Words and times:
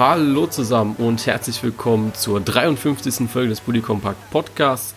Hallo 0.00 0.46
zusammen 0.46 0.96
und 0.96 1.26
herzlich 1.26 1.62
willkommen 1.62 2.14
zur 2.14 2.40
53. 2.40 3.28
Folge 3.28 3.50
des 3.50 3.60
Bully 3.60 3.82
Compact 3.82 4.30
Podcasts. 4.30 4.94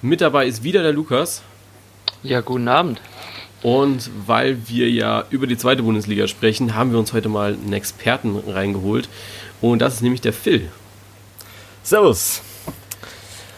Mit 0.00 0.22
dabei 0.22 0.46
ist 0.46 0.62
wieder 0.62 0.82
der 0.82 0.94
Lukas. 0.94 1.42
Ja, 2.22 2.40
guten 2.40 2.66
Abend. 2.66 3.02
Und 3.62 4.10
weil 4.26 4.66
wir 4.66 4.88
ja 4.88 5.26
über 5.28 5.46
die 5.46 5.58
zweite 5.58 5.82
Bundesliga 5.82 6.26
sprechen, 6.26 6.74
haben 6.74 6.90
wir 6.90 6.98
uns 6.98 7.12
heute 7.12 7.28
mal 7.28 7.52
einen 7.52 7.74
Experten 7.74 8.34
reingeholt. 8.48 9.10
Und 9.60 9.80
das 9.80 9.96
ist 9.96 10.00
nämlich 10.00 10.22
der 10.22 10.32
Phil. 10.32 10.70
Servus. 11.82 12.40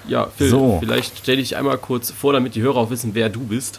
Ja, 0.08 0.26
Phil, 0.36 0.48
So. 0.48 0.78
vielleicht 0.80 1.16
stell 1.18 1.36
dich 1.36 1.56
einmal 1.56 1.78
kurz 1.78 2.10
vor, 2.10 2.32
damit 2.32 2.56
die 2.56 2.62
Hörer 2.62 2.78
auch 2.78 2.90
wissen, 2.90 3.14
wer 3.14 3.28
du 3.28 3.44
bist. 3.44 3.78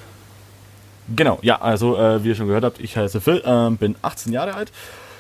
Genau, 1.14 1.38
ja, 1.42 1.60
also 1.60 1.98
äh, 1.98 2.24
wie 2.24 2.30
ihr 2.30 2.36
schon 2.36 2.48
gehört 2.48 2.64
habt, 2.64 2.80
ich 2.80 2.96
heiße 2.96 3.20
Phil, 3.20 3.42
ähm, 3.44 3.76
bin 3.76 3.96
18 4.04 4.32
Jahre 4.32 4.54
alt. 4.54 4.72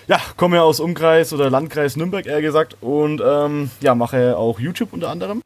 Ja, 0.09 0.19
komme 0.37 0.55
ja 0.55 0.63
aus 0.63 0.79
Umkreis 0.79 1.33
oder 1.33 1.51
Landkreis 1.51 1.95
Nürnberg 1.95 2.25
eher 2.25 2.41
gesagt 2.41 2.77
und 2.81 3.21
ähm, 3.23 3.69
ja, 3.79 3.93
mache 3.93 4.35
auch 4.35 4.59
YouTube 4.59 4.91
unter 4.91 5.07
anderem. 5.09 5.43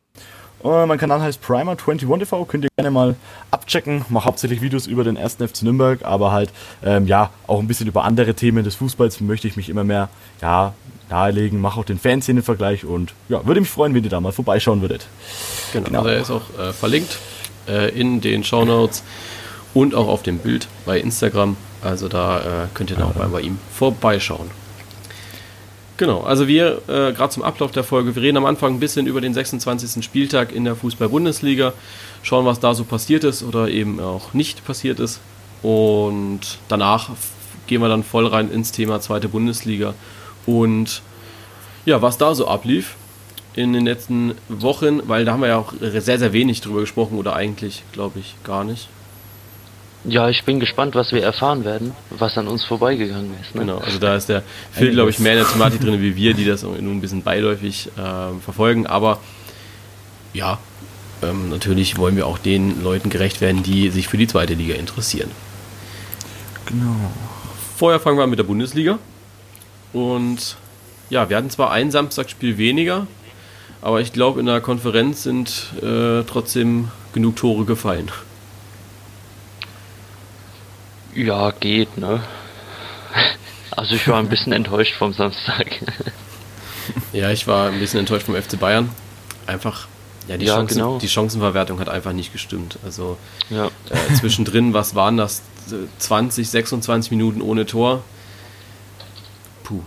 Äh, 0.63 0.85
mein 0.85 0.97
Kanal 0.97 1.21
heißt 1.21 1.43
Primer21TV, 1.43 2.45
könnt 2.47 2.63
ihr 2.63 2.69
gerne 2.77 2.89
mal 2.89 3.15
abchecken. 3.51 4.05
Mache 4.07 4.23
hauptsächlich 4.23 4.61
Videos 4.61 4.87
über 4.87 5.03
den 5.03 5.17
1. 5.17 5.33
FC 5.33 5.63
Nürnberg, 5.63 6.05
aber 6.05 6.31
halt 6.31 6.49
ähm, 6.81 7.07
ja 7.07 7.31
auch 7.45 7.59
ein 7.59 7.67
bisschen 7.67 7.87
über 7.87 8.05
andere 8.05 8.35
Themen 8.35 8.63
des 8.63 8.75
Fußballs 8.75 9.19
möchte 9.19 9.49
ich 9.49 9.57
mich 9.57 9.67
immer 9.67 9.83
mehr 9.83 10.07
ja 10.41 10.73
nahelegen. 11.09 11.59
Mache 11.59 11.81
auch 11.81 11.85
den 11.85 11.99
Fanszenen-Vergleich 11.99 12.85
und 12.85 13.13
ja, 13.27 13.45
würde 13.45 13.59
mich 13.59 13.69
freuen, 13.69 13.93
wenn 13.93 14.05
ihr 14.05 14.09
da 14.09 14.21
mal 14.21 14.31
vorbeischauen 14.31 14.79
würdet. 14.79 15.07
Genau. 15.73 15.87
Genau. 15.87 15.99
Also 15.99 16.09
er 16.09 16.21
ist 16.21 16.31
auch 16.31 16.57
äh, 16.57 16.71
verlinkt 16.71 17.19
äh, 17.67 17.89
in 17.89 18.21
den 18.21 18.45
Shownotes 18.45 19.03
und 19.73 19.93
auch 19.93 20.07
auf 20.07 20.23
dem 20.23 20.37
Bild 20.37 20.69
bei 20.85 21.01
Instagram. 21.01 21.57
Also 21.83 22.07
da 22.07 22.39
äh, 22.39 22.67
könnt 22.73 22.91
ihr 22.91 22.97
dann 22.97 23.07
auch 23.07 23.15
mal 23.15 23.27
bei 23.27 23.41
ihm 23.41 23.59
vorbeischauen. 23.73 24.49
Genau, 25.97 26.21
also 26.21 26.47
wir, 26.47 26.81
äh, 26.87 27.13
gerade 27.13 27.29
zum 27.29 27.43
Ablauf 27.43 27.71
der 27.71 27.83
Folge, 27.83 28.15
wir 28.15 28.21
reden 28.21 28.37
am 28.37 28.45
Anfang 28.45 28.73
ein 28.75 28.79
bisschen 28.79 29.05
über 29.05 29.21
den 29.21 29.33
26. 29.33 30.03
Spieltag 30.03 30.51
in 30.51 30.63
der 30.63 30.75
Fußball-Bundesliga, 30.75 31.73
schauen, 32.23 32.45
was 32.45 32.59
da 32.59 32.73
so 32.73 32.83
passiert 32.83 33.23
ist 33.23 33.43
oder 33.43 33.67
eben 33.69 33.99
auch 33.99 34.33
nicht 34.33 34.65
passiert 34.65 34.99
ist. 34.99 35.19
Und 35.61 36.57
danach 36.67 37.11
gehen 37.67 37.81
wir 37.81 37.89
dann 37.89 38.03
voll 38.03 38.27
rein 38.27 38.51
ins 38.51 38.71
Thema 38.71 39.01
zweite 39.01 39.29
Bundesliga 39.29 39.93
und 40.45 41.01
ja, 41.85 42.01
was 42.01 42.17
da 42.17 42.33
so 42.33 42.47
ablief 42.47 42.95
in 43.53 43.73
den 43.73 43.85
letzten 43.85 44.33
Wochen, 44.49 45.07
weil 45.07 45.25
da 45.25 45.33
haben 45.33 45.41
wir 45.41 45.49
ja 45.49 45.57
auch 45.57 45.73
sehr, 45.79 46.19
sehr 46.19 46.33
wenig 46.33 46.61
drüber 46.61 46.81
gesprochen 46.81 47.17
oder 47.17 47.35
eigentlich, 47.35 47.83
glaube 47.91 48.19
ich, 48.19 48.35
gar 48.43 48.63
nicht. 48.63 48.89
Ja, 50.05 50.27
ich 50.27 50.43
bin 50.43 50.59
gespannt, 50.59 50.95
was 50.95 51.13
wir 51.13 51.23
erfahren 51.23 51.63
werden, 51.63 51.93
was 52.09 52.37
an 52.37 52.47
uns 52.47 52.65
vorbeigegangen 52.65 53.31
ist. 53.41 53.55
Ne? 53.55 53.61
Genau, 53.61 53.77
also 53.77 53.99
da 53.99 54.15
ist 54.15 54.27
der 54.27 54.43
Phil, 54.73 54.91
glaube 54.91 55.11
ich, 55.11 55.19
mehr 55.19 55.33
in 55.33 55.39
der 55.39 55.47
Thematik 55.47 55.79
drin 55.79 56.01
wie 56.01 56.15
wir, 56.15 56.33
die 56.33 56.43
das 56.43 56.63
nur 56.63 56.75
ein 56.75 56.99
bisschen 56.99 57.23
beiläufig 57.23 57.89
ähm, 57.97 58.41
verfolgen. 58.41 58.85
Aber 58.85 59.19
ja, 60.33 60.59
ähm, 61.21 61.49
natürlich 61.49 61.97
wollen 61.97 62.17
wir 62.17 62.27
auch 62.27 62.37
den 62.37 62.83
Leuten 62.83 63.09
gerecht 63.09 63.39
werden, 63.39 63.63
die 63.63 63.89
sich 63.91 64.09
für 64.09 64.17
die 64.17 64.27
zweite 64.27 64.55
Liga 64.55 64.75
interessieren. 64.75 65.31
Genau. 66.65 66.95
Vorher 67.77 67.99
fangen 67.99 68.17
wir 68.17 68.23
an 68.23 68.29
mit 68.29 68.39
der 68.39 68.43
Bundesliga. 68.43 68.99
Und 69.93 70.57
ja, 71.09 71.29
wir 71.29 71.37
hatten 71.37 71.49
zwar 71.49 71.71
ein 71.71 71.91
Samstagsspiel 71.91 72.57
weniger, 72.57 73.07
aber 73.81 74.01
ich 74.01 74.11
glaube, 74.11 74.39
in 74.39 74.47
der 74.47 74.59
Konferenz 74.59 75.23
sind 75.23 75.73
äh, 75.81 76.23
trotzdem 76.23 76.89
genug 77.13 77.35
Tore 77.37 77.65
gefallen. 77.65 78.09
Ja, 81.15 81.51
geht, 81.51 81.97
ne? 81.97 82.21
Also 83.71 83.95
ich 83.95 84.07
war 84.07 84.19
ein 84.19 84.29
bisschen 84.29 84.53
enttäuscht 84.53 84.95
vom 84.95 85.13
Samstag. 85.13 85.67
Ja, 87.11 87.31
ich 87.31 87.47
war 87.47 87.69
ein 87.69 87.79
bisschen 87.79 87.99
enttäuscht 87.99 88.25
vom 88.25 88.35
FC 88.35 88.59
Bayern. 88.59 88.89
Einfach, 89.47 89.87
ja, 90.27 90.37
die, 90.37 90.45
Ja, 90.45 90.55
Chancen, 90.55 90.77
genau. 90.77 90.99
die 90.99 91.07
Chancenverwertung 91.07 91.79
hat 91.79 91.89
einfach 91.89 92.13
nicht 92.13 92.31
gestimmt. 92.31 92.77
Also 92.83 93.17
ja. 93.49 93.67
äh, 93.89 94.13
zwischendrin, 94.15 94.73
was 94.73 94.95
waren 94.95 95.17
das? 95.17 95.41
Äh, 95.69 95.87
20, 95.99 96.49
26 96.49 97.11
Minuten 97.11 97.41
ohne 97.41 97.65
Tor. 97.65 98.03
Puh. 99.63 99.81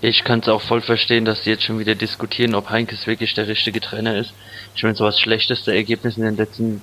Ich 0.00 0.24
kann 0.24 0.40
es 0.40 0.48
auch 0.48 0.62
voll 0.62 0.80
verstehen, 0.80 1.24
dass 1.24 1.42
die 1.42 1.50
jetzt 1.50 1.64
schon 1.64 1.78
wieder 1.78 1.94
diskutieren, 1.94 2.54
ob 2.54 2.70
Heinkes 2.70 3.06
wirklich 3.06 3.34
der 3.34 3.46
richtige 3.48 3.80
Trainer 3.80 4.16
ist. 4.16 4.32
Ich 4.74 4.82
meine, 4.82 4.94
so 4.94 5.04
das 5.04 5.18
schlechteste 5.20 5.74
Ergebnis 5.74 6.16
in 6.16 6.22
den 6.24 6.36
letzten 6.36 6.82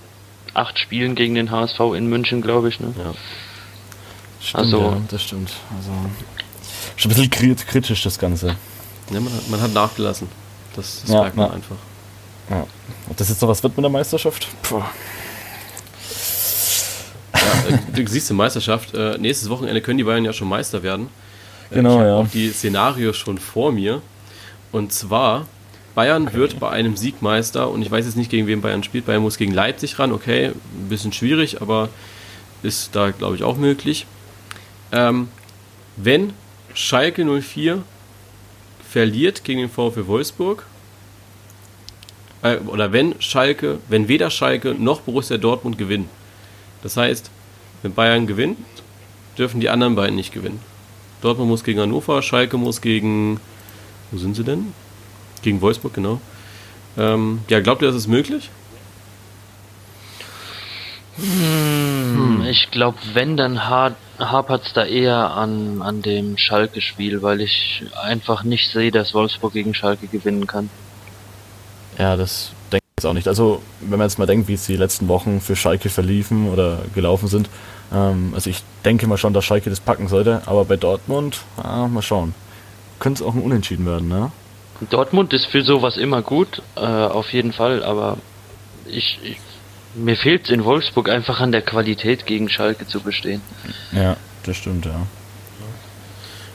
acht 0.53 0.79
Spielen 0.79 1.15
gegen 1.15 1.35
den 1.35 1.51
HSV 1.51 1.79
in 1.95 2.07
München, 2.07 2.41
glaube 2.41 2.69
ich. 2.69 2.79
Ne? 2.79 2.93
Ja. 2.97 3.13
Stimmt, 4.47 4.63
Also- 4.65 4.81
ja, 4.81 5.01
das 5.09 5.23
stimmt. 5.23 5.51
Also 5.77 5.89
schon 6.95 7.11
ein 7.11 7.15
bisschen 7.15 7.29
krit- 7.31 7.65
kritisch 7.65 8.03
das 8.03 8.17
Ganze. 8.17 8.55
Ja, 9.11 9.19
man, 9.19 9.33
hat, 9.33 9.49
man 9.49 9.61
hat 9.61 9.73
nachgelassen. 9.73 10.27
Das, 10.75 11.01
das 11.01 11.11
Ja, 11.11 11.21
merkt 11.21 11.35
man 11.35 11.47
ja. 11.47 11.53
einfach. 11.53 11.75
Ja. 12.49 12.65
Ob 13.09 13.17
das 13.17 13.29
jetzt 13.29 13.41
noch 13.41 13.49
was 13.49 13.61
wird 13.63 13.75
mit 13.75 13.83
der 13.83 13.89
Meisterschaft? 13.91 14.47
Puh. 14.63 14.81
Ja, 17.33 17.75
äh, 17.75 17.77
du 17.93 18.07
siehst 18.07 18.29
die 18.29 18.33
Meisterschaft. 18.33 18.93
Äh, 18.93 19.17
nächstes 19.17 19.49
Wochenende 19.49 19.81
können 19.81 19.97
die 19.97 20.03
Bayern 20.03 20.25
ja 20.25 20.33
schon 20.33 20.47
Meister 20.47 20.83
werden. 20.83 21.09
Äh, 21.71 21.75
Genau, 21.75 21.97
ich 21.99 22.05
ja. 22.05 22.15
auch 22.15 22.27
die 22.29 22.49
Szenarios 22.51 23.17
schon 23.17 23.37
vor 23.37 23.71
mir. 23.71 24.01
Und 24.71 24.93
zwar, 24.93 25.45
Bayern 25.95 26.31
wird 26.33 26.59
bei 26.59 26.69
einem 26.69 26.95
Sieg 26.97 27.21
Meister 27.21 27.69
und 27.69 27.81
ich 27.81 27.89
weiß 27.91 28.05
jetzt 28.05 28.15
nicht, 28.17 28.29
gegen 28.29 28.47
wen 28.47 28.61
Bayern 28.61 28.83
spielt. 28.83 29.05
Bayern 29.05 29.21
muss 29.21 29.37
gegen 29.37 29.53
Leipzig 29.53 29.99
ran. 29.99 30.11
Okay, 30.11 30.47
ein 30.47 30.89
bisschen 30.89 31.11
schwierig, 31.13 31.61
aber 31.61 31.89
ist 32.63 32.95
da, 32.95 33.11
glaube 33.11 33.35
ich, 33.35 33.43
auch 33.43 33.57
möglich. 33.57 34.05
Ähm, 34.91 35.29
wenn 35.95 36.33
Schalke 36.73 37.25
04 37.25 37.83
verliert 38.89 39.43
gegen 39.43 39.61
den 39.61 39.69
VfL 39.69 40.07
Wolfsburg, 40.07 40.65
äh, 42.41 42.57
oder 42.57 42.91
wenn 42.91 43.19
Schalke, 43.21 43.79
wenn 43.89 44.07
weder 44.07 44.29
Schalke 44.29 44.75
noch 44.75 45.01
Borussia 45.01 45.37
Dortmund 45.37 45.77
gewinnen. 45.77 46.09
Das 46.83 46.97
heißt, 46.97 47.29
wenn 47.81 47.93
Bayern 47.93 48.27
gewinnt, 48.27 48.57
dürfen 49.37 49.59
die 49.59 49.69
anderen 49.69 49.95
beiden 49.95 50.15
nicht 50.15 50.33
gewinnen. 50.33 50.59
Dortmund 51.21 51.49
muss 51.49 51.63
gegen 51.63 51.79
Hannover, 51.79 52.21
Schalke 52.21 52.57
muss 52.57 52.81
gegen. 52.81 53.39
Wo 54.11 54.17
sind 54.17 54.35
sie 54.35 54.43
denn? 54.43 54.73
Gegen 55.41 55.61
Wolfsburg, 55.61 55.93
genau. 55.93 56.21
Ähm, 56.97 57.41
ja, 57.49 57.59
glaubt 57.59 57.81
ihr, 57.81 57.87
das 57.87 57.97
ist 57.97 58.07
möglich? 58.07 58.49
Hm, 61.17 61.86
Ich 62.49 62.71
glaube, 62.71 62.97
wenn, 63.13 63.37
dann 63.37 63.69
ha 63.69 63.91
hapert 64.19 64.65
es 64.65 64.73
da 64.73 64.85
eher 64.85 65.31
an, 65.31 65.81
an 65.81 66.01
dem 66.01 66.37
Schalke-Spiel, 66.37 67.21
weil 67.21 67.41
ich 67.41 67.83
einfach 68.01 68.43
nicht 68.43 68.71
sehe, 68.71 68.91
dass 68.91 69.13
Wolfsburg 69.13 69.53
gegen 69.53 69.73
Schalke 69.73 70.07
gewinnen 70.07 70.47
kann. 70.47 70.69
Ja, 71.97 72.15
das 72.15 72.51
denke 72.71 72.83
ich 72.85 73.03
jetzt 73.03 73.09
auch 73.09 73.13
nicht. 73.13 73.27
Also, 73.27 73.61
wenn 73.81 73.99
man 73.99 74.07
jetzt 74.07 74.17
mal 74.17 74.25
denkt, 74.25 74.47
wie 74.47 74.53
es 74.53 74.65
die 74.65 74.77
letzten 74.77 75.07
Wochen 75.07 75.41
für 75.41 75.55
Schalke 75.55 75.89
verliefen 75.89 76.49
oder 76.49 76.79
gelaufen 76.95 77.27
sind, 77.27 77.49
ähm, 77.93 78.31
also 78.33 78.49
ich 78.49 78.63
denke 78.85 79.07
mal 79.07 79.17
schon, 79.17 79.33
dass 79.33 79.45
Schalke 79.45 79.69
das 79.69 79.79
packen 79.79 80.07
sollte, 80.07 80.41
aber 80.45 80.65
bei 80.65 80.77
Dortmund, 80.77 81.41
ah, 81.61 81.87
mal 81.87 82.01
schauen. 82.01 82.33
Könnte 82.99 83.23
es 83.23 83.29
auch 83.29 83.35
ein 83.35 83.41
Unentschieden 83.41 83.85
werden, 83.85 84.07
ne? 84.07 84.31
Dortmund 84.89 85.33
ist 85.33 85.47
für 85.47 85.63
sowas 85.63 85.97
immer 85.97 86.21
gut, 86.21 86.61
äh, 86.75 86.81
auf 86.81 87.33
jeden 87.33 87.51
Fall, 87.51 87.83
aber 87.83 88.17
ich, 88.85 89.19
ich 89.23 89.37
mir 89.97 90.15
fehlt 90.15 90.45
es 90.45 90.51
in 90.51 90.63
Wolfsburg 90.63 91.09
einfach 91.09 91.39
an 91.39 91.51
der 91.51 91.61
Qualität 91.61 92.25
gegen 92.25 92.49
Schalke 92.49 92.87
zu 92.87 93.01
bestehen. 93.01 93.41
Ja, 93.91 94.17
das 94.43 94.57
stimmt, 94.57 94.85
ja. 94.85 95.07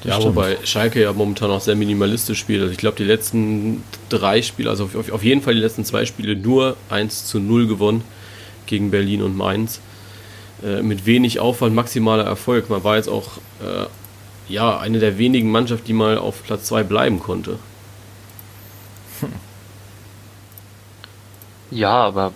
Das 0.02 0.10
ja, 0.10 0.20
stimmt. 0.20 0.36
wobei 0.36 0.58
Schalke 0.64 1.02
ja 1.02 1.12
momentan 1.12 1.50
auch 1.50 1.60
sehr 1.60 1.76
minimalistisch 1.76 2.38
spielt. 2.38 2.60
Also 2.60 2.72
ich 2.72 2.78
glaube, 2.78 2.96
die 2.96 3.04
letzten 3.04 3.84
drei 4.08 4.42
Spiele, 4.42 4.70
also 4.70 4.84
auf, 4.84 5.12
auf 5.12 5.22
jeden 5.22 5.42
Fall 5.42 5.54
die 5.54 5.60
letzten 5.60 5.84
zwei 5.84 6.06
Spiele 6.06 6.34
nur 6.34 6.76
1 6.90 7.26
zu 7.26 7.38
0 7.38 7.66
gewonnen 7.68 8.02
gegen 8.66 8.90
Berlin 8.90 9.22
und 9.22 9.36
Mainz. 9.36 9.80
Äh, 10.64 10.82
mit 10.82 11.06
wenig 11.06 11.40
Aufwand, 11.40 11.74
maximaler 11.74 12.24
Erfolg. 12.24 12.70
Man 12.70 12.82
war 12.84 12.96
jetzt 12.96 13.08
auch 13.08 13.38
äh, 13.60 13.86
ja, 14.48 14.78
eine 14.78 14.98
der 14.98 15.18
wenigen 15.18 15.50
Mannschaften, 15.50 15.86
die 15.86 15.92
mal 15.92 16.18
auf 16.18 16.42
Platz 16.44 16.64
2 16.66 16.82
bleiben 16.84 17.20
konnte. 17.20 17.58
Ja, 21.70 21.94
aber 21.94 22.32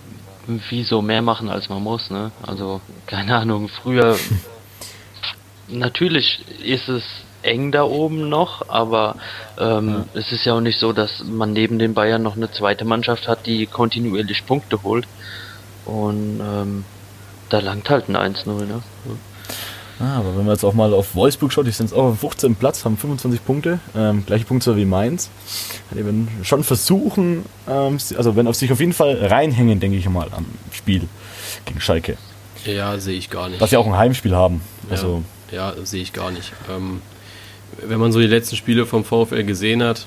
wieso 0.46 1.02
mehr 1.02 1.22
machen, 1.22 1.48
als 1.48 1.68
man 1.68 1.82
muss, 1.82 2.10
ne? 2.10 2.30
Also, 2.42 2.80
keine 3.06 3.36
Ahnung, 3.36 3.68
früher. 3.68 4.16
natürlich 5.68 6.44
ist 6.62 6.88
es 6.88 7.02
eng 7.42 7.72
da 7.72 7.84
oben 7.84 8.28
noch, 8.28 8.68
aber 8.68 9.16
ähm, 9.58 10.04
es 10.14 10.32
ist 10.32 10.44
ja 10.44 10.54
auch 10.54 10.60
nicht 10.60 10.78
so, 10.78 10.92
dass 10.92 11.22
man 11.24 11.52
neben 11.52 11.78
den 11.78 11.94
Bayern 11.94 12.22
noch 12.22 12.36
eine 12.36 12.50
zweite 12.50 12.84
Mannschaft 12.84 13.28
hat, 13.28 13.46
die 13.46 13.66
kontinuierlich 13.66 14.46
Punkte 14.46 14.82
holt. 14.82 15.06
Und 15.84 16.40
ähm, 16.40 16.84
da 17.48 17.60
langt 17.60 17.88
halt 17.88 18.08
ein 18.08 18.16
1-0, 18.16 18.64
ne? 18.64 18.82
Ah, 19.98 20.18
aber 20.18 20.36
wenn 20.36 20.44
man 20.44 20.54
jetzt 20.54 20.64
auch 20.64 20.74
mal 20.74 20.92
auf 20.92 21.14
Wolfsburg 21.14 21.52
schaut, 21.52 21.66
die 21.66 21.70
sind 21.70 21.86
jetzt 21.86 21.96
auch 21.96 22.04
auf 22.04 22.20
15 22.20 22.54
Platz, 22.56 22.84
haben 22.84 22.98
25 22.98 23.44
Punkte, 23.44 23.80
ähm, 23.96 24.24
gleiche 24.26 24.44
Punktzahl 24.44 24.76
wie 24.76 24.84
Mainz. 24.84 25.30
Die 25.92 26.04
werden 26.04 26.28
schon 26.42 26.64
versuchen, 26.64 27.46
ähm, 27.66 27.98
also 28.16 28.36
wenn 28.36 28.46
auf 28.46 28.56
sich 28.56 28.70
auf 28.72 28.80
jeden 28.80 28.92
Fall 28.92 29.16
reinhängen, 29.24 29.80
denke 29.80 29.96
ich 29.96 30.08
mal, 30.08 30.28
am 30.36 30.44
Spiel 30.70 31.08
gegen 31.64 31.80
Schalke. 31.80 32.18
Ja, 32.66 32.98
sehe 32.98 33.16
ich 33.16 33.30
gar 33.30 33.48
nicht. 33.48 33.60
Was 33.60 33.70
sie 33.70 33.76
auch 33.76 33.86
ein 33.86 33.96
Heimspiel 33.96 34.34
haben. 34.34 34.60
Also, 34.90 35.22
ja, 35.50 35.72
ja 35.72 35.86
sehe 35.86 36.02
ich 36.02 36.12
gar 36.12 36.30
nicht. 36.30 36.52
Ähm, 36.70 37.00
wenn 37.86 37.98
man 37.98 38.12
so 38.12 38.20
die 38.20 38.26
letzten 38.26 38.56
Spiele 38.56 38.86
vom 38.86 39.04
VfL 39.04 39.44
gesehen 39.44 39.82
hat, 39.82 40.06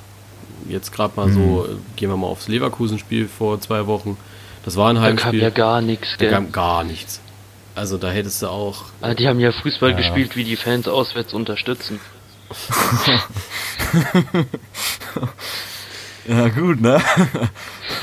jetzt 0.68 0.92
gerade 0.92 1.14
mal 1.16 1.32
so, 1.32 1.66
äh, 1.66 1.76
gehen 1.96 2.10
wir 2.10 2.18
mal 2.18 2.28
aufs 2.28 2.48
Leverkusen-Spiel 2.48 3.28
vor 3.28 3.60
zwei 3.62 3.88
Wochen. 3.88 4.18
Das 4.66 4.76
war 4.76 4.90
ein 4.90 4.96
Da 4.96 5.02
kam 5.02 5.10
Heimspiel. 5.10 5.42
ja 5.42 5.50
gar 5.50 5.82
nichts, 5.82 6.10
da 6.18 6.26
gell? 6.26 6.34
kam 6.34 6.52
gar 6.52 6.84
nichts. 6.84 7.22
Also 7.80 7.98
da 7.98 8.12
hättest 8.12 8.42
du 8.42 8.48
auch. 8.48 8.84
Ah, 9.00 9.14
die 9.14 9.26
haben 9.30 9.40
ja 9.40 9.54
Fußball 9.54 9.92
Ja. 9.92 9.96
gespielt, 9.98 10.36
wie 10.36 10.44
die 10.44 10.58
Fans 10.58 10.90
auswärts 10.90 11.34
unterstützen. 11.34 12.02
Ja, 16.28 16.48
gut, 16.50 16.80
ne? 16.80 17.02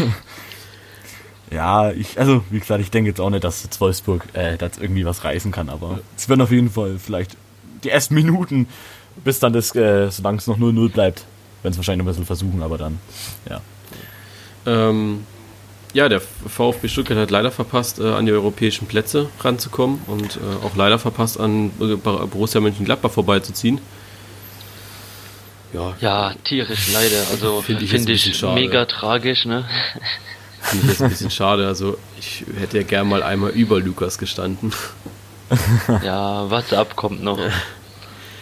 ja, 1.53 1.93
ich, 1.93 2.19
also, 2.19 2.43
wie 2.51 2.59
gesagt, 2.59 2.81
ich 2.81 2.91
denke 2.91 3.11
jetzt 3.11 3.21
auch 3.21 3.31
nicht, 3.31 3.45
dass 3.45 3.63
jetzt 3.63 3.81
Wolfsburg 3.81 4.25
äh, 4.33 4.57
da 4.57 4.67
jetzt 4.67 4.81
irgendwie 4.81 5.05
was 5.05 5.23
reißen 5.23 5.53
kann, 5.53 5.69
aber 5.69 6.01
es 6.17 6.29
werden 6.29 6.41
auf 6.41 6.51
jeden 6.51 6.71
Fall 6.71 6.99
vielleicht 6.99 7.37
die 7.85 7.91
ersten 7.91 8.15
Minuten, 8.15 8.67
bis 9.23 9.39
dann 9.39 9.53
das, 9.53 9.77
äh, 9.77 10.11
solange 10.11 10.39
es 10.39 10.49
noch 10.49 10.59
0-0 10.59 10.91
bleibt, 10.91 11.25
werden 11.63 11.73
es 11.73 11.77
wahrscheinlich 11.77 11.99
noch 12.05 12.07
ein 12.07 12.15
bisschen 12.15 12.27
versuchen, 12.27 12.63
aber 12.63 12.79
dann, 12.79 12.99
ja. 13.49 13.61
Ähm, 14.67 15.25
ja, 15.97 16.09
der 16.09 16.21
VfB 16.21 16.89
Stuttgart 16.89 17.19
hat 17.19 17.31
leider 17.31 17.51
verpasst, 17.51 17.99
äh, 17.99 18.05
an 18.13 18.27
die 18.27 18.33
europäischen 18.33 18.87
Plätze 18.87 19.29
ranzukommen 19.41 20.01
und 20.07 20.37
äh, 20.37 20.65
auch 20.67 20.77
leider 20.77 20.99
verpasst, 20.99 21.41
an 21.41 21.71
äh, 21.81 21.97
Borussia 21.97 22.61
Mönchengladbach 22.61 23.11
vorbeizuziehen. 23.11 23.81
Ja, 25.73 25.95
Ja, 26.01 26.35
tierisch 26.45 26.93
leider. 26.93 27.27
Also 27.31 27.63
Finde 27.63 27.85
ich 27.85 27.93
ich, 27.93 28.05
bisschen 28.05 28.35
schade. 28.35 28.55
mega 28.55 28.85
tragisch, 28.85 29.45
ne? 29.47 29.65
finde 30.63 30.85
ich 30.85 30.91
jetzt 30.93 31.03
ein 31.03 31.11
bisschen 31.11 31.31
schade. 31.31 31.67
Also 31.67 31.99
ich 32.19 32.45
hätte 32.59 32.79
ja 32.79 32.83
gern 32.85 33.09
mal 33.09 33.23
einmal 33.23 33.51
über 33.51 33.81
Lukas 33.81 34.19
gestanden. 34.19 34.73
Ja, 36.05 36.51
was 36.51 36.73
abkommt 36.73 37.23
noch. 37.23 37.39
Wir 37.39 37.51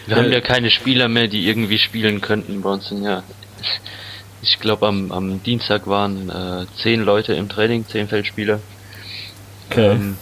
Ja. 0.07 0.17
haben 0.17 0.33
ja 0.33 0.41
keine 0.41 0.71
Spieler 0.71 1.09
mehr, 1.09 1.29
die 1.29 1.47
irgendwie 1.49 1.79
spielen 1.79 2.21
könnten. 2.21 2.63
Bei 2.63 2.71
uns 2.71 2.89
sind 2.89 3.05
ja, 3.05 3.23
ich 4.45 4.61
glaube 4.61 4.87
am, 4.87 5.11
am 5.11 5.43
Dienstag 5.43 5.87
waren 5.87 6.29
äh, 6.29 6.67
zehn 6.81 7.01
Leute 7.01 7.33
im 7.33 7.49
Training, 7.49 7.87
zehn 7.89 8.09
Feldspieler. 8.09 8.61
Okay. 9.71 9.93
Ähm, 9.93 10.17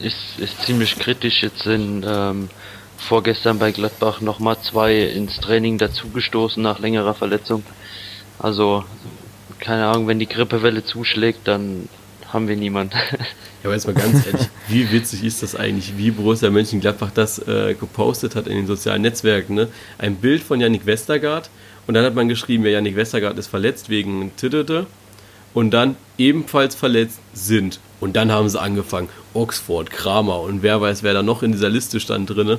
ist, 0.00 0.38
ist 0.38 0.62
ziemlich 0.62 0.98
kritisch. 0.98 1.42
Jetzt 1.42 1.62
sind 1.62 2.04
ähm, 2.06 2.50
vorgestern 2.96 3.60
bei 3.60 3.70
Gladbach 3.70 4.20
nochmal 4.20 4.56
zwei 4.60 5.02
ins 5.02 5.36
Training 5.36 5.78
dazugestoßen 5.78 6.60
nach 6.62 6.80
längerer 6.80 7.14
Verletzung. 7.14 7.62
Also, 8.40 8.84
keine 9.60 9.86
Ahnung, 9.86 10.08
wenn 10.08 10.18
die 10.18 10.28
Grippewelle 10.28 10.84
zuschlägt, 10.84 11.46
dann 11.46 11.88
haben 12.32 12.48
wir 12.48 12.56
niemand. 12.56 12.94
Ja, 13.62 13.68
aber 13.68 13.76
jetzt 13.76 13.86
mal 13.86 13.94
ganz 13.94 14.26
ehrlich, 14.26 14.48
wie 14.66 14.90
witzig 14.90 15.22
ist 15.22 15.40
das 15.40 15.54
eigentlich, 15.54 15.96
wie 15.96 16.10
Borussia 16.10 16.50
Mönchengladbach 16.50 17.12
das 17.14 17.38
äh, 17.46 17.74
gepostet 17.78 18.34
hat 18.34 18.48
in 18.48 18.56
den 18.56 18.66
sozialen 18.66 19.02
Netzwerken, 19.02 19.54
ne? 19.54 19.68
Ein 19.98 20.16
Bild 20.16 20.42
von 20.42 20.60
Yannick 20.60 20.84
Westergaard 20.84 21.48
und 21.86 21.94
dann 21.94 22.04
hat 22.04 22.14
man 22.14 22.28
geschrieben, 22.28 22.64
ja, 22.64 22.70
Yannick 22.70 22.96
Westergaard 22.96 23.38
ist 23.38 23.48
verletzt 23.48 23.88
wegen 23.90 24.30
Tittete 24.36 24.86
und 25.54 25.70
dann 25.72 25.96
ebenfalls 26.18 26.74
verletzt 26.74 27.20
sind. 27.34 27.80
Und 28.00 28.16
dann 28.16 28.32
haben 28.32 28.48
sie 28.48 28.60
angefangen, 28.60 29.08
Oxford, 29.34 29.90
Kramer 29.90 30.40
und 30.40 30.62
wer 30.62 30.80
weiß, 30.80 31.02
wer 31.02 31.14
da 31.14 31.22
noch 31.22 31.42
in 31.42 31.52
dieser 31.52 31.68
Liste 31.68 32.00
stand 32.00 32.30
drinne, 32.30 32.58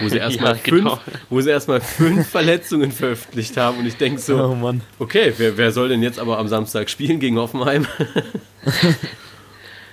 wo 0.00 0.08
sie 0.08 0.16
erstmal 0.18 0.54
Ja, 0.56 0.60
genau. 0.62 0.96
fünf, 0.96 1.18
wo 1.30 1.40
sie 1.40 1.50
erstmal 1.50 1.80
fünf 1.80 2.28
Verletzungen 2.28 2.92
veröffentlicht 2.92 3.56
haben 3.56 3.78
und 3.78 3.86
ich 3.86 3.96
denke 3.96 4.20
so, 4.20 4.36
Oh 4.42 4.54
Mann. 4.54 4.82
okay, 4.98 5.32
wer, 5.38 5.56
wer 5.56 5.72
soll 5.72 5.88
denn 5.88 6.02
jetzt 6.02 6.18
aber 6.18 6.38
am 6.38 6.48
Samstag 6.48 6.90
spielen 6.90 7.20
gegen 7.20 7.38
Hoffenheim? 7.38 7.86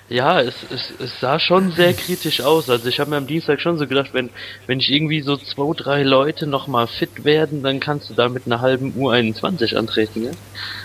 Ja, 0.10 0.42
es, 0.42 0.56
es, 0.72 0.92
es 1.00 1.20
sah 1.20 1.40
schon 1.40 1.72
sehr 1.72 1.94
kritisch 1.94 2.42
aus. 2.42 2.68
Also 2.70 2.90
ich 2.90 3.00
habe 3.00 3.12
mir 3.12 3.18
am 3.18 3.28
Dienstag 3.28 3.62
schon 3.62 3.78
so 3.78 3.86
gedacht, 3.86 4.10
wenn, 4.14 4.32
wenn 4.66 4.80
ich 4.80 4.92
irgendwie 4.92 5.22
so 5.22 5.38
zwei, 5.38 5.72
drei 5.76 6.02
Leute 6.02 6.48
nochmal 6.48 6.88
fit 6.88 7.24
werden, 7.24 7.62
dann 7.62 7.80
kannst 7.80 8.10
du 8.10 8.16
da 8.16 8.28
mit 8.28 8.48
einer 8.48 8.60
halben 8.60 8.94
U21 8.98 9.76
antreten, 9.76 10.24
ne? 10.24 10.32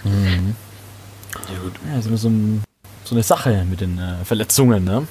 Ja 0.05 1.59
gut, 1.63 1.73
Ja, 1.91 1.99
ist 1.99 2.07
immer 2.07 2.19
so, 2.19 2.29
ein, 2.29 2.63
so 3.05 3.15
eine 3.15 3.23
Sache 3.23 3.65
mit 3.69 3.81
den 3.81 3.99
äh, 3.99 4.25
Verletzungen, 4.27 4.85
ne? 4.85 5.07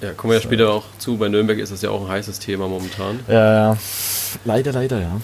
Ja, 0.00 0.12
kommen 0.12 0.30
wir 0.30 0.38
ja 0.38 0.42
später 0.42 0.70
auch 0.70 0.84
zu. 0.98 1.18
Bei 1.18 1.28
Nürnberg 1.28 1.58
ist 1.58 1.72
das 1.72 1.82
ja 1.82 1.90
auch 1.90 2.02
ein 2.04 2.08
heißes 2.08 2.38
Thema 2.38 2.68
momentan. 2.68 3.20
Ja, 3.28 3.72
ja. 3.72 3.76
Leider, 4.44 4.72
leider, 4.72 5.00
ja. 5.00 5.20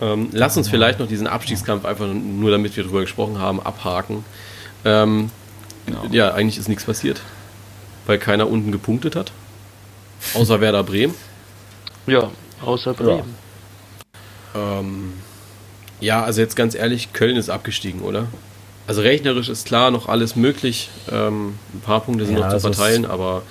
Ähm, 0.00 0.28
lass 0.32 0.56
uns 0.56 0.68
vielleicht 0.68 0.98
noch 0.98 1.08
diesen 1.08 1.26
Abstiegskampf 1.26 1.84
einfach 1.84 2.06
nur 2.08 2.50
damit 2.50 2.76
wir 2.76 2.84
drüber 2.84 3.00
gesprochen 3.00 3.38
haben, 3.38 3.60
abhaken. 3.60 4.24
Ähm, 4.84 5.30
Genau. 5.88 6.04
Ja, 6.10 6.34
eigentlich 6.34 6.58
ist 6.58 6.68
nichts 6.68 6.84
passiert, 6.84 7.20
weil 8.06 8.18
keiner 8.18 8.48
unten 8.48 8.72
gepunktet 8.72 9.16
hat. 9.16 9.32
Außer 10.34 10.60
Werder 10.60 10.82
Bremen. 10.82 11.14
Ja, 12.06 12.30
außer 12.62 12.94
Bremen. 12.94 13.34
Ähm, 14.54 15.14
ja, 16.00 16.22
also 16.22 16.40
jetzt 16.40 16.56
ganz 16.56 16.74
ehrlich, 16.74 17.12
Köln 17.12 17.36
ist 17.36 17.50
abgestiegen, 17.50 18.00
oder? 18.00 18.26
Also 18.86 19.02
rechnerisch 19.02 19.48
ist 19.48 19.66
klar 19.66 19.90
noch 19.90 20.08
alles 20.08 20.34
möglich. 20.36 20.88
Ähm, 21.10 21.58
ein 21.74 21.80
paar 21.80 22.00
Punkte 22.00 22.24
sind 22.24 22.36
Ja, 22.36 22.40
noch 22.40 22.48
zu 22.48 22.54
also 22.54 22.72
verteilen, 22.72 23.04
aber 23.04 23.42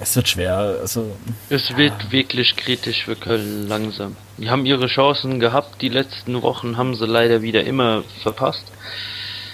Es 0.00 0.16
wird 0.16 0.28
schwer. 0.28 0.56
Also, 0.80 1.16
Es 1.50 1.76
wird 1.76 2.10
wirklich 2.10 2.56
kritisch 2.56 3.04
für 3.04 3.14
Köln 3.14 3.68
langsam. 3.68 4.16
Die 4.38 4.50
haben 4.50 4.66
ihre 4.66 4.86
Chancen 4.86 5.38
gehabt, 5.38 5.82
die 5.82 5.88
letzten 5.88 6.40
Wochen 6.42 6.76
haben 6.76 6.94
sie 6.96 7.06
leider 7.06 7.42
wieder 7.42 7.64
immer 7.64 8.02
verpasst. 8.22 8.64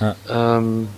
Ja. 0.01 0.17
Ähm, 0.29 0.89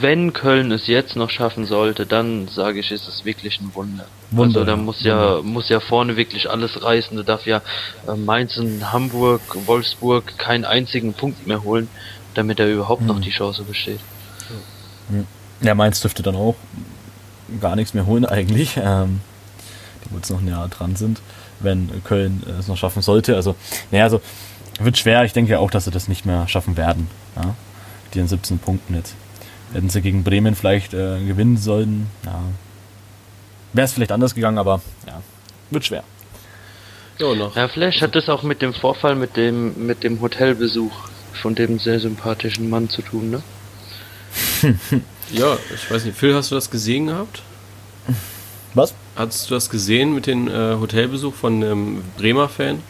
wenn 0.00 0.32
Köln 0.32 0.70
es 0.72 0.86
jetzt 0.86 1.16
noch 1.16 1.30
schaffen 1.30 1.66
sollte, 1.66 2.06
dann 2.06 2.48
sage 2.48 2.80
ich, 2.80 2.90
ist 2.90 3.08
es 3.08 3.24
wirklich 3.24 3.60
ein 3.60 3.74
Wunder. 3.74 4.06
Wunder, 4.30 4.60
also 4.60 4.64
da 4.64 4.72
ja. 4.72 4.76
muss 4.76 5.02
ja 5.02 5.40
muss 5.42 5.68
ja 5.68 5.80
vorne 5.80 6.16
wirklich 6.16 6.48
alles 6.50 6.82
reißen. 6.82 7.16
Da 7.16 7.22
darf 7.22 7.46
ja 7.46 7.60
äh, 8.08 8.14
Mainz 8.16 8.56
und 8.56 8.92
Hamburg, 8.92 9.40
Wolfsburg 9.66 10.38
keinen 10.38 10.64
einzigen 10.64 11.12
Punkt 11.14 11.46
mehr 11.46 11.62
holen, 11.62 11.88
damit 12.34 12.58
da 12.58 12.66
überhaupt 12.66 13.02
Mhm. 13.02 13.08
noch 13.08 13.20
die 13.20 13.30
Chance 13.30 13.62
besteht. 13.64 14.00
ja, 15.60 15.74
Mainz 15.74 16.00
dürfte 16.00 16.22
dann 16.22 16.36
auch 16.36 16.56
gar 17.60 17.76
nichts 17.76 17.94
mehr 17.94 18.06
holen 18.06 18.24
eigentlich. 18.24 18.76
Ähm, 18.82 19.20
die 20.04 20.10
wohl 20.10 20.18
jetzt 20.18 20.30
noch 20.30 20.40
ein 20.40 20.48
Jahr 20.48 20.68
dran 20.68 20.96
sind, 20.96 21.20
wenn 21.60 22.02
Köln 22.04 22.42
es 22.58 22.66
noch 22.68 22.76
schaffen 22.76 23.02
sollte. 23.02 23.36
Also, 23.36 23.54
naja, 23.90 24.04
also 24.04 24.20
wird 24.80 24.98
schwer. 24.98 25.24
Ich 25.24 25.32
denke 25.32 25.58
auch, 25.58 25.70
dass 25.70 25.84
sie 25.84 25.90
das 25.90 26.08
nicht 26.08 26.24
mehr 26.26 26.48
schaffen 26.48 26.76
werden. 26.76 27.08
Ja? 27.36 27.54
Die 28.14 28.18
in 28.18 28.28
17 28.28 28.58
Punkten 28.58 28.94
jetzt. 28.94 29.14
Hätten 29.72 29.88
sie 29.88 30.02
gegen 30.02 30.24
Bremen 30.24 30.54
vielleicht 30.54 30.94
äh, 30.94 31.18
gewinnen 31.24 31.56
sollen, 31.56 32.08
ja. 32.24 32.40
wäre 33.72 33.84
es 33.86 33.92
vielleicht 33.92 34.12
anders 34.12 34.34
gegangen, 34.34 34.58
aber 34.58 34.80
ja, 35.06 35.22
wird 35.70 35.86
schwer. 35.86 36.04
ja, 37.18 37.34
noch. 37.34 37.56
Ja, 37.56 37.68
vielleicht 37.68 38.02
hat 38.02 38.14
das 38.14 38.28
auch 38.28 38.42
mit 38.42 38.62
dem 38.62 38.74
Vorfall 38.74 39.14
mit 39.14 39.36
dem 39.36 39.86
mit 39.86 40.04
dem 40.04 40.20
Hotelbesuch 40.20 40.92
von 41.40 41.54
dem 41.54 41.78
sehr 41.78 42.00
sympathischen 42.00 42.68
Mann 42.68 42.88
zu 42.88 43.02
tun, 43.02 43.30
ne? 43.30 43.42
Ja, 45.32 45.56
ich 45.74 45.90
weiß 45.90 46.04
nicht, 46.04 46.16
Phil, 46.16 46.34
hast 46.34 46.50
du 46.50 46.54
das 46.54 46.70
gesehen 46.70 47.06
gehabt? 47.06 47.42
Was? 48.74 48.94
Hast 49.16 49.48
du 49.48 49.54
das 49.54 49.70
gesehen 49.70 50.14
mit 50.14 50.26
dem 50.26 50.48
äh, 50.48 50.74
Hotelbesuch 50.74 51.34
von 51.34 51.62
einem 51.62 52.02
Bremer 52.18 52.48
Fan? 52.48 52.80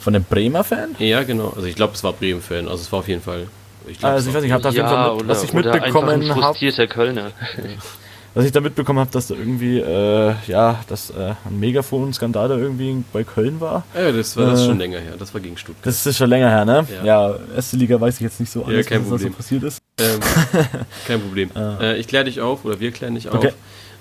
Von 0.00 0.12
dem 0.14 0.24
Bremer 0.24 0.64
Fan? 0.64 0.96
Ja, 0.98 1.22
genau. 1.22 1.52
Also 1.54 1.66
ich 1.66 1.74
glaube, 1.74 1.94
es 1.94 2.02
war 2.02 2.12
Bremen-Fan. 2.12 2.68
Also 2.68 2.82
es 2.82 2.92
war 2.92 3.00
auf 3.00 3.08
jeden 3.08 3.22
Fall. 3.22 3.48
Ich 3.90 4.04
Also 4.04 4.28
ich 4.28 4.34
weiß 4.34 4.42
nicht, 4.42 4.48
ich 4.48 4.52
habe 4.52 4.62
da 4.62 4.68
auf 4.68 4.74
jeden 4.74 4.88
Fall, 4.88 5.16
mit, 5.16 5.28
was 5.28 5.44
ich 5.44 5.52
mitbekommen 5.52 6.22
ein 6.22 6.42
habe, 6.42 6.88
Kölner. 6.88 7.32
was 8.34 8.44
ich 8.44 8.52
da 8.52 8.60
mitbekommen 8.60 8.98
habe, 9.00 9.10
dass 9.10 9.28
da 9.28 9.34
irgendwie, 9.34 9.78
äh, 9.78 10.34
ja, 10.46 10.80
dass 10.88 11.10
äh, 11.10 11.34
ein 11.44 11.58
Megafon-Skandal 11.58 12.48
da 12.48 12.56
irgendwie 12.56 13.02
bei 13.12 13.24
Köln 13.24 13.60
war. 13.60 13.84
Ja, 13.94 14.12
das 14.12 14.36
war 14.36 14.46
das 14.46 14.60
ist 14.60 14.64
Äh, 14.64 14.68
schon 14.68 14.78
länger 14.78 14.98
her. 14.98 15.14
Das 15.18 15.34
war 15.34 15.40
gegen 15.40 15.56
Stuttgart. 15.56 15.86
Das 15.86 16.06
ist 16.06 16.16
schon 16.16 16.30
länger 16.30 16.48
her, 16.50 16.64
ne? 16.64 16.86
Ja. 17.02 17.30
Ja, 17.30 17.36
erste 17.54 17.76
Liga 17.76 18.00
weiß 18.00 18.14
ich 18.16 18.20
jetzt 18.20 18.40
nicht 18.40 18.50
so 18.50 18.64
alles, 18.64 18.86
kein 18.86 19.00
was 19.00 19.04
da 19.04 19.10
so 19.10 19.16
Problem. 19.16 19.34
passiert 19.34 19.62
ist. 19.64 19.78
Ähm, 19.98 20.20
kein 21.06 21.20
Problem. 21.20 21.50
Äh, 21.56 21.96
ich 21.98 22.06
kläre 22.06 22.24
dich 22.24 22.40
auf, 22.40 22.64
oder 22.64 22.80
wir 22.80 22.92
klären 22.92 23.14
dich 23.14 23.28
auf. 23.28 23.36
Okay. 23.36 23.52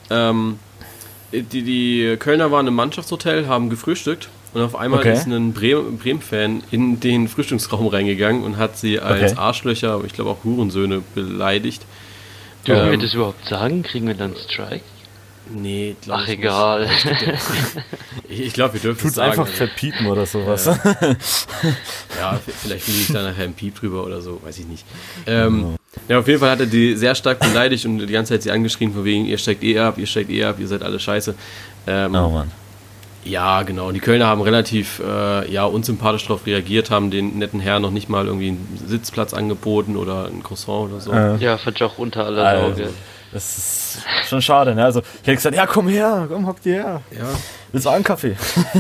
Ähm, 0.10 0.60
die, 1.32 1.44
die 1.64 2.16
Kölner 2.18 2.52
waren 2.52 2.68
im 2.68 2.76
Mannschaftshotel, 2.76 3.48
haben 3.48 3.70
gefrühstückt 3.70 4.30
und 4.58 4.64
auf 4.64 4.76
einmal 4.76 5.00
Okay. 5.00 5.14
ist 5.14 5.26
ein 5.28 5.54
Bremen- 5.54 5.98
Bremen-Fan 5.98 6.64
in 6.72 7.00
den 7.00 7.28
Frühstücksraum 7.28 7.88
reingegangen 7.88 8.44
und 8.44 8.58
hat 8.58 8.78
sie 8.78 9.00
als 9.00 9.32
Okay. 9.34 9.40
Arschlöcher, 9.40 9.92
aber 9.92 10.06
ich 10.06 10.14
glaube 10.14 10.32
auch 10.32 10.44
Hurensöhne 10.44 11.02
beleidigt. 11.16 11.84
Dürfen 12.66 12.86
Ähm, 12.86 12.92
wir 12.92 12.98
das 12.98 13.14
überhaupt 13.14 13.48
sagen? 13.48 13.84
Kriegen 13.84 14.08
wir 14.08 14.16
dann 14.16 14.36
Strike? 14.36 14.82
Nee, 15.50 15.96
glaub 16.02 16.18
Ach, 16.18 16.24
ich 16.24 16.28
nicht. 16.30 16.40
egal. 16.40 16.90
Ich, 18.28 18.40
ich 18.42 18.54
glaube, 18.54 18.74
wir 18.74 18.82
dürfen 18.82 18.98
es 18.98 19.04
Tut's 19.04 19.16
sagen. 19.16 19.30
einfach 19.32 19.46
also. 19.46 19.56
verpiepen 19.56 20.08
oder 20.08 20.26
sowas. 20.26 20.66
Ja, 20.66 20.74
v- 22.46 22.52
vielleicht 22.64 22.88
liege 22.88 23.00
ich 23.00 23.08
da 23.14 23.24
nachher 23.24 23.46
ein 23.46 23.54
Piep 23.54 23.76
drüber 23.76 24.04
oder 24.06 24.22
so, 24.22 24.42
weiß 24.44 24.58
ich 24.60 24.68
nicht. 24.68 24.84
Ähm, 25.26 25.76
ja, 26.10 26.20
auf 26.20 26.28
jeden 26.28 26.40
Fall 26.42 26.50
hat 26.52 26.60
er 26.60 26.66
die 26.66 26.96
sehr 26.98 27.16
stark 27.16 27.40
beleidigt 27.40 27.86
und 27.86 28.00
die 28.00 28.08
ganze 28.08 28.34
Zeit 28.34 28.44
sie 28.44 28.52
angeschrien, 28.52 28.92
von 28.94 29.06
wegen, 29.06 29.26
ihr 29.26 29.38
steigt 29.38 29.64
eh 29.64 29.80
ab, 29.80 29.98
ihr 29.98 30.08
steigt 30.08 30.30
eh 30.32 30.44
ab, 30.44 30.58
ihr 30.60 30.68
seid 30.68 30.84
alle 30.84 31.00
scheiße. 31.00 31.34
Ähm, 31.88 32.14
Oh 32.16 32.30
Mann. 32.30 32.52
Ja, 33.30 33.64
genau. 33.64 33.88
Und 33.88 33.94
die 33.94 34.00
Kölner 34.00 34.28
haben 34.28 34.42
relativ 34.42 35.00
äh, 35.00 35.52
ja, 35.52 35.66
unsympathisch 35.66 36.24
darauf 36.28 36.46
reagiert, 36.46 36.90
haben 36.92 37.12
den 37.12 37.38
netten 37.38 37.60
Herrn 37.60 37.82
noch 37.82 37.92
nicht 37.92 38.10
mal 38.10 38.26
irgendwie 38.26 38.50
einen 38.50 38.80
Sitzplatz 38.88 39.34
angeboten 39.34 39.96
oder 39.98 40.26
ein 40.28 40.44
Croissant 40.44 40.92
oder 40.92 41.00
so. 41.02 41.12
Äh, 41.12 41.38
Ja, 41.38 41.58
Verjoch 41.58 41.98
unter 41.98 42.26
aller 42.26 42.46
Also, 42.46 42.66
Auge. 42.84 42.90
das 43.34 43.58
ist 43.58 43.98
schon 44.30 44.42
schade, 44.42 44.74
ne? 44.76 44.84
Also, 44.86 45.00
ich 45.02 45.28
hätte 45.28 45.36
gesagt, 45.36 45.56
ja, 45.56 45.66
komm 45.68 45.88
her, 45.88 46.28
komm, 46.30 46.48
hock 46.48 46.62
dir 46.62 46.74
her. 46.76 47.02
Ja. 47.12 47.26
Willst 47.72 47.86
du 47.86 47.90
auch 47.90 47.96
einen 47.96 48.04
Kaffee? 48.06 48.36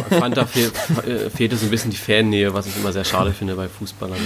Bei 0.09 0.19
Fanta 0.19 0.45
fehl, 0.45 0.71
äh, 1.05 1.29
fehlte 1.29 1.57
so 1.57 1.65
ein 1.65 1.69
bisschen 1.71 1.91
die 1.91 1.97
Fannähe, 1.97 2.53
was 2.53 2.67
ich 2.67 2.77
immer 2.77 2.93
sehr 2.93 3.03
schade 3.03 3.31
finde 3.31 3.55
bei 3.55 3.67
Fußballern. 3.67 4.17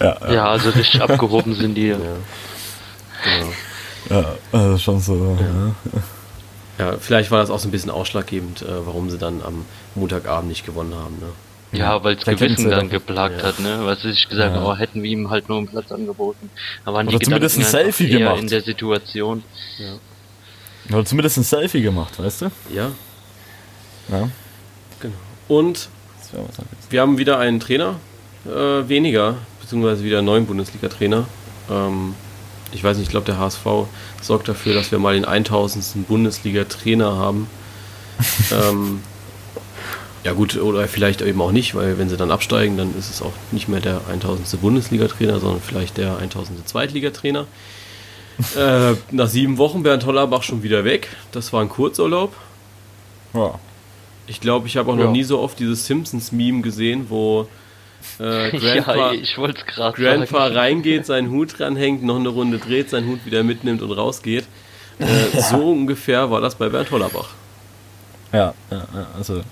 Ja, 0.00 0.16
Ja, 0.22 0.32
Ja, 0.32 0.46
also 0.50 0.68
richtig 0.70 1.00
abgehoben 1.00 1.54
sind 1.54 1.74
die. 1.74 1.88
ja. 1.88 1.96
Genau. 3.24 3.52
ja 4.10 4.24
also 4.52 4.78
schon 4.78 5.00
so. 5.00 5.36
Ja. 5.40 6.00
Ja, 6.78 6.96
vielleicht 6.98 7.30
war 7.30 7.40
das 7.40 7.50
auch 7.50 7.58
so 7.58 7.68
ein 7.68 7.70
bisschen 7.72 7.90
ausschlaggebend, 7.90 8.62
äh, 8.62 8.86
warum 8.86 9.10
sie 9.10 9.18
dann 9.18 9.42
am 9.42 9.64
Montagabend 9.94 10.48
nicht 10.48 10.64
gewonnen 10.64 10.94
haben. 10.94 11.16
Ne? 11.18 11.78
Ja, 11.78 12.02
weil 12.02 12.16
Vielleicht 12.16 12.40
hätten 12.40 12.54
Gewissen 12.54 12.70
dann 12.70 12.88
geplagt 12.88 13.42
ja. 13.42 13.48
hat, 13.48 13.58
ne? 13.60 13.80
Was 13.82 14.04
ich 14.04 14.28
gesagt 14.28 14.54
Ja. 14.54 14.60
habe, 14.62 14.70
oh, 14.72 14.76
hätten 14.76 15.02
wir 15.02 15.10
ihm 15.10 15.28
halt 15.28 15.48
nur 15.48 15.58
einen 15.58 15.68
Platz 15.68 15.90
angeboten. 15.92 16.50
Da 16.84 16.92
waren 16.94 17.08
Oder 17.08 17.18
die 17.18 17.24
zumindest 17.24 17.56
Gedanken 17.56 17.76
ein 17.78 17.82
Selfie 17.84 18.10
eher 18.10 18.18
gemacht. 18.20 18.38
in 18.40 18.48
der 18.48 18.62
Situation. 18.62 19.42
Oder 20.90 21.04
zumindest 21.04 21.36
ein 21.36 21.42
Selfie 21.42 21.82
gemacht, 21.82 22.18
weißt 22.18 22.42
du? 22.42 22.50
Ja, 22.74 22.90
Ja. 24.08 24.30
genau. 25.00 25.14
Und 25.48 25.88
Das 26.32 26.90
wir 26.90 27.00
haben 27.02 27.18
wieder 27.18 27.38
einen 27.38 27.60
Trainer 27.60 27.96
äh, 28.46 28.88
weniger, 28.88 29.34
beziehungsweise 29.60 30.04
wieder 30.04 30.18
einen 30.18 30.26
neuen 30.26 30.46
Bundesliga-Trainer. 30.46 31.26
Ähm, 31.70 32.14
ich 32.72 32.84
weiß 32.84 32.96
nicht, 32.96 33.06
ich 33.06 33.10
glaube, 33.10 33.26
der 33.26 33.38
HSV 33.38 33.64
sorgt 34.20 34.48
dafür, 34.48 34.74
dass 34.74 34.90
wir 34.90 34.98
mal 34.98 35.14
den 35.14 35.24
1000. 35.24 36.06
Bundesliga-Trainer 36.08 37.16
haben. 37.16 37.48
ähm, 38.52 39.00
ja 40.24 40.32
gut, 40.32 40.56
oder 40.56 40.86
vielleicht 40.88 41.22
eben 41.22 41.40
auch 41.40 41.52
nicht, 41.52 41.74
weil 41.74 41.98
wenn 41.98 42.08
sie 42.08 42.16
dann 42.16 42.30
absteigen, 42.30 42.76
dann 42.76 42.94
ist 42.98 43.10
es 43.10 43.22
auch 43.22 43.32
nicht 43.52 43.68
mehr 43.68 43.80
der 43.80 44.00
1000. 44.10 44.60
Bundesliga-Trainer, 44.60 45.40
sondern 45.40 45.60
vielleicht 45.62 45.96
der 45.96 46.18
1000. 46.18 46.68
Zweitligatrainer. 46.68 47.46
äh, 48.56 48.94
nach 49.10 49.28
sieben 49.28 49.58
Wochen 49.58 49.82
Bernd 49.82 50.06
Hollerbach 50.06 50.42
schon 50.42 50.62
wieder 50.62 50.84
weg. 50.84 51.08
Das 51.32 51.52
war 51.52 51.62
ein 51.62 51.68
Kurzurlaub. 51.68 52.34
Ja. 53.34 53.58
Ich 54.26 54.40
glaube, 54.40 54.66
ich 54.66 54.76
habe 54.76 54.92
auch 54.92 54.96
noch 54.96 55.04
Ja. 55.04 55.10
nie 55.10 55.24
so 55.24 55.40
oft 55.40 55.58
dieses 55.58 55.86
Simpsons-Meme 55.86 56.60
gesehen, 56.60 57.06
wo 57.08 57.48
äh, 58.18 58.50
Grandpa, 58.58 58.96
ja, 58.96 59.12
ich 59.12 59.36
wollte 59.38 59.60
es 59.60 59.66
gerade 59.66 60.00
Grandpa 60.00 60.44
sagen. 60.44 60.56
reingeht, 60.56 61.06
seinen 61.06 61.30
Hut 61.30 61.58
dranhängt, 61.58 62.02
noch 62.02 62.16
eine 62.16 62.28
Runde 62.28 62.58
dreht, 62.58 62.90
seinen 62.90 63.08
Hut 63.08 63.24
wieder 63.24 63.42
mitnimmt 63.42 63.82
und 63.82 63.92
rausgeht. 63.92 64.46
Äh, 64.98 65.40
So 65.40 65.70
ungefähr 65.72 66.30
war 66.30 66.40
das 66.40 66.54
bei 66.56 66.68
Bernd 66.68 66.90
Hollerbach. 66.90 67.30
Ja, 68.32 68.54
ja, 68.70 68.76
ja, 68.94 69.06
also. 69.16 69.42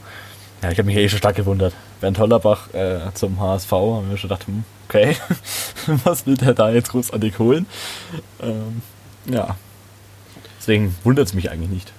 Ja, 0.63 0.71
ich 0.71 0.79
habe 0.79 0.85
mich 0.85 0.97
eh 0.97 1.09
schon 1.09 1.19
stark 1.19 1.37
gewundert. 1.37 1.75
Bernd 2.01 2.19
Hollerbach 2.19 2.73
äh, 2.75 2.99
zum 3.15 3.41
HSV, 3.41 3.73
haben 3.73 4.11
wir 4.11 4.17
schon 4.17 4.29
gedacht, 4.29 4.47
hm, 4.47 4.65
okay, 4.89 5.17
was 6.05 6.27
will 6.27 6.37
der 6.37 6.55
da 6.55 6.71
jetzt 6.71 6.91
großartig 6.91 7.39
holen? 7.39 7.67
Ähm, 8.43 8.83
ja. 9.27 9.57
Deswegen 10.59 10.97
wundert 11.05 11.29
es 11.29 11.35
mich 11.35 11.51
eigentlich 11.51 11.71
nicht. 11.71 11.93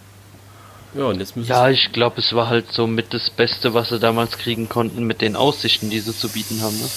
Ja, 0.94 1.06
und 1.06 1.20
jetzt 1.20 1.36
müssen 1.36 1.50
Ja, 1.50 1.70
ich 1.70 1.92
glaube, 1.92 2.20
es 2.20 2.34
war 2.34 2.48
halt 2.48 2.72
so 2.72 2.88
mit 2.88 3.14
das 3.14 3.30
Beste, 3.30 3.74
was 3.74 3.90
sie 3.90 4.00
damals 4.00 4.38
kriegen 4.38 4.70
konnten, 4.70 5.06
mit 5.06 5.22
den 5.22 5.36
Aussichten, 5.36 5.90
die 5.90 6.00
sie 6.00 6.16
zu 6.16 6.30
bieten 6.30 6.62
haben. 6.62 6.78
Ne? 6.78 6.90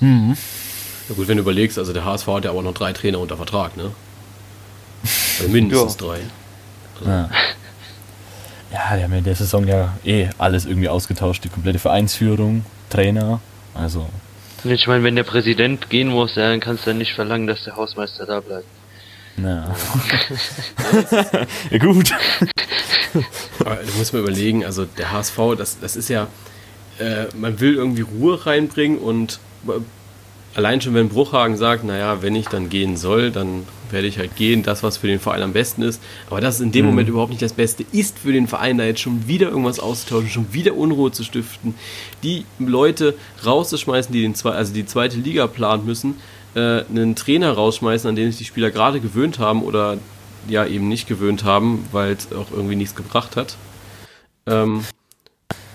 Mhm. 0.00 0.36
ja 1.08 1.14
gut, 1.14 1.28
wenn 1.28 1.36
du 1.36 1.42
überlegst, 1.42 1.78
also 1.78 1.92
der 1.92 2.04
HSV 2.04 2.26
hat 2.26 2.44
ja 2.44 2.50
aber 2.50 2.62
noch 2.62 2.74
drei 2.74 2.92
Trainer 2.92 3.20
unter 3.20 3.36
Vertrag, 3.36 3.76
ne? 3.76 3.92
Also 5.38 5.52
mindestens 5.52 5.96
drei. 5.96 6.20
Ja. 7.04 7.30
ja, 8.72 8.96
die 8.96 9.02
haben 9.02 9.12
ja 9.12 9.18
in 9.18 9.24
der 9.24 9.34
Saison 9.34 9.66
ja 9.66 9.96
eh 10.04 10.28
alles 10.38 10.66
irgendwie 10.66 10.88
ausgetauscht. 10.88 11.44
Die 11.44 11.48
komplette 11.48 11.78
Vereinsführung, 11.78 12.64
Trainer, 12.90 13.40
also. 13.74 14.08
Ich 14.64 14.86
meine, 14.86 15.02
wenn 15.02 15.16
der 15.16 15.24
Präsident 15.24 15.90
gehen 15.90 16.08
muss, 16.08 16.34
dann 16.34 16.60
kannst 16.60 16.86
du 16.86 16.90
ja 16.90 16.96
nicht 16.96 17.14
verlangen, 17.14 17.48
dass 17.48 17.64
der 17.64 17.74
Hausmeister 17.74 18.26
da 18.26 18.40
bleibt. 18.40 18.66
Na. 19.36 19.74
ja, 21.70 21.78
gut. 21.80 22.12
Aber 23.60 23.76
du 23.76 23.98
musst 23.98 24.12
mal 24.12 24.20
überlegen, 24.20 24.64
also 24.64 24.84
der 24.84 25.12
HSV, 25.12 25.38
das, 25.56 25.78
das 25.80 25.96
ist 25.96 26.08
ja, 26.08 26.28
äh, 26.98 27.26
man 27.36 27.60
will 27.60 27.74
irgendwie 27.74 28.02
Ruhe 28.02 28.44
reinbringen 28.46 28.98
und 28.98 29.40
äh, 29.66 29.72
allein 30.54 30.80
schon, 30.80 30.94
wenn 30.94 31.08
Bruchhagen 31.08 31.56
sagt, 31.56 31.84
naja, 31.84 32.22
wenn 32.22 32.34
ich 32.34 32.46
dann 32.46 32.68
gehen 32.68 32.96
soll, 32.96 33.30
dann 33.30 33.66
werde 33.90 34.06
ich 34.06 34.18
halt 34.18 34.36
gehen, 34.36 34.62
das, 34.62 34.82
was 34.82 34.96
für 34.96 35.06
den 35.06 35.20
Verein 35.20 35.42
am 35.42 35.52
besten 35.52 35.82
ist. 35.82 36.02
Aber 36.30 36.40
das 36.40 36.56
ist 36.56 36.60
in 36.60 36.72
dem 36.72 36.86
Moment 36.86 37.08
überhaupt 37.08 37.30
nicht 37.30 37.42
das 37.42 37.52
Beste 37.52 37.84
ist 37.92 38.18
für 38.18 38.32
den 38.32 38.48
Verein, 38.48 38.78
da 38.78 38.84
jetzt 38.84 39.00
schon 39.00 39.28
wieder 39.28 39.48
irgendwas 39.48 39.80
auszutauschen, 39.80 40.30
schon 40.30 40.52
wieder 40.52 40.74
Unruhe 40.74 41.12
zu 41.12 41.24
stiften, 41.24 41.74
die 42.22 42.44
Leute 42.58 43.14
rauszuschmeißen, 43.44 44.12
die 44.12 44.22
den 44.22 44.34
zwei, 44.34 44.52
also 44.52 44.72
die 44.72 44.86
zweite 44.86 45.18
Liga 45.18 45.46
planen 45.46 45.84
müssen, 45.84 46.16
äh, 46.54 46.84
einen 46.84 47.16
Trainer 47.16 47.52
rausschmeißen, 47.52 48.08
an 48.08 48.16
den 48.16 48.30
sich 48.30 48.38
die 48.38 48.44
Spieler 48.44 48.70
gerade 48.70 49.00
gewöhnt 49.00 49.38
haben 49.38 49.62
oder 49.62 49.98
ja 50.48 50.66
eben 50.66 50.88
nicht 50.88 51.06
gewöhnt 51.06 51.44
haben, 51.44 51.88
weil 51.92 52.12
es 52.12 52.32
auch 52.32 52.50
irgendwie 52.50 52.76
nichts 52.76 52.94
gebracht 52.94 53.36
hat. 53.36 53.56
Ähm, 54.46 54.84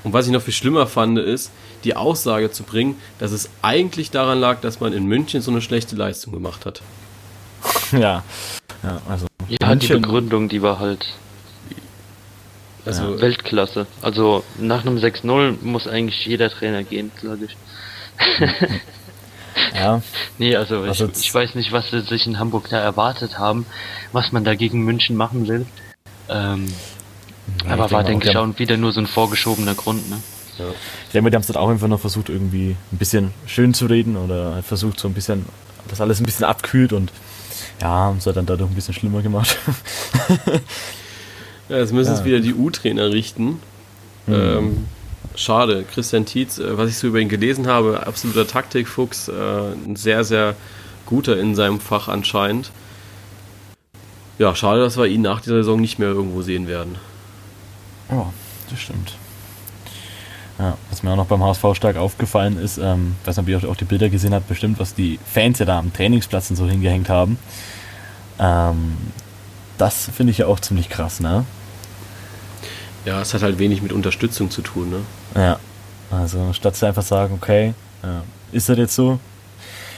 und 0.03 0.13
was 0.13 0.25
ich 0.25 0.31
noch 0.31 0.41
viel 0.41 0.53
schlimmer 0.53 0.87
fand, 0.87 1.17
ist, 1.19 1.51
die 1.83 1.95
Aussage 1.95 2.51
zu 2.51 2.63
bringen, 2.63 2.95
dass 3.19 3.31
es 3.31 3.49
eigentlich 3.61 4.11
daran 4.11 4.39
lag, 4.39 4.61
dass 4.61 4.79
man 4.79 4.93
in 4.93 5.05
München 5.05 5.41
so 5.41 5.51
eine 5.51 5.61
schlechte 5.61 5.95
Leistung 5.95 6.33
gemacht 6.33 6.65
hat. 6.65 6.81
Ja. 7.91 8.23
Ja, 8.83 9.01
also. 9.07 9.27
Ja, 9.47 9.73
die 9.75 9.87
Begründung, 9.87 10.49
die 10.49 10.61
war 10.61 10.79
halt 10.79 11.13
Also, 12.85 13.19
Weltklasse. 13.21 13.87
Also 14.01 14.43
nach 14.59 14.85
einem 14.85 14.97
6-0 14.97 15.55
muss 15.61 15.87
eigentlich 15.87 16.25
jeder 16.25 16.49
Trainer 16.49 16.83
gehen, 16.83 17.11
glaube 17.19 17.45
ich. 17.45 17.57
Ja, 19.75 20.01
Nee, 20.37 20.55
also 20.55 20.83
ich, 20.83 20.89
Also 20.89 21.05
jetzt- 21.05 21.21
ich 21.23 21.33
weiß 21.33 21.55
nicht, 21.55 21.71
was 21.71 21.89
sie 21.91 22.01
sich 22.01 22.25
in 22.27 22.39
Hamburg 22.39 22.69
da 22.69 22.77
erwartet 22.79 23.37
haben, 23.39 23.65
was 24.11 24.31
man 24.31 24.43
da 24.43 24.55
gegen 24.55 24.83
München 24.83 25.15
machen 25.15 25.47
will. 25.47 25.65
Ähm, 26.29 26.67
Ja, 27.65 27.71
aber 27.73 27.85
ich 27.85 27.91
war, 27.91 28.03
denke 28.03 28.27
auch, 28.27 28.31
ich, 28.31 28.37
auch 28.37 28.59
wieder 28.59 28.77
nur 28.77 28.91
so 28.91 28.99
ein 28.99 29.07
vorgeschobener 29.07 29.73
Grund, 29.75 30.09
ne? 30.09 30.17
Ich 30.59 31.11
denke, 31.13 31.29
die 31.29 31.35
haben 31.35 31.41
es 31.41 31.47
dann 31.47 31.55
auch 31.57 31.69
einfach 31.69 31.87
noch 31.87 31.99
versucht, 31.99 32.29
irgendwie 32.29 32.75
ein 32.91 32.97
bisschen 32.97 33.31
schön 33.45 33.73
zu 33.75 33.85
reden 33.85 34.17
oder 34.17 34.63
versucht, 34.63 34.99
so 34.99 35.07
ein 35.07 35.13
bisschen, 35.13 35.45
das 35.87 36.01
alles 36.01 36.19
ein 36.19 36.25
bisschen 36.25 36.45
abkühlt 36.45 36.93
und 36.93 37.11
ja, 37.79 37.87
haben 37.87 38.17
es 38.17 38.23
dann 38.23 38.45
dadurch 38.47 38.69
ein 38.71 38.73
bisschen 38.75 38.95
schlimmer 38.95 39.21
gemacht. 39.21 39.55
ja, 41.69 41.77
jetzt 41.77 41.93
müssen 41.93 42.13
es 42.13 42.19
Ja. 42.19 42.25
wieder 42.25 42.39
die 42.39 42.53
U-Trainer 42.53 43.11
richten. 43.11 43.59
Ähm, 44.27 44.87
schade, 45.37 45.85
Christian 45.85 46.25
Tietz, 46.25 46.57
äh, 46.57 46.77
was 46.77 46.89
ich 46.89 46.97
so 46.97 47.07
über 47.07 47.19
ihn 47.19 47.29
gelesen 47.29 47.67
habe, 47.67 48.05
absoluter 48.05 48.47
Taktikfuchs, 48.47 49.29
äh, 49.29 49.33
ein 49.33 49.95
sehr, 49.95 50.23
sehr 50.23 50.55
guter 51.05 51.37
in 51.39 51.55
seinem 51.55 51.79
Fach 51.79 52.07
anscheinend. 52.07 52.71
Ja, 54.39 54.55
schade, 54.55 54.81
dass 54.81 54.97
wir 54.97 55.05
ihn 55.05 55.21
nach 55.21 55.41
dieser 55.41 55.57
Saison 55.57 55.79
nicht 55.79 55.99
mehr 55.99 56.09
irgendwo 56.09 56.41
sehen 56.41 56.67
werden. 56.67 56.95
Ja, 58.09 58.31
das 58.69 58.79
stimmt. 58.79 59.13
Ja, 60.59 60.77
was 60.89 61.03
mir 61.03 61.11
auch 61.11 61.15
noch 61.15 61.27
beim 61.27 61.43
HSV 61.43 61.75
stark 61.75 61.97
aufgefallen 61.97 62.57
ist, 62.57 62.77
ähm, 62.77 63.15
weiß 63.25 63.37
nicht, 63.37 63.55
ob 63.55 63.63
ihr 63.63 63.69
auch 63.69 63.75
die 63.75 63.85
Bilder 63.85 64.09
gesehen 64.09 64.33
habt, 64.33 64.47
bestimmt, 64.47 64.79
was 64.79 64.95
die 64.95 65.19
Fans 65.31 65.59
ja 65.59 65.65
da 65.65 65.79
am 65.79 65.93
Trainingsplatz 65.93 66.49
und 66.49 66.55
so 66.55 66.67
hingehängt 66.67 67.09
haben. 67.09 67.37
Ähm, 68.39 68.97
das 69.77 70.09
finde 70.15 70.31
ich 70.31 70.39
ja 70.39 70.47
auch 70.47 70.59
ziemlich 70.59 70.89
krass, 70.89 71.19
ne? 71.19 71.45
Ja, 73.07 73.21
es 73.21 73.33
hat 73.33 73.41
halt 73.41 73.57
wenig 73.57 73.81
mit 73.81 73.93
Unterstützung 73.93 74.51
zu 74.51 74.61
tun, 74.61 74.89
ne? 74.89 74.99
Ja. 75.33 75.59
Also 76.11 76.51
statt 76.51 76.75
zu 76.75 76.85
einfach 76.85 77.03
sagen, 77.03 77.33
okay, 77.41 77.73
ja, 78.03 78.21
ist 78.51 78.67
das 78.67 78.77
jetzt 78.77 78.95
so? 78.95 79.17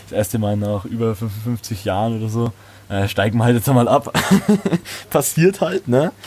Das 0.10 0.18
erste 0.18 0.38
Mal 0.38 0.56
nach 0.58 0.86
über 0.86 1.16
55 1.16 1.86
Jahren 1.86 2.20
oder 2.20 2.30
so, 2.30 2.52
äh, 2.88 3.08
steigen 3.08 3.38
wir 3.40 3.46
halt 3.46 3.56
jetzt 3.56 3.68
mal 3.68 3.88
ab. 3.88 4.14
Passiert 5.10 5.60
halt, 5.62 5.88
ne? 5.88 6.12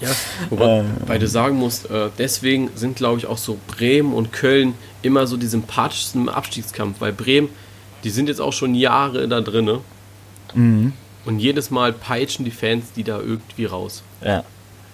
Ja, 0.00 0.10
wobei, 0.50 0.80
Äh, 0.80 0.84
weil 1.06 1.18
du 1.18 1.26
sagen 1.26 1.56
musst, 1.56 1.90
äh, 1.90 2.10
deswegen 2.18 2.68
sind, 2.74 2.96
glaube 2.96 3.18
ich, 3.18 3.26
auch 3.26 3.38
so 3.38 3.56
Bremen 3.66 4.12
und 4.12 4.30
Köln 4.30 4.74
immer 5.00 5.26
so 5.26 5.38
die 5.38 5.46
sympathischsten 5.46 6.20
im 6.22 6.28
Abstiegskampf, 6.28 7.00
weil 7.00 7.14
Bremen, 7.14 7.48
die 8.04 8.10
sind 8.10 8.28
jetzt 8.28 8.40
auch 8.42 8.52
schon 8.52 8.74
Jahre 8.74 9.26
da 9.26 9.40
drinne 9.40 9.80
Mhm. 10.54 10.92
und 11.24 11.38
jedes 11.38 11.70
Mal 11.70 11.92
peitschen 11.94 12.44
die 12.44 12.50
Fans 12.50 12.92
die 12.94 13.04
da 13.04 13.18
irgendwie 13.20 13.64
raus. 13.64 14.02
Ja. 14.22 14.44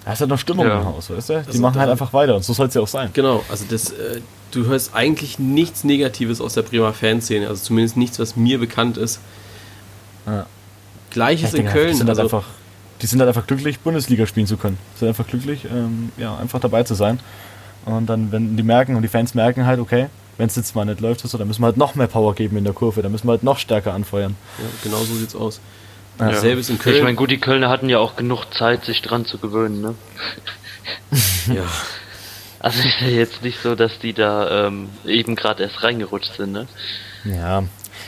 Da 0.04 0.12
ist 0.12 0.20
halt 0.20 0.30
noch 0.30 0.38
Stimmung 0.38 0.66
Ja. 0.66 0.80
im 0.80 0.84
Haus, 0.86 1.10
weißt 1.10 1.28
du? 1.30 1.32
Die 1.42 1.46
Also 1.48 1.60
machen 1.62 1.78
halt 1.80 1.90
einfach 1.90 2.12
weiter 2.12 2.34
und 2.36 2.44
so 2.44 2.52
soll 2.52 2.66
es 2.68 2.74
ja 2.74 2.80
auch 2.80 2.88
sein. 2.88 3.10
Genau, 3.12 3.44
also 3.48 3.64
das, 3.68 3.90
äh, 3.90 4.20
du 4.50 4.66
hörst 4.66 4.94
eigentlich 4.94 5.38
nichts 5.38 5.84
Negatives 5.84 6.40
aus 6.40 6.54
der 6.54 6.62
Bremer 6.62 6.92
Fanszene, 6.92 7.48
also 7.48 7.62
zumindest 7.62 7.96
nichts, 7.96 8.18
was 8.18 8.34
mir 8.36 8.58
bekannt 8.58 8.96
ist. 8.96 9.20
Ja. 10.26 10.46
Gleiches 11.10 11.54
in 11.54 11.66
Köln. 11.66 11.88
Die 11.90 11.94
sind, 11.94 12.08
halt 12.08 12.18
also, 12.18 12.36
einfach, 12.36 12.48
die 13.00 13.06
sind 13.06 13.20
halt 13.20 13.28
einfach 13.28 13.46
glücklich, 13.46 13.78
Bundesliga 13.80 14.26
spielen 14.26 14.46
zu 14.46 14.56
können. 14.56 14.78
Die 14.94 14.98
sind 15.00 15.08
einfach 15.08 15.26
glücklich, 15.26 15.66
ähm, 15.66 16.10
ja, 16.16 16.36
einfach 16.36 16.58
dabei 16.60 16.82
zu 16.82 16.94
sein. 16.94 17.20
Und 17.84 18.06
dann, 18.06 18.32
wenn 18.32 18.56
die 18.56 18.62
merken 18.62 18.96
und 18.96 19.02
die 19.02 19.08
Fans 19.08 19.34
merken 19.34 19.66
halt, 19.66 19.78
okay, 19.80 20.06
wenn 20.38 20.46
es 20.46 20.56
jetzt 20.56 20.74
mal 20.74 20.84
nicht 20.84 21.00
läuft, 21.00 21.20
so, 21.20 21.36
dann 21.38 21.46
müssen 21.46 21.60
wir 21.62 21.66
halt 21.66 21.76
noch 21.76 21.94
mehr 21.94 22.06
Power 22.06 22.34
geben 22.34 22.56
in 22.56 22.64
der 22.64 22.72
Kurve, 22.72 23.02
dann 23.02 23.12
müssen 23.12 23.26
wir 23.26 23.32
halt 23.32 23.42
noch 23.42 23.58
stärker 23.58 23.92
anfeuern. 23.92 24.34
ja, 24.58 24.64
genau 24.82 24.98
so 24.98 25.14
sieht's 25.14 25.34
aus. 25.34 25.60
Ja. 26.18 26.34
Selbes 26.34 26.68
in 26.68 26.78
Köln. 26.78 26.96
Ich 26.96 27.02
meine, 27.02 27.16
gut, 27.16 27.30
die 27.30 27.38
Kölner 27.38 27.68
hatten 27.68 27.88
ja 27.88 27.98
auch 27.98 28.16
genug 28.16 28.52
Zeit, 28.52 28.84
sich 28.84 29.02
dran 29.02 29.24
zu 29.24 29.38
gewöhnen, 29.38 29.80
ne? 29.80 29.94
ja. 31.54 31.64
Also 32.58 32.78
ist 32.78 33.00
ja 33.00 33.08
jetzt 33.08 33.42
nicht 33.42 33.60
so, 33.60 33.74
dass 33.74 33.98
die 33.98 34.12
da 34.12 34.68
ähm, 34.68 34.88
eben 35.04 35.34
gerade 35.34 35.64
erst 35.64 35.82
reingerutscht 35.82 36.36
sind, 36.36 36.52
ne? 36.52 36.68
Ja. 37.24 37.64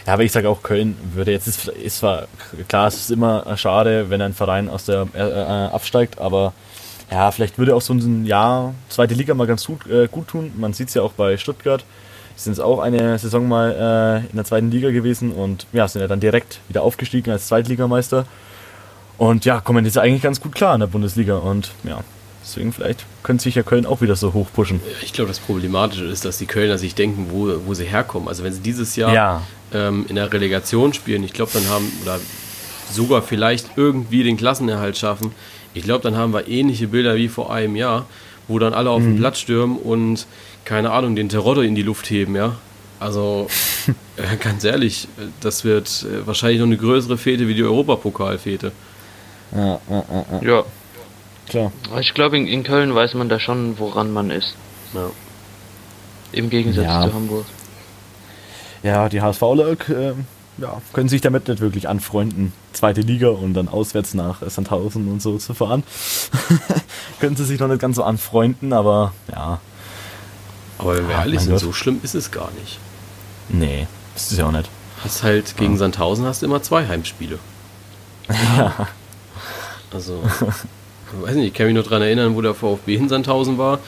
Ja, 0.06 0.12
aber 0.12 0.22
ich 0.22 0.30
sage 0.30 0.48
auch, 0.48 0.62
Köln 0.62 0.96
würde 1.12 1.32
jetzt, 1.32 1.48
ist, 1.48 1.66
ist 1.66 1.98
zwar 1.98 2.28
klar, 2.68 2.86
es 2.86 2.94
ist 2.94 3.10
immer 3.10 3.56
schade, 3.56 4.10
wenn 4.10 4.22
ein 4.22 4.32
Verein 4.32 4.68
aus 4.68 4.84
der 4.84 5.08
äh, 5.12 5.18
äh, 5.18 5.44
absteigt, 5.72 6.20
aber 6.20 6.52
ja, 7.10 7.30
vielleicht 7.32 7.58
würde 7.58 7.74
auch 7.74 7.80
so 7.80 7.94
ein 7.94 8.24
Jahr 8.26 8.74
zweite 8.88 9.14
Liga 9.14 9.34
mal 9.34 9.46
ganz 9.46 9.64
gut, 9.66 9.86
äh, 9.86 10.08
gut 10.08 10.28
tun. 10.28 10.52
Man 10.56 10.72
sieht 10.72 10.88
es 10.88 10.94
ja 10.94 11.02
auch 11.02 11.12
bei 11.12 11.36
Stuttgart. 11.36 11.84
Sind 12.36 12.60
auch 12.60 12.80
eine 12.80 13.18
Saison 13.18 13.46
mal 13.48 14.22
äh, 14.26 14.30
in 14.30 14.36
der 14.36 14.44
zweiten 14.44 14.70
Liga 14.70 14.90
gewesen 14.90 15.32
und 15.32 15.66
ja, 15.72 15.86
sind 15.86 16.00
ja 16.02 16.08
dann 16.08 16.20
direkt 16.20 16.60
wieder 16.68 16.82
aufgestiegen 16.82 17.30
als 17.30 17.46
Zweitligameister. 17.46 18.26
Und 19.18 19.44
ja, 19.44 19.60
kommen 19.60 19.84
jetzt 19.84 19.96
eigentlich 19.98 20.22
ganz 20.22 20.40
gut 20.40 20.54
klar 20.54 20.74
in 20.74 20.80
der 20.80 20.88
Bundesliga 20.88 21.36
und 21.36 21.70
ja, 21.84 22.00
deswegen 22.42 22.72
vielleicht 22.72 23.04
könnte 23.22 23.44
sich 23.44 23.54
ja 23.54 23.62
Köln 23.62 23.86
auch 23.86 24.00
wieder 24.00 24.16
so 24.16 24.32
hoch 24.32 24.48
pushen. 24.52 24.80
Ich 25.02 25.12
glaube, 25.12 25.28
das 25.28 25.38
Problematische 25.38 26.04
ist, 26.06 26.24
dass 26.24 26.38
die 26.38 26.46
Kölner 26.46 26.76
sich 26.78 26.96
denken, 26.96 27.28
wo, 27.30 27.54
wo 27.64 27.74
sie 27.74 27.84
herkommen. 27.84 28.28
Also 28.28 28.42
wenn 28.42 28.52
sie 28.52 28.60
dieses 28.60 28.96
Jahr 28.96 29.14
Ja. 29.14 29.42
ähm, 29.72 30.04
in 30.08 30.16
der 30.16 30.32
Relegation 30.32 30.92
spielen, 30.92 31.22
ich 31.22 31.32
glaube, 31.32 31.52
dann 31.54 31.68
haben, 31.68 31.90
oder 32.02 32.18
sogar 32.90 33.22
vielleicht 33.22 33.70
irgendwie 33.76 34.24
den 34.24 34.36
Klassenerhalt 34.36 34.98
schaffen, 34.98 35.30
ich 35.74 35.84
glaube, 35.84 36.02
dann 36.02 36.16
haben 36.16 36.32
wir 36.32 36.48
ähnliche 36.48 36.88
Bilder 36.88 37.14
wie 37.14 37.28
vor 37.28 37.52
einem 37.52 37.76
Jahr, 37.76 38.06
wo 38.48 38.58
dann 38.58 38.74
alle 38.74 38.90
auf 38.90 39.00
den 39.02 39.16
Platz 39.16 39.38
stürmen 39.38 39.76
und, 39.78 40.26
keine 40.64 40.90
Ahnung, 40.92 41.16
den 41.16 41.28
Terodde 41.28 41.66
in 41.66 41.74
die 41.74 41.82
Luft 41.82 42.08
heben, 42.10 42.36
ja. 42.36 42.56
Also, 43.00 43.48
äh, 44.16 44.36
ganz 44.36 44.64
ehrlich, 44.64 45.08
äh, 45.18 45.26
das 45.40 45.64
wird 45.64 46.06
äh, 46.10 46.26
wahrscheinlich 46.26 46.60
noch 46.60 46.66
eine 46.66 46.76
größere 46.76 47.18
Fete 47.18 47.48
wie 47.48 47.54
die 47.54 47.62
Europapokalfete. 47.64 48.72
Ja, 49.54 49.80
ja, 49.88 50.04
ja, 50.10 50.40
ja. 50.42 50.64
Klar. 51.46 51.72
ich 52.00 52.14
glaube, 52.14 52.38
in, 52.38 52.46
in 52.46 52.62
Köln 52.62 52.94
weiß 52.94 53.14
man 53.14 53.28
da 53.28 53.38
schon, 53.38 53.78
woran 53.78 54.12
man 54.12 54.30
ist. 54.30 54.54
Ja. 54.94 55.10
Im 56.32 56.48
Gegensatz 56.48 56.84
Ja. 56.84 57.02
zu 57.06 57.14
Hamburg. 57.14 57.44
Ja, 58.82 59.08
die 59.08 59.20
HSVler 59.20 59.72
äh, 59.88 60.14
ja, 60.58 60.80
können 60.92 61.08
sich 61.08 61.20
damit 61.20 61.48
nicht 61.48 61.60
wirklich 61.60 61.88
anfreunden, 61.88 62.52
zweite 62.72 63.00
Liga 63.00 63.28
und 63.28 63.54
dann 63.54 63.68
auswärts 63.68 64.14
nach 64.14 64.42
Sandhausen 64.48 65.10
und 65.10 65.20
so 65.20 65.36
zu 65.38 65.54
fahren. 65.54 65.82
können 67.20 67.36
sie 67.36 67.44
sich 67.44 67.60
noch 67.60 67.68
nicht 67.68 67.80
ganz 67.80 67.96
so 67.96 68.04
anfreunden, 68.04 68.72
aber 68.72 69.12
ja, 69.30 69.60
Aber 70.78 70.96
wenn 70.96 71.08
wir 71.08 71.14
ehrlich 71.16 71.40
sind, 71.40 71.58
so 71.58 71.72
schlimm 71.72 72.00
ist 72.02 72.14
es 72.14 72.30
gar 72.30 72.50
nicht. 72.60 72.78
nee, 73.48 73.86
ist 74.16 74.32
ja 74.32 74.46
auch 74.46 74.52
nicht. 74.52 74.68
Hast 75.02 75.22
halt 75.22 75.56
gegen 75.56 75.76
Sandhausen 75.76 76.24
hast 76.24 76.42
du 76.42 76.46
immer 76.46 76.62
zwei 76.62 76.86
Heimspiele. 76.86 77.38
Also, 79.92 80.20
ich 80.24 81.22
weiß 81.26 81.36
nicht, 81.36 81.46
ich 81.48 81.54
kann 81.54 81.66
mich 81.66 81.74
nur 81.74 81.84
daran 81.84 82.02
erinnern, 82.02 82.34
wo 82.34 82.40
der 82.42 82.54
VfB 82.54 82.96
in 82.96 83.08
Sandhausen 83.08 83.58
war. 83.58 83.78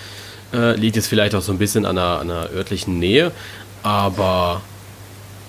Äh, 0.53 0.77
liegt 0.77 0.95
jetzt 0.95 1.09
vielleicht 1.09 1.35
auch 1.35 1.43
so 1.43 1.51
ein 1.51 1.59
bisschen 1.59 1.85
an 1.85 1.97
der, 1.97 2.21
an 2.21 2.29
der 2.29 2.51
örtlichen 2.55 3.01
Nähe, 3.01 3.33
aber 3.83 4.61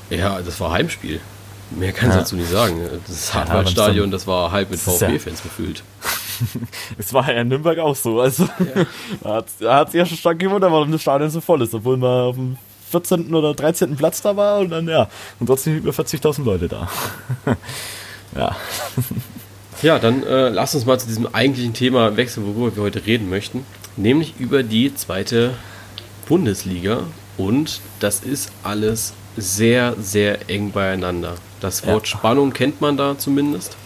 ja, 0.09 0.41
das 0.41 0.59
war 0.59 0.71
Heimspiel. 0.71 1.19
Mehr 1.69 1.91
kann 1.91 2.09
ich 2.09 2.15
Ja. 2.15 2.21
dazu 2.21 2.35
nicht 2.35 2.49
sagen. 2.49 2.79
Das 3.07 3.29
Ja, 3.33 3.41
Hartwaldstadion, 3.41 4.09
das 4.09 4.25
war 4.25 4.51
halb 4.51 4.71
mit 4.71 4.79
ist 4.79 4.87
ja- 4.87 4.93
VfB-Fans 5.09 5.43
gefüllt. 5.43 5.83
Es 6.97 7.13
war 7.13 7.31
ja 7.31 7.41
in 7.41 7.49
Nürnberg 7.49 7.79
auch 7.79 7.95
so. 7.95 8.21
Also, 8.21 8.47
da 9.21 9.43
hat 9.75 9.87
es 9.89 9.93
ja 9.93 10.05
schon 10.05 10.17
stark 10.17 10.39
gewundert, 10.39 10.71
warum 10.71 10.91
das 10.91 11.01
Stadion 11.01 11.29
so 11.29 11.41
voll 11.41 11.61
ist, 11.61 11.73
obwohl 11.73 11.97
man 11.97 12.21
auf 12.21 12.35
dem 12.35 12.57
14. 12.91 13.33
oder 13.33 13.53
13. 13.53 13.95
Platz 13.95 14.21
da 14.21 14.35
war 14.35 14.59
und 14.59 14.69
dann, 14.69 14.87
ja, 14.87 15.09
und 15.39 15.47
trotzdem 15.47 15.77
über 15.77 15.91
40.000 15.91 16.43
Leute 16.43 16.67
da. 16.67 16.89
ja. 18.35 18.55
Ja, 19.81 19.99
dann 19.99 20.23
äh, 20.23 20.49
lass 20.49 20.73
uns 20.73 20.85
mal 20.85 20.99
zu 20.99 21.07
diesem 21.07 21.27
eigentlichen 21.33 21.73
Thema 21.73 22.17
wechseln, 22.17 22.47
worüber 22.47 22.75
wir 22.75 22.83
heute 22.83 23.05
reden 23.05 23.29
möchten. 23.29 23.63
Nämlich 23.95 24.35
über 24.39 24.63
die 24.63 24.93
zweite 24.95 25.51
Bundesliga. 26.27 27.01
Und 27.37 27.81
das 27.99 28.21
ist 28.21 28.51
alles 28.63 29.13
sehr, 29.35 29.95
sehr 29.99 30.49
eng 30.49 30.71
beieinander. 30.71 31.35
Das 31.59 31.85
Wort 31.85 32.07
Ja. 32.07 32.17
Spannung 32.17 32.53
kennt 32.53 32.81
man 32.81 32.97
da 32.97 33.17
zumindest. 33.17 33.77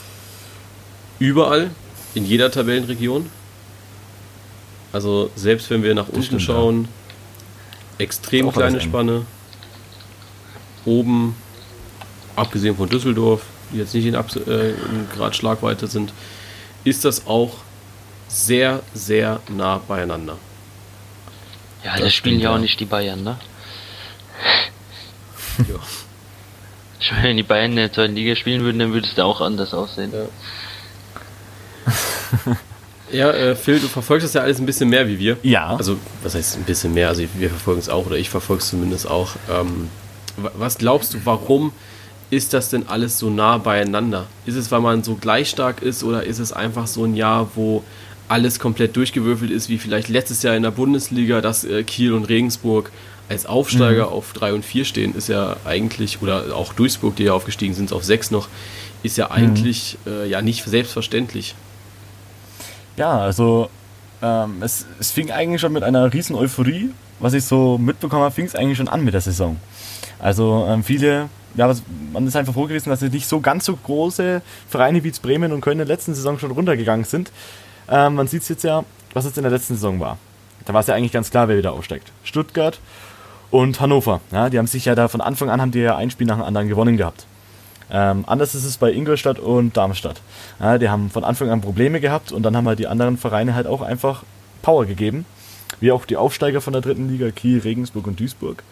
Überall, 1.19 1.71
in 2.15 2.25
jeder 2.25 2.51
Tabellenregion. 2.51 3.29
Also 4.93 5.31
selbst 5.35 5.69
wenn 5.69 5.83
wir 5.83 5.95
nach 5.95 6.07
unten 6.09 6.23
stimmt, 6.23 6.41
schauen, 6.41 6.87
extrem 7.97 8.49
auch 8.49 8.57
alles 8.57 8.73
kleine. 8.73 8.81
Spanne. 8.81 9.25
Oben, 10.85 11.35
abgesehen 12.35 12.75
von 12.75 12.89
Düsseldorf, 12.89 13.43
die 13.71 13.77
jetzt 13.77 13.93
nicht 13.93 14.05
in, 14.05 14.15
Abs 14.15 14.35
äh, 14.35 14.71
in 14.71 15.07
Grad 15.15 15.35
Schlagweite 15.35 15.87
sind, 15.87 16.11
ist 16.83 17.05
das 17.05 17.27
auch 17.27 17.57
sehr, 18.27 18.81
sehr 18.93 19.39
nah 19.49 19.79
beieinander. 19.87 20.37
Ja, 21.83 21.93
Das 21.93 22.01
das 22.01 22.13
spielen 22.13 22.39
ja 22.39 22.49
auch 22.49 22.55
ja. 22.55 22.61
nicht 22.61 22.79
die 22.79 22.85
Bayern, 22.85 23.23
ne? 23.23 23.37
Ja. 25.57 25.75
Ich 27.03 27.11
meine, 27.11 27.29
wenn 27.29 27.37
die 27.37 27.43
Bayern 27.43 27.71
in 27.71 27.77
der 27.77 27.91
zweiten 27.91 28.13
Liga 28.13 28.35
spielen 28.35 28.61
würden, 28.61 28.77
dann 28.77 28.93
würde 28.93 29.07
es 29.07 29.15
da 29.15 29.25
auch 29.25 29.41
anders 29.41 29.73
aussehen. 29.73 30.11
Ja. 30.13 30.25
Ja, 33.11 33.29
äh, 33.31 33.55
Phil, 33.57 33.77
du 33.81 33.87
verfolgst 33.89 34.23
das 34.25 34.33
ja 34.35 34.41
alles 34.41 34.59
ein 34.59 34.65
bisschen 34.65 34.87
mehr 34.87 35.05
wie 35.05 35.19
wir. 35.19 35.35
Ja. 35.43 35.75
Also, 35.75 35.97
was 36.23 36.33
heißt 36.33 36.55
ein 36.55 36.63
bisschen 36.63 36.93
mehr? 36.93 37.09
Also, 37.09 37.23
wir 37.35 37.49
verfolgen 37.49 37.81
es 37.81 37.89
auch 37.89 38.05
oder 38.05 38.15
ich 38.15 38.29
verfolge 38.29 38.63
es 38.63 38.69
zumindest 38.69 39.05
auch. 39.05 39.31
Ähm, 39.51 39.89
wa- 40.37 40.51
was 40.57 40.77
glaubst 40.77 41.13
du, 41.13 41.17
warum 41.25 41.73
ist 42.29 42.53
das 42.53 42.69
denn 42.69 42.87
alles 42.87 43.19
so 43.19 43.29
nah 43.29 43.57
beieinander? 43.57 44.27
Ist 44.45 44.55
es, 44.55 44.71
weil 44.71 44.79
man 44.79 45.03
so 45.03 45.15
gleich 45.15 45.49
stark 45.49 45.81
ist 45.81 46.05
oder 46.05 46.23
ist 46.23 46.39
es 46.39 46.53
einfach 46.53 46.87
so 46.87 47.03
ein 47.03 47.13
Jahr, 47.17 47.51
wo 47.55 47.83
alles 48.29 48.59
komplett 48.59 48.95
durchgewürfelt 48.95 49.51
ist, 49.51 49.67
wie 49.67 49.77
vielleicht 49.77 50.07
letztes 50.07 50.41
Jahr 50.41 50.55
in 50.55 50.63
der 50.63 50.71
Bundesliga, 50.71 51.41
dass 51.41 51.65
äh, 51.65 51.83
Kiel 51.83 52.13
und 52.13 52.29
Regensburg 52.29 52.91
als 53.27 53.45
Aufsteiger 53.45 54.07
auf 54.09 54.31
3 54.31 54.53
und 54.53 54.63
4 54.63 54.85
stehen, 54.85 55.15
ist 55.15 55.27
ja 55.27 55.57
eigentlich, 55.65 56.21
oder 56.21 56.55
auch 56.55 56.71
Duisburg, 56.71 57.17
die 57.17 57.23
ja 57.23 57.33
aufgestiegen 57.33 57.73
sind, 57.73 57.91
auf 57.91 58.05
6 58.05 58.31
noch, 58.31 58.47
ist 59.03 59.17
ja 59.17 59.31
eigentlich 59.31 59.97
äh, 60.07 60.29
ja 60.29 60.41
nicht 60.41 60.63
selbstverständlich. 60.63 61.55
Ja, 63.01 63.17
also 63.17 63.67
ähm, 64.21 64.61
es, 64.61 64.85
es 64.99 65.09
fing 65.09 65.31
eigentlich 65.31 65.59
schon 65.59 65.73
mit 65.73 65.81
einer 65.81 66.13
riesen 66.13 66.35
Euphorie, 66.35 66.91
was 67.19 67.33
ich 67.33 67.43
so 67.43 67.79
mitbekommen 67.79 68.21
habe, 68.21 68.35
fing 68.35 68.45
es 68.45 68.53
eigentlich 68.53 68.77
schon 68.77 68.87
an 68.87 69.03
mit 69.03 69.15
der 69.15 69.21
Saison. 69.21 69.57
Also 70.19 70.67
ähm, 70.69 70.83
viele, 70.83 71.27
ja, 71.55 71.73
man 72.13 72.27
ist 72.27 72.35
einfach 72.35 72.53
froh 72.53 72.67
gewesen, 72.67 72.91
dass 72.91 73.01
nicht 73.01 73.27
so 73.27 73.39
ganz 73.39 73.65
so 73.65 73.75
große 73.75 74.43
Vereine 74.69 75.03
wie 75.03 75.09
Bremen 75.19 75.51
und 75.51 75.61
Köln 75.61 75.79
in 75.79 75.87
der 75.87 75.87
letzten 75.87 76.13
Saison 76.13 76.37
schon 76.37 76.51
runtergegangen 76.51 77.03
sind. 77.03 77.31
Ähm, 77.89 78.13
man 78.13 78.27
sieht 78.27 78.43
es 78.43 78.49
jetzt 78.49 78.63
ja, 78.63 78.83
was 79.13 79.25
jetzt 79.25 79.37
in 79.37 79.43
der 79.45 79.51
letzten 79.51 79.73
Saison 79.73 79.99
war. 79.99 80.19
Da 80.65 80.73
war 80.75 80.81
es 80.81 80.85
ja 80.85 80.93
eigentlich 80.93 81.11
ganz 81.11 81.31
klar, 81.31 81.47
wer 81.47 81.57
wieder 81.57 81.73
aufsteigt. 81.73 82.11
Stuttgart 82.23 82.79
und 83.49 83.81
Hannover. 83.81 84.21
Ja, 84.31 84.51
die 84.51 84.59
haben 84.59 84.67
sich 84.67 84.85
ja 84.85 84.93
da 84.93 85.07
von 85.07 85.21
Anfang 85.21 85.49
an 85.49 85.59
haben 85.59 85.71
die 85.71 85.79
ja 85.79 85.97
ein 85.97 86.11
Spiel 86.11 86.27
nach 86.27 86.35
dem 86.35 86.45
anderen 86.45 86.67
gewonnen 86.67 86.97
gehabt. 86.97 87.25
Ähm, 87.91 88.23
anders 88.25 88.55
ist 88.55 88.63
es 88.63 88.77
bei 88.77 88.91
Ingolstadt 88.91 89.39
und 89.39 89.75
Darmstadt. 89.75 90.21
Ja, 90.59 90.77
die 90.77 90.89
haben 90.89 91.09
von 91.09 91.23
Anfang 91.23 91.49
an 91.49 91.61
Probleme 91.61 91.99
gehabt 91.99 92.31
und 92.31 92.43
dann 92.43 92.55
haben 92.55 92.67
halt 92.67 92.79
die 92.79 92.87
anderen 92.87 93.17
Vereine 93.17 93.53
halt 93.53 93.67
auch 93.67 93.81
einfach 93.81 94.23
Power 94.61 94.85
gegeben. 94.85 95.25
Wie 95.79 95.91
auch 95.91 96.05
die 96.05 96.17
Aufsteiger 96.17 96.61
von 96.61 96.73
der 96.73 96.81
dritten 96.81 97.09
Liga, 97.09 97.31
Kiel, 97.31 97.59
Regensburg 97.59 98.07
und 98.07 98.19
Duisburg. 98.19 98.63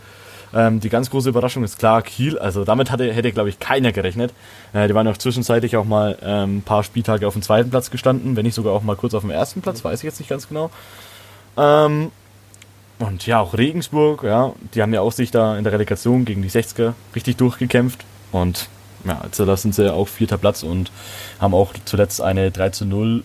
Ähm, 0.53 0.79
die 0.79 0.89
ganz 0.89 1.10
große 1.10 1.29
Überraschung 1.29 1.63
ist 1.63 1.77
klar 1.77 2.01
Kiel. 2.01 2.39
Also 2.39 2.63
damit 2.63 2.91
hatte, 2.91 3.12
hätte, 3.12 3.32
glaube 3.32 3.49
ich, 3.49 3.60
keiner 3.60 3.91
gerechnet. 3.91 4.34
Äh, 4.73 4.88
die 4.88 4.95
waren 4.95 5.08
auch 5.08 5.17
zwischenzeitlich 5.17 5.75
auch 5.77 5.86
mal 5.86 6.17
ähm, 6.21 6.58
ein 6.58 6.62
paar 6.62 6.84
Spieltage 6.84 7.27
auf 7.27 7.34
dem 7.34 7.41
zweiten 7.41 7.69
Platz 7.69 7.91
gestanden, 7.91 8.36
wenn 8.36 8.45
nicht 8.45 8.55
sogar 8.55 8.73
auch 8.73 8.84
mal 8.84 8.95
kurz 8.95 9.13
auf 9.13 9.21
dem 9.21 9.32
ersten 9.32 9.62
Platz, 9.62 9.84
weiß 9.84 9.99
ich 9.99 10.03
jetzt 10.03 10.19
nicht 10.19 10.29
ganz 10.29 10.47
genau. 10.47 10.69
Ähm, 11.58 12.12
und 12.99 13.25
ja, 13.25 13.39
auch 13.39 13.58
Regensburg, 13.58 14.23
ja, 14.23 14.53
die 14.73 14.82
haben 14.82 14.93
ja 14.93 15.01
auch 15.01 15.13
sich 15.13 15.32
da 15.32 15.58
in 15.58 15.63
der 15.63 15.73
Relegation 15.73 16.25
gegen 16.25 16.41
die 16.41 16.49
60er 16.49 16.93
richtig 17.15 17.38
durchgekämpft. 17.38 18.03
Und 18.32 18.69
ja, 19.05 19.21
jetzt 19.23 19.39
da 19.39 19.57
sind 19.57 19.73
sie 19.75 19.91
auch 19.93 20.07
vierter 20.07 20.38
Platz 20.38 20.63
und 20.63 20.91
haben 21.39 21.53
auch 21.53 21.73
zuletzt 21.85 22.21
eine 22.21 22.51
3 22.51 22.69
zu 22.69 22.85
0 22.85 23.23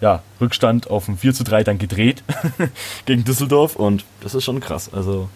äh, 0.00 0.04
ja, 0.04 0.22
Rückstand 0.40 0.90
auf 0.90 1.08
ein 1.08 1.16
4 1.18 1.34
zu 1.34 1.44
3 1.44 1.64
dann 1.64 1.78
gedreht 1.78 2.22
gegen 3.06 3.24
Düsseldorf. 3.24 3.76
Und 3.76 4.04
das 4.20 4.34
ist 4.34 4.44
schon 4.44 4.60
krass. 4.60 4.90
Also 4.92 5.28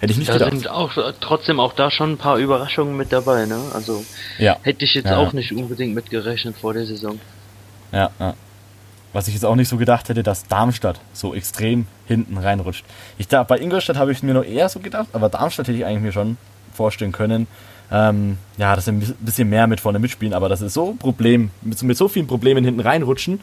hätte 0.00 0.12
ich 0.12 0.18
nicht 0.18 0.28
Da 0.28 0.34
gedacht. 0.34 0.50
sind 0.52 0.68
auch 0.68 0.92
trotzdem 1.20 1.60
auch 1.60 1.72
da 1.72 1.90
schon 1.90 2.12
ein 2.12 2.18
paar 2.18 2.36
Überraschungen 2.36 2.96
mit 2.96 3.12
dabei, 3.12 3.46
ne? 3.46 3.58
Also 3.72 4.04
Ja, 4.38 4.56
hätte 4.62 4.84
ich 4.84 4.94
jetzt 4.94 5.06
Ja. 5.06 5.16
auch 5.18 5.32
nicht 5.32 5.52
unbedingt 5.52 5.94
mitgerechnet 5.94 6.56
vor 6.58 6.74
der 6.74 6.86
Saison. 6.86 7.18
ja, 7.92 8.10
ja. 8.20 8.34
Was 9.12 9.28
ich 9.28 9.34
jetzt 9.34 9.44
auch 9.46 9.54
nicht 9.54 9.68
so 9.70 9.78
gedacht 9.78 10.10
hätte, 10.10 10.22
dass 10.22 10.46
Darmstadt 10.46 11.00
so 11.14 11.34
extrem 11.34 11.86
hinten 12.06 12.36
reinrutscht. 12.36 12.84
Ich 13.16 13.28
da, 13.28 13.44
bei 13.44 13.56
Ingolstadt 13.58 13.96
habe 13.96 14.12
ich 14.12 14.22
mir 14.22 14.34
noch 14.34 14.44
eher 14.44 14.68
so 14.68 14.78
gedacht, 14.80 15.06
aber 15.14 15.30
Darmstadt 15.30 15.68
hätte 15.68 15.78
ich 15.78 15.86
eigentlich 15.86 16.02
mir 16.02 16.12
schon 16.12 16.36
vorstellen 16.74 17.12
können. 17.12 17.46
Ähm, 17.90 18.38
ja, 18.56 18.74
dass 18.74 18.86
sie 18.86 18.92
ein 18.92 19.14
bisschen 19.20 19.48
mehr 19.48 19.66
mit 19.66 19.80
vorne 19.80 19.98
mitspielen, 19.98 20.34
aber 20.34 20.48
das 20.48 20.60
ist 20.60 20.74
so 20.74 20.90
ein 20.90 20.98
Problem, 20.98 21.50
mit, 21.62 21.78
so- 21.78 21.86
mit 21.86 21.96
so 21.96 22.08
vielen 22.08 22.26
Problemen 22.26 22.64
hinten 22.64 22.80
reinrutschen. 22.80 23.40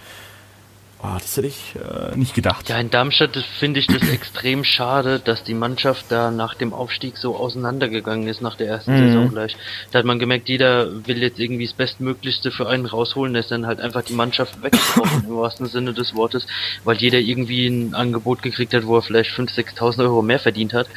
Oh, 1.05 1.17
das 1.19 1.35
hätte 1.35 1.47
ich 1.47 1.75
äh, 1.75 2.15
nicht 2.17 2.33
gedacht. 2.33 2.69
Ja, 2.69 2.77
in 2.77 2.89
Darmstadt 2.89 3.35
finde 3.59 3.81
ich 3.81 3.87
das 3.87 4.07
extrem 4.07 4.63
schade, 4.63 5.19
dass 5.19 5.43
die 5.43 5.53
Mannschaft 5.53 6.05
da 6.07 6.31
nach 6.31 6.53
dem 6.55 6.71
Aufstieg 6.73 7.17
so 7.17 7.35
auseinandergegangen 7.35 8.25
ist 8.29 8.41
nach 8.41 8.55
der 8.55 8.67
ersten 8.69 8.93
Mhm. 8.93 9.07
Saison 9.07 9.29
gleich. 9.29 9.57
Da 9.91 9.99
hat 9.99 10.05
man 10.05 10.17
gemerkt, 10.17 10.47
jeder 10.47 11.05
will 11.05 11.17
jetzt 11.21 11.39
irgendwie 11.39 11.65
das 11.65 11.73
Bestmöglichste 11.73 12.51
für 12.51 12.69
einen 12.69 12.85
rausholen, 12.85 13.35
ist 13.35 13.51
dann 13.51 13.67
halt 13.67 13.81
einfach 13.81 14.03
die 14.03 14.13
Mannschaft 14.13 14.63
weggebrochen 14.63 15.25
im 15.27 15.35
wahrsten 15.35 15.65
Sinne 15.65 15.93
des 15.93 16.15
Wortes, 16.15 16.47
weil 16.85 16.95
jeder 16.95 17.19
irgendwie 17.19 17.67
ein 17.67 17.95
Angebot 17.95 18.41
gekriegt 18.41 18.73
hat, 18.73 18.85
wo 18.85 18.95
er 18.95 19.01
vielleicht 19.01 19.31
5.000, 19.31 19.75
6.000 19.77 19.99
Euro 20.03 20.21
mehr 20.21 20.39
verdient 20.39 20.71
hat. 20.73 20.87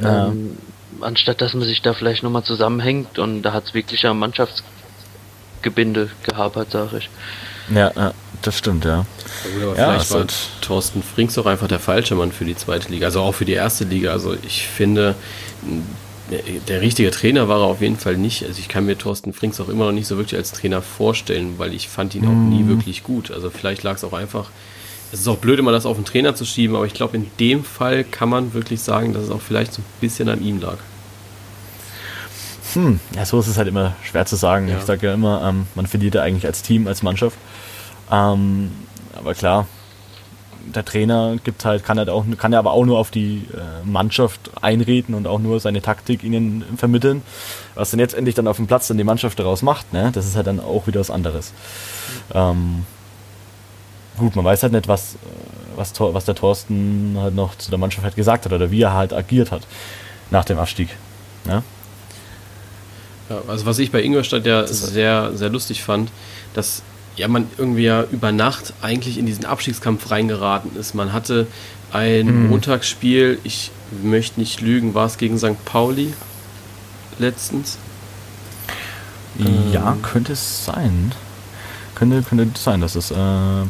Ja. 0.00 0.26
Ähm, 0.26 0.58
anstatt 1.00 1.40
dass 1.40 1.54
man 1.54 1.64
sich 1.64 1.82
da 1.82 1.94
vielleicht 1.94 2.22
nochmal 2.22 2.44
zusammenhängt 2.44 3.18
und 3.18 3.42
da 3.42 3.52
hat 3.52 3.64
es 3.66 3.74
wirklich 3.74 4.04
am 4.06 4.18
Mannschaftsgebinde 4.18 6.10
gehapert, 6.24 6.68
sag 6.70 6.92
ich. 6.94 7.08
Ja, 7.74 7.92
ja. 7.94 8.12
das 8.42 8.58
stimmt, 8.58 8.84
ja. 8.84 9.06
Ja, 9.60 9.66
Ja, 9.66 9.74
vielleicht 9.74 10.04
es 10.04 10.10
war 10.12 10.20
hat- 10.22 10.34
Thorsten 10.60 11.02
Frings 11.02 11.38
auch 11.38 11.46
einfach 11.46 11.68
der 11.68 11.78
falsche 11.78 12.14
Mann 12.14 12.32
für 12.32 12.44
die 12.44 12.56
zweite 12.56 12.90
Liga, 12.90 13.06
also 13.06 13.20
auch 13.20 13.32
für 13.34 13.44
die 13.44 13.52
erste 13.52 13.84
Liga. 13.84 14.10
Also 14.12 14.34
ich 14.46 14.66
finde, 14.66 15.14
der, 16.30 16.40
der 16.68 16.80
richtige 16.80 17.10
Trainer 17.10 17.48
war 17.48 17.58
er 17.60 17.66
auf 17.66 17.80
jeden 17.80 17.98
Fall 17.98 18.16
nicht. 18.16 18.44
Also 18.44 18.58
ich 18.58 18.68
kann 18.68 18.86
mir 18.86 18.98
Thorsten 18.98 19.32
Frings 19.32 19.60
auch 19.60 19.68
immer 19.68 19.84
noch 19.86 19.92
nicht 19.92 20.06
so 20.08 20.16
wirklich 20.16 20.36
als 20.36 20.52
Trainer 20.52 20.82
vorstellen, 20.82 21.54
weil 21.58 21.72
ich 21.74 21.88
fand 21.88 22.14
ihn 22.14 22.24
auch 22.26 22.30
Mhm. 22.30 22.48
nie 22.48 22.66
wirklich 22.68 23.02
gut. 23.04 23.30
Also 23.30 23.50
vielleicht 23.50 23.82
lag 23.84 23.94
es 23.96 24.04
auch 24.04 24.12
einfach. 24.12 24.50
Es 25.12 25.20
ist 25.20 25.28
auch 25.28 25.36
blöd, 25.36 25.58
immer 25.58 25.72
das 25.72 25.84
auf 25.84 25.96
den 25.96 26.06
Trainer 26.06 26.34
zu 26.34 26.46
schieben, 26.46 26.74
aber 26.74 26.86
ich 26.86 26.94
glaube, 26.94 27.16
in 27.16 27.30
dem 27.38 27.64
Fall 27.64 28.02
kann 28.02 28.30
man 28.30 28.54
wirklich 28.54 28.80
sagen, 28.80 29.12
dass 29.12 29.24
es 29.24 29.30
auch 29.30 29.42
vielleicht 29.42 29.74
so 29.74 29.82
ein 29.82 29.84
bisschen 30.00 30.28
an 30.30 30.42
ihm 30.42 30.58
lag. 30.60 30.78
Hm, 32.72 32.98
ja, 33.14 33.26
so 33.26 33.38
ist 33.38 33.48
es 33.48 33.58
halt 33.58 33.68
immer 33.68 33.94
schwer 34.02 34.24
zu 34.24 34.36
sagen. 34.36 34.68
Ja. 34.68 34.78
Ich 34.78 34.84
sage 34.84 35.06
ja 35.06 35.14
immer, 35.14 35.46
ähm, 35.46 35.66
man 35.74 35.86
verliert 35.86 36.14
ja 36.14 36.22
eigentlich 36.22 36.46
als 36.46 36.62
Team, 36.62 36.86
als 36.86 37.02
Mannschaft. 37.02 37.36
Ähm, 38.10 38.70
aber 39.14 39.34
klar, 39.34 39.66
der 40.74 40.84
Trainer 40.84 41.36
gibt 41.44 41.66
halt, 41.66 41.84
kann 41.84 41.98
halt 41.98 42.08
auch, 42.08 42.24
kann 42.38 42.52
ja 42.52 42.58
aber 42.58 42.72
auch 42.72 42.86
nur 42.86 42.98
auf 42.98 43.10
die 43.10 43.44
äh, 43.52 43.86
Mannschaft 43.86 44.50
einreden 44.62 45.14
und 45.14 45.26
auch 45.26 45.38
nur 45.38 45.60
seine 45.60 45.82
Taktik 45.82 46.24
ihnen 46.24 46.64
vermitteln. 46.78 47.22
Was 47.74 47.90
dann 47.90 48.00
jetzt 48.00 48.14
endlich 48.14 48.34
dann 48.34 48.46
auf 48.46 48.56
dem 48.56 48.66
Platz 48.66 48.88
dann 48.88 48.96
die 48.96 49.04
Mannschaft 49.04 49.38
daraus 49.38 49.60
macht, 49.60 49.92
ne, 49.92 50.10
das 50.14 50.26
ist 50.26 50.36
halt 50.36 50.46
dann 50.46 50.60
auch 50.60 50.86
wieder 50.86 51.00
was 51.00 51.10
anderes. 51.10 51.52
Ähm, 52.32 52.86
gut, 54.18 54.36
man 54.36 54.44
weiß 54.44 54.62
halt 54.62 54.72
nicht, 54.72 54.88
was, 54.88 55.16
was, 55.76 55.92
was 55.98 56.24
der 56.24 56.34
Thorsten 56.34 57.16
halt 57.18 57.34
noch 57.34 57.56
zu 57.56 57.70
der 57.70 57.78
Mannschaft 57.78 58.04
halt 58.04 58.16
gesagt 58.16 58.44
hat 58.44 58.52
oder 58.52 58.70
wie 58.70 58.82
er 58.82 58.92
halt 58.92 59.12
agiert 59.12 59.50
hat 59.50 59.62
nach 60.30 60.44
dem 60.44 60.58
Abstieg. 60.58 60.88
Ne? 61.44 61.62
Ja, 63.28 63.42
also 63.48 63.66
was 63.66 63.78
ich 63.78 63.90
bei 63.90 64.02
Ingolstadt 64.02 64.46
ja 64.46 64.66
sehr, 64.66 65.32
sehr 65.34 65.48
lustig 65.48 65.82
fand, 65.82 66.10
dass 66.54 66.82
ja 67.16 67.28
man 67.28 67.46
irgendwie 67.58 67.84
ja 67.84 68.04
über 68.10 68.32
Nacht 68.32 68.74
eigentlich 68.82 69.18
in 69.18 69.26
diesen 69.26 69.44
Abstiegskampf 69.44 70.10
reingeraten 70.10 70.76
ist. 70.76 70.94
Man 70.94 71.12
hatte 71.12 71.46
ein 71.92 72.48
Montagsspiel, 72.48 73.38
ich 73.44 73.70
möchte 74.02 74.40
nicht 74.40 74.60
lügen, 74.60 74.94
war 74.94 75.06
es 75.06 75.18
gegen 75.18 75.38
St. 75.38 75.62
Pauli 75.64 76.14
letztens? 77.18 77.78
Ja, 79.72 79.96
könnte 80.02 80.32
es 80.32 80.64
sein. 80.64 81.12
Könnte, 81.94 82.22
könnte 82.22 82.48
sein, 82.58 82.80
dass 82.80 82.94
es. 82.94 83.10
Äh, 83.10 83.64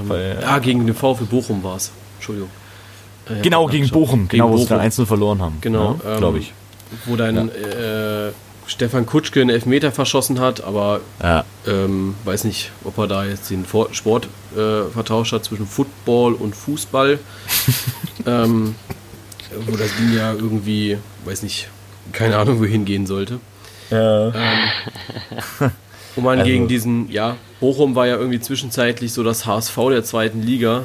Ähm, 0.00 0.08
Bei- 0.08 0.36
ja, 0.40 0.58
gegen 0.58 0.86
den 0.86 0.94
VfL 0.94 1.24
Bochum 1.24 1.62
war 1.62 1.76
es. 1.76 1.90
Entschuldigung. 2.16 2.50
Äh, 3.28 3.42
genau, 3.42 3.66
gegen. 3.66 3.88
Bochum, 3.90 4.28
Gegen 4.28 4.42
genau, 4.42 4.50
wo 4.52 4.56
sie 4.56 4.64
dann 4.64 4.76
Bochum. 4.78 4.84
einzeln 4.84 5.06
verloren 5.06 5.40
haben. 5.42 5.58
Genau, 5.60 5.98
ja, 6.04 6.12
ähm, 6.12 6.18
glaube 6.18 6.38
ich. 6.38 6.52
Wo 7.06 7.16
dann 7.16 7.48
äh, 7.48 8.30
Stefan 8.68 9.06
Kutschke 9.06 9.40
einen 9.40 9.50
Elfmeter 9.50 9.90
verschossen 9.92 10.38
hat, 10.40 10.62
aber 10.62 11.00
Ja, 11.22 11.44
Ähm, 11.66 12.14
weiß 12.24 12.44
nicht, 12.44 12.70
ob 12.84 12.96
er 12.98 13.06
da 13.08 13.24
jetzt 13.24 13.50
den 13.50 13.64
Sport 13.92 14.28
äh, 14.56 14.84
vertauscht 14.92 15.32
hat 15.32 15.44
zwischen 15.44 15.66
Football 15.66 16.34
und 16.34 16.54
Fußball. 16.54 17.18
ähm, 18.26 18.74
wo 19.66 19.76
das 19.76 19.94
Ding 19.96 20.14
ja 20.16 20.32
irgendwie, 20.32 20.98
weiß 21.24 21.42
nicht, 21.42 21.68
keine 22.12 22.36
Ahnung, 22.38 22.60
wohin 22.60 22.84
gehen 22.84 23.06
sollte. 23.06 23.40
ja. 23.90 24.32
Wo 26.16 26.20
man 26.22 26.38
Also- 26.40 26.50
gegen 26.50 26.66
diesen, 26.66 27.10
ja, 27.10 27.36
Bochum 27.60 27.94
war 27.94 28.06
ja 28.06 28.16
irgendwie 28.16 28.40
zwischenzeitlich 28.40 29.12
so 29.12 29.22
das 29.22 29.46
HSV 29.46 29.76
der 29.90 30.02
zweiten 30.04 30.42
Liga. 30.42 30.84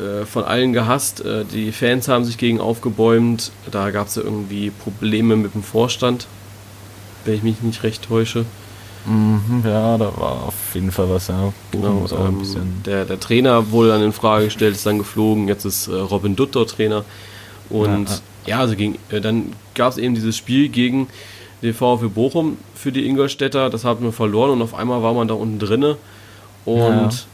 Äh, 0.00 0.24
von 0.26 0.42
allen 0.42 0.72
gehasst. 0.72 1.24
Äh, 1.24 1.44
die 1.44 1.70
Fans 1.70 2.08
haben 2.08 2.24
sich 2.24 2.36
gegen 2.36 2.60
aufgebäumt. 2.60 3.52
Da 3.70 3.90
gab 3.92 4.08
es 4.08 4.16
ja 4.16 4.22
irgendwie 4.22 4.70
Probleme 4.70 5.36
mit 5.36 5.54
dem 5.54 5.62
Vorstand, 5.62 6.26
wenn 7.24 7.34
ich 7.34 7.44
mich 7.44 7.62
nicht 7.62 7.84
recht 7.84 8.02
täusche. 8.02 8.44
Mhm, 9.06 9.62
ja, 9.64 9.96
da 9.96 10.06
war 10.16 10.44
auf 10.48 10.54
jeden 10.74 10.90
Fall 10.90 11.08
was, 11.10 11.28
ja. 11.28 11.52
Genau, 11.70 12.06
ähm, 12.10 12.42
der, 12.84 13.04
der 13.04 13.20
Trainer 13.20 13.70
wurde 13.70 13.90
dann 13.90 14.02
in 14.02 14.12
Frage 14.12 14.46
gestellt, 14.46 14.74
ist 14.74 14.84
dann 14.84 14.98
geflogen. 14.98 15.46
Jetzt 15.46 15.64
ist 15.64 15.86
äh, 15.86 15.94
Robin 15.94 16.34
Dutt 16.34 16.56
dort 16.56 16.70
Trainer. 16.70 17.04
Und 17.70 18.08
Ja, 18.08 18.18
ja, 18.46 18.58
also 18.60 18.74
ging, 18.74 18.96
äh, 19.10 19.20
dann 19.20 19.52
gab 19.76 19.92
es 19.92 19.98
eben 19.98 20.16
dieses 20.16 20.36
Spiel 20.36 20.70
gegen 20.70 21.06
den 21.64 21.74
VfB 21.74 22.06
Bochum 22.08 22.58
für 22.74 22.92
die 22.92 23.06
Ingolstädter. 23.06 23.70
Das 23.70 23.84
hat 23.84 24.00
man 24.00 24.12
verloren 24.12 24.50
und 24.50 24.62
auf 24.62 24.74
einmal 24.74 25.02
war 25.02 25.14
man 25.14 25.26
da 25.28 25.34
unten 25.34 25.58
drinne. 25.58 25.96
Und 26.64 27.26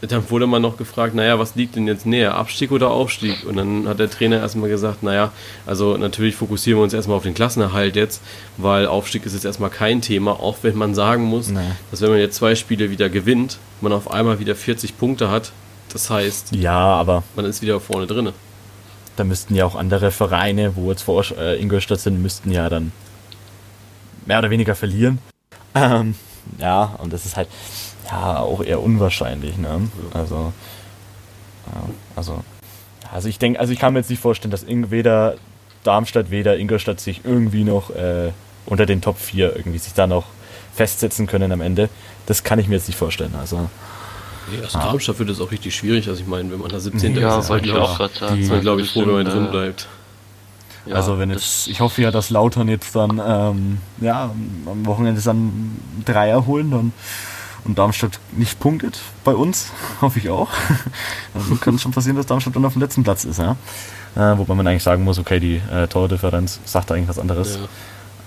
dann 0.00 0.30
wurde 0.30 0.46
man 0.46 0.60
noch 0.60 0.76
gefragt, 0.76 1.14
naja, 1.14 1.38
was 1.38 1.54
liegt 1.54 1.76
denn 1.76 1.86
jetzt 1.86 2.04
näher, 2.04 2.34
Abstieg 2.34 2.70
oder 2.72 2.90
Aufstieg? 2.90 3.46
Und 3.46 3.56
dann 3.56 3.88
hat 3.88 3.98
der 3.98 4.10
Trainer 4.10 4.36
erstmal 4.38 4.68
gesagt, 4.68 5.02
naja, 5.02 5.32
also 5.64 5.96
natürlich 5.96 6.36
fokussieren 6.36 6.78
wir 6.78 6.84
uns 6.84 6.92
erstmal 6.92 7.16
auf 7.16 7.22
den 7.22 7.32
Klassenerhalt 7.32 7.96
jetzt, 7.96 8.20
weil 8.58 8.86
Aufstieg 8.86 9.24
ist 9.24 9.32
jetzt 9.32 9.46
erstmal 9.46 9.70
kein 9.70 10.02
Thema, 10.02 10.32
auch 10.32 10.58
wenn 10.62 10.76
man 10.76 10.94
sagen 10.94 11.24
muss, 11.24 11.48
Nee. 11.48 11.60
dass 11.90 12.02
wenn 12.02 12.10
man 12.10 12.18
jetzt 12.18 12.36
zwei 12.36 12.54
Spiele 12.54 12.90
wieder 12.90 13.08
gewinnt, 13.08 13.58
man 13.80 13.92
auf 13.92 14.10
einmal 14.10 14.38
wieder 14.40 14.54
40 14.54 14.98
Punkte 14.98 15.30
hat. 15.30 15.52
Das 15.92 16.10
heißt, 16.10 16.54
Ja, 16.54 16.76
aber 16.78 17.22
man 17.34 17.46
ist 17.46 17.62
wieder 17.62 17.80
vorne 17.80 18.06
drinne. 18.06 18.34
da 19.16 19.24
müssten 19.24 19.54
ja 19.54 19.64
auch 19.64 19.74
andere 19.76 20.10
Vereine, 20.10 20.76
wo 20.76 20.90
jetzt 20.90 21.02
vor 21.02 21.24
äh, 21.38 21.58
Ingolstadt 21.58 22.00
sind, 22.00 22.20
müssten 22.20 22.50
ja 22.50 22.68
dann 22.68 22.92
mehr 24.26 24.38
oder 24.38 24.50
weniger 24.50 24.74
verlieren. 24.74 25.18
Ähm, 25.74 26.14
ja, 26.58 26.96
und 26.98 27.12
das 27.12 27.26
ist 27.26 27.36
halt 27.36 27.48
ja 28.10 28.38
auch 28.38 28.62
eher 28.62 28.82
unwahrscheinlich, 28.82 29.56
ne? 29.56 29.88
Also, 30.12 30.52
ja, 31.66 31.82
also, 32.16 32.44
also 33.12 33.28
ich 33.28 33.38
denke, 33.38 33.60
also 33.60 33.72
ich 33.72 33.78
kann 33.78 33.92
mir 33.92 34.00
jetzt 34.00 34.10
nicht 34.10 34.22
vorstellen, 34.22 34.50
dass 34.50 34.66
weder 34.68 35.36
Darmstadt, 35.82 36.30
weder 36.30 36.58
Ingolstadt 36.58 37.00
sich 37.00 37.22
irgendwie 37.24 37.64
noch 37.64 37.90
äh, 37.90 38.32
unter 38.66 38.86
den 38.86 39.00
Top 39.00 39.18
4 39.18 39.56
irgendwie 39.56 39.78
sich 39.78 39.94
da 39.94 40.06
noch 40.06 40.24
festsetzen 40.74 41.26
können 41.26 41.52
am 41.52 41.60
Ende. 41.60 41.88
Das 42.26 42.42
kann 42.42 42.58
ich 42.58 42.68
mir 42.68 42.76
jetzt 42.76 42.88
nicht 42.88 42.96
vorstellen. 42.96 43.34
Also, 43.38 43.68
Ja, 44.52 44.62
also 44.64 44.78
Darmstadt 44.78 45.18
wird 45.18 45.30
es 45.30 45.40
auch 45.40 45.50
richtig 45.50 45.74
schwierig. 45.74 46.08
Also 46.08 46.22
ich 46.22 46.26
meine, 46.26 46.50
wenn 46.50 46.60
man 46.60 46.70
da 46.70 46.80
17. 46.80 47.16
Ja, 47.16 47.38
ist, 47.38 47.44
ist 47.44 48.48
man, 48.48 48.60
glaube 48.60 48.82
ich, 48.82 48.90
froh, 48.90 49.00
wenn 49.06 49.12
man 49.12 49.24
drin 49.26 49.46
äh, 49.46 49.50
bleibt. 49.50 49.88
Ja, 50.86 50.96
also 50.96 51.18
wenn 51.18 51.30
jetzt, 51.30 51.68
ich 51.68 51.80
hoffe 51.80 52.02
ja, 52.02 52.10
dass 52.10 52.30
Lautern 52.30 52.68
jetzt 52.68 52.94
dann, 52.94 53.20
ähm, 53.24 53.78
ja, 54.00 54.30
am 54.66 54.86
Wochenende 54.86 55.20
dann 55.20 55.76
Dreier 56.04 56.46
holen 56.46 56.70
dann, 56.70 56.92
und 57.64 57.78
Darmstadt 57.78 58.20
nicht 58.32 58.60
punktet 58.60 58.98
bei 59.24 59.34
uns, 59.34 59.72
hoffe 60.00 60.18
ich 60.18 60.30
auch. 60.30 60.50
Also 61.34 61.56
kann 61.56 61.78
schon 61.80 61.90
passieren, 61.90 62.16
dass 62.16 62.26
Darmstadt 62.26 62.54
dann 62.54 62.64
auf 62.64 62.74
dem 62.74 62.82
letzten 62.82 63.02
Platz 63.02 63.24
ist, 63.24 63.40
ja. 63.40 63.56
Äh, 64.14 64.38
wobei 64.38 64.54
man 64.54 64.66
eigentlich 64.68 64.84
sagen 64.84 65.02
muss, 65.02 65.18
okay, 65.18 65.40
die 65.40 65.60
äh, 65.72 65.88
Tordifferenz 65.88 66.60
sagt 66.64 66.92
eigentlich 66.92 67.08
was 67.08 67.18
anderes. 67.18 67.58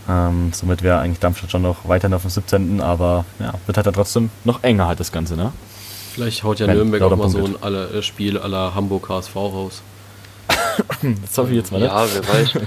Ja. 0.08 0.28
Ähm, 0.28 0.52
somit 0.54 0.84
wäre 0.84 1.00
eigentlich 1.00 1.20
Darmstadt 1.20 1.52
schon 1.52 1.62
noch 1.62 1.88
weiterhin 1.88 2.13
auf 2.13 2.24
dem 2.24 2.32
17., 2.32 2.82
aber 2.82 3.24
ja, 3.39 3.54
wird 3.65 3.78
halt 3.78 3.88
dann 3.88 3.93
trotzdem 3.93 4.30
noch 4.43 4.63
enger 4.63 4.88
halt 4.88 5.00
das 5.00 5.13
Ganze, 5.13 5.38
ne? 5.38 5.54
Vielleicht 6.13 6.43
haut 6.43 6.60
ja 6.60 6.67
Wenn 6.67 6.76
Nürnberg 6.76 7.02
auch 7.04 7.15
mal 7.15 7.30
so 7.30 7.46
ein 7.46 7.74
äh, 7.74 8.02
Spiel 8.02 8.38
aller 8.38 8.74
Hamburg 8.74 9.08
HSV 9.08 9.36
raus. 9.36 9.82
Das 11.22 11.38
hoffe 11.38 11.52
ich 11.52 11.58
jetzt 11.58 11.72
mal, 11.72 11.80
ne? 11.80 11.86
ja, 11.86 12.06
wer 12.13 12.28
weiß. 12.28 12.52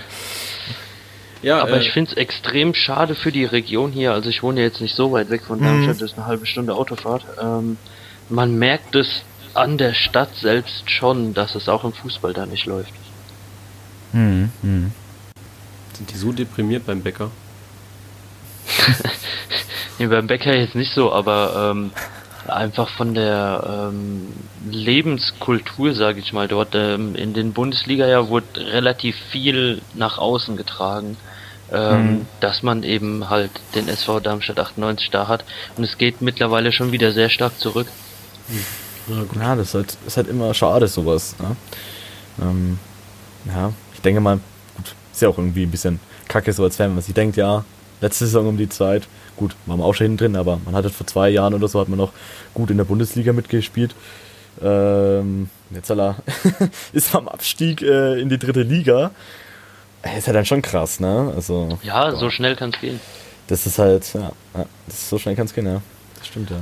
Ja, 1.43 1.63
Aber 1.63 1.79
äh, 1.79 1.81
ich 1.81 1.93
finde 1.93 2.11
es 2.11 2.17
extrem 2.19 2.75
schade 2.75 3.15
für 3.15 3.33
die 3.33 3.47
Region 3.47 3.93
hier. 3.93 4.13
Also 4.13 4.29
ich 4.29 4.43
wohne 4.43 4.61
ja 4.61 4.67
jetzt 4.67 4.83
nicht 4.83 4.95
so 4.95 5.13
weit 5.13 5.31
weg 5.31 5.43
von 5.47 5.59
Darmstadt, 5.59 6.03
das 6.03 6.11
ist 6.11 6.19
eine 6.19 6.27
halbe 6.27 6.45
Stunde 6.45 6.75
Autofahrt. 6.75 7.25
Ähm, 7.41 7.79
man 8.29 8.59
merkt 8.59 8.95
es 8.95 9.23
an 9.55 9.79
der 9.79 9.95
Stadt 9.95 10.35
selbst 10.37 10.91
schon, 10.91 11.33
dass 11.33 11.55
es 11.55 11.69
auch 11.69 11.85
im 11.85 11.95
Fußball 11.95 12.35
da 12.35 12.45
nicht 12.45 12.67
läuft. 12.67 12.93
Hm, 14.13 14.51
hm. 14.61 14.93
sind 15.97 16.11
die 16.11 16.17
so 16.17 16.31
deprimiert 16.33 16.85
beim 16.85 17.01
Bäcker? 17.01 17.31
Nee, 20.01 20.07
beim 20.07 20.27
Bäcker 20.27 20.57
jetzt 20.57 20.75
nicht 20.75 20.95
so, 20.95 21.13
aber 21.13 21.73
ähm, 21.73 21.91
einfach 22.53 22.89
von 22.91 23.15
der 23.15 23.91
ähm, 23.93 24.27
Lebenskultur, 24.71 25.95
sage 25.95 26.21
ich 26.21 26.33
mal, 26.33 26.49
dort 26.49 26.75
ähm, 26.75 27.15
in 27.15 27.33
den 27.35 27.53
Bundesliga 27.53 28.07
ja 28.07 28.29
wurde 28.29 28.47
relativ 28.73 29.17
viel 29.31 29.81
nach 29.95 30.19
außen 30.19 30.57
getragen, 30.57 31.17
ähm, 31.73 32.07
Mhm. 32.19 32.27
dass 32.41 32.63
man 32.63 32.83
eben 32.83 33.31
halt 33.31 33.51
den 33.75 33.89
SV 33.89 34.21
Darmstadt 34.21 34.59
98 34.59 35.11
da 35.11 35.29
hat 35.29 35.45
und 35.77 35.85
es 35.85 35.99
geht 35.99 36.21
mittlerweile 36.21 36.73
schon 36.73 36.93
wieder 36.93 37.13
sehr 37.13 37.29
stark 37.31 37.59
zurück. 37.59 37.87
Ja, 39.09 39.23
gut. 39.23 39.37
Ja, 39.41 39.57
das 39.57 39.69
ist 39.69 39.75
halt, 39.75 39.97
ist 40.07 40.17
halt 40.17 40.29
immer 40.29 40.53
schade, 40.55 40.89
sowas. 40.89 41.35
Ne? 41.39 41.57
Ähm, 42.43 42.79
ja, 43.47 43.73
ich 43.95 44.01
denke 44.01 44.21
mal, 44.21 44.41
gut, 44.77 44.95
ist 45.13 45.23
ja 45.23 45.29
auch 45.29 45.39
irgendwie 45.39 45.63
ein 45.65 45.71
bisschen 45.71 46.01
kacke 46.29 46.53
so 46.53 46.65
als 46.65 46.77
Fan, 46.77 46.89
wenn 46.89 46.95
man 46.97 47.05
sich 47.05 47.15
denkt, 47.15 47.37
ja, 47.37 47.65
letzte 48.01 48.27
Saison 48.27 48.47
um 48.49 48.57
die 48.57 48.69
Zeit, 48.69 49.09
gut, 49.41 49.57
waren 49.67 49.79
wir 49.81 49.85
auch 49.85 49.95
schon 49.95 50.05
hinten 50.05 50.19
drin, 50.19 50.37
aber 50.37 50.61
man 50.65 50.75
hatte 50.77 50.91
vor 50.91 51.07
zwei 51.07 51.29
Jahren 51.31 51.55
oder 51.55 51.67
so, 51.67 51.81
hat 51.81 51.89
man 51.89 51.99
noch 51.99 52.13
gut 52.55 52.71
in 52.71 52.77
der 52.77 52.85
Bundesliga 52.85 53.33
mitgespielt. 53.33 53.95
Ähm, 54.63 55.49
jetzt 55.71 55.91
aller 55.91 56.17
ist 56.93 57.15
am 57.15 57.27
Abstieg 57.29 57.83
äh, 57.83 58.21
in 58.21 58.29
die 58.29 58.39
dritte 58.39 58.63
Liga. 58.63 59.11
Äh, 60.03 60.19
Ist 60.19 60.27
halt 60.29 60.37
dann 60.37 60.45
schon 60.47 60.63
krass, 60.63 61.01
ne? 61.01 61.33
Also, 61.35 61.79
Ja, 61.83 62.15
so 62.15 62.31
schnell 62.31 62.55
kann 62.57 62.71
es 62.71 62.81
gehen. 62.81 63.01
das 63.49 63.67
ist 63.67 63.79
halt, 63.79 64.13
ja, 64.15 64.33
ja 64.55 64.67
das 64.87 64.95
ist 64.97 65.09
so 65.11 65.19
schnell 65.19 65.35
kann 65.37 65.47
es 65.47 65.55
gehen, 65.55 65.67
ja. 65.67 65.81
Das 66.19 66.27
stimmt, 66.29 66.51
ja. 66.51 66.57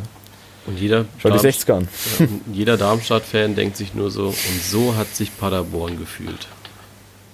Und 0.67 0.79
jeder, 0.79 1.07
Schau 1.19 1.31
die 1.31 1.37
Darm- 1.39 1.47
60er 1.47 1.73
an. 1.75 1.89
ja, 2.21 2.27
jeder 2.53 2.77
Darmstadt-Fan 2.77 3.55
denkt 3.57 3.77
sich 3.77 3.95
nur 3.95 4.11
so, 4.11 4.27
und 4.29 4.63
so 4.63 4.95
hat 4.97 5.15
sich 5.15 5.37
Paderborn 5.37 5.99
gefühlt. 5.99 6.47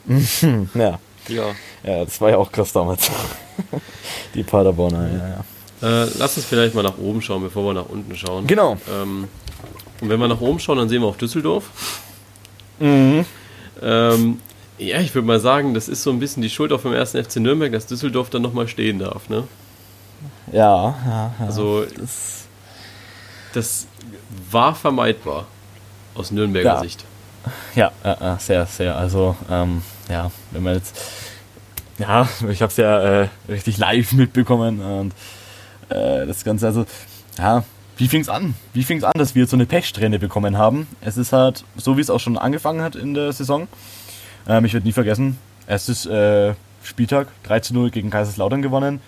Ja, 0.74 0.98
Ja. 1.28 1.46
ja, 1.82 2.04
das 2.04 2.20
war 2.20 2.30
ja 2.30 2.36
auch 2.36 2.52
krass 2.52 2.72
damals. 2.72 3.10
Die 4.34 4.42
Paderborner, 4.42 5.08
ja, 5.08 5.28
ja. 5.28 6.04
Äh, 6.04 6.08
lass 6.18 6.36
uns 6.36 6.46
vielleicht 6.46 6.74
mal 6.74 6.82
nach 6.82 6.98
oben 6.98 7.20
schauen, 7.20 7.42
bevor 7.42 7.64
wir 7.66 7.74
nach 7.74 7.88
unten 7.88 8.16
schauen. 8.16 8.46
Genau. 8.46 8.76
Ähm, 8.90 9.28
Und 10.00 10.08
wenn 10.08 10.18
wir 10.20 10.28
nach 10.28 10.40
oben 10.40 10.58
schauen, 10.58 10.78
dann 10.78 10.88
sehen 10.88 11.02
wir 11.02 11.08
auch 11.08 11.16
Düsseldorf. 11.16 11.64
Mhm. 12.78 13.24
Ähm, 13.82 14.40
ja, 14.78 15.00
ich 15.00 15.14
würde 15.14 15.26
mal 15.26 15.40
sagen, 15.40 15.74
das 15.74 15.88
ist 15.88 16.02
so 16.02 16.10
ein 16.10 16.18
bisschen 16.20 16.42
die 16.42 16.50
Schuld 16.50 16.72
auf 16.72 16.82
dem 16.82 16.92
ersten 16.94 17.22
FC 17.22 17.36
Nürnberg, 17.36 17.72
dass 17.72 17.86
Düsseldorf 17.86 18.30
dann 18.30 18.42
nochmal 18.42 18.66
stehen 18.68 18.98
darf. 18.98 19.28
Ne? 19.28 19.44
Ja, 20.52 20.58
ja, 21.06 21.32
ja. 21.38 21.46
Also, 21.46 21.84
das, 21.98 22.44
das 23.52 23.86
war 24.50 24.74
vermeidbar 24.74 25.46
aus 26.14 26.30
Nürnberger 26.30 26.74
Ja. 26.74 26.80
Sicht. 26.80 27.04
ja, 27.74 27.92
sehr, 28.38 28.66
sehr. 28.66 28.96
Also, 28.96 29.36
ähm, 29.50 29.82
ja, 30.08 30.30
wenn 30.50 30.62
man 30.62 30.74
jetzt. 30.74 30.96
Ja, 31.98 32.28
ich 32.50 32.60
habe 32.60 32.70
es 32.70 32.76
ja 32.76 33.22
äh, 33.22 33.28
richtig 33.48 33.78
live 33.78 34.12
mitbekommen 34.12 34.80
und 34.80 35.12
äh, 35.90 36.26
das 36.26 36.44
Ganze, 36.44 36.66
also, 36.66 36.86
ja, 37.38 37.64
wie 37.96 38.08
fing's 38.08 38.28
an? 38.28 38.54
Wie 38.72 38.82
fing's 38.82 39.04
an, 39.04 39.12
dass 39.14 39.36
wir 39.36 39.46
so 39.46 39.56
eine 39.56 39.66
Pechsträhne 39.66 40.18
bekommen 40.18 40.58
haben? 40.58 40.88
Es 41.00 41.16
ist 41.16 41.32
halt, 41.32 41.64
so 41.76 41.96
wie 41.96 42.00
es 42.00 42.10
auch 42.10 42.18
schon 42.18 42.36
angefangen 42.36 42.82
hat 42.82 42.96
in 42.96 43.14
der 43.14 43.32
Saison. 43.32 43.68
Ähm, 44.48 44.64
ich 44.64 44.74
werde 44.74 44.86
nie 44.86 44.92
vergessen, 44.92 45.38
erstes 45.68 46.04
äh, 46.06 46.54
Spieltag, 46.82 47.28
13-0 47.48 47.90
gegen 47.90 48.10
Kaiserslautern 48.10 48.62
gewonnen. 48.62 49.00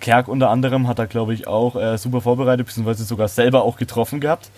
Kerk 0.00 0.26
unter 0.26 0.50
anderem 0.50 0.88
hat 0.88 0.98
da, 0.98 1.06
glaube 1.06 1.34
ich, 1.34 1.46
auch 1.46 1.76
äh, 1.76 1.96
super 1.96 2.20
vorbereitet, 2.20 2.66
beziehungsweise 2.66 3.04
sogar 3.04 3.28
selber 3.28 3.62
auch 3.62 3.76
getroffen 3.76 4.20
gehabt. 4.20 4.50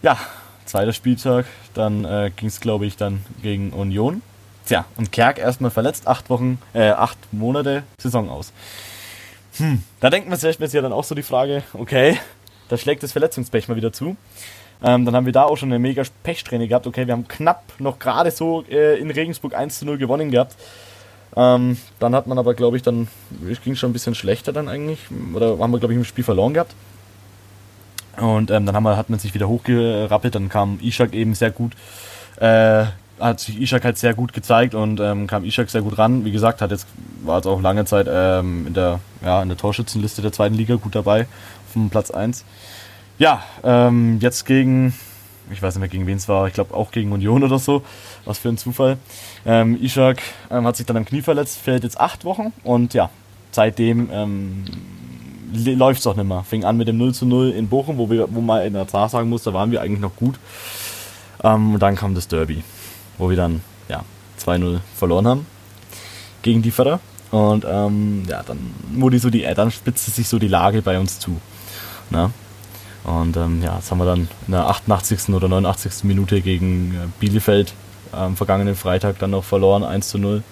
Ja, 0.00 0.18
zweiter 0.64 0.94
Spieltag, 0.94 1.44
dann 1.74 2.06
äh, 2.06 2.30
ging 2.34 2.48
es, 2.48 2.60
glaube 2.60 2.86
ich, 2.86 2.96
dann 2.96 3.24
gegen 3.42 3.70
Union. 3.70 4.22
Tja, 4.66 4.86
und 4.96 5.12
Kerk 5.12 5.38
erstmal 5.38 5.70
verletzt, 5.70 6.06
acht 6.08 6.30
Wochen, 6.30 6.58
äh, 6.72 6.90
acht 6.90 7.18
Monate 7.32 7.82
Saison 7.98 8.30
aus. 8.30 8.52
Hm, 9.58 9.82
da 10.00 10.10
denkt 10.10 10.28
man 10.28 10.38
sich 10.38 10.58
ja 10.58 10.82
dann 10.82 10.92
auch 10.92 11.04
so 11.04 11.14
die 11.14 11.22
Frage, 11.22 11.62
okay, 11.74 12.18
da 12.68 12.76
schlägt 12.76 13.02
das 13.02 13.12
Verletzungspech 13.12 13.68
mal 13.68 13.76
wieder 13.76 13.92
zu. 13.92 14.16
Ähm, 14.82 15.04
dann 15.04 15.14
haben 15.14 15.26
wir 15.26 15.32
da 15.32 15.44
auch 15.44 15.56
schon 15.56 15.70
eine 15.70 15.78
mega 15.78 16.02
Pechsträhne 16.22 16.66
gehabt. 16.66 16.86
Okay, 16.86 17.06
wir 17.06 17.12
haben 17.12 17.28
knapp 17.28 17.62
noch 17.78 17.98
gerade 17.98 18.30
so 18.30 18.64
äh, 18.68 18.98
in 18.98 19.10
Regensburg 19.10 19.54
1 19.54 19.78
zu 19.78 19.86
0 19.86 19.98
gewonnen 19.98 20.30
gehabt. 20.30 20.56
Ähm, 21.36 21.78
dann 22.00 22.14
hat 22.14 22.26
man 22.26 22.38
aber, 22.38 22.54
glaube 22.54 22.76
ich, 22.76 22.82
dann, 22.82 23.08
es 23.50 23.62
ging 23.62 23.76
schon 23.76 23.90
ein 23.90 23.92
bisschen 23.92 24.14
schlechter 24.14 24.52
dann 24.52 24.68
eigentlich. 24.68 24.98
Oder 25.34 25.58
haben 25.58 25.70
wir, 25.70 25.78
glaube 25.78 25.94
ich, 25.94 25.98
im 25.98 26.04
Spiel 26.04 26.24
verloren 26.24 26.54
gehabt. 26.54 26.74
Und 28.16 28.50
ähm, 28.50 28.66
dann 28.66 28.74
haben 28.74 28.84
wir, 28.84 28.96
hat 28.96 29.10
man 29.10 29.18
sich 29.18 29.34
wieder 29.34 29.48
hochgerappelt. 29.48 30.34
Dann 30.34 30.48
kam 30.48 30.78
Ishak 30.80 31.12
eben 31.14 31.34
sehr 31.34 31.50
gut. 31.50 31.72
Äh, 32.36 32.86
hat 33.20 33.40
sich 33.40 33.60
Ishak 33.60 33.84
halt 33.84 33.98
sehr 33.98 34.14
gut 34.14 34.32
gezeigt 34.32 34.74
und 34.74 35.00
ähm, 35.00 35.26
kam 35.26 35.44
Ishak 35.44 35.70
sehr 35.70 35.82
gut 35.82 35.98
ran. 35.98 36.24
Wie 36.24 36.32
gesagt, 36.32 36.60
hat 36.60 36.70
jetzt, 36.70 36.86
war 37.22 37.36
jetzt 37.36 37.46
auch 37.46 37.60
lange 37.60 37.84
Zeit 37.84 38.06
ähm, 38.10 38.66
in, 38.66 38.74
der, 38.74 39.00
ja, 39.24 39.42
in 39.42 39.48
der 39.48 39.58
Torschützenliste 39.58 40.22
der 40.22 40.32
zweiten 40.32 40.54
Liga 40.54 40.76
gut 40.76 40.94
dabei, 40.94 41.26
dem 41.74 41.90
Platz 41.90 42.10
1. 42.10 42.44
Ja, 43.18 43.42
ähm, 43.62 44.18
jetzt 44.20 44.44
gegen, 44.44 44.94
ich 45.50 45.62
weiß 45.62 45.74
nicht 45.74 45.80
mehr 45.80 45.88
gegen 45.88 46.06
wen 46.06 46.16
es 46.16 46.28
war, 46.28 46.48
ich 46.48 46.54
glaube 46.54 46.74
auch 46.74 46.90
gegen 46.90 47.12
Union 47.12 47.44
oder 47.44 47.58
so, 47.58 47.82
was 48.24 48.38
für 48.38 48.48
ein 48.48 48.58
Zufall. 48.58 48.98
Ähm, 49.46 49.80
Ishak 49.80 50.20
ähm, 50.50 50.66
hat 50.66 50.76
sich 50.76 50.86
dann 50.86 50.96
am 50.96 51.04
Knie 51.04 51.22
verletzt, 51.22 51.58
fällt 51.58 51.84
jetzt 51.84 52.00
acht 52.00 52.24
Wochen 52.24 52.52
und 52.64 52.94
ja, 52.94 53.10
seitdem 53.52 54.08
ähm, 54.12 54.64
läuft 55.54 56.00
es 56.00 56.06
auch 56.06 56.16
nicht 56.16 56.26
mehr. 56.26 56.42
Fing 56.42 56.64
an 56.64 56.76
mit 56.76 56.88
dem 56.88 56.98
0 56.98 57.14
zu 57.14 57.26
0 57.26 57.50
in 57.50 57.68
Bochum, 57.68 57.98
wo, 57.98 58.10
wir, 58.10 58.26
wo 58.34 58.40
man 58.40 58.62
in 58.62 58.72
der 58.72 58.86
Tat 58.86 59.10
sagen 59.12 59.28
muss, 59.28 59.44
da 59.44 59.54
waren 59.54 59.70
wir 59.70 59.80
eigentlich 59.80 60.00
noch 60.00 60.16
gut. 60.16 60.34
Ähm, 61.42 61.74
und 61.74 61.80
dann 61.80 61.94
kam 61.94 62.14
das 62.14 62.28
Derby, 62.28 62.64
wo 63.18 63.30
wir 63.30 63.36
dann 63.36 63.60
ja, 63.88 64.04
2-0 64.44 64.80
verloren 64.96 65.26
haben 65.26 65.46
gegen 66.42 66.62
die 66.62 66.70
Förder. 66.70 67.00
Und 67.30 67.66
ähm, 67.68 68.22
ja, 68.28 68.42
dann 68.44 68.58
wurde 68.92 69.18
so 69.18 69.30
die, 69.30 69.44
äh, 69.44 69.54
dann 69.54 69.70
spitzte 69.70 70.10
sich 70.10 70.28
so 70.28 70.38
die 70.38 70.48
Lage 70.48 70.82
bei 70.82 70.98
uns 70.98 71.18
zu. 71.18 71.40
Na? 72.10 72.30
Und 73.02 73.36
ähm, 73.36 73.62
ja, 73.62 73.76
das 73.76 73.90
haben 73.90 73.98
wir 73.98 74.06
dann 74.06 74.28
in 74.46 74.52
der 74.52 74.68
88. 74.68 75.30
oder 75.30 75.48
89. 75.48 76.04
Minute 76.04 76.40
gegen 76.40 76.94
äh, 76.94 77.06
Bielefeld 77.20 77.74
am 78.12 78.36
vergangenen 78.36 78.76
Freitag 78.76 79.18
dann 79.18 79.30
noch 79.30 79.44
verloren, 79.44 79.82
1 79.82 80.08
zu 80.08 80.18
0. 80.18 80.42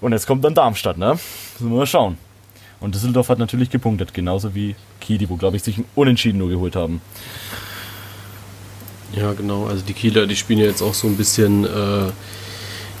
Und 0.00 0.12
jetzt 0.12 0.26
kommt 0.26 0.44
dann 0.44 0.54
Darmstadt, 0.54 0.98
ne? 0.98 1.18
Müssen 1.54 1.70
wir 1.70 1.78
mal 1.78 1.86
schauen. 1.86 2.18
Und 2.80 2.94
Düsseldorf 2.94 3.28
hat 3.28 3.38
natürlich 3.38 3.70
gepunktet, 3.70 4.14
genauso 4.14 4.54
wie 4.54 4.76
Kiel, 5.00 5.28
wo, 5.28 5.36
glaube 5.36 5.56
ich, 5.56 5.62
sich 5.62 5.78
ein 5.78 5.84
Unentschieden 5.94 6.38
nur 6.38 6.48
geholt 6.48 6.76
haben. 6.76 7.00
Ja, 9.14 9.32
genau. 9.32 9.66
Also 9.66 9.82
die 9.84 9.94
Kieler, 9.94 10.26
die 10.26 10.36
spielen 10.36 10.58
ja 10.58 10.66
jetzt 10.66 10.82
auch 10.82 10.94
so 10.94 11.06
ein 11.06 11.16
bisschen, 11.16 11.64
äh, 11.64 12.12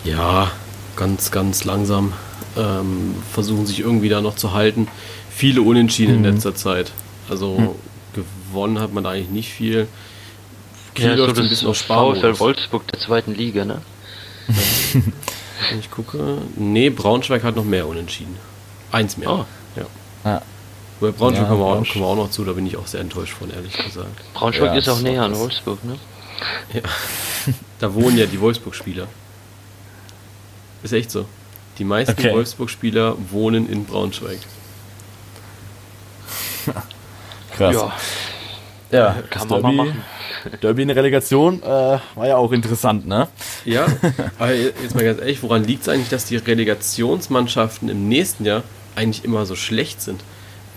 ja, 0.08 0.50
ganz, 0.96 1.30
ganz 1.30 1.64
langsam. 1.64 2.12
Ähm, 2.56 3.14
versuchen 3.32 3.66
sich 3.66 3.80
irgendwie 3.80 4.08
da 4.08 4.20
noch 4.20 4.34
zu 4.36 4.52
halten. 4.52 4.88
Viele 5.30 5.62
Unentschieden 5.62 6.14
in 6.16 6.20
Mhm. 6.20 6.34
letzter 6.34 6.54
Zeit. 6.54 6.92
Also 7.28 7.76
gewonnen 8.14 8.80
hat 8.80 8.92
man 8.92 9.04
da 9.04 9.10
eigentlich 9.10 9.28
nicht 9.30 9.52
viel. 9.52 9.86
Kiel 10.94 11.10
Ja, 11.10 11.14
läuft 11.14 11.36
so 11.36 11.42
ein 11.42 11.44
das 11.44 11.50
bisschen 11.50 11.68
auf 11.68 11.76
VfL 11.76 11.84
Sparmodus. 11.84 12.40
Wolfsburg 12.40 12.86
der 12.88 12.98
zweiten 13.00 13.34
Liga, 13.34 13.64
ne? 13.64 13.80
Wenn 14.92 15.02
Ich 15.80 15.90
gucke. 15.90 16.38
Nee, 16.56 16.90
Braunschweig 16.90 17.44
hat 17.44 17.54
noch 17.54 17.64
mehr 17.64 17.86
Unentschieden. 17.86 18.34
Eins 18.90 19.16
mehr. 19.18 19.30
Oh. 19.30 19.44
Ja. 19.76 19.84
Ja. 20.24 20.42
Bei 21.00 21.10
Braunschweig 21.10 21.42
Ja, 21.44 21.48
kommen, 21.48 21.60
wir 21.60 21.66
auch, 21.66 21.88
kommen 21.88 22.04
wir 22.04 22.06
auch 22.06 22.16
noch 22.16 22.30
zu, 22.30 22.44
da 22.44 22.52
bin 22.52 22.66
ich 22.66 22.76
auch 22.76 22.86
sehr 22.86 23.00
enttäuscht 23.00 23.34
von, 23.34 23.50
ehrlich 23.50 23.76
gesagt. 23.76 24.34
Braunschweig 24.34 24.72
Ja, 24.72 24.78
ist 24.78 24.88
auch 24.88 25.00
näher 25.00 25.22
an. 25.22 25.36
Wolfsburg, 25.36 25.84
ne? 25.84 25.96
Da 27.78 27.94
wohnen 27.94 28.18
ja 28.18 28.26
die 28.26 28.40
Wolfsburg-Spieler. 28.40 29.06
Ist 30.82 30.92
echt 30.92 31.10
so. 31.10 31.26
Die 31.78 31.84
meisten 31.84 32.12
Okay. 32.12 32.32
Wolfsburg-Spieler 32.32 33.16
wohnen 33.30 33.68
in 33.68 33.84
Braunschweig. 33.84 34.38
Krass. 37.56 37.74
Ja, 37.74 37.92
Ja, 38.90 39.16
kann 39.30 39.48
man 39.48 39.62
mal 39.62 39.72
Derby, 39.72 39.76
machen. 39.76 40.04
Derby 40.62 40.82
in 40.82 40.88
der 40.88 40.96
Relegation 40.96 41.62
äh, 41.62 41.66
war 41.66 42.26
ja 42.26 42.36
auch 42.36 42.52
interessant, 42.52 43.06
ne? 43.06 43.28
Ja, 43.64 43.86
aber 44.38 44.52
jetzt 44.54 44.94
mal 44.94 45.04
ganz 45.04 45.20
ehrlich, 45.20 45.42
woran 45.42 45.64
liegt 45.64 45.82
es 45.82 45.88
eigentlich, 45.88 46.08
dass 46.08 46.24
die 46.26 46.36
Relegationsmannschaften 46.36 47.88
im 47.88 48.08
nächsten 48.08 48.44
Jahr 48.44 48.62
eigentlich 48.96 49.24
immer 49.24 49.46
so 49.46 49.54
schlecht 49.56 50.00
sind? 50.00 50.20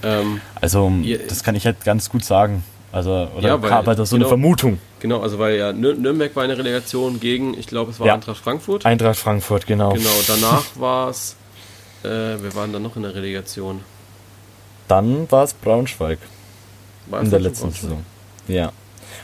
Ähm, 0.04 0.42
Also, 0.60 0.92
Ihr- 1.04 1.28
das 1.28 1.44
kann 1.44 1.56
ich 1.56 1.66
halt 1.66 1.84
ganz 1.84 2.10
gut 2.10 2.24
sagen. 2.24 2.64
Also, 2.92 3.30
oder 3.38 3.48
Ja, 3.48 3.62
weil- 3.62 3.72
habe 3.72 3.88
halt 3.88 3.98
so 4.00 4.04
genau. 4.16 4.26
eine 4.26 4.28
Vermutung. 4.28 4.78
genau, 5.00 5.22
also 5.22 5.40
weil 5.40 5.56
ja 5.58 5.72
Nür 5.72 5.94
Nürnberg 5.96 6.36
war 6.36 6.44
eine 6.44 6.58
Relegation 6.58 7.20
gegen, 7.22 7.58
ich 7.58 7.68
glaube, 7.68 7.92
es 7.92 8.00
war 8.02 8.08
Ja. 8.08 8.16
Eintracht 8.16 8.38
Frankfurt. 8.44 8.86
Eintracht 8.86 9.16
Frankfurt, 9.18 9.66
genau. 9.66 9.94
Genau, 9.94 10.10
danach 10.28 10.66
war 10.76 11.10
es, 11.10 11.38
äh, 12.04 12.08
wir 12.10 12.54
waren 12.54 12.74
dann 12.74 12.84
noch 12.84 12.96
in 12.98 13.04
der 13.04 13.16
Relegation. 13.16 13.80
Dann 14.88 15.30
war 15.32 15.44
es 15.46 15.54
Braunschweig 15.54 16.20
War 17.08 17.22
in 17.22 17.30
der 17.30 17.40
letzten 17.40 17.64
Braunschweig? 17.68 17.82
Saison. 17.90 18.06
Ja. 18.48 18.72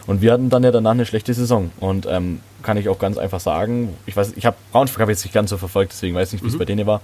Und 0.06 0.22
wir 0.22 0.32
hatten 0.32 0.50
dann 0.50 0.64
ja 0.64 0.72
danach 0.72 0.92
eine 0.92 1.06
schlechte 1.06 1.34
Saison. 1.34 1.72
Und 1.82 2.06
ähm, 2.10 2.40
kann 2.64 2.78
ich 2.78 2.88
auch 2.88 3.00
ganz 3.00 3.18
einfach 3.18 3.42
sagen, 3.42 3.94
ich 4.06 4.16
weiß, 4.16 4.34
ich 4.38 4.46
habe 4.46 4.56
Braunschweig 4.72 5.04
ich 5.04 5.10
jetzt 5.10 5.26
nicht 5.26 5.34
ganz 5.34 5.50
so 5.50 5.58
verfolgt, 5.58 5.92
deswegen 5.92 6.16
weiß 6.16 6.30
ich 6.30 6.34
nicht, 6.36 6.44
wie 6.44 6.48
es 6.48 6.54
Mhm. 6.54 6.60
bei 6.60 6.66
denen 6.66 6.88
war. 6.88 7.02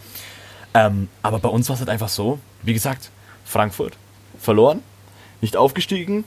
Ähm, 0.74 1.10
aber 1.22 1.40
bei 1.40 1.50
uns 1.50 1.68
war 1.68 1.74
es 1.74 1.82
halt 1.82 1.90
einfach 1.90 2.10
so, 2.10 2.40
wie 2.62 2.74
gesagt, 2.74 3.10
Frankfurt 3.46 3.94
verloren, 4.40 4.82
nicht 5.42 5.58
aufgestiegen. 5.58 6.24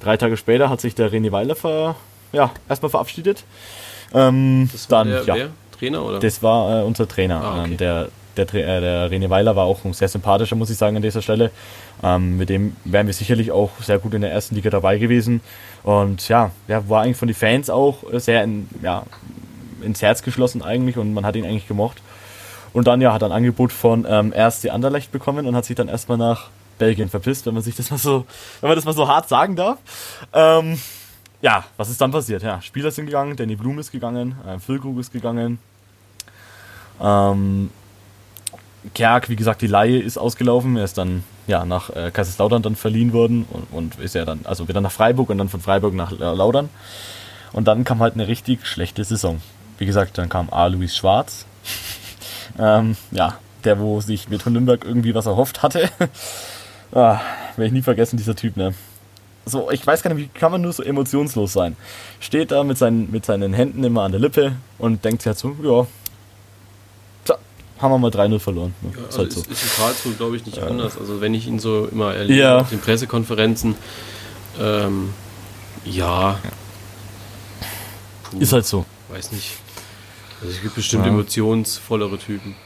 Drei 0.00 0.16
Tage 0.16 0.36
später 0.36 0.68
hat 0.68 0.80
sich 0.80 0.94
der 0.94 1.12
René 1.12 1.30
Weiler 1.32 1.54
ver, 1.54 1.96
ja, 2.32 2.50
erstmal 2.68 2.90
verabschiedet. 2.90 3.44
Ähm, 4.14 4.68
Das 4.72 4.90
war 4.90 5.04
dann, 5.04 5.12
der, 5.12 5.24
ja, 5.24 5.34
wer? 5.34 5.48
Trainer 5.78 6.04
oder? 6.04 6.18
das 6.20 6.42
war 6.42 6.80
äh, 6.80 6.84
unser 6.84 7.08
Trainer. 7.08 7.42
Ah, 7.42 7.60
okay. 7.60 7.70
ähm, 7.70 7.76
der, 7.76 8.08
der, 8.36 8.54
äh, 8.54 8.80
der 8.80 9.10
René 9.10 9.30
Weiler 9.30 9.56
war 9.56 9.64
auch 9.64 9.84
ein 9.84 9.92
sehr 9.92 10.08
sympathischer, 10.08 10.56
muss 10.56 10.70
ich 10.70 10.76
sagen, 10.76 10.96
an 10.96 11.02
dieser 11.02 11.22
Stelle. 11.22 11.50
Ähm, 12.02 12.36
mit 12.36 12.48
dem 12.48 12.76
wären 12.84 13.06
wir 13.06 13.14
sicherlich 13.14 13.52
auch 13.52 13.70
sehr 13.80 13.98
gut 13.98 14.14
in 14.14 14.22
der 14.22 14.32
ersten 14.32 14.54
Liga 14.54 14.70
dabei 14.70 14.98
gewesen. 14.98 15.40
Und 15.82 16.28
ja, 16.28 16.50
der 16.68 16.88
war 16.88 17.02
eigentlich 17.02 17.16
von 17.16 17.28
den 17.28 17.34
Fans 17.34 17.70
auch 17.70 17.98
sehr 18.12 18.42
in, 18.44 18.68
ja, 18.82 19.04
ins 19.82 20.02
Herz 20.02 20.22
geschlossen 20.22 20.62
eigentlich 20.62 20.96
und 20.96 21.14
man 21.14 21.26
hat 21.26 21.36
ihn 21.36 21.44
eigentlich 21.44 21.68
gemocht. 21.68 22.02
Und 22.72 22.86
dann 22.86 23.00
ja, 23.00 23.12
hat 23.12 23.22
er 23.22 23.28
ein 23.28 23.32
Angebot 23.32 23.72
von 23.72 24.06
ähm, 24.08 24.32
die 24.62 24.70
Anderlecht 24.70 25.12
bekommen 25.12 25.46
und 25.46 25.54
hat 25.54 25.64
sich 25.64 25.76
dann 25.76 25.88
erstmal 25.88 26.18
nach 26.18 26.48
Belgien 26.78 27.08
verpisst, 27.08 27.46
wenn 27.46 27.54
man 27.54 27.62
sich 27.62 27.76
das 27.76 27.90
mal 27.90 27.98
so, 27.98 28.26
wenn 28.60 28.68
man 28.68 28.76
das 28.76 28.84
mal 28.84 28.94
so 28.94 29.06
hart 29.08 29.28
sagen 29.28 29.56
darf. 29.56 29.78
Ähm, 30.32 30.80
ja, 31.42 31.64
was 31.76 31.90
ist 31.90 32.00
dann 32.00 32.12
passiert? 32.12 32.42
Ja, 32.42 32.62
Spieler 32.62 32.90
sind 32.90 33.06
gegangen, 33.06 33.36
Danny 33.36 33.56
Blum 33.56 33.78
ist 33.78 33.92
gegangen, 33.92 34.36
äh, 34.46 34.58
Füllkrug 34.58 34.98
ist 34.98 35.12
gegangen. 35.12 35.58
Ähm, 37.00 37.70
Kerk, 38.94 39.28
wie 39.28 39.36
gesagt, 39.36 39.62
die 39.62 39.66
Laie 39.66 39.98
ist 39.98 40.18
ausgelaufen. 40.18 40.76
Er 40.76 40.84
ist 40.84 40.98
dann 40.98 41.24
ja, 41.46 41.64
nach 41.64 41.90
äh, 41.90 42.10
Kaiserslautern 42.12 42.62
dann 42.62 42.76
verliehen 42.76 43.12
worden 43.12 43.46
und, 43.50 43.66
und 43.72 44.00
ist 44.00 44.14
ja 44.14 44.24
dann, 44.24 44.40
also 44.44 44.68
wieder 44.68 44.80
nach 44.80 44.92
Freiburg 44.92 45.30
und 45.30 45.38
dann 45.38 45.48
von 45.48 45.60
Freiburg 45.60 45.94
nach 45.94 46.12
äh, 46.12 46.16
Laudern. 46.16 46.68
Und 47.52 47.68
dann 47.68 47.84
kam 47.84 48.00
halt 48.00 48.14
eine 48.14 48.28
richtig 48.28 48.66
schlechte 48.66 49.04
Saison. 49.04 49.40
Wie 49.78 49.86
gesagt, 49.86 50.18
dann 50.18 50.28
kam 50.28 50.48
A. 50.50 50.66
Luis 50.66 50.96
Schwarz. 50.96 51.46
Ähm, 52.58 52.96
ja, 53.10 53.38
der, 53.64 53.78
wo 53.78 54.00
sich 54.00 54.28
mit 54.28 54.44
Nürnberg 54.46 54.84
irgendwie 54.84 55.14
was 55.14 55.26
erhofft 55.26 55.62
hatte. 55.62 55.88
ah, 56.92 57.20
werde 57.56 57.66
ich 57.66 57.72
nie 57.72 57.82
vergessen, 57.82 58.16
dieser 58.16 58.34
Typ, 58.34 58.56
ne? 58.56 58.74
So, 59.44 59.70
ich 59.72 59.84
weiß 59.84 60.02
gar 60.02 60.14
nicht, 60.14 60.22
wie 60.24 60.38
kann 60.38 60.52
man 60.52 60.60
nur 60.60 60.72
so 60.72 60.82
emotionslos 60.84 61.52
sein? 61.52 61.76
Steht 62.20 62.52
da 62.52 62.62
mit 62.62 62.78
seinen, 62.78 63.10
mit 63.10 63.26
seinen 63.26 63.52
Händen 63.54 63.82
immer 63.82 64.02
an 64.02 64.12
der 64.12 64.20
Lippe 64.20 64.52
und 64.78 65.04
denkt 65.04 65.22
sich 65.22 65.26
halt 65.26 65.38
so, 65.38 65.56
ja, 65.62 65.86
tja, 67.24 67.36
haben 67.80 67.90
wir 67.90 67.98
mal 67.98 68.10
3-0 68.12 68.38
verloren. 68.38 68.74
Ne? 68.82 68.92
Ja, 68.94 68.98
ist 69.00 69.04
also 69.06 69.18
halt 69.18 69.32
so. 69.32 69.40
ist, 69.40 69.50
ist 69.50 69.62
in 69.64 69.82
Karlsruhe, 69.82 70.12
glaube 70.12 70.36
ich, 70.36 70.46
nicht 70.46 70.60
anders. 70.62 70.96
Also 70.96 71.20
wenn 71.20 71.34
ich 71.34 71.48
ihn 71.48 71.58
so 71.58 71.86
immer 71.86 72.14
erlebe 72.14 72.38
Ja. 72.40 72.58
auf 72.58 72.70
den 72.70 72.80
Pressekonferenzen, 72.80 73.74
ähm, 74.60 75.12
Ja. 75.84 76.38
Puh, 78.30 78.38
Ist 78.38 78.52
halt 78.52 78.66
so. 78.66 78.84
Weiß 79.08 79.32
nicht. 79.32 79.56
Also 80.42 80.54
es 80.54 80.60
gibt 80.60 80.74
bestimmt 80.74 81.06
ja. 81.06 81.12
emotionsvollere 81.12 82.18
Typen. 82.18 82.56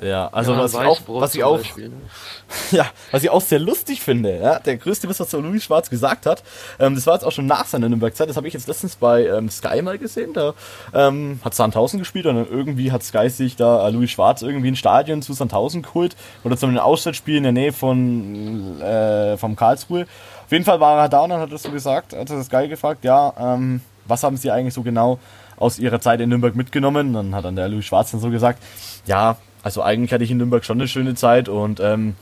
Ja, 0.00 0.28
also 0.32 0.52
ja, 0.52 0.58
was, 0.58 0.74
ich 0.74 0.80
auch, 0.80 1.00
was 1.06 1.34
ich 1.34 1.44
auch, 1.44 1.58
Beispiel, 1.58 1.88
ne? 1.90 1.96
ja, 2.72 2.86
was 3.12 3.22
ich 3.22 3.30
auch 3.30 3.40
sehr 3.40 3.60
lustig 3.60 4.00
finde, 4.00 4.38
ja, 4.38 4.58
der 4.58 4.76
größte 4.76 5.08
Witz, 5.08 5.20
was 5.20 5.30
der 5.30 5.40
Louis 5.40 5.62
Schwarz 5.62 5.88
gesagt 5.88 6.26
hat, 6.26 6.42
ähm, 6.80 6.96
das 6.96 7.06
war 7.06 7.14
jetzt 7.14 7.22
auch 7.22 7.30
schon 7.30 7.46
nach 7.46 7.64
seiner 7.64 7.88
Nürnberg-Zeit, 7.88 8.28
das 8.28 8.36
habe 8.36 8.48
ich 8.48 8.54
jetzt 8.54 8.66
letztens 8.66 8.96
bei 8.96 9.26
ähm, 9.26 9.48
Sky 9.48 9.82
mal 9.82 9.96
gesehen, 9.96 10.32
da 10.32 10.54
ähm, 10.92 11.38
hat 11.44 11.54
Sandhausen 11.54 12.00
gespielt 12.00 12.26
und 12.26 12.34
dann 12.34 12.48
irgendwie 12.50 12.90
hat 12.90 13.04
Sky 13.04 13.30
sich 13.30 13.54
da 13.54 13.86
äh, 13.86 13.90
Louis 13.92 14.10
Schwarz 14.10 14.42
irgendwie 14.42 14.68
ein 14.68 14.76
Stadion 14.76 15.22
zu 15.22 15.32
Sandhausen 15.32 15.82
geholt 15.82 16.16
oder 16.42 16.56
zu 16.56 16.66
einem 16.66 16.78
Auswärtsspiel 16.78 17.36
in 17.36 17.44
der 17.44 17.52
Nähe 17.52 17.72
von 17.72 18.80
äh, 18.80 19.36
vom 19.36 19.54
Karlsruhe. 19.54 20.06
Auf 20.44 20.52
jeden 20.52 20.64
Fall 20.64 20.80
war 20.80 20.98
er 20.98 21.08
da 21.08 21.20
und 21.20 21.30
dann 21.30 21.40
hat 21.40 21.52
er 21.52 21.58
so 21.58 21.70
gesagt, 21.70 22.14
hat 22.14 22.28
er 22.28 22.42
Sky 22.42 22.66
gefragt, 22.68 23.04
ja, 23.04 23.32
ähm, 23.38 23.80
was 24.06 24.22
haben 24.22 24.36
sie 24.36 24.50
eigentlich 24.50 24.74
so 24.74 24.82
genau 24.82 25.18
aus 25.64 25.78
ihrer 25.78 26.00
Zeit 26.00 26.20
in 26.20 26.28
Nürnberg 26.28 26.54
mitgenommen? 26.54 27.12
Dann 27.12 27.34
hat 27.34 27.44
dann 27.44 27.56
der 27.56 27.68
Louis 27.68 27.84
Schwarz 27.84 28.10
dann 28.10 28.20
so 28.20 28.30
gesagt, 28.30 28.62
ja, 29.06 29.36
also 29.62 29.82
eigentlich 29.82 30.12
hatte 30.12 30.24
ich 30.24 30.30
in 30.30 30.36
Nürnberg 30.36 30.64
schon 30.64 30.78
eine 30.78 30.88
schöne 30.88 31.14
Zeit 31.14 31.48
und 31.48 31.80
ähm, 31.80 32.14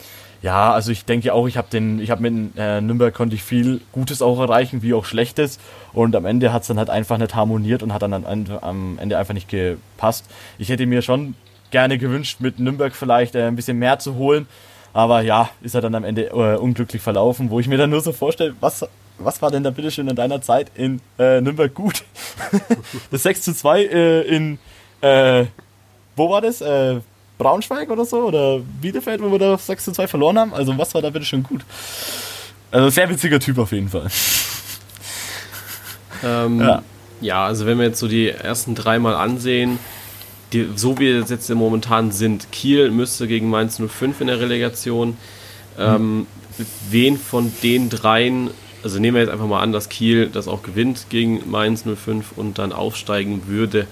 ja, 0.42 0.72
also 0.72 0.90
ich 0.90 1.04
denke 1.04 1.32
auch, 1.32 1.46
ich 1.46 1.56
habe 1.56 1.68
den, 1.70 2.00
ich 2.00 2.10
habe 2.10 2.28
mit 2.28 2.56
äh, 2.56 2.80
Nürnberg 2.80 3.14
konnte 3.14 3.36
ich 3.36 3.44
viel 3.44 3.80
Gutes 3.92 4.22
auch 4.22 4.40
erreichen, 4.40 4.82
wie 4.82 4.92
auch 4.92 5.04
Schlechtes. 5.04 5.60
Und 5.92 6.16
am 6.16 6.24
Ende 6.24 6.52
hat 6.52 6.62
es 6.62 6.68
dann 6.68 6.78
halt 6.78 6.90
einfach 6.90 7.16
nicht 7.18 7.36
harmoniert 7.36 7.84
und 7.84 7.92
hat 7.92 8.02
dann 8.02 8.12
am 8.12 8.98
Ende 8.98 9.18
einfach 9.18 9.34
nicht 9.34 9.48
gepasst. 9.48 10.28
Ich 10.58 10.68
hätte 10.68 10.84
mir 10.86 11.00
schon 11.00 11.36
gerne 11.70 11.96
gewünscht, 11.96 12.40
mit 12.40 12.58
Nürnberg 12.58 12.94
vielleicht 12.94 13.36
äh, 13.36 13.46
ein 13.46 13.54
bisschen 13.54 13.78
mehr 13.78 14.00
zu 14.00 14.16
holen. 14.16 14.46
Aber 14.92 15.22
ja, 15.22 15.48
ist 15.62 15.74
er 15.74 15.80
dann 15.80 15.94
am 15.94 16.04
Ende 16.04 16.26
äh, 16.30 16.56
unglücklich 16.56 17.00
verlaufen, 17.00 17.50
wo 17.50 17.60
ich 17.60 17.68
mir 17.68 17.78
dann 17.78 17.90
nur 17.90 18.00
so 18.00 18.12
vorstelle, 18.12 18.54
was, 18.60 18.84
was 19.18 19.40
war 19.42 19.50
denn 19.50 19.62
da 19.62 19.70
bitteschön 19.70 20.08
in 20.08 20.16
deiner 20.16 20.40
Zeit 20.42 20.70
in 20.74 21.00
äh, 21.18 21.40
Nürnberg 21.40 21.72
gut? 21.72 22.04
das 23.10 23.22
6 23.22 23.42
zu 23.42 23.54
2 23.54 23.84
äh, 23.84 24.20
in, 24.22 24.58
äh, 25.00 25.46
wo 26.16 26.30
war 26.30 26.40
das? 26.40 26.60
Äh, 26.60 27.00
Braunschweig 27.38 27.90
oder 27.90 28.04
so 28.04 28.18
oder 28.22 28.60
Bielefeld, 28.80 29.20
wo 29.20 29.30
wir 29.32 29.38
da 29.38 29.58
6 29.58 29.84
zu 29.84 29.92
2 29.92 30.06
verloren 30.06 30.38
haben. 30.38 30.54
Also 30.54 30.76
was 30.78 30.94
war 30.94 31.02
da 31.02 31.10
bitte 31.10 31.24
schon 31.24 31.42
gut? 31.42 31.62
Also 32.70 32.88
sehr 32.88 33.08
witziger 33.08 33.40
Typ 33.40 33.58
auf 33.58 33.72
jeden 33.72 33.88
Fall. 33.88 34.08
Ähm, 36.24 36.60
ja. 36.60 36.82
ja, 37.20 37.46
also 37.46 37.66
wenn 37.66 37.78
wir 37.78 37.86
jetzt 37.86 37.98
so 37.98 38.06
die 38.06 38.28
ersten 38.28 38.76
drei 38.76 39.00
mal 39.00 39.16
ansehen, 39.16 39.80
die, 40.52 40.68
so 40.76 40.98
wie 40.98 41.06
wir 41.06 41.20
jetzt 41.20 41.50
momentan 41.50 42.12
sind, 42.12 42.52
Kiel 42.52 42.90
müsste 42.90 43.26
gegen 43.26 43.50
Mainz 43.50 43.80
05 43.84 44.20
in 44.20 44.26
der 44.28 44.40
Relegation. 44.40 45.16
Ähm, 45.78 46.18
mhm. 46.18 46.26
Wen 46.90 47.18
von 47.18 47.52
den 47.62 47.88
dreien, 47.88 48.50
also 48.82 48.98
nehmen 48.98 49.14
wir 49.14 49.22
jetzt 49.22 49.32
einfach 49.32 49.46
mal 49.46 49.60
an, 49.60 49.72
dass 49.72 49.88
Kiel 49.88 50.28
das 50.28 50.48
auch 50.48 50.62
gewinnt 50.62 51.06
gegen 51.08 51.50
Mainz 51.50 51.84
05 51.84 52.32
und 52.36 52.58
dann 52.58 52.72
aufsteigen 52.72 53.46
würde. 53.46 53.86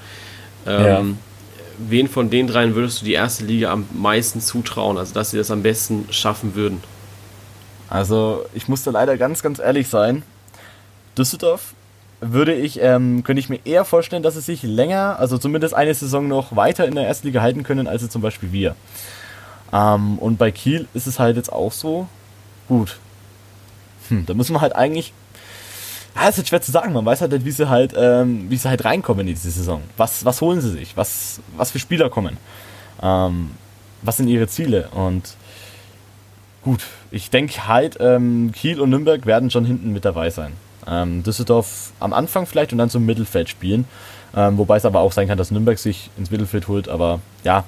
Ähm, 0.66 0.84
ja 0.84 1.04
wen 1.88 2.08
von 2.08 2.30
den 2.30 2.46
dreien 2.46 2.74
würdest 2.74 3.00
du 3.00 3.04
die 3.04 3.14
erste 3.14 3.44
Liga 3.44 3.70
am 3.70 3.86
meisten 3.92 4.40
zutrauen, 4.40 4.98
also 4.98 5.14
dass 5.14 5.30
sie 5.30 5.38
das 5.38 5.50
am 5.50 5.62
besten 5.62 6.06
schaffen 6.10 6.54
würden? 6.54 6.82
Also 7.88 8.44
ich 8.54 8.68
muss 8.68 8.82
da 8.82 8.90
leider 8.90 9.16
ganz, 9.16 9.42
ganz 9.42 9.58
ehrlich 9.58 9.88
sein. 9.88 10.22
Düsseldorf 11.16 11.74
würde 12.20 12.54
ich, 12.54 12.80
ähm, 12.80 13.24
könnte 13.24 13.40
ich 13.40 13.48
mir 13.48 13.60
eher 13.64 13.84
vorstellen, 13.84 14.22
dass 14.22 14.34
sie 14.34 14.42
sich 14.42 14.62
länger, 14.62 15.16
also 15.18 15.38
zumindest 15.38 15.74
eine 15.74 15.94
Saison 15.94 16.28
noch 16.28 16.54
weiter 16.54 16.86
in 16.86 16.94
der 16.94 17.06
ersten 17.06 17.26
Liga 17.26 17.40
halten 17.40 17.62
können, 17.62 17.86
als 17.86 18.08
zum 18.08 18.22
Beispiel 18.22 18.52
wir. 18.52 18.76
Ähm, 19.72 20.18
und 20.18 20.36
bei 20.36 20.50
Kiel 20.50 20.86
ist 20.92 21.06
es 21.06 21.18
halt 21.18 21.36
jetzt 21.36 21.52
auch 21.52 21.72
so, 21.72 22.08
gut. 22.68 22.98
Hm, 24.10 24.26
da 24.26 24.34
müssen 24.34 24.54
wir 24.54 24.60
halt 24.60 24.76
eigentlich 24.76 25.12
ja, 26.14 26.28
ist 26.28 26.38
jetzt 26.38 26.48
schwer 26.48 26.62
zu 26.62 26.70
sagen. 26.70 26.92
Man 26.92 27.04
weiß 27.04 27.20
halt 27.20 27.32
nicht, 27.32 27.44
wie 27.44 27.50
sie 27.50 27.68
halt, 27.68 27.94
ähm, 27.96 28.50
wie 28.50 28.56
sie 28.56 28.68
halt 28.68 28.84
reinkommen 28.84 29.26
in 29.26 29.34
diese 29.34 29.50
Saison. 29.50 29.82
Was, 29.96 30.24
was 30.24 30.40
holen 30.40 30.60
sie 30.60 30.70
sich? 30.70 30.96
Was, 30.96 31.40
was 31.56 31.70
für 31.70 31.78
Spieler 31.78 32.10
kommen? 32.10 32.36
Ähm, 33.02 33.52
was 34.02 34.16
sind 34.16 34.28
ihre 34.28 34.48
Ziele? 34.48 34.88
Und 34.94 35.36
gut, 36.62 36.84
ich 37.10 37.30
denke 37.30 37.66
halt, 37.68 37.96
ähm, 38.00 38.52
Kiel 38.52 38.80
und 38.80 38.90
Nürnberg 38.90 39.26
werden 39.26 39.50
schon 39.50 39.64
hinten 39.64 39.92
mit 39.92 40.04
dabei 40.04 40.30
sein. 40.30 40.52
Ähm, 40.86 41.22
Düsseldorf 41.22 41.92
am 42.00 42.12
Anfang 42.12 42.46
vielleicht 42.46 42.72
und 42.72 42.78
dann 42.78 42.90
zum 42.90 43.06
Mittelfeld 43.06 43.48
spielen. 43.48 43.86
Ähm, 44.34 44.58
wobei 44.58 44.76
es 44.76 44.84
aber 44.84 45.00
auch 45.00 45.12
sein 45.12 45.28
kann, 45.28 45.38
dass 45.38 45.50
Nürnberg 45.50 45.78
sich 45.78 46.10
ins 46.16 46.30
Mittelfeld 46.30 46.68
holt. 46.68 46.88
Aber 46.88 47.20
ja, 47.44 47.64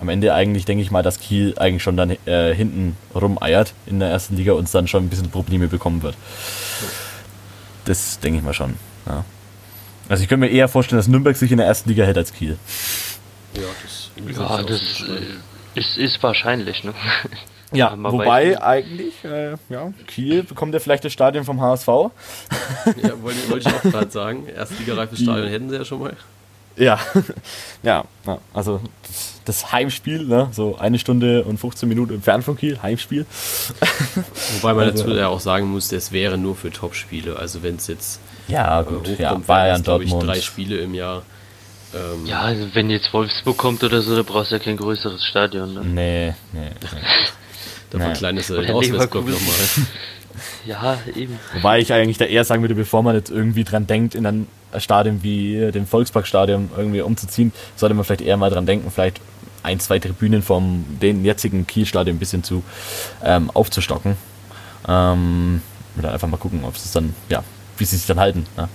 am 0.00 0.08
Ende 0.08 0.34
eigentlich 0.34 0.64
denke 0.64 0.82
ich 0.82 0.90
mal, 0.90 1.02
dass 1.02 1.18
Kiel 1.20 1.54
eigentlich 1.58 1.82
schon 1.82 1.96
dann 1.96 2.16
äh, 2.26 2.54
hinten 2.54 2.96
rumeiert 3.14 3.72
in 3.86 3.98
der 3.98 4.10
ersten 4.10 4.36
Liga 4.36 4.52
und 4.52 4.64
es 4.64 4.72
dann 4.72 4.88
schon 4.88 5.04
ein 5.04 5.08
bisschen 5.08 5.30
Probleme 5.30 5.68
bekommen 5.68 6.02
wird. 6.02 6.16
Das 7.84 8.20
denke 8.20 8.38
ich 8.38 8.44
mal 8.44 8.54
schon. 8.54 8.74
Ja. 9.06 9.24
Also 10.08 10.22
ich 10.22 10.28
könnte 10.28 10.46
mir 10.46 10.52
eher 10.52 10.68
vorstellen, 10.68 10.98
dass 10.98 11.08
Nürnberg 11.08 11.36
sich 11.36 11.50
in 11.50 11.58
der 11.58 11.66
ersten 11.66 11.88
Liga 11.88 12.04
hält 12.04 12.18
als 12.18 12.32
Kiel. 12.32 12.58
Ja, 13.54 13.62
das, 13.82 14.10
ja, 14.36 14.62
das 14.62 15.04
äh, 15.08 15.78
ist, 15.78 15.96
ist 15.96 16.22
wahrscheinlich. 16.22 16.84
Ne? 16.84 16.92
Ja, 17.72 17.96
wobei 17.98 18.62
eigentlich, 18.62 19.24
äh, 19.24 19.56
ja, 19.68 19.92
Kiel 20.06 20.44
bekommt 20.44 20.72
ja 20.74 20.80
vielleicht 20.80 21.04
das 21.04 21.12
Stadion 21.12 21.44
vom 21.44 21.60
HSV. 21.60 21.88
Ja, 21.88 22.12
wollte, 23.22 23.50
wollte 23.50 23.68
ich 23.68 23.74
auch 23.74 23.82
gerade 23.82 24.10
sagen. 24.10 24.46
Erstligareifes 24.46 25.20
Stadion 25.20 25.48
hätten 25.48 25.70
sie 25.70 25.76
ja 25.76 25.84
schon 25.84 26.00
mal. 26.00 26.16
Ja, 26.78 27.00
ja, 27.82 28.04
also 28.52 28.80
das 29.46 29.72
Heimspiel, 29.72 30.24
ne? 30.24 30.48
so 30.52 30.76
eine 30.76 30.98
Stunde 30.98 31.44
und 31.44 31.58
15 31.58 31.88
Minuten 31.88 32.14
entfernt 32.14 32.44
von 32.44 32.56
Kiel, 32.56 32.78
Heimspiel. 32.82 33.24
Wobei 34.60 34.74
man 34.74 34.90
also, 34.90 35.04
dazu 35.04 35.16
ja 35.16 35.28
auch 35.28 35.40
sagen 35.40 35.68
muss, 35.68 35.88
das 35.88 36.12
wäre 36.12 36.36
nur 36.36 36.54
für 36.54 36.70
Topspiele. 36.70 37.36
Also 37.36 37.62
wenn 37.62 37.76
es 37.76 37.86
jetzt 37.86 38.20
ja, 38.48 38.82
gut, 38.82 39.08
äh, 39.08 39.22
ja, 39.22 39.34
Bayern, 39.34 39.82
Dortmund. 39.82 40.22
Ich, 40.22 40.28
drei 40.28 40.40
Spiele 40.40 40.78
im 40.78 40.94
Jahr. 40.94 41.22
Ähm, 41.94 42.26
ja, 42.26 42.40
also 42.40 42.66
wenn 42.74 42.90
jetzt 42.90 43.12
Wolfsburg 43.12 43.56
kommt 43.56 43.82
oder 43.82 44.02
so, 44.02 44.14
da 44.14 44.22
brauchst 44.22 44.50
du 44.50 44.56
ja 44.56 44.62
kein 44.62 44.76
größeres 44.76 45.24
Stadion. 45.24 45.74
Ne? 45.74 45.80
Nee, 45.80 46.34
nee. 46.52 46.70
nee. 46.70 47.00
da 47.90 47.98
verkleinest 47.98 48.50
du 48.50 48.60
den 48.60 48.70
Auswärtsblock 48.70 49.26
nochmal. 49.26 49.86
Ja, 50.66 50.98
eben. 51.14 51.38
Wobei 51.54 51.78
ich 51.78 51.92
eigentlich 51.92 52.18
da 52.18 52.26
eher 52.26 52.44
sagen 52.44 52.62
würde, 52.62 52.74
bevor 52.74 53.02
man 53.02 53.14
jetzt 53.14 53.30
irgendwie 53.30 53.64
dran 53.64 53.86
denkt, 53.86 54.14
in 54.14 54.26
ein 54.26 54.46
Stadion 54.80 55.22
wie 55.22 55.70
dem 55.72 55.86
Volksparkstadion 55.86 56.70
irgendwie 56.76 57.00
umzuziehen, 57.00 57.52
sollte 57.76 57.94
man 57.94 58.04
vielleicht 58.04 58.22
eher 58.22 58.36
mal 58.36 58.50
dran 58.50 58.66
denken, 58.66 58.90
vielleicht 58.90 59.20
ein, 59.62 59.80
zwei 59.80 59.98
Tribünen 59.98 60.42
vom 60.42 60.84
den 61.02 61.24
jetzigen 61.24 61.66
Kielstadion 61.66 62.16
ein 62.16 62.18
bisschen 62.20 62.44
zu 62.44 62.62
ähm, 63.24 63.50
aufzustocken. 63.50 64.16
Ähm, 64.88 65.60
und 65.96 66.02
dann 66.04 66.12
einfach 66.12 66.28
mal 66.28 66.36
gucken, 66.36 66.64
ob 66.64 66.76
es 66.76 66.92
dann, 66.92 67.14
ja, 67.28 67.42
wie 67.78 67.84
sie 67.84 67.96
sich 67.96 68.06
dann 68.06 68.20
halten. 68.20 68.46
Ne? 68.56 68.68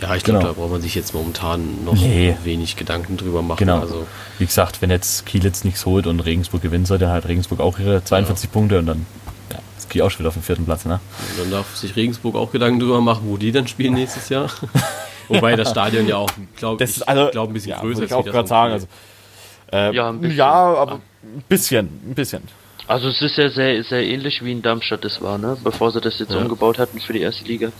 Ja, 0.00 0.14
ich 0.14 0.24
glaube, 0.24 0.40
genau. 0.40 0.52
da 0.52 0.58
braucht 0.58 0.70
man 0.70 0.82
sich 0.82 0.94
jetzt 0.94 1.14
momentan 1.14 1.84
noch 1.84 1.94
nee. 1.94 2.34
wenig 2.42 2.76
Gedanken 2.76 3.16
drüber 3.16 3.42
machen. 3.42 3.58
Genau. 3.58 3.80
Also, 3.80 4.06
wie 4.38 4.46
gesagt, 4.46 4.80
wenn 4.80 4.90
jetzt 4.90 5.26
Kiel 5.26 5.44
jetzt 5.44 5.64
nichts 5.64 5.84
holt 5.84 6.06
und 6.06 6.20
Regensburg 6.20 6.62
gewinnt, 6.62 6.86
sollte 6.86 7.08
halt 7.08 7.28
Regensburg 7.28 7.60
auch 7.60 7.78
ihre 7.78 8.02
42 8.02 8.48
ja. 8.48 8.52
Punkte 8.52 8.78
und 8.78 8.86
dann 8.86 9.06
ist 9.80 9.90
Kiel 9.90 10.02
auch 10.02 10.10
schon 10.10 10.20
wieder 10.20 10.28
auf 10.28 10.34
dem 10.34 10.42
vierten 10.42 10.64
Platz. 10.64 10.84
Ne? 10.84 11.00
Und 11.30 11.44
dann 11.44 11.50
darf 11.50 11.76
sich 11.76 11.96
Regensburg 11.96 12.36
auch 12.36 12.52
Gedanken 12.52 12.80
drüber 12.80 13.00
machen, 13.00 13.22
wo 13.24 13.36
die 13.36 13.52
dann 13.52 13.66
spielen 13.66 13.94
nächstes 13.94 14.28
Jahr. 14.28 14.50
Wobei 15.28 15.54
das 15.54 15.70
Stadion 15.70 16.08
ja 16.08 16.16
auch, 16.16 16.30
glaube 16.56 16.82
ich, 16.82 17.08
also, 17.08 17.30
glaub, 17.30 17.50
ein 17.50 17.52
bisschen 17.52 17.70
ja, 17.70 17.80
größer 17.80 18.02
ist. 18.02 18.10
Ich 18.10 18.14
auch 18.14 18.24
gerade 18.24 18.48
sagen. 18.48 18.72
Also, 18.72 18.86
äh, 19.72 19.94
ja, 19.94 20.12
ja, 20.12 20.52
aber 20.52 20.94
ein 21.22 21.44
bisschen, 21.48 21.86
ein 22.04 22.14
bisschen. 22.14 22.42
Also 22.88 23.08
es 23.08 23.22
ist 23.22 23.36
ja 23.36 23.48
sehr, 23.50 23.84
sehr 23.84 24.04
ähnlich 24.04 24.44
wie 24.44 24.50
in 24.50 24.62
Darmstadt 24.62 25.04
das 25.04 25.22
war, 25.22 25.38
ne? 25.38 25.56
Bevor 25.62 25.92
sie 25.92 26.00
das 26.00 26.18
jetzt 26.18 26.32
ja. 26.32 26.38
umgebaut 26.38 26.78
hatten 26.78 26.98
für 26.98 27.12
die 27.12 27.20
erste 27.20 27.44
Liga. 27.44 27.70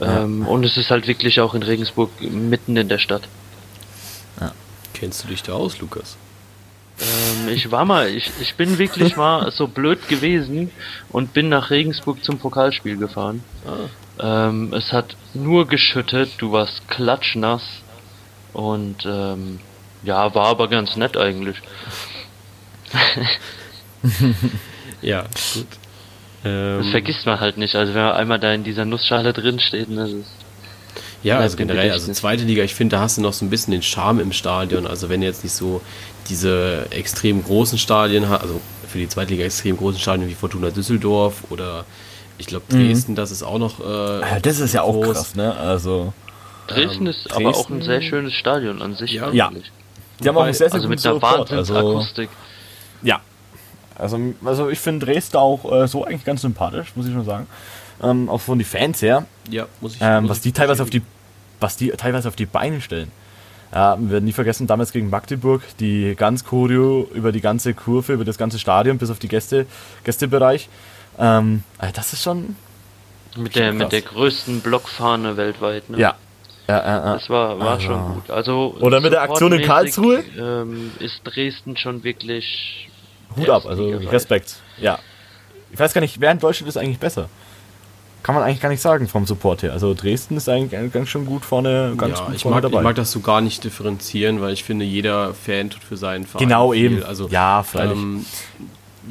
Ähm, 0.00 0.44
und 0.46 0.64
es 0.64 0.76
ist 0.76 0.90
halt 0.90 1.06
wirklich 1.06 1.40
auch 1.40 1.54
in 1.54 1.62
Regensburg 1.62 2.10
mitten 2.20 2.76
in 2.76 2.88
der 2.88 2.98
Stadt. 2.98 3.22
Ja. 4.40 4.52
Kennst 4.94 5.22
du 5.22 5.28
dich 5.28 5.44
da 5.44 5.52
aus, 5.52 5.78
Lukas? 5.78 6.16
Ähm, 7.00 7.48
ich 7.48 7.70
war 7.70 7.84
mal, 7.84 8.08
ich, 8.08 8.30
ich 8.40 8.54
bin 8.54 8.78
wirklich 8.78 9.16
mal 9.16 9.50
so 9.56 9.66
blöd 9.66 10.08
gewesen 10.08 10.70
und 11.08 11.32
bin 11.32 11.48
nach 11.48 11.70
Regensburg 11.70 12.22
zum 12.22 12.38
Pokalspiel 12.38 12.96
gefahren. 12.96 13.42
Ah. 13.66 14.48
Ähm, 14.48 14.74
es 14.74 14.92
hat 14.92 15.16
nur 15.32 15.66
geschüttet, 15.66 16.32
du 16.38 16.52
warst 16.52 16.86
klatschnass 16.88 17.62
und 18.52 19.06
ähm, 19.06 19.60
ja, 20.02 20.34
war 20.34 20.46
aber 20.46 20.68
ganz 20.68 20.96
nett 20.96 21.16
eigentlich. 21.16 21.56
ja, 25.02 25.22
gut. 25.54 25.66
Ähm, 26.44 26.78
das 26.82 26.90
vergisst 26.90 27.24
man 27.26 27.40
halt 27.40 27.56
nicht. 27.56 27.74
Also 27.74 27.94
wenn 27.94 28.02
man 28.02 28.12
einmal 28.12 28.38
da 28.38 28.52
in 28.52 28.64
dieser 28.64 28.84
Nussschale 28.84 29.32
drin 29.32 29.60
steht, 29.60 29.88
das 29.90 30.10
ist 30.10 30.30
ja, 31.22 31.38
also 31.38 31.56
generell, 31.56 31.90
also 31.90 32.10
zweite 32.12 32.44
Liga, 32.44 32.62
ich 32.62 32.74
finde, 32.74 32.96
da 32.96 33.02
hast 33.02 33.18
du 33.18 33.22
noch 33.22 33.34
so 33.34 33.44
ein 33.44 33.50
bisschen 33.50 33.72
den 33.72 33.82
Charme 33.82 34.20
im 34.20 34.32
Stadion. 34.32 34.86
Also 34.86 35.08
wenn 35.10 35.22
jetzt 35.22 35.44
nicht 35.44 35.52
so 35.52 35.82
diese 36.30 36.86
extrem 36.90 37.42
großen 37.44 37.78
Stadien 37.78 38.24
also 38.24 38.60
für 38.88 38.98
die 38.98 39.08
zweite 39.08 39.32
Liga 39.32 39.44
extrem 39.44 39.76
großen 39.76 40.00
Stadien 40.00 40.28
wie 40.28 40.34
Fortuna 40.34 40.70
Düsseldorf 40.70 41.44
oder 41.50 41.84
ich 42.38 42.46
glaube 42.46 42.64
mhm. 42.70 42.86
Dresden, 42.86 43.12
mhm. 43.12 43.16
das 43.16 43.30
ist 43.30 43.42
auch 43.42 43.58
noch. 43.58 43.80
Äh, 43.80 44.40
das 44.40 44.60
ist 44.60 44.72
ja 44.72 44.82
auch 44.82 44.94
groß. 44.94 45.16
krass, 45.16 45.34
ne? 45.34 45.54
Also. 45.54 46.12
Dresden 46.68 47.06
ist 47.06 47.24
Dresden, 47.24 47.46
aber 47.46 47.56
auch 47.56 47.68
ein 47.68 47.82
sehr 47.82 48.00
schönes 48.00 48.32
Stadion 48.32 48.80
an 48.80 48.94
sich. 48.94 49.12
Ja. 49.12 49.30
ja. 49.30 49.50
Die 50.20 50.28
haben 50.28 50.36
auch 50.36 50.44
sehr, 50.44 50.54
sehr 50.54 50.74
also 50.74 50.88
mit 50.88 51.04
einer 51.04 51.20
Wahnsinnsakustik. 51.20 52.28
Also, 52.28 53.06
ja, 53.06 53.20
also, 54.00 54.18
also 54.44 54.70
ich 54.70 54.78
finde 54.78 55.06
Dresden 55.06 55.36
auch 55.36 55.70
äh, 55.70 55.88
so 55.88 56.04
eigentlich 56.04 56.24
ganz 56.24 56.42
sympathisch, 56.42 56.92
muss 56.94 57.06
ich 57.06 57.12
schon 57.12 57.24
sagen. 57.24 57.46
ähm, 58.02 58.28
auch 58.28 58.40
von 58.40 58.58
den 58.58 58.66
Fans 58.66 59.02
her, 59.02 59.26
Ja, 59.50 59.66
muss 59.80 59.96
ich. 59.96 60.00
ähm, 60.00 60.22
muss 60.22 60.30
was 60.30 60.36
ich 60.38 60.42
die 60.44 60.52
teilweise 60.52 60.82
auf 60.82 60.90
die, 60.90 61.02
was 61.60 61.76
die 61.76 61.90
teilweise 61.90 62.28
auf 62.28 62.36
die 62.36 62.46
Beine 62.46 62.80
stellen. 62.80 63.10
Ja, 63.72 63.96
wir 64.00 64.10
werden 64.10 64.24
nie 64.24 64.32
vergessen, 64.32 64.66
damals 64.66 64.90
gegen 64.90 65.10
Magdeburg, 65.10 65.62
die 65.78 66.14
ganz 66.16 66.44
Choreo 66.44 67.08
über 67.14 67.30
die 67.30 67.40
ganze 67.40 67.72
Kurve, 67.72 68.14
über 68.14 68.24
das 68.24 68.36
ganze 68.36 68.58
Stadion 68.58 68.98
bis 68.98 69.10
auf 69.10 69.18
die 69.20 69.28
Gäste, 69.28 69.66
Gästebereich. 70.02 70.68
Ähm, 71.18 71.62
also 71.78 71.94
das 71.94 72.12
ist 72.12 72.22
schon, 72.24 72.56
Mit 73.36 73.54
der, 73.54 73.72
mit 73.72 73.92
der 73.92 74.02
größten 74.02 74.60
Blockfahne 74.60 75.36
weltweit. 75.36 75.88
Ne? 75.88 75.98
ja. 75.98 76.14
Ja, 76.68 76.76
ja, 76.78 77.04
ja. 77.06 77.12
Das 77.14 77.28
war, 77.28 77.58
war 77.58 77.68
Also- 77.70 77.86
schon 77.86 78.14
gut. 78.14 78.30
Also 78.30 78.76
Oder 78.80 79.00
mit 79.00 79.12
der 79.12 79.22
Aktion 79.22 79.52
in 79.52 79.62
Karlsruhe? 79.62 80.22
Ähm, 80.38 80.92
ist 81.00 81.20
Dresden 81.24 81.76
schon 81.76 82.04
wirklich. 82.04 82.88
Hut 83.36 83.48
ab, 83.50 83.66
also. 83.66 83.88
Respekt. 83.90 84.56
Ja. 84.78 85.00
Ich 85.72 85.78
weiß 85.80 85.92
gar 85.92 86.00
nicht, 86.00 86.20
wer 86.20 86.30
in 86.30 86.38
Deutschland 86.38 86.68
ist 86.68 86.76
eigentlich 86.76 86.98
besser? 87.00 87.28
Kann 88.22 88.34
man 88.34 88.44
eigentlich 88.44 88.60
gar 88.60 88.68
nicht 88.68 88.82
sagen 88.82 89.08
vom 89.08 89.26
Support 89.26 89.62
her. 89.62 89.72
Also 89.72 89.94
Dresden 89.94 90.36
ist 90.36 90.48
eigentlich 90.48 90.92
ganz 90.92 91.08
schön 91.08 91.24
gut 91.26 91.44
vorne, 91.44 91.94
ganz 91.96 92.18
ja, 92.18 92.26
gut 92.26 92.34
ich 92.34 92.42
vorne 92.42 92.56
mag, 92.56 92.62
dabei. 92.62 92.78
ich 92.78 92.84
mag 92.84 92.94
das 92.96 93.10
so 93.12 93.20
gar 93.20 93.40
nicht 93.40 93.64
differenzieren, 93.64 94.40
weil 94.40 94.52
ich 94.52 94.62
finde, 94.64 94.84
jeder 94.84 95.32
Fan 95.34 95.70
tut 95.70 95.82
für 95.82 95.96
seinen 95.96 96.26
Verein 96.26 96.46
genau 96.46 96.72
viel. 96.72 96.84
eben. 96.84 97.02
Also, 97.04 97.28
ja, 97.28 97.62
freilich. 97.62 97.96
ähm, 97.98 98.24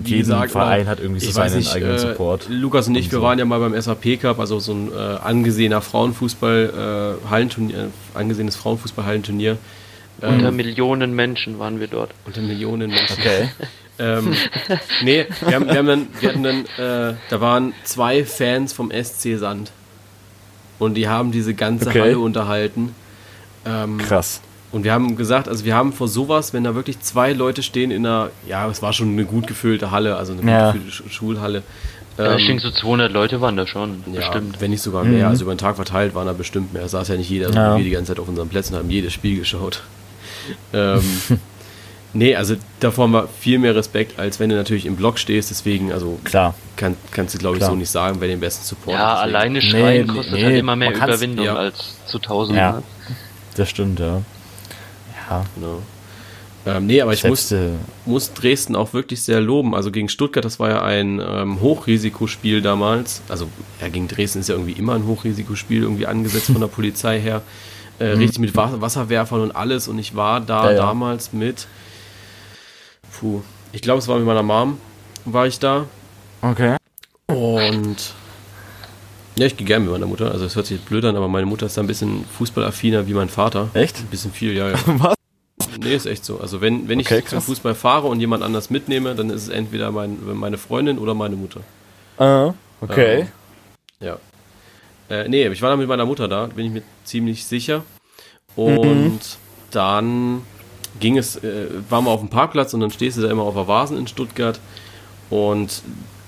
wie 0.02 0.10
Jeden 0.12 0.20
gesagt, 0.22 0.52
Verein 0.52 0.88
hat 0.88 1.00
irgendwie 1.00 1.20
so 1.20 1.32
seinen 1.32 1.58
nicht, 1.58 1.74
eigenen 1.74 1.96
äh, 1.96 2.00
Support. 2.00 2.48
Lukas 2.50 2.88
und 2.88 2.96
ich, 2.96 3.06
Und 3.08 3.12
wir 3.14 3.20
so. 3.20 3.24
waren 3.24 3.40
ja 3.40 3.46
mal 3.46 3.60
beim 3.60 3.80
SAP 3.82 4.22
Cup, 4.22 4.40
also 4.40 4.60
so 4.60 4.72
ein 4.74 4.92
äh, 4.92 4.96
angesehener 4.96 5.82
Frauenfußball, 5.82 7.18
äh, 7.26 7.30
Hallenturnier, 7.30 7.76
äh, 7.86 7.88
angesehenes 8.18 8.56
Frauenfußball-Hallenturnier. 8.58 9.58
Unter 10.22 10.50
Ähm, 10.50 10.56
Millionen 10.56 11.16
Menschen 11.16 11.60
waren 11.60 11.80
wir 11.80 11.88
dort. 11.88 12.12
unter 12.26 12.42
Millionen 12.42 12.90
Menschen. 12.92 13.18
okay. 13.20 13.50
Ähm, 14.00 14.34
nee, 15.04 15.26
wir, 15.42 15.56
haben, 15.56 15.68
wir, 15.68 15.78
haben 15.78 15.88
dann, 15.88 16.08
wir 16.20 16.30
hatten 16.30 16.44
dann, 16.44 16.66
äh, 16.78 17.16
da 17.30 17.42
waren 17.42 17.74
zwei 17.84 18.24
Fans 18.26 18.74
vom 18.74 18.92
SC 18.92 19.38
Sand. 19.38 19.72
Und 20.80 20.94
die 20.96 21.08
haben 21.10 21.32
diese 21.32 21.54
ganze 21.54 21.90
Okay. 21.90 22.00
Halle 22.02 22.20
unterhalten. 22.20 22.96
Ähm, 23.66 23.98
Krass. 23.98 24.40
und 24.72 24.86
wir 24.86 24.94
haben 24.94 25.18
gesagt, 25.18 25.50
also 25.50 25.66
wir 25.66 25.76
haben 25.76 25.92
vor 25.92 26.08
sowas, 26.08 26.54
wenn 26.54 26.64
da 26.64 26.74
wirklich 26.76 27.02
zwei 27.02 27.34
Leute 27.34 27.62
stehen 27.62 27.92
in 27.92 28.06
einer, 28.06 28.30
ja, 28.48 28.66
es 28.70 28.82
war 28.82 28.94
schon 28.94 29.10
eine 29.10 29.26
gut 29.26 29.46
gefüllte 29.48 29.92
Halle, 29.92 30.16
also 30.16 30.32
eine 30.32 30.42
gut 30.42 30.50
Ja. 30.50 30.72
gefüllte 30.72 30.92
Sch- 30.96 31.10
Schulhalle. 31.12 31.64
Ja, 32.18 32.36
ich 32.36 32.42
Ähm, 32.44 32.48
denke, 32.48 32.64
so 32.64 32.72
200 32.72 33.12
Leute 33.12 33.42
waren 33.42 33.58
da 33.58 33.68
schon. 33.68 34.04
ja, 34.08 34.20
bestimmt. 34.22 34.62
wenn 34.62 34.72
nicht 34.72 34.82
sogar 34.82 35.04
mehr, 35.04 35.26
Mhm. 35.26 35.32
also 35.32 35.44
über 35.44 35.54
den 35.54 35.58
Tag 35.58 35.76
verteilt 35.76 36.16
waren 36.16 36.28
da 36.28 36.34
bestimmt 36.34 36.74
mehr. 36.74 36.84
Es 36.84 36.92
saß 36.92 37.10
ja 37.10 37.16
nicht 37.18 37.30
jeder, 37.30 37.50
Ja. 37.54 37.72
ja. 37.72 37.78
wir 37.78 37.84
die 37.84 37.90
ganze 37.92 38.14
Zeit 38.14 38.20
auf 38.20 38.30
unseren 38.30 38.48
Plätzen 38.48 38.76
haben 38.78 38.90
jedes 38.90 39.12
Spiel 39.12 39.38
geschaut. 39.40 39.84
ähm, 40.74 41.02
nee, 42.14 42.36
also 42.36 42.56
davor 42.80 43.06
haben 43.06 43.12
wir 43.14 43.28
viel 43.28 43.60
mehr 43.60 43.76
Respekt, 43.76 44.20
als 44.20 44.40
wenn 44.40 44.50
du 44.50 44.56
natürlich 44.56 44.86
im 44.86 44.96
Block 44.96 45.20
stehst, 45.20 45.50
deswegen, 45.52 45.92
also 45.92 46.20
Klar. 46.24 46.54
kann, 46.76 46.96
kannst 47.12 47.36
du 47.36 47.38
glaube 47.40 47.56
ich 47.58 47.60
Klar. 47.60 47.72
so 47.72 47.76
nicht 47.78 47.90
sagen, 47.90 48.18
wer 48.20 48.28
den 48.28 48.40
besten 48.40 48.66
Support 48.66 48.98
Ja, 48.98 49.00
hat. 49.00 49.18
deswegen- 49.26 49.36
alleine 49.36 49.62
schreien 49.62 50.08
Nee, 50.08 50.14
kostet 50.14 50.34
nee, 50.34 50.44
halt 50.46 50.58
immer 50.58 50.76
mehr 50.76 50.94
Überwindung 50.96 51.46
ja. 51.46 51.56
als 51.56 51.96
zu 52.06 52.20
tausend. 52.20 52.58
Ja. 52.58 52.72
ne? 52.74 52.84
Das 53.56 53.70
stimmt, 53.70 54.00
ja. 54.00 54.22
Ja. 55.30 55.46
Genau. 55.56 55.82
Ähm, 56.66 56.88
nee, 56.88 57.02
aber 57.02 57.14
ich 57.14 57.24
muss, 57.24 57.52
äh, 57.52 57.70
muss 58.06 58.34
Dresden 58.34 58.76
auch 58.76 58.94
wirklich 58.94 59.24
sehr 59.24 59.40
loben. 59.40 59.74
Also 59.74 59.92
gegen 59.92 60.10
Stuttgart, 60.10 60.44
das 60.44 60.60
war 60.60 60.70
ja 60.70 60.82
ein 60.84 61.20
ähm, 61.26 61.62
Hochrisikospiel 61.62 62.62
damals. 62.62 63.22
Also 63.30 63.48
ja, 63.82 63.88
gegen 63.88 64.08
Dresden 64.08 64.40
ist 64.40 64.50
ja 64.50 64.56
irgendwie 64.56 64.74
immer 64.74 64.94
ein 64.96 65.06
Hochrisikospiel 65.08 65.84
irgendwie 65.84 66.06
angesetzt 66.06 66.48
von 66.48 66.60
der 66.60 66.68
Polizei 66.68 67.20
her. 67.20 67.42
Äh, 67.98 68.06
Richtig 68.12 68.40
mit 68.40 68.56
Wa- 68.56 68.74
Wasserwerfern 68.80 69.42
und 69.42 69.56
alles. 69.56 69.88
Und 69.88 70.00
ich 70.00 70.16
war 70.16 70.42
da 70.42 70.64
Mhm. 70.64 70.66
Ja, 70.68 70.72
ja. 70.74 70.78
damals 70.82 71.32
mit, 71.34 71.68
puh, 73.18 73.42
ich 73.72 73.82
glaube, 73.82 74.00
es 74.00 74.08
war 74.08 74.18
mit 74.18 74.26
meiner 74.26 74.44
Mom, 74.44 74.78
war 75.26 75.48
ich 75.48 75.60
da. 75.60 75.86
okay. 76.42 76.76
Und 77.28 78.14
ja, 79.38 79.46
ich 79.46 79.56
gehe 79.56 79.68
gerne 79.68 79.86
mit 79.86 79.94
meiner 79.94 80.08
Mutter. 80.08 80.32
Also 80.32 80.46
es 80.46 80.56
hört 80.56 80.66
sich 80.66 80.82
blöd 80.82 81.06
an, 81.06 81.16
aber 81.16 81.28
meine 81.28 81.46
Mutter 81.46 81.68
ist 81.68 81.78
da 81.78 81.82
ein 81.82 81.88
bisschen 81.88 82.26
fußballaffiner 82.38 83.08
wie 83.08 83.14
mein 83.14 83.30
Vater. 83.30 83.70
Echt? 83.76 84.00
Ein 84.00 84.08
bisschen 84.08 84.32
viel, 84.34 84.54
ja, 84.54 84.72
ja. 84.72 84.78
Was? 84.86 85.16
Nee, 85.80 85.94
ist 85.96 86.08
echt 86.08 86.26
so. 86.26 86.40
Also 86.40 86.60
wenn, 86.62 86.90
wenn 86.90 87.00
ich 87.00 87.06
Okay, 87.08 87.20
zum 87.22 87.38
krass. 87.38 87.46
Fußball 87.46 87.76
fahre 87.76 88.08
und 88.08 88.20
jemand 88.20 88.44
anders 88.44 88.70
mitnehme, 88.70 89.14
dann 89.16 89.30
ist 89.30 89.44
es 89.44 89.50
entweder 89.50 89.92
mein, 89.92 90.18
meine 90.36 90.58
Freundin 90.58 90.98
oder 90.98 91.14
meine 91.14 91.36
Mutter. 91.36 91.62
Äh, 92.18 92.52
okay. 92.82 93.28
Ja. 94.02 94.18
Äh, 95.10 95.30
nee, 95.30 95.48
ich 95.48 95.62
war 95.62 95.70
da 95.70 95.78
mit 95.78 95.88
meiner 95.88 96.06
Mutter 96.06 96.28
da, 96.28 96.48
bin 96.48 96.66
ich 96.66 96.72
mir 96.72 96.82
ziemlich 97.06 97.46
sicher. 97.46 97.84
Und 98.56 98.86
Mhm. 98.86 99.20
dann 99.72 100.42
ging 101.00 101.18
es, 101.18 101.36
äh, 101.38 101.68
waren 101.90 102.06
wir 102.06 102.12
auf 102.12 102.20
dem 102.22 102.30
Parkplatz 102.30 102.74
und 102.74 102.80
dann 102.82 102.92
stehst 102.92 103.18
du 103.18 103.22
da 103.22 103.30
immer 103.30 103.44
auf 103.44 103.56
der 103.56 103.68
Vasen 103.68 103.98
in 103.98 104.08
Stuttgart. 104.08 104.60
Und 105.30 105.84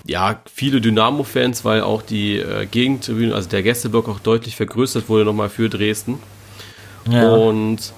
ja, 0.05 0.39
viele 0.53 0.81
Dynamo-Fans, 0.81 1.63
weil 1.65 1.81
auch 1.81 2.01
die 2.01 2.37
äh, 2.37 2.65
Gegentribüne, 2.65 3.33
also 3.35 3.49
der 3.49 3.63
Gästeblock 3.63 4.09
auch 4.09 4.19
deutlich 4.19 4.55
vergrößert 4.55 5.09
wurde 5.09 5.25
nochmal 5.25 5.49
für 5.49 5.69
Dresden. 5.69 6.19
Ja. 7.09 7.33
Und 7.35 7.93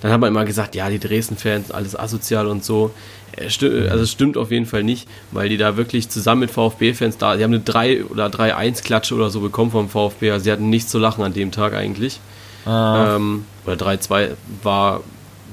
dann 0.00 0.10
hat 0.12 0.20
man 0.20 0.28
immer 0.30 0.44
gesagt, 0.44 0.74
ja, 0.74 0.90
die 0.90 0.98
Dresden-Fans, 0.98 1.70
alles 1.70 1.96
asozial 1.98 2.46
und 2.46 2.64
so. 2.64 2.90
Äh, 3.36 3.46
sti- 3.46 3.88
Also 3.88 4.04
es 4.04 4.10
stimmt 4.12 4.36
auf 4.36 4.50
jeden 4.50 4.66
Fall 4.66 4.82
nicht, 4.82 5.08
weil 5.30 5.48
die 5.48 5.56
da 5.56 5.76
wirklich 5.76 6.08
zusammen 6.08 6.40
mit 6.40 6.50
VfB-Fans 6.50 7.18
da, 7.18 7.36
die 7.36 7.44
haben 7.44 7.52
eine 7.54 7.62
3 7.62 8.04
oder 8.04 8.26
3-1-Klatsche 8.26 9.14
oder 9.14 9.30
so 9.30 9.40
bekommen 9.40 9.70
vom 9.70 9.88
VfB. 9.88 10.30
Also 10.32 10.44
sie 10.44 10.52
hatten 10.52 10.68
nichts 10.70 10.90
zu 10.90 10.98
lachen 10.98 11.22
an 11.24 11.32
dem 11.32 11.50
Tag 11.52 11.72
eigentlich. 11.74 12.20
Ah, 12.66 13.16
Ähm, 13.16 13.44
oder 13.66 13.76
3-2 13.76 14.30
war, 14.62 15.00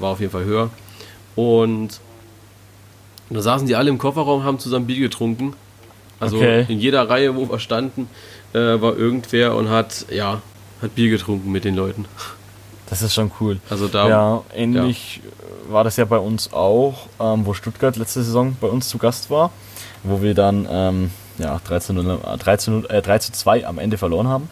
war 0.00 0.10
auf 0.10 0.20
jeden 0.20 0.32
Fall 0.32 0.44
höher. 0.44 0.70
Und 1.36 2.00
da 3.30 3.40
saßen 3.40 3.66
die 3.66 3.76
alle 3.76 3.90
im 3.90 3.98
Kofferraum, 3.98 4.42
haben 4.44 4.58
zusammen 4.58 4.86
Bier 4.86 5.00
getrunken. 5.00 5.54
Also 6.18 6.36
Okay. 6.36 6.66
in 6.68 6.78
jeder 6.80 7.08
Reihe, 7.08 7.34
wo 7.36 7.48
wir 7.48 7.58
standen, 7.60 8.08
äh, 8.52 8.58
war 8.58 8.96
irgendwer 8.96 9.54
und 9.56 9.70
hat, 9.70 10.06
ja, 10.10 10.42
hat 10.82 10.94
Bier 10.94 11.10
getrunken 11.10 11.50
mit 11.52 11.64
den 11.64 11.76
Leuten. 11.76 12.04
das 12.90 13.02
ist 13.02 13.14
schon 13.14 13.30
cool. 13.40 13.58
Also 13.70 13.86
da, 13.88 14.08
ja, 14.08 14.42
ähnlich 14.54 15.20
äh, 15.68 15.72
war 15.72 15.84
das 15.84 15.96
ja 15.96 16.04
bei 16.04 16.18
uns 16.18 16.52
auch, 16.52 17.06
ähm, 17.20 17.46
wo 17.46 17.54
Stuttgart 17.54 17.96
letzte 17.96 18.22
Saison 18.22 18.56
bei 18.60 18.66
uns 18.68 18.88
zu 18.88 18.98
Gast 18.98 19.30
war, 19.30 19.50
wo 20.02 20.20
wir 20.20 20.34
dann 20.34 20.66
ähm, 20.70 21.10
ja, 21.38 21.60
13, 21.64 21.96
zu 21.96 22.02
0, 22.02 22.18
äh, 22.34 22.36
13, 22.36 22.84
äh, 22.90 23.00
3 23.00 23.18
zu 23.20 23.32
2 23.32 23.66
am 23.66 23.78
Ende 23.78 23.96
verloren 23.96 24.26
haben. 24.28 24.48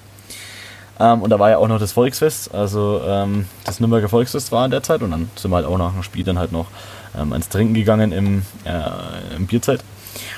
Ähm, 1.01 1.22
und 1.22 1.30
da 1.30 1.38
war 1.38 1.51
ja 1.51 1.59
auch 1.59 1.68
noch 1.68 1.78
das 1.78 1.92
Volksfest, 1.92 2.53
also 2.55 3.01
ähm, 3.07 3.46
das 3.64 3.80
Nürnberger 3.80 4.09
Volksfest 4.09 4.51
war 4.51 4.64
in 4.64 4.70
der 4.70 4.82
Zeit 4.82 5.03
und 5.03 5.11
dann 5.11 5.30
sind 5.36 5.51
wir 5.51 5.57
halt 5.57 5.66
auch 5.66 5.78
nach 5.78 5.92
dem 5.92 6.03
Spiel 6.03 6.24
dann 6.24 6.38
halt 6.38 6.53
noch 6.53 6.66
ähm, 7.16 7.32
ans 7.32 7.49
Trinken 7.49 7.74
gegangen 7.74 8.12
im, 8.12 8.42
äh, 8.64 9.36
im 9.36 9.46
Bierzeit. 9.46 9.84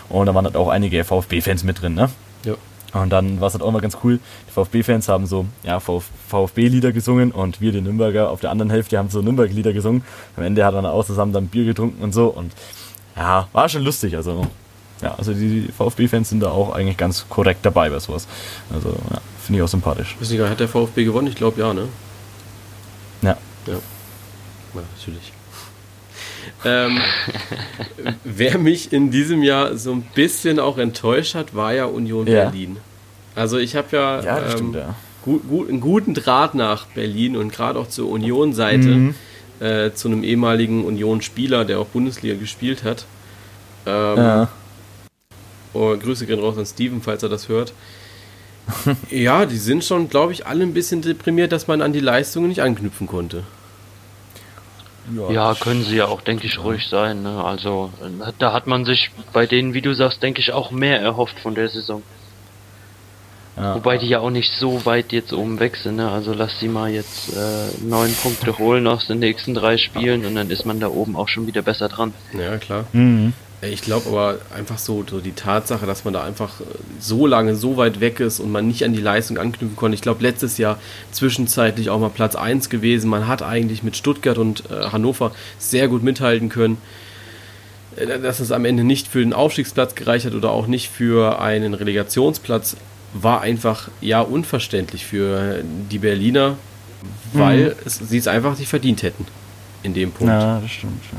Und 0.09 0.27
da 0.27 0.35
waren 0.35 0.45
halt 0.45 0.57
auch 0.57 0.69
einige 0.69 1.05
VfB-Fans 1.05 1.65
mit 1.65 1.81
drin, 1.81 1.95
ne? 1.95 2.11
ja. 2.45 2.55
Und 2.93 3.11
dann 3.11 3.41
war 3.41 3.49
es 3.49 3.55
halt 3.55 3.63
auch 3.63 3.71
mal 3.71 3.81
ganz 3.81 3.99
cool. 4.03 4.19
Die 4.49 4.53
VfB-Fans 4.53 5.09
haben 5.09 5.27
so 5.27 5.47
ja, 5.63 5.79
Vf 5.79 6.05
VfB-Lieder 6.29 6.93
gesungen 6.93 7.31
und 7.31 7.61
wir, 7.61 7.73
die 7.73 7.81
Nürnberger, 7.81 8.31
auf 8.31 8.41
der 8.41 8.51
anderen 8.51 8.71
Hälfte 8.71 8.99
haben 8.99 9.09
so 9.11 9.23
Nürnberg-Lieder 9.23 9.73
gesungen. 9.73 10.03
Am 10.37 10.43
Ende 10.43 10.65
hat 10.65 10.75
dann 10.75 10.87
auch 10.87 11.05
zusammen 11.05 11.33
dann 11.33 11.47
Bier 11.47 11.65
getrunken 11.65 12.03
und 12.03 12.13
so. 12.13 12.27
Und 12.27 12.53
ja, 13.17 13.49
war 13.53 13.69
schon 13.69 13.83
lustig. 13.83 14.17
Also, 14.17 14.47
ja, 15.03 15.15
also 15.17 15.33
die 15.33 15.69
VfB-Fans 15.77 16.29
sind 16.29 16.41
da 16.41 16.51
auch 16.51 16.73
eigentlich 16.75 16.97
ganz 16.97 17.27
korrekt 17.29 17.61
dabei 17.65 17.89
bei 17.91 17.99
sowas. 17.99 18.27
Also, 18.73 18.91
ja, 19.11 19.21
finde 19.45 19.59
ich 19.59 19.63
auch 19.65 19.69
sympathisch. 19.69 20.17
Weiß 20.21 20.31
nicht, 20.31 20.41
hat 20.41 20.61
der 20.61 20.69
VfB 20.69 21.05
gewonnen? 21.05 21.29
Ich 21.29 21.37
glaube 21.37 21.61
ja, 21.61 21.73
ne? 21.75 21.89
Ja. 23.23 23.37
Ja. 23.67 23.75
Ja, 24.75 24.81
natürlich. 24.97 25.33
ähm, 26.65 26.99
wer 28.25 28.59
mich 28.59 28.93
in 28.93 29.11
diesem 29.11 29.43
Jahr 29.43 29.77
so 29.77 29.93
ein 29.93 30.03
bisschen 30.15 30.59
auch 30.61 30.79
enttäuscht 30.79 31.35
hat, 31.35 31.55
war 31.55 31.73
ja 31.75 31.87
Union 31.87 32.27
Ja. 32.27 32.45
Berlin. 32.45 32.77
Also 33.35 33.59
ich 33.59 33.77
habe 33.77 33.89
ja, 33.93 34.21
Ja, 34.23 34.39
ähm, 34.43 34.51
stimmt, 34.51 34.77
ja. 34.77 34.95
gut, 35.25 35.49
gut, 35.49 35.69
einen 35.69 35.81
guten 35.81 36.15
Draht 36.15 36.55
nach 36.55 36.87
Berlin 36.87 37.37
und 37.37 37.53
gerade 37.53 37.79
auch 37.79 37.89
zur 37.89 38.11
Union-Seite, 38.11 38.89
Mhm. 38.89 39.15
äh, 39.61 39.93
zu 39.93 40.09
einem 40.09 40.25
ehemaligen 40.25 40.85
Union-Spieler, 40.85 41.65
der 41.65 41.79
auch 41.81 41.87
Bundesliga 41.87 42.35
gespielt 42.37 42.83
hat. 42.85 43.05
Ähm, 43.87 44.17
Ja. 44.19 44.49
Oh, 45.73 45.97
Grüße 45.97 46.27
gehen 46.27 46.41
raus 46.41 46.59
an 46.59 46.67
Steven, 46.67 47.01
falls 47.03 47.23
er 47.23 47.29
das 47.29 47.49
hört. 47.49 47.73
ja, 49.11 49.47
die 49.47 49.57
sind 49.57 49.85
schon, 49.85 50.09
glaube 50.09 50.33
ich, 50.33 50.47
alle 50.47 50.63
ein 50.65 50.75
bisschen 50.75 51.03
deprimiert, 51.03 51.53
dass 51.53 51.67
man 51.67 51.83
an 51.83 51.93
die 51.93 52.01
Leistungen 52.01 52.49
nicht 52.49 52.63
anknüpfen 52.63 53.07
konnte. 53.07 53.45
Ja, 55.31 55.55
können 55.55 55.83
sie 55.83 55.97
ja 55.97 56.07
auch, 56.07 56.21
denke 56.21 56.47
ich, 56.47 56.63
ruhig 56.63 56.87
sein. 56.87 57.23
Ne? 57.23 57.43
Also, 57.43 57.91
da 58.39 58.53
hat 58.53 58.67
man 58.67 58.85
sich 58.85 59.11
bei 59.33 59.47
denen, 59.47 59.75
wie 59.75 59.83
du 59.83 59.95
sagst, 59.95 60.23
denke 60.23 60.41
ich, 60.41 60.53
auch 60.53 60.71
mehr 60.71 61.01
erhofft 61.01 61.41
von 61.41 61.55
der 61.55 61.69
Saison. 61.69 62.03
ja. 63.57 63.75
Wobei 63.75 63.99
die 63.99 64.09
ja 64.09 64.21
auch 64.21 64.31
nicht 64.31 64.53
so 64.53 64.85
weit 64.87 65.13
jetzt 65.13 65.33
oben 65.33 65.59
weg 65.59 65.77
sind. 65.77 65.97
Ne? 65.97 66.09
Also 66.09 66.33
lass 66.33 66.61
sie 66.61 66.69
mal 66.69 66.91
jetzt 66.91 67.31
äh, 67.35 67.69
neun 67.83 68.15
Punkte 68.15 68.57
holen 68.59 68.87
aus 68.87 69.07
den 69.09 69.19
nächsten 69.19 69.55
drei 69.55 69.79
Spielen 69.79 70.25
und 70.25 70.35
dann 70.35 70.51
ist 70.51 70.65
man 70.65 70.79
da 70.79 70.89
oben 70.89 71.17
auch 71.17 71.29
schon 71.29 71.47
wieder 71.47 71.63
besser 71.63 71.89
dran. 71.89 72.15
Ja, 72.33 72.59
klar. 72.59 72.85
Mhm. 72.93 73.33
Ich 73.63 73.83
glaube 73.83 74.09
aber 74.09 74.39
einfach 74.57 74.79
so, 74.79 75.05
so 75.09 75.21
die 75.21 75.33
Tatsache, 75.33 75.85
dass 75.85 76.05
man 76.05 76.15
da 76.15 76.25
einfach 76.25 76.61
äh, 76.61 76.65
so 76.99 77.27
lange 77.27 77.55
so 77.57 77.77
weit 77.77 78.01
weg 78.01 78.19
ist 78.21 78.41
und 78.41 78.51
man 78.51 78.67
nicht 78.67 78.85
an 78.85 78.95
die 78.95 79.01
Leistung 79.01 79.37
anknüpfen 79.37 79.77
konnte. 79.77 79.95
Ich 79.95 80.01
glaube, 80.01 80.23
letztes 80.23 80.57
Jahr 80.57 80.79
zwischenzeitlich 81.13 81.91
auch 81.91 82.01
mal 82.01 82.09
Platz 82.09 82.37
1 82.37 82.71
gewesen. 82.71 83.11
Man 83.11 83.29
hat 83.29 83.43
eigentlich 83.43 83.83
mit 83.83 83.97
Stuttgart 83.97 84.39
und 84.39 84.65
äh, 84.71 84.91
Hannover 84.93 85.33
sehr 85.59 85.89
gut 85.89 86.03
mithalten 86.03 86.49
können. 86.49 86.79
Äh, 87.97 88.19
Dass 88.21 88.41
es 88.41 88.51
am 88.51 88.65
Ende 88.65 88.83
nicht 88.83 89.09
für 89.09 89.21
den 89.21 89.35
Aufstiegsplatz 89.35 89.95
gereicht 89.95 90.25
hat 90.25 90.33
oder 90.35 90.51
auch 90.53 90.67
nicht 90.67 90.89
für 90.89 91.39
einen 91.41 91.75
Relegationsplatz, 91.75 92.77
war 93.13 93.43
einfach 93.43 93.91
ja 94.01 94.23
unverständlich 94.23 95.05
für 95.05 95.63
die 95.91 95.99
Berliner, 95.99 96.57
weil 97.35 97.77
es, 97.85 97.99
sie 97.99 98.17
es 98.17 98.27
einfach 98.27 98.59
nicht 98.59 98.69
verdient 98.69 99.03
hätten 99.03 99.27
in 99.83 99.93
dem 99.93 100.13
Punkt. 100.13 100.33
Ja, 100.33 100.61
das 100.61 100.71
stimmt. 100.71 101.03
Ja. 101.13 101.19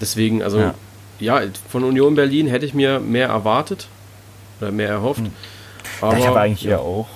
Deswegen, 0.00 0.42
also 0.42 0.58
Ja. 0.58 0.74
Ja. 1.20 1.40
von 1.68 1.84
Union 1.84 2.14
Berlin 2.14 2.46
hätte 2.46 2.66
ich 2.66 2.74
mir 2.74 3.00
mehr 3.00 3.28
erwartet 3.28 3.88
oder 4.60 4.72
mehr 4.72 4.88
erhofft. 4.88 5.22
Aber, 6.00 6.12
ja, 6.12 6.18
ich 6.18 6.26
habe 6.26 6.40
eigentlich 6.40 6.62
ja, 6.62 6.72
eher 6.72 6.80
auch 6.80 7.08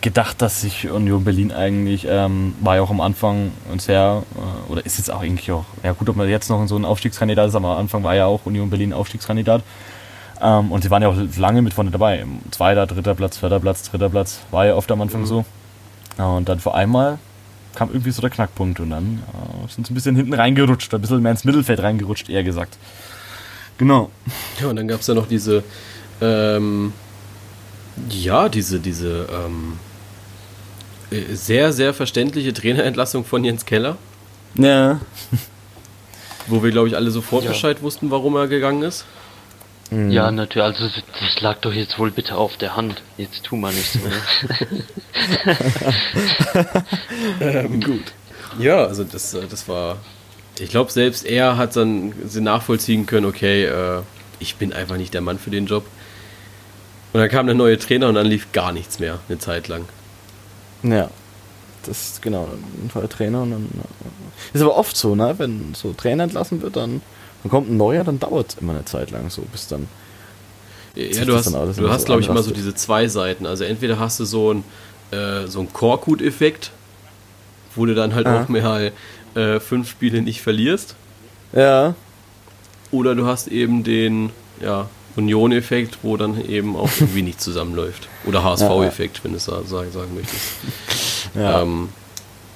gedacht, 0.00 0.42
dass 0.42 0.60
sich 0.60 0.90
Union 0.90 1.24
Berlin 1.24 1.52
eigentlich, 1.52 2.06
ähm, 2.08 2.54
war 2.60 2.76
ja 2.76 2.82
auch 2.82 2.90
am 2.90 3.00
Anfang 3.00 3.52
ein 3.72 3.78
sehr, 3.78 4.22
äh, 4.36 4.72
oder 4.72 4.84
ist 4.84 4.98
jetzt 4.98 5.10
auch 5.10 5.22
eigentlich 5.22 5.50
auch, 5.52 5.64
ja 5.82 5.92
gut, 5.92 6.08
ob 6.08 6.16
man 6.16 6.28
jetzt 6.28 6.50
noch 6.50 6.66
so 6.66 6.76
ein 6.76 6.84
Aufstiegskandidat 6.84 7.48
ist, 7.48 7.54
aber 7.54 7.68
am 7.68 7.78
Anfang 7.78 8.02
war 8.02 8.14
ja 8.14 8.26
auch 8.26 8.44
Union 8.44 8.70
Berlin 8.70 8.92
Aufstiegskandidat. 8.92 9.62
Ähm, 10.42 10.72
und 10.72 10.82
sie 10.82 10.90
waren 10.90 11.02
ja 11.02 11.08
auch 11.08 11.16
lange 11.36 11.62
mit 11.62 11.74
vorne 11.74 11.90
dabei. 11.90 12.24
Zweiter, 12.50 12.86
dritter 12.86 13.14
Platz, 13.14 13.38
vierter 13.38 13.60
Platz, 13.60 13.90
dritter 13.90 14.08
Platz, 14.08 14.40
war 14.50 14.66
ja 14.66 14.74
oft 14.74 14.90
am 14.90 15.00
Anfang 15.00 15.22
Mhm. 15.22 15.26
so. 15.26 15.44
Ja, 16.18 16.28
und 16.28 16.48
dann 16.48 16.60
vor 16.60 16.74
einmal 16.74 17.18
kam 17.74 17.88
irgendwie 17.90 18.10
so 18.10 18.20
der 18.20 18.30
Knackpunkt 18.30 18.80
und 18.80 18.90
dann 18.90 19.22
äh, 19.32 19.68
sind 19.70 19.86
sie 19.86 19.92
ein 19.92 19.94
bisschen 19.94 20.16
hinten 20.16 20.34
reingerutscht, 20.34 20.92
ein 20.92 21.00
bisschen 21.00 21.22
mehr 21.22 21.32
ins 21.32 21.44
Mittelfeld 21.44 21.80
reingerutscht, 21.82 22.28
eher 22.28 22.42
gesagt. 22.42 22.78
Genau. 23.80 24.10
ja, 24.60 24.66
und 24.68 24.76
dann 24.76 24.86
gab 24.88 25.00
es 25.00 25.06
ja 25.06 25.14
noch 25.14 25.26
diese, 25.26 25.64
ähm, 26.20 26.92
ja, 28.10 28.50
diese, 28.50 28.78
diese 28.78 29.26
ähm, 29.32 29.78
äh, 31.10 31.34
sehr, 31.34 31.72
sehr 31.72 31.94
verständliche 31.94 32.52
Trainerentlassung 32.52 33.24
von 33.24 33.42
Jens 33.42 33.64
Keller, 33.64 33.96
Ja. 34.54 35.00
wo 36.46 36.62
wir, 36.62 36.70
glaube 36.72 36.88
ich, 36.88 36.94
alle 36.94 37.10
sofort 37.10 37.44
Ja. 37.44 37.52
Bescheid 37.52 37.80
wussten, 37.80 38.10
warum 38.10 38.36
er 38.36 38.48
gegangen 38.48 38.82
ist. 38.82 39.06
Mhm. 39.90 40.10
Ja, 40.10 40.30
natürlich, 40.30 40.76
also 40.78 40.84
das 41.18 41.40
lag 41.40 41.56
doch 41.62 41.72
jetzt 41.72 41.98
wohl 41.98 42.10
bitte 42.10 42.34
auf 42.36 42.58
der 42.58 42.76
Hand. 42.76 43.00
Jetzt 43.16 43.44
tu 43.44 43.56
mal 43.56 43.72
nicht 43.72 43.92
so. 43.92 43.98
Ne? 43.98 44.12
Gut. 47.82 48.12
Ja, 48.58 48.84
also 48.84 49.04
das, 49.04 49.32
äh, 49.32 49.46
das 49.48 49.66
war. 49.68 49.96
Ich 50.58 50.70
glaube, 50.70 50.90
selbst 50.90 51.24
er 51.24 51.56
hat 51.56 51.76
dann 51.76 52.12
nachvollziehen 52.34 53.06
können, 53.06 53.26
okay, 53.26 53.64
äh, 53.64 54.00
ich 54.40 54.56
bin 54.56 54.72
einfach 54.72 54.96
nicht 54.96 55.14
der 55.14 55.20
Mann 55.20 55.38
für 55.38 55.50
den 55.50 55.66
Job. 55.66 55.84
Und 57.12 57.20
dann 57.20 57.28
kam 57.28 57.46
der 57.46 57.54
neue 57.54 57.78
Trainer 57.78 58.08
und 58.08 58.14
dann 58.14 58.26
lief 58.26 58.52
gar 58.52 58.72
nichts 58.72 58.98
mehr, 58.98 59.18
eine 59.28 59.38
Zeit 59.38 59.68
lang. 59.68 59.84
Ja. 60.82 61.10
Das 61.84 62.10
ist 62.10 62.22
genau, 62.22 62.44
ein 62.44 62.90
neuer 62.94 63.08
Trainer 63.08 63.42
und 63.42 63.50
dann. 63.52 63.62
äh, 63.64 64.56
Ist 64.56 64.60
aber 64.62 64.76
oft 64.76 64.96
so, 64.96 65.14
ne? 65.14 65.34
Wenn 65.38 65.72
so 65.74 65.94
Trainer 65.94 66.24
entlassen 66.24 66.60
wird, 66.60 66.76
dann, 66.76 67.00
dann 67.42 67.50
kommt 67.50 67.70
ein 67.70 67.78
neuer, 67.78 68.04
dann 68.04 68.20
dauert 68.20 68.50
es 68.52 68.58
immer 68.58 68.74
eine 68.74 68.84
Zeit 68.84 69.10
lang 69.10 69.30
so, 69.30 69.42
bis 69.50 69.66
dann. 69.66 69.88
Ja, 70.94 71.24
du 71.24 71.34
hast, 71.34 71.46
dann 71.46 71.54
alles 71.54 71.76
du 71.76 71.88
hast 71.88 72.02
so 72.02 72.06
glaube 72.06 72.20
ich, 72.20 72.28
immer 72.28 72.42
so 72.42 72.50
diese 72.50 72.74
zwei 72.74 73.08
Seiten. 73.08 73.46
Also 73.46 73.64
entweder 73.64 73.98
hast 73.98 74.20
du 74.20 74.24
so 74.26 74.50
einen 74.50 74.64
äh, 75.10 75.46
so 75.46 75.60
einen 75.60 75.72
Korkut-Effekt, 75.72 76.70
wo 77.74 77.86
du 77.86 77.94
dann 77.94 78.14
halt 78.14 78.26
Ja. 78.26 78.42
auch 78.42 78.48
mehr 78.48 78.92
äh, 79.34 79.60
fünf 79.60 79.88
Spiele 79.90 80.22
nicht 80.22 80.40
verlierst. 80.42 80.94
Ja. 81.52 81.94
Oder 82.90 83.14
du 83.14 83.26
hast 83.26 83.48
eben 83.48 83.84
den 83.84 84.30
ja, 84.60 84.88
Union-Effekt, 85.16 85.98
wo 86.02 86.16
dann 86.16 86.44
eben 86.48 86.76
auch 86.76 86.90
irgendwie 87.00 87.22
nicht 87.22 87.40
zusammenläuft. 87.40 88.08
Oder 88.26 88.42
HSV-Effekt, 88.44 89.20
wenn 89.24 89.32
du 89.32 89.36
es 89.38 89.44
sa- 89.44 89.62
sagen, 89.64 89.90
sagen 89.92 90.14
möchtest. 90.14 90.42
Ja, 91.34 91.62
Ähm, 91.62 91.88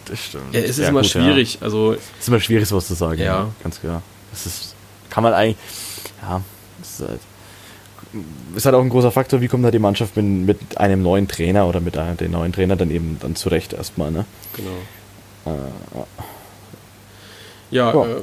das 0.07 0.19
stimmt. 0.21 0.53
ja, 0.53 0.61
es 0.61 0.71
ist 0.71 0.79
Ja, 0.81 0.89
immer 0.89 1.01
gut, 1.03 1.11
schwierig. 1.11 1.59
Also, 1.61 1.93
Ja. 1.93 1.99
Es 1.99 2.21
ist 2.23 2.29
immer 2.29 2.41
schwierig, 2.41 2.69
sowas 2.69 2.87
zu 2.87 2.95
sagen. 2.95 3.21
Ja. 3.21 3.49
Ganz 3.63 3.81
klar. 3.81 4.03
Das 4.33 4.47
ist. 4.47 4.75
Kann 5.11 5.23
man 5.23 5.33
eigentlich. 5.35 5.57
Ja. 6.23 6.41
Das 6.81 7.01
ist 7.01 7.09
halt, 7.09 7.21
ist 8.57 8.67
halt 8.67 8.75
auch 8.75 8.83
ein 8.83 8.89
großer 8.91 9.11
Faktor, 9.13 9.41
wie 9.41 9.49
kommt 9.49 9.65
da 9.65 9.71
die 9.71 9.79
Mannschaft 9.79 10.17
mit, 10.17 10.25
mit 10.25 10.79
einem 10.79 11.03
neuen 11.03 11.27
Trainer 11.29 11.67
oder 11.67 11.81
mit 11.81 11.97
einem, 11.97 12.17
den 12.17 12.33
neuen 12.33 12.53
Trainer 12.53 12.77
dann 12.77 12.91
eben 12.91 13.17
dann 13.21 13.35
zurecht 13.37 13.73
erstmal, 13.73 14.11
ne? 14.11 14.25
genau. 14.57 15.57
Äh, 15.57 16.03
Ja, 17.75 17.93
Ja. 17.95 18.05
Äh, 18.05 18.23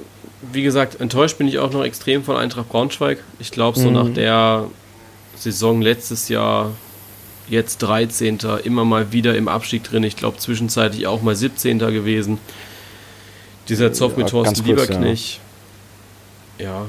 wie 0.54 0.64
gesagt, 0.64 1.00
enttäuscht 1.00 1.38
bin 1.38 1.48
ich 1.48 1.60
auch 1.60 1.72
noch 1.72 1.84
extrem 1.84 2.24
von 2.24 2.36
Eintracht 2.36 2.68
Braunschweig. 2.70 3.20
Ich 3.38 3.52
glaube, 3.52 3.78
so 3.80 3.88
Mhm. 3.90 3.94
nach 3.94 4.10
der 4.10 4.66
Saison 5.38 5.82
letztes 5.84 6.30
Jahr, 6.30 6.72
jetzt 7.48 7.78
13. 7.80 8.60
immer 8.64 8.84
mal 8.86 9.12
wieder 9.12 9.36
im 9.36 9.48
Abstieg 9.48 9.84
drin. 9.84 10.04
Ich 10.04 10.16
glaube, 10.16 10.38
zwischenzeitlich 10.40 11.06
auch 11.06 11.22
mal 11.22 11.36
17. 11.36 11.92
gewesen. 11.92 12.40
Dieser 13.70 13.94
Zoff 13.94 14.18
mit 14.18 14.28
Ja, 14.28 14.32
Thorsten 14.32 14.66
Lieberknecht. 14.66 15.40
Ja. 16.58 16.86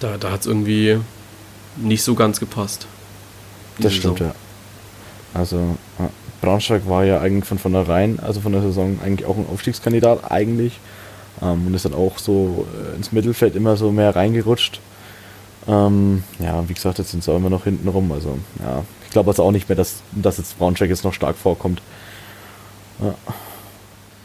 Da, 0.00 0.16
da 0.16 0.30
hat 0.32 0.40
es 0.40 0.46
irgendwie 0.46 0.98
nicht 1.76 2.02
so 2.02 2.14
ganz 2.14 2.40
gepasst. 2.40 2.86
Das 3.78 3.92
Saison. 3.94 4.16
stimmt, 4.16 4.30
ja. 4.30 4.34
Also, 5.34 5.76
ja. 5.98 6.10
Braunschweig 6.40 6.88
war 6.88 7.04
ja 7.04 7.20
eigentlich 7.20 7.44
von 7.46 7.58
vornherein, 7.58 8.20
also 8.20 8.40
von 8.40 8.52
der 8.52 8.62
Saison, 8.62 8.98
eigentlich 9.04 9.26
auch 9.26 9.36
ein 9.36 9.46
Aufstiegskandidat, 9.52 10.30
eigentlich. 10.30 10.78
Ähm, 11.42 11.66
und 11.66 11.74
ist 11.74 11.84
dann 11.84 11.94
auch 11.94 12.18
so 12.18 12.66
äh, 12.92 12.96
ins 12.96 13.12
Mittelfeld 13.12 13.54
immer 13.56 13.76
so 13.76 13.90
mehr 13.92 14.14
reingerutscht. 14.14 14.80
Ähm, 15.66 16.24
ja, 16.38 16.68
wie 16.68 16.74
gesagt, 16.74 16.98
jetzt 16.98 17.10
sind 17.10 17.22
sie 17.22 17.30
auch 17.32 17.36
immer 17.36 17.50
noch 17.50 17.64
hinten 17.64 17.88
rum. 17.88 18.10
Also, 18.12 18.38
ja, 18.62 18.82
ich 19.04 19.10
glaube 19.10 19.30
also 19.30 19.42
auch 19.44 19.52
nicht 19.52 19.68
mehr, 19.68 19.76
dass, 19.76 19.96
dass 20.12 20.38
jetzt 20.38 20.58
Braunschweig 20.58 20.88
jetzt 20.88 21.04
noch 21.04 21.12
stark 21.12 21.36
vorkommt. 21.36 21.82
Ja. 23.00 23.14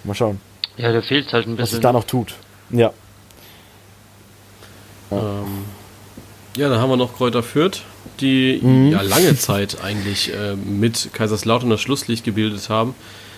Mal 0.04 0.14
schauen, 0.16 0.40
Ja, 0.78 0.92
da 0.92 1.02
fehlt 1.02 1.32
halt 1.34 1.48
ein 1.48 1.52
was 1.58 1.70
sich 1.70 1.78
bisschen. 1.78 1.82
da 1.82 1.94
noch 1.94 2.04
tut. 2.06 2.36
Ja. 2.72 2.92
Ähm, 5.12 5.66
ja, 6.58 6.70
dann 6.70 6.80
haben 6.80 6.90
wir 6.90 6.98
noch 6.98 7.16
Kräuter 7.18 7.44
Fürth, 7.44 7.82
die 8.20 8.60
Mhm. 8.62 8.92
ja 8.92 9.02
lange 9.02 9.38
Zeit 9.38 9.78
eigentlich 9.84 10.34
äh, 10.34 10.56
mit 10.56 11.10
Kaiserslautern 11.14 11.70
das 11.70 11.82
Schlusslicht 11.82 12.24
gebildet 12.24 12.70
haben, 12.70 12.96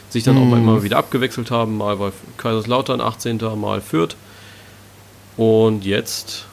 sich 0.09 0.23
dann 0.23 0.37
auch 0.37 0.45
mal 0.45 0.59
Mhm. 0.59 0.67
immer 0.67 0.83
wieder 0.83 0.97
abgewechselt 0.97 1.51
haben, 1.51 1.77
mal 1.77 1.99
war 1.99 2.11
Kaiserslautern 2.37 3.01
18., 3.01 3.39
mal 3.55 3.81
Fürth. 3.81 4.15
Und 5.37 5.83
jetzt 5.85 6.45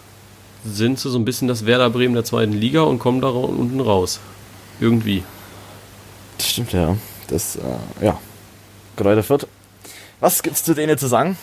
sind 0.64 0.98
sie 0.98 1.10
so 1.10 1.18
ein 1.18 1.24
bisschen 1.24 1.48
das 1.48 1.66
Werder 1.66 1.90
Bremen 1.90 2.14
der 2.14 2.24
zweiten 2.24 2.52
Liga 2.52 2.82
und 2.82 2.98
kommen 2.98 3.20
da 3.20 3.28
unten 3.28 3.80
raus. 3.80 4.20
Irgendwie. 4.80 5.22
Das 6.38 6.48
stimmt, 6.50 6.72
ja. 6.72 6.96
Das, 7.28 7.56
äh, 7.56 8.04
ja. 8.04 8.18
Kräuter 8.96 9.22
Fürth. 9.22 9.46
Was 10.20 10.42
gibt's 10.42 10.64
zu 10.64 10.74
denen 10.74 10.98
zu 10.98 11.06
sagen? 11.08 11.36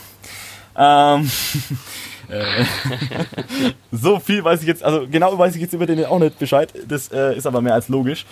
Ähm, 0.77 1.25
äh, 1.25 1.75
so 3.91 4.19
viel 4.19 4.43
weiß 4.43 4.61
ich 4.61 4.67
jetzt, 4.67 4.83
also 4.83 5.07
genau 5.09 5.37
weiß 5.37 5.55
ich 5.55 5.61
jetzt 5.61 5.73
über 5.73 5.85
denen 5.85 6.05
auch 6.05 6.19
nicht 6.19 6.37
Bescheid. 6.39 6.71
Das 6.87 7.11
äh, 7.11 7.35
ist 7.35 7.47
aber 7.47 7.61
mehr 7.61 7.73
als 7.73 7.89
logisch. 7.89 8.25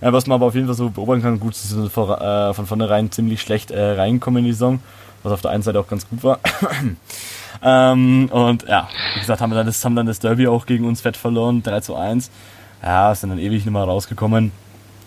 Äh, 0.00 0.12
was 0.12 0.26
man 0.26 0.36
aber 0.36 0.46
auf 0.46 0.54
jeden 0.54 0.66
Fall 0.66 0.76
so 0.76 0.90
beobachten 0.90 1.22
kann, 1.22 1.40
gut, 1.40 1.54
sie 1.54 1.68
sind 1.68 1.90
vor, 1.92 2.20
äh, 2.20 2.54
von 2.54 2.66
vornherein 2.66 3.10
ziemlich 3.10 3.40
schlecht 3.40 3.70
äh, 3.70 3.92
reingekommen 3.92 4.38
in 4.38 4.44
die 4.46 4.52
Saison, 4.52 4.80
was 5.22 5.32
auf 5.32 5.42
der 5.42 5.50
einen 5.50 5.62
Seite 5.62 5.80
auch 5.80 5.88
ganz 5.88 6.08
gut 6.08 6.22
war. 6.22 6.38
ähm, 7.62 8.28
und 8.30 8.68
ja, 8.68 8.88
wie 9.14 9.20
gesagt, 9.20 9.40
haben 9.40 9.50
wir 9.50 9.56
dann 9.56 9.66
das, 9.66 9.84
haben 9.84 9.96
dann 9.96 10.06
das 10.06 10.20
Derby 10.20 10.46
auch 10.46 10.66
gegen 10.66 10.86
uns 10.86 11.00
fett 11.00 11.16
verloren, 11.16 11.62
3 11.62 11.80
zu 11.80 11.96
1. 11.96 12.30
Ja, 12.82 13.14
sind 13.14 13.30
dann 13.30 13.38
ewig 13.38 13.64
nicht 13.64 13.72
mehr 13.72 13.82
rausgekommen. 13.82 14.52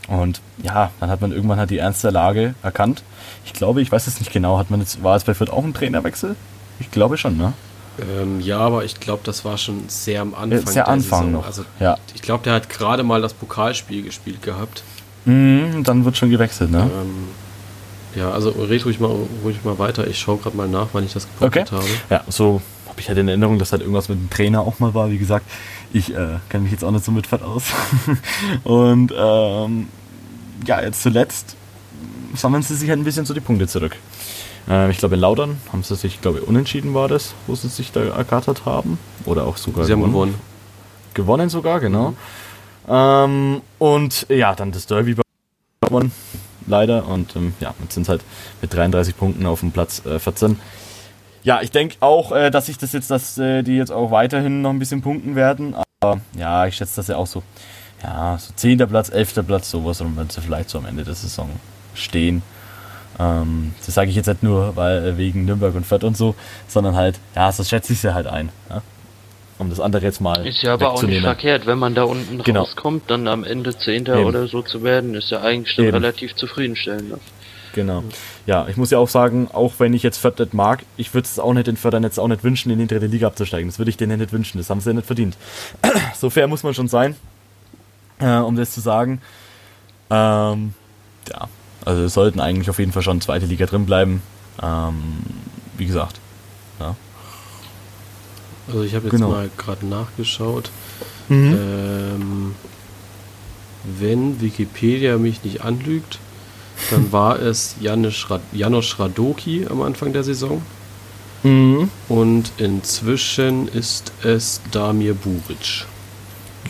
Und 0.08 0.42
ja, 0.62 0.92
dann 1.00 1.10
hat 1.10 1.22
man 1.22 1.32
irgendwann 1.32 1.60
halt 1.60 1.70
die 1.70 1.78
Ernst 1.78 2.04
der 2.04 2.12
Lage 2.12 2.56
erkannt. 2.62 3.04
Ich 3.46 3.54
glaube, 3.54 3.82
ich 3.82 3.92
weiß 3.92 4.08
es 4.08 4.20
nicht 4.20 4.34
genau, 4.34 4.58
hat 4.58 4.70
man 4.70 4.82
jetzt, 4.82 5.02
war 5.02 5.16
es 5.16 5.24
bei 5.24 5.34
Fürth 5.34 5.50
auch 5.50 5.64
ein 5.64 5.74
Trainerwechsel? 5.74 6.36
Ich 6.80 6.92
glaube 6.92 7.18
schon, 7.18 7.38
ne? 7.38 7.54
Ähm, 8.02 8.40
ja, 8.40 8.58
aber 8.60 8.84
ich 8.86 9.00
glaube, 9.00 9.22
das 9.24 9.46
war 9.46 9.58
schon 9.58 9.84
sehr 9.88 10.22
am 10.22 10.34
Anfang. 10.34 10.52
Ja, 10.52 10.66
sehr 10.66 10.74
der 10.74 10.88
Anfang 10.88 11.20
Saison. 11.20 11.32
noch. 11.32 11.46
Also, 11.46 11.64
Ja. 11.80 11.98
ich 12.16 12.22
glaube, 12.22 12.44
der 12.44 12.54
hat 12.54 12.70
gerade 12.70 13.04
mal 13.04 13.22
das 13.22 13.34
Pokalspiel 13.34 14.02
gespielt 14.04 14.42
gehabt. 14.42 14.84
Mhm, 15.26 15.84
dann 15.84 16.04
wird 16.04 16.18
schon 16.18 16.30
gewechselt, 16.32 16.72
ne? 16.72 16.82
Ähm, 16.82 17.28
ja, 18.16 18.32
also 18.32 18.50
red 18.52 18.86
ruhig 18.86 19.00
mal, 19.00 19.12
ruhig 19.44 19.64
mal 19.64 19.78
weiter. 19.80 20.08
Ich 20.08 20.20
schaue 20.20 20.38
gerade 20.38 20.58
mal 20.58 20.68
nach, 20.68 20.88
wann 20.94 21.04
ich 21.06 21.14
das 21.14 21.28
gepostet 21.28 21.72
Okay. 21.72 21.76
habe. 21.76 21.88
Ja, 22.10 22.24
so 22.30 22.62
habe 22.88 23.00
ich 23.00 23.08
halt 23.08 23.18
in 23.18 23.28
Erinnerung, 23.28 23.58
dass 23.58 23.72
halt 23.72 23.82
irgendwas 23.82 24.10
mit 24.10 24.20
dem 24.20 24.30
Trainer 24.30 24.62
auch 24.62 24.80
mal 24.80 24.94
war. 24.94 25.10
Wie 25.10 25.18
gesagt, 25.18 25.46
ich 25.94 26.14
äh, 26.14 26.38
kenne 26.50 26.64
mich 26.64 26.72
jetzt 26.72 26.84
auch 26.84 26.92
nicht 26.92 27.06
so 27.06 27.12
mit 27.12 27.26
Fett 27.28 27.42
aus. 27.42 27.64
Und 28.64 29.14
ähm, 29.18 29.88
ja, 30.68 30.82
jetzt 30.82 31.02
zuletzt 31.02 31.56
sammeln 32.36 32.64
sie 32.64 32.76
sich 32.76 32.90
halt 32.90 33.00
ein 33.00 33.04
bisschen 33.06 33.26
so 33.26 33.34
die 33.34 33.40
Punkte 33.40 33.68
zurück. 33.68 33.96
Äh, 34.70 34.92
ich 34.92 34.98
glaube, 34.98 35.16
in 35.16 35.22
Laudern 35.22 35.58
haben 35.72 35.84
sie 35.84 35.96
sich, 35.96 36.22
glaube 36.22 36.40
ich, 36.40 36.48
unentschieden 36.48 36.94
war 36.94 37.08
das, 37.08 37.34
wo 37.48 37.56
sie 37.56 37.68
sich 37.68 37.92
da 37.92 38.02
ergattert 38.04 38.66
haben. 38.66 38.98
Oder 39.26 39.46
auch 39.46 39.58
sogar 39.58 39.86
Sie 39.86 39.94
haben 39.94 40.04
gewonnen. 40.04 40.36
gewonnen 41.14 41.50
sogar, 41.50 41.80
genau. 41.80 42.14
Ähm, 42.88 43.62
und 43.80 44.26
ja, 44.30 44.56
dann 44.56 44.72
das 44.72 44.86
Derby 44.86 45.16
gewonnen, 45.82 46.12
leider. 46.68 47.08
Und 47.08 47.36
ähm, 47.36 47.54
ja, 47.60 47.74
jetzt 47.82 47.94
sind 47.94 48.10
halt 48.10 48.22
mit 48.62 48.74
33 48.74 49.18
Punkten 49.18 49.46
auf 49.46 49.62
dem 49.62 49.72
Platz 49.72 50.06
äh, 50.06 50.20
14. 50.20 50.60
Ja, 51.44 51.62
ich 51.62 51.72
denke 51.72 51.98
auch, 52.00 52.32
äh, 52.32 52.52
dass 52.52 52.70
ich 52.70 52.78
das 52.78 52.94
jetzt, 52.94 53.12
dass 53.12 53.38
äh, 53.38 53.64
die 53.64 53.76
jetzt 53.76 53.92
auch 53.92 54.12
weiterhin 54.12 54.62
noch 54.62 54.70
ein 54.70 54.80
bisschen 54.80 55.02
punkten 55.02 55.36
werden. 55.36 55.76
Aber 56.00 56.22
ja, 56.38 56.66
ich 56.68 56.76
schätze 56.76 56.96
das 56.98 57.08
ja 57.08 57.18
auch 57.18 57.28
so. 57.28 57.44
Ja, 58.02 58.38
so 58.38 58.54
10. 58.54 58.80
Platz, 58.90 59.10
11. 59.10 59.46
Platz, 59.48 59.70
sowas, 59.70 60.02
und 60.02 60.18
wenn 60.18 60.30
sie 60.30 60.42
vielleicht 60.42 60.70
so 60.70 60.78
am 60.78 60.86
Ende 60.86 61.04
der 61.04 61.16
Saison 61.16 61.50
stehen. 61.96 62.42
Ähm, 63.20 63.74
das 63.86 63.94
sage 63.96 64.10
ich 64.10 64.16
jetzt 64.16 64.28
nicht 64.28 64.44
nur, 64.44 64.76
weil 64.76 65.06
äh, 65.06 65.18
wegen 65.18 65.46
Nürnberg 65.46 65.76
und 65.76 65.86
Fürth 65.86 66.04
und 66.04 66.18
so, 66.18 66.36
sondern 66.68 66.96
halt, 66.96 67.20
ja, 67.36 67.52
so 67.52 67.64
schätze 67.64 67.94
ich 67.94 68.00
sie 68.00 68.14
halt 68.14 68.28
ein. 68.28 68.50
Ja? 68.70 68.82
Um 69.60 69.70
das 69.70 69.80
andere 69.80 70.04
jetzt 70.04 70.20
mal 70.20 70.46
Ist 70.48 70.64
ja 70.64 70.74
aber 70.74 70.92
auch 70.92 71.04
nicht 71.04 71.22
verkehrt, 71.22 71.66
wenn 71.68 71.78
man 71.78 71.94
da 71.94 72.04
unten 72.04 72.42
Genau. 72.44 72.62
rauskommt, 72.62 73.04
dann 73.12 73.28
am 73.28 73.44
Ende 73.44 73.78
Zehnter 73.78 74.16
Eben. 74.18 74.26
oder 74.26 74.48
so 74.48 74.62
zu 74.64 74.84
werden, 74.84 75.14
ist 75.14 75.30
ja 75.30 75.42
eigentlich 75.42 75.74
schon 75.76 75.86
Eben. 75.86 75.94
relativ 75.96 76.36
zufriedenstellend. 76.36 77.10
ne? 77.10 77.20
Genau. 77.74 78.04
Ja, 78.46 78.68
ich 78.68 78.78
muss 78.78 78.92
ja 78.92 79.00
auch 79.00 79.10
sagen, 79.10 79.48
auch 79.52 79.74
wenn 79.80 79.94
ich 79.94 80.04
jetzt 80.04 80.18
Fürth 80.18 80.38
nicht 80.40 80.54
mag, 80.54 80.84
ich 80.98 81.14
würde 81.14 81.26
es 81.26 81.40
auch 81.40 81.54
nicht 81.54 81.68
den 81.68 81.78
Fördern 81.78 82.04
jetzt 82.04 82.20
auch 82.20 82.28
nicht 82.28 82.44
wünschen, 82.44 82.72
in 82.72 82.80
die 82.80 82.88
dritte 82.88 83.08
Liga 83.08 83.28
abzusteigen. 83.28 83.68
Das 83.70 83.80
würde 83.80 83.90
ich 83.90 83.98
denen 83.98 84.20
nicht 84.20 84.32
wünschen. 84.32 84.58
Das 84.60 84.70
haben 84.70 84.80
sie 84.80 84.90
ja 84.90 84.94
nicht 84.94 85.06
verdient. 85.08 85.38
so 86.16 86.30
fair 86.30 86.48
muss 86.48 86.62
man 86.64 86.74
schon 86.74 86.88
sein, 86.88 87.16
äh, 88.20 88.38
um 88.38 88.56
das 88.56 88.72
zu 88.72 88.80
sagen. 88.82 89.22
Ähm, 90.12 90.74
ja, 91.30 91.48
also 91.86 92.04
es 92.04 92.14
sollten 92.14 92.40
eigentlich 92.40 92.70
auf 92.70 92.80
jeden 92.80 92.92
Fall 92.92 93.02
schon 93.04 93.22
zweite 93.22 93.46
Liga 93.46 93.66
drin 93.66 93.86
bleiben. 93.86 94.22
Ähm, 94.62 94.96
wie 95.78 95.86
gesagt. 95.86 96.20
Ja. 96.80 96.96
Also 98.68 98.84
ich 98.84 98.96
habe 98.96 99.06
jetzt 99.06 99.16
Genau. 99.16 99.30
mal 99.30 99.50
gerade 99.58 99.86
nachgeschaut. 99.86 100.70
Mhm. 101.30 101.58
Ähm, 101.58 102.56
wenn 104.00 104.40
Wikipedia 104.42 105.18
mich 105.18 105.44
nicht 105.44 105.62
anlügt, 105.62 106.20
dann 106.90 107.12
war 107.12 107.40
es 107.40 107.76
Janusz, 107.82 108.28
Rad 108.30 108.42
Janusz 108.52 108.98
Radoki 109.00 109.68
am 109.70 109.82
Anfang 109.82 110.14
der 110.14 110.24
Saison. 110.24 110.62
Mhm. 111.44 111.90
Und 112.08 112.52
inzwischen 112.58 113.68
ist 113.68 114.12
es 114.24 114.62
Damir 114.72 115.14
Buric. 115.14 115.86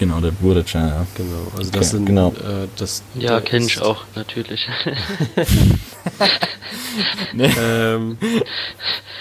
Genau, 0.04 0.20
der 0.20 0.32
Buric, 0.32 0.74
ja. 0.74 0.86
ja. 0.86 1.08
Genau, 1.16 1.47
also 1.58 1.72
das 1.72 1.76
Okay, 1.76 1.84
sind 1.86 2.06
genau. 2.08 2.34
äh, 2.34 2.68
das. 2.76 3.04
Ja, 3.16 3.39
das 3.39 3.45
kenn 3.49 3.64
ich 3.64 3.82
auch, 3.82 4.04
natürlich. 4.16 4.68
Ähm, 7.39 8.18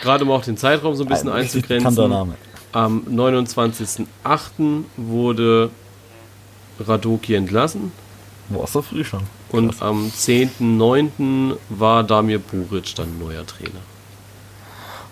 Gerade 0.03 0.24
um 0.24 0.30
auch 0.33 0.45
den 0.45 0.57
Zeitraum 0.59 0.95
so 0.95 1.05
ein 1.05 1.09
bisschen 1.09 1.30
Ein 1.30 1.43
einzugrenzen. 1.43 2.11
Name. 2.11 2.35
Am 2.72 3.03
29.08. 3.09 4.85
wurde 4.99 5.70
Radoki 6.78 7.35
entlassen 7.35 7.93
Boah, 8.51 8.66
so 8.66 8.83
früh 8.83 9.05
schon. 9.05 9.22
und 9.51 9.70
Krass. 9.70 9.83
am 9.83 10.09
10.09. 10.09 11.57
war 11.70 12.05
Damir 12.05 12.41
Buric 12.41 12.95
dann 12.97 13.18
neuer 13.18 13.47
Trainer. 13.47 13.80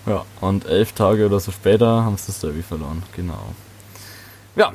Ja, 0.05 0.25
und 0.41 0.67
elf 0.67 0.93
Tage 0.93 1.25
oder 1.27 1.41
so 1.41 1.53
später 1.53 2.05
haben 2.05 2.17
sie 2.19 2.27
das 2.27 2.41
Derby 2.41 2.63
verloren. 2.63 3.03
Genau. 3.17 3.55
Ja. 4.57 4.73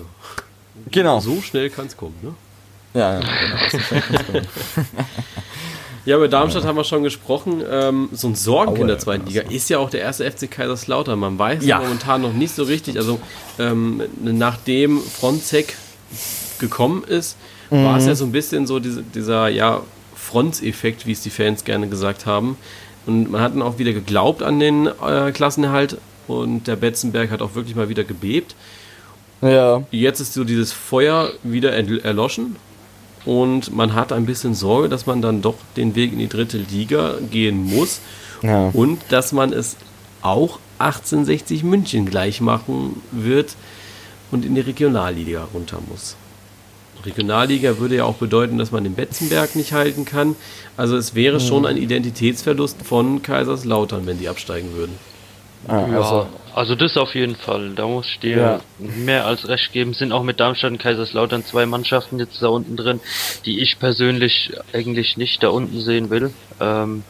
Genau. 0.92 1.20
So 1.20 1.42
schnell 1.42 1.70
kann 1.70 1.88
es 1.88 1.98
kommen, 1.98 2.16
ne? 2.22 2.34
Ja, 2.94 3.14
ja, 3.16 3.20
genau. 3.20 4.42
Ja, 6.06 6.18
über 6.18 6.28
Darmstadt 6.28 6.66
haben 6.66 6.76
wir 6.76 6.84
schon 6.84 7.02
gesprochen. 7.02 7.64
Ähm, 7.68 8.10
so 8.12 8.28
ein 8.28 8.36
Sorgenkind 8.36 8.84
Aue, 8.84 8.88
der 8.90 9.00
zweiten 9.00 9.26
Liga 9.26 9.42
ist 9.50 9.68
ja 9.72 9.80
auch 9.80 9.90
der 9.90 10.02
erste 10.02 10.30
FC 10.30 10.50
Kaiserslautern. 10.52 11.18
Man 11.18 11.40
weiß 11.40 11.66
Ja. 11.66 11.80
momentan 11.80 12.22
noch 12.22 12.32
nicht 12.34 12.54
so 12.54 12.62
richtig. 12.64 12.98
Also 12.98 13.20
ähm, 13.58 14.04
nachdem 14.22 15.02
Fronzek 15.02 15.76
gekommen 16.60 17.04
ist, 17.06 17.38
war 17.72 17.94
Mhm. 17.94 17.98
es 17.98 18.06
ja 18.06 18.14
so 18.14 18.24
ein 18.26 18.32
bisschen 18.32 18.68
so 18.68 18.78
diese, 18.80 19.02
dieser 19.02 19.48
ja, 19.50 19.82
Fronz-Effekt, 20.16 21.08
wie 21.08 21.12
es 21.14 21.22
die 21.22 21.32
Fans 21.32 21.64
gerne 21.64 21.88
gesagt 21.88 22.28
haben. 22.28 22.56
Und 23.08 23.32
man 23.32 23.42
hat 23.42 23.54
dann 23.56 23.64
auch 23.64 23.80
wieder 23.80 23.92
geglaubt 23.94 24.44
an 24.44 24.60
den 24.60 24.86
äh, 24.86 25.32
Klassenerhalt 25.32 25.98
und 26.28 26.68
der 26.68 26.76
Betzenberg 26.76 27.32
hat 27.32 27.42
auch 27.42 27.56
wirklich 27.56 27.76
mal 27.76 27.90
wieder 27.90 28.04
gebebt. 28.04 28.56
Ja. 29.42 29.84
Jetzt 29.92 30.20
ist 30.20 30.34
so 30.34 30.44
dieses 30.44 30.72
Feuer 30.72 31.32
wieder 31.44 31.72
erl- 31.74 32.02
erloschen 32.04 32.56
und 33.26 33.76
man 33.76 33.94
hat 33.94 34.12
ein 34.14 34.26
bisschen 34.26 34.54
Sorge, 34.56 34.90
dass 34.90 35.06
man 35.06 35.22
dann 35.22 35.42
doch 35.42 35.56
den 35.78 35.96
Weg 35.96 36.14
in 36.14 36.20
die 36.20 36.28
dritte 36.30 36.58
Liga 36.58 37.16
gehen 37.32 37.64
muss 37.64 38.00
Ja. 38.42 38.70
und 38.74 39.00
dass 39.10 39.32
man 39.32 39.52
es 39.54 39.78
auch 40.22 40.60
1860 40.80 41.64
München 41.64 42.06
gleich 42.06 42.42
machen 42.42 43.02
wird 43.12 43.56
und 44.32 44.46
in 44.46 44.56
die 44.56 44.62
Regionalliga 44.62 45.48
runter 45.54 45.80
muss. 45.90 46.16
Regionalliga 47.06 47.78
würde 47.78 47.98
ja 47.98 48.06
auch 48.06 48.16
bedeuten, 48.16 48.58
dass 48.58 48.72
man 48.72 48.84
den 48.84 48.96
Betzenberg 48.96 49.56
nicht 49.56 49.74
halten 49.74 50.06
kann. 50.06 50.36
Also 50.76 50.98
es 50.98 51.14
wäre 51.14 51.40
schon 51.40 51.66
ein 51.68 51.78
Identitätsverlust 51.78 52.78
von 52.84 53.22
Kaiserslautern, 53.22 54.08
wenn 54.08 54.18
die 54.18 54.28
absteigen 54.28 54.74
würden. 54.74 54.98
Ah, 55.68 55.88
Ja, 55.88 55.98
also, 55.98 56.28
also 56.54 56.76
das 56.76 56.96
auf 56.98 57.16
jeden 57.16 57.36
Fall. 57.36 57.72
Da 57.76 57.88
muss 57.88 58.08
ich 58.08 58.20
dir 58.20 58.38
Ja. 58.38 58.62
mehr 58.80 59.26
als 59.26 59.48
recht 59.48 59.72
geben. 59.74 59.94
Sind 59.94 60.12
auch 60.12 60.24
mit 60.24 60.40
Darmstadt 60.40 60.72
und 60.72 60.78
Kaiserslautern 60.78 61.44
zwei 61.46 61.66
Mannschaften 61.66 62.20
jetzt 62.20 62.42
da 62.42 62.48
unten 62.48 62.76
drin, 62.76 63.00
die 63.46 63.60
ich 63.62 63.80
persönlich 63.80 64.54
eigentlich 64.74 65.18
nicht 65.18 65.42
da 65.44 65.50
unten 65.50 65.80
sehen 65.82 66.10
will. 66.10 66.32
Ähm, 66.60 67.04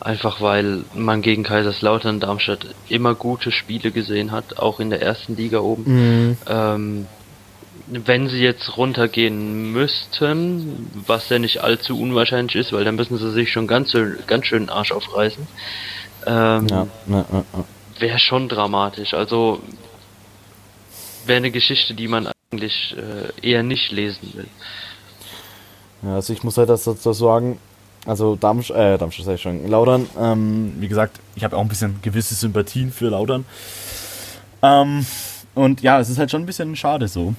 einfach 0.00 0.40
weil 0.40 0.84
man 0.94 1.22
gegen 1.22 1.42
Kaiserslautern 1.44 2.16
und 2.16 2.20
Darmstadt 2.22 2.66
immer 2.88 3.14
gute 3.14 3.52
Spiele 3.52 3.92
gesehen 3.92 4.32
hat, 4.32 4.58
auch 4.58 4.80
in 4.80 4.90
der 4.90 5.00
ersten 5.02 5.36
Liga 5.36 5.58
oben. 5.60 5.84
mh, 5.86 6.36
Ähm, 6.48 7.06
wenn 7.88 8.28
sie 8.28 8.40
jetzt 8.40 8.76
runtergehen 8.78 9.70
müssten, 9.72 10.90
was 11.06 11.28
ja 11.28 11.38
nicht 11.38 11.62
allzu 11.62 12.00
unwahrscheinlich 12.00 12.56
ist, 12.56 12.72
weil 12.72 12.84
dann 12.84 12.94
müssen 12.96 13.18
sie 13.18 13.30
sich 13.32 13.52
schon 13.52 13.66
ganz, 13.66 13.90
schön- 13.90 14.16
ganz 14.26 14.46
schön 14.46 14.62
den 14.64 14.70
Arsch 14.70 14.92
aufreißen. 14.92 15.46
Ähm, 16.26 16.68
ja, 16.68 16.86
ja, 17.06 17.16
ja, 17.32 17.44
ja. 17.52 17.64
Wäre 18.02 18.18
schon 18.18 18.50
dramatisch. 18.50 19.14
Also 19.14 19.62
wäre 21.24 21.38
eine 21.38 21.50
Geschichte, 21.50 21.94
die 21.94 22.08
man 22.08 22.28
eigentlich 22.50 22.94
äh, 22.98 23.48
eher 23.48 23.62
nicht 23.62 23.90
lesen 23.92 24.32
will. 24.34 24.48
Ja, 26.02 26.16
also 26.16 26.34
ich 26.34 26.42
muss 26.44 26.58
halt 26.58 26.68
das 26.68 26.84
dazu 26.84 27.12
sagen, 27.14 27.58
also 28.04 28.36
Darmstadt, 28.36 28.76
äh, 28.76 28.98
Darmstadt 28.98 29.26
sag 29.26 29.34
ich 29.36 29.42
schon, 29.42 29.66
Laudern, 29.68 30.08
ähm, 30.18 30.74
wie 30.80 30.88
gesagt, 30.88 31.20
ich 31.36 31.44
habe 31.44 31.56
auch 31.56 31.60
ein 31.60 31.68
bisschen 31.68 32.00
gewisse 32.02 32.34
Sympathien 32.34 32.92
für 32.92 33.08
Laudern. 33.08 33.44
Ähm, 34.60 35.06
und 35.54 35.82
ja, 35.82 36.00
es 36.00 36.10
ist 36.10 36.18
halt 36.18 36.30
schon 36.30 36.42
ein 36.42 36.46
bisschen 36.46 36.74
schade 36.76 37.06
so, 37.08 37.34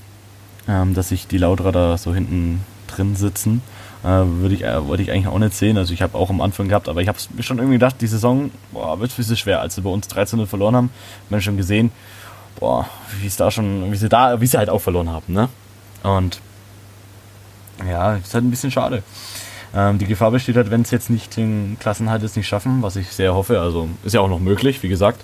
ähm, 0.67 0.93
dass 0.93 1.09
sich 1.09 1.27
die 1.27 1.37
Lauterer 1.37 1.71
da 1.71 1.97
so 1.97 2.13
hinten 2.13 2.63
drin 2.87 3.15
sitzen. 3.15 3.61
Äh, 4.03 4.07
würde 4.07 4.55
ich, 4.55 4.63
äh, 4.63 4.85
wollte 4.85 5.01
ich 5.01 5.11
eigentlich 5.11 5.27
auch 5.27 5.39
nicht 5.39 5.55
sehen. 5.55 5.77
Also 5.77 5.93
ich 5.93 6.01
habe 6.01 6.17
auch 6.17 6.29
am 6.29 6.41
Anfang 6.41 6.67
gehabt, 6.67 6.89
aber 6.89 7.01
ich 7.01 7.07
habe 7.07 7.17
mir 7.35 7.43
schon 7.43 7.57
irgendwie 7.57 7.75
gedacht, 7.75 7.95
die 8.01 8.07
Saison 8.07 8.51
boah, 8.71 8.99
wird 8.99 9.11
ein 9.11 9.15
bisschen 9.15 9.37
schwer. 9.37 9.61
Als 9.61 9.75
sie 9.75 9.81
bei 9.81 9.89
uns 9.89 10.07
13 10.09 10.45
verloren 10.45 10.75
haben, 10.75 10.89
haben 10.89 11.29
wir 11.29 11.41
schon 11.41 11.57
gesehen, 11.57 11.91
boah, 12.59 12.87
wie 13.21 13.27
es 13.27 13.37
da 13.37 13.49
schon, 13.49 13.91
wie 13.91 13.95
sie 13.95 14.09
da, 14.09 14.41
wie 14.41 14.47
sie 14.47 14.57
halt 14.57 14.69
auch 14.69 14.79
verloren 14.79 15.09
haben, 15.09 15.33
ne? 15.33 15.47
Und 16.03 16.41
ja, 17.87 18.15
ist 18.15 18.33
halt 18.33 18.43
ein 18.43 18.51
bisschen 18.51 18.71
schade. 18.71 19.03
Ähm, 19.75 19.97
die 19.97 20.05
Gefahr 20.05 20.31
besteht 20.31 20.55
halt, 20.55 20.69
wenn 20.69 20.81
es 20.81 20.91
jetzt 20.91 21.09
nicht 21.09 21.35
den 21.35 21.77
Klassenhalt 21.79 22.21
jetzt 22.21 22.37
nicht 22.37 22.47
schaffen, 22.47 22.81
was 22.81 22.95
ich 22.95 23.07
sehr 23.07 23.33
hoffe. 23.33 23.59
Also 23.59 23.87
ist 24.03 24.13
ja 24.13 24.21
auch 24.21 24.29
noch 24.29 24.39
möglich, 24.39 24.83
wie 24.83 24.89
gesagt. 24.89 25.23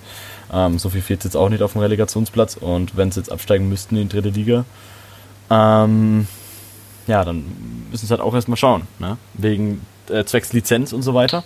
Ähm, 0.52 0.80
so 0.80 0.90
viel 0.90 1.02
fehlt 1.02 1.24
jetzt 1.24 1.36
auch 1.36 1.50
nicht 1.50 1.62
auf 1.62 1.74
dem 1.74 1.82
Relegationsplatz. 1.82 2.56
Und 2.56 2.98
wenn 2.98 3.12
sie 3.12 3.20
jetzt 3.20 3.32
absteigen 3.32 3.70
müssten 3.70 3.96
in 3.98 4.10
die 4.10 4.16
dritte 4.16 4.30
Liga, 4.30 4.66
ähm, 5.52 6.28
ja, 7.10 7.26
dann 7.26 7.44
müssen 7.92 8.06
sie 8.08 8.12
halt 8.12 8.22
auch 8.22 8.34
erstmal 8.34 8.58
schauen. 8.58 8.84
Ne? 9.00 9.18
Wegen 9.34 9.82
äh, 10.10 10.24
zwecks 10.24 10.54
Lizenz 10.54 10.94
und 10.94 11.02
so 11.02 11.14
weiter. 11.14 11.44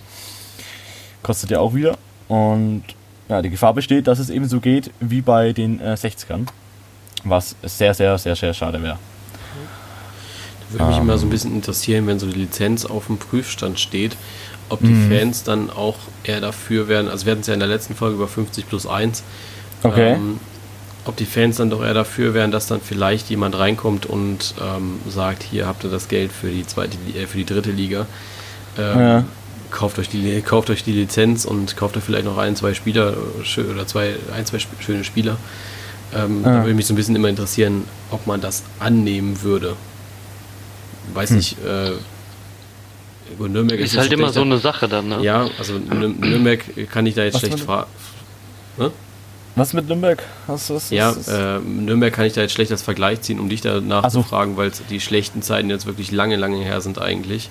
Kostet 1.23 1.49
ja 1.51 1.59
auch 1.59 1.73
wieder. 1.73 1.97
Und 2.27 2.83
ja, 3.29 3.41
die 3.41 3.49
Gefahr 3.49 3.73
besteht, 3.73 4.07
dass 4.07 4.19
es 4.19 4.29
eben 4.29 4.47
so 4.47 4.59
geht 4.59 4.91
wie 4.99 5.21
bei 5.21 5.53
den 5.53 5.79
äh, 5.79 5.93
60ern. 5.99 6.47
Was 7.23 7.55
sehr, 7.63 7.93
sehr, 7.93 8.17
sehr, 8.17 8.35
sehr 8.35 8.53
schade 8.53 8.83
wäre. 8.83 8.99
Würde 10.69 10.85
mich 10.85 10.97
Ähm. 10.97 11.03
immer 11.03 11.17
so 11.17 11.25
ein 11.25 11.29
bisschen 11.29 11.53
interessieren, 11.55 12.07
wenn 12.07 12.19
so 12.19 12.25
die 12.27 12.37
Lizenz 12.39 12.85
auf 12.85 13.05
dem 13.07 13.17
Prüfstand 13.17 13.79
steht, 13.79 14.17
ob 14.69 14.79
die 14.81 14.87
Mhm. 14.87 15.09
Fans 15.09 15.43
dann 15.43 15.69
auch 15.69 15.95
eher 16.23 16.41
dafür 16.41 16.87
wären, 16.87 17.07
also 17.07 17.25
wir 17.25 17.31
hatten 17.31 17.41
es 17.41 17.47
ja 17.47 17.53
in 17.53 17.59
der 17.59 17.69
letzten 17.69 17.95
Folge 17.95 18.15
über 18.15 18.27
50 18.27 18.67
plus 18.67 18.87
1, 18.87 19.23
Okay. 19.83 20.13
ähm, 20.13 20.39
ob 21.05 21.15
die 21.17 21.25
Fans 21.25 21.57
dann 21.57 21.69
doch 21.69 21.83
eher 21.83 21.93
dafür 21.93 22.33
wären, 22.33 22.51
dass 22.51 22.67
dann 22.67 22.79
vielleicht 22.81 23.29
jemand 23.29 23.57
reinkommt 23.57 24.05
und 24.05 24.53
ähm, 24.61 24.99
sagt, 25.09 25.43
hier 25.43 25.67
habt 25.67 25.83
ihr 25.83 25.89
das 25.89 26.07
Geld 26.07 26.31
für 26.31 26.49
die 26.49 26.65
zweite, 26.65 26.97
äh, 27.15 27.27
für 27.27 27.37
die 27.37 27.45
dritte 27.45 27.71
Liga. 27.71 28.05
Ähm, 28.77 28.99
Ja. 28.99 29.25
Kauft 29.71 29.97
euch, 29.97 30.07
die, 30.07 30.39
kauft 30.43 30.69
euch 30.69 30.83
die 30.83 30.91
Lizenz 30.91 31.45
und 31.45 31.75
kauft 31.75 31.97
euch 31.97 32.03
vielleicht 32.03 32.25
noch 32.25 32.37
ein, 32.37 32.55
zwei 32.55 32.75
Spieler 32.75 33.15
oder 33.73 33.87
zwei, 33.87 34.15
ein, 34.35 34.45
zwei 34.45 34.59
schöne 34.79 35.03
Spieler. 35.03 35.37
Ähm, 36.15 36.43
Da 36.43 36.57
Ja. 36.57 36.63
würde 36.63 36.75
mich 36.75 36.85
so 36.85 36.93
ein 36.93 36.95
bisschen 36.95 37.15
immer 37.15 37.27
interessieren, 37.27 37.85
ob 38.11 38.27
man 38.27 38.39
das 38.39 38.61
annehmen 38.79 39.41
würde. 39.41 39.75
Weiß 41.15 41.31
Hm. 41.31 41.37
nicht, 41.37 41.57
äh, 41.65 41.93
gut, 43.37 43.49
Nürnberg 43.51 43.79
Ist 43.79 43.93
jetzt 43.93 44.01
halt 44.01 44.13
immer 44.13 44.29
so 44.31 44.41
eine 44.41 44.59
Sache 44.59 44.87
dann, 44.87 45.07
ne? 45.09 45.23
Ja, 45.23 45.47
also 45.57 45.73
Nür- 45.73 46.19
Nürnberg 46.19 46.61
kann 46.91 47.07
ich 47.07 47.15
da 47.15 47.23
jetzt 47.23 47.33
Was 47.33 47.41
schlecht 47.41 47.59
fragen. 47.61 47.87
Was 49.55 49.73
mit 49.73 49.87
Nürnberg? 49.87 50.23
Was, 50.47 50.69
was, 50.71 50.89
Ja, 50.89 51.15
was- 51.15 51.27
äh, 51.27 51.59
Nürnberg 51.59 52.11
kann 52.13 52.25
ich 52.25 52.33
da 52.33 52.41
jetzt 52.41 52.53
schlecht 52.53 52.71
als 52.71 52.81
Vergleich 52.81 53.21
ziehen, 53.21 53.39
um 53.39 53.49
dich 53.49 53.61
danach 53.61 54.03
Ach 54.03 54.09
so. 54.11 54.21
zu 54.21 54.27
fragen, 54.27 54.57
weil 54.57 54.71
die 54.89 54.99
schlechten 54.99 55.41
Zeiten 55.43 55.69
jetzt 55.69 55.85
wirklich 55.85 56.11
lange, 56.11 56.35
lange 56.37 56.57
her 56.63 56.81
sind 56.81 56.99
eigentlich. 56.99 57.49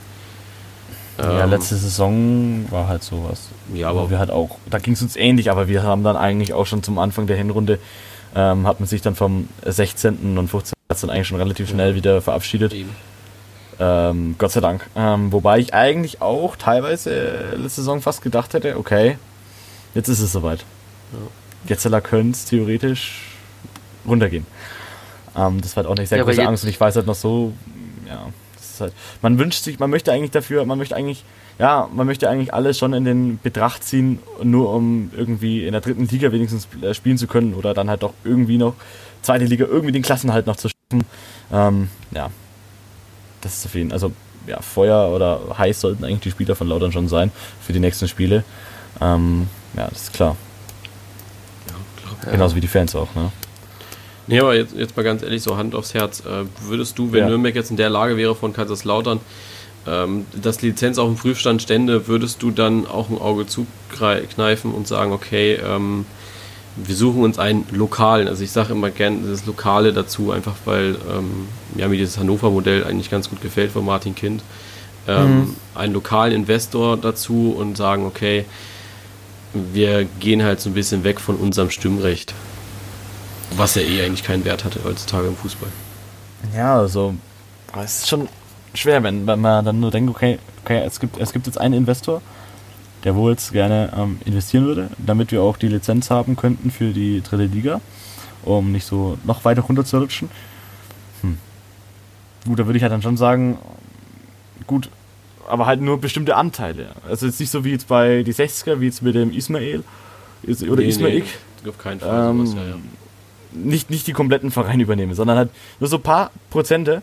Ja, 1.19 1.45
Ähm, 1.45 1.51
letzte 1.51 1.77
Saison 1.77 2.67
war 2.71 2.89
halt 2.89 3.05
sowas. 3.05 3.49
Ja, 3.73 3.91
aber 3.91 4.01
aber- 4.01 4.11
wir 4.11 4.19
halt 4.19 4.31
auch, 4.31 4.57
da 4.71 4.79
ging 4.79 4.95
es 4.95 5.03
uns 5.03 5.15
ähnlich, 5.15 5.51
aber 5.51 5.69
wir 5.69 5.83
haben 5.85 6.03
dann 6.03 6.17
eigentlich 6.17 6.55
auch 6.55 6.67
schon 6.67 6.83
zum 6.83 6.99
Anfang 6.99 7.27
der 7.27 7.37
Hinrunde, 7.37 7.79
ähm, 8.35 8.67
hat 8.67 8.81
man 8.81 8.89
sich 8.89 9.03
dann 9.03 9.15
vom 9.15 9.49
16. 9.65 10.39
und 10.39 10.49
15. 10.49 10.73
Platz 10.89 11.03
dann 11.03 11.11
eigentlich 11.11 11.29
schon 11.29 11.37
relativ 11.39 11.69
schnell 11.69 11.95
wieder 11.95 12.21
verabschiedet. 12.23 12.73
Eben. 12.73 12.91
Ähm, 13.79 14.35
Gott 14.39 14.53
sei 14.53 14.61
Dank. 14.61 14.89
Ähm, 14.97 15.33
wobei 15.33 15.59
ich 15.59 15.73
eigentlich 15.75 16.21
auch 16.23 16.57
teilweise 16.57 17.53
letzte 17.57 17.83
Saison 17.83 18.01
fast 18.01 18.23
gedacht 18.23 18.55
hätte, 18.55 18.77
okay, 18.79 19.19
jetzt 19.95 20.09
ist 20.09 20.21
es 20.21 20.33
soweit. 20.33 20.61
Ja. 21.13 21.19
Getzeler 21.67 22.01
könnte 22.01 22.33
es 22.33 22.45
theoretisch 22.45 23.23
runtergehen. 24.07 24.47
Ähm, 25.37 25.61
das 25.61 25.77
war 25.77 25.85
halt 25.85 25.93
auch 25.93 25.97
eine 25.97 26.07
sehr 26.07 26.19
Ja, 26.19 26.25
große 26.25 26.47
Angst 26.47 26.65
und 26.65 26.71
ich 26.71 26.81
weiß 26.81 26.97
halt 26.97 27.07
noch 27.07 27.15
so, 27.15 27.53
ja, 28.07 28.27
das 28.55 28.71
ist 28.71 28.81
halt, 28.81 28.93
man 29.23 29.39
wünscht 29.39 29.63
sich, 29.65 29.79
man 29.79 29.91
möchte 29.91 30.13
eigentlich 30.13 30.31
dafür, 30.31 30.65
man 30.65 30.79
möchte 30.79 30.97
eigentlich, 30.97 31.25
ja, 31.59 31.89
man 31.93 32.07
möchte 32.07 32.29
eigentlich 32.29 32.53
alles 32.53 32.79
schon 32.79 32.93
in 32.93 33.05
den 33.05 33.39
Betracht 33.43 33.85
ziehen, 33.85 34.19
nur 34.43 34.73
um 34.75 35.11
irgendwie 35.17 35.65
in 35.65 35.73
der 35.73 35.81
dritten 35.81 36.07
Liga 36.07 36.33
wenigstens 36.33 36.69
äh, 36.83 36.95
spielen 36.95 37.19
zu 37.19 37.27
können 37.27 37.55
oder 37.55 37.75
dann 37.75 37.89
halt 37.89 38.03
doch 38.03 38.15
irgendwie 38.25 38.59
noch 38.59 38.75
zweite 39.23 39.45
Liga 39.45 39.67
irgendwie 39.67 39.93
den 39.93 40.03
Klassenhalt 40.03 40.47
noch 40.47 40.57
zu 40.57 40.69
schaffen. 40.69 41.07
Ähm, 41.53 41.89
ja, 42.11 42.31
das 43.41 43.59
ist 43.59 43.67
auf 43.67 43.75
jeden 43.75 43.91
Fall, 43.91 43.97
also 43.97 44.13
ja, 44.47 44.61
Feuer 44.61 45.15
oder 45.15 45.57
heiß 45.57 45.81
sollten 45.81 46.05
eigentlich 46.05 46.21
die 46.21 46.31
Spieler 46.33 46.57
von 46.57 46.69
Lautern 46.69 46.93
schon 46.93 47.09
sein 47.09 47.31
für 47.61 47.73
die 47.73 47.81
nächsten 47.81 48.09
Spiele. 48.09 48.45
Ähm, 49.01 49.49
ja, 49.77 49.89
das 49.89 50.03
ist 50.03 50.13
klar. 50.13 50.37
Ja. 52.25 52.33
Genauso 52.33 52.57
wie 52.57 52.61
die 52.61 52.69
Fans 52.69 52.95
auch, 52.95 53.15
ne? 53.15 53.31
Nee, 54.29 54.39
aber 54.41 54.55
jetzt, 54.55 54.75
jetzt 54.77 54.97
mal 54.97 55.03
ganz 55.03 55.23
ehrlich, 55.23 55.43
so 55.43 55.57
Hand 55.57 55.75
aufs 55.75 55.95
Herz. 55.95 56.21
Äh, 56.21 56.45
würdest 56.69 56.99
du, 56.99 57.11
wenn 57.13 57.21
Ja. 57.21 57.29
Nürnberg 57.29 57.55
jetzt 57.55 57.71
in 57.71 57.77
der 57.77 57.91
Lage 57.91 58.17
wäre 58.17 58.35
von 58.35 58.53
Kaiserslautern, 58.53 59.21
ähm, 59.87 60.27
dass 60.41 60.59
die 60.59 60.69
Lizenz 60.69 60.99
auf 60.99 61.09
dem 61.09 61.17
Prüfstand 61.17 61.61
stände, 61.61 62.07
würdest 62.07 62.41
du 62.43 62.53
dann 62.53 62.87
auch 62.87 63.11
ein 63.11 63.19
Auge 63.19 63.47
zukneifen 63.47 64.73
und 64.73 64.87
sagen, 64.87 65.13
okay, 65.13 65.55
ähm, 65.55 66.07
wir 66.77 66.95
suchen 66.95 67.23
uns 67.23 67.39
einen 67.39 67.67
lokalen, 67.73 68.29
also 68.29 68.43
ich 68.45 68.51
sage 68.53 68.73
immer 68.73 68.91
gern 68.91 69.29
das 69.29 69.45
Lokale 69.45 69.93
dazu, 69.93 70.31
einfach 70.31 70.55
weil 70.65 70.97
ähm, 71.13 71.49
ja, 71.77 71.89
mir 71.89 71.99
dieses 71.99 72.17
Hannover-Modell 72.17 72.85
eigentlich 72.85 73.11
ganz 73.11 73.29
gut 73.29 73.43
gefällt 73.43 73.73
von 73.73 73.85
Martin 73.85 74.15
Kind. 74.15 74.43
Ähm, 75.09 75.57
Einen 75.75 75.95
lokalen 75.95 76.33
Investor 76.33 76.97
dazu 76.97 77.55
und 77.59 77.77
sagen, 77.77 78.07
okay, 78.07 78.45
wir 79.55 80.05
gehen 80.05 80.43
halt 80.43 80.61
so 80.61 80.71
ein 80.71 80.75
bisschen 80.75 81.05
weg 81.05 81.21
von 81.21 81.37
unserem 81.37 81.71
Stimmrecht. 81.71 82.35
Was 83.57 83.75
ja 83.75 83.83
eh 83.83 84.05
eigentlich 84.05 84.23
keinen 84.23 84.45
Wert 84.45 84.65
hatte 84.65 84.81
heutzutage 84.85 85.29
im 85.29 85.37
Fußball. 85.37 85.69
Ja, 86.57 86.79
also, 86.79 87.15
es 87.83 87.99
ist 87.99 88.09
schon 88.09 88.29
schwer, 88.75 89.03
wenn, 89.03 89.27
wenn 89.27 89.41
man 89.41 89.65
dann 89.65 89.81
nur 89.81 89.91
denkt, 89.91 90.11
okay, 90.11 90.39
okay 90.65 90.83
es, 90.85 91.01
gibt, 91.01 91.19
es 91.19 91.33
gibt 91.33 91.47
jetzt 91.47 91.59
einen 91.59 91.75
Investor, 91.75 92.23
der 93.05 93.15
wohl 93.15 93.33
jetzt 93.33 93.53
gerne 93.53 93.93
ähm, 93.97 94.21
investieren 94.25 94.65
würde, 94.65 94.91
damit 94.99 95.33
wir 95.33 95.43
auch 95.43 95.57
die 95.57 95.69
Lizenz 95.69 96.11
haben 96.11 96.37
könnten 96.37 96.71
für 96.71 96.93
die 96.93 97.21
dritte 97.21 97.45
Liga, 97.45 97.81
um 98.43 98.73
nicht 98.73 98.87
so 98.87 99.19
noch 99.25 99.45
weiter 99.45 99.63
runter 99.63 99.85
zu 99.85 99.99
rutschen. 99.99 100.31
Hm. 101.21 101.39
Gut, 102.47 102.59
da 102.59 102.67
würde 102.67 102.77
ich 102.77 102.83
halt 102.83 102.93
dann 102.93 103.03
schon 103.03 103.17
sagen, 103.17 103.59
gut, 104.67 104.89
aber 105.49 105.67
halt 105.67 105.81
nur 105.81 106.01
bestimmte 106.01 106.37
Anteile. 106.37 106.89
Also 107.09 107.27
jetzt 107.27 107.41
nicht 107.41 107.51
so 107.51 107.65
wie 107.65 107.71
jetzt 107.73 107.89
bei 107.89 108.23
die 108.23 108.35
60er, 108.35 108.81
wie 108.81 108.87
jetzt 108.87 109.03
mit 109.03 109.15
dem 109.15 109.33
Ismail 109.33 109.83
oder 110.45 110.83
Nee, 110.83 110.89
Ismail 110.89 111.23
nee, 111.65 111.69
auf 111.71 111.79
keinen 111.79 112.01
Fall 112.01 112.31
Ähm, 112.31 112.47
sowas, 112.47 112.57
ja, 112.65 112.71
ja. 112.71 112.77
nicht, 113.53 113.91
nicht 113.91 114.07
die 114.07 114.13
kompletten 114.13 114.51
Verein 114.51 114.81
übernehme, 114.81 115.15
sondern 115.15 115.37
halt 115.37 115.51
nur 115.81 115.89
so 115.89 115.97
ein 115.97 116.03
paar 116.03 116.31
Prozente, 116.51 117.03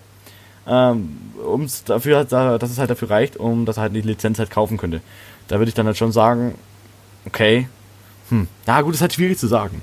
ähm, 0.68 1.18
um's 1.46 1.84
dafür, 1.86 2.18
halt, 2.18 2.32
da- 2.32 2.58
dass 2.58 2.70
es 2.72 2.78
halt 2.78 2.90
dafür 2.90 3.10
reicht, 3.10 3.38
um 3.38 3.66
dass 3.66 3.78
er 3.78 3.84
halt 3.84 3.96
die 3.96 4.02
Lizenz 4.02 4.40
halt 4.40 4.52
kaufen 4.52 4.78
könnte. 4.78 5.02
Da 5.48 5.58
würde 5.60 5.70
ich 5.70 5.76
dann 5.76 5.86
halt 5.86 5.98
schon 5.98 6.12
sagen, 6.12 6.56
okay, 7.26 7.68
hm, 8.30 8.48
ja 8.68 8.82
gut, 8.82 8.94
ist 8.94 9.02
halt 9.02 9.14
schwierig 9.14 9.38
zu 9.38 9.48
sagen. 9.48 9.82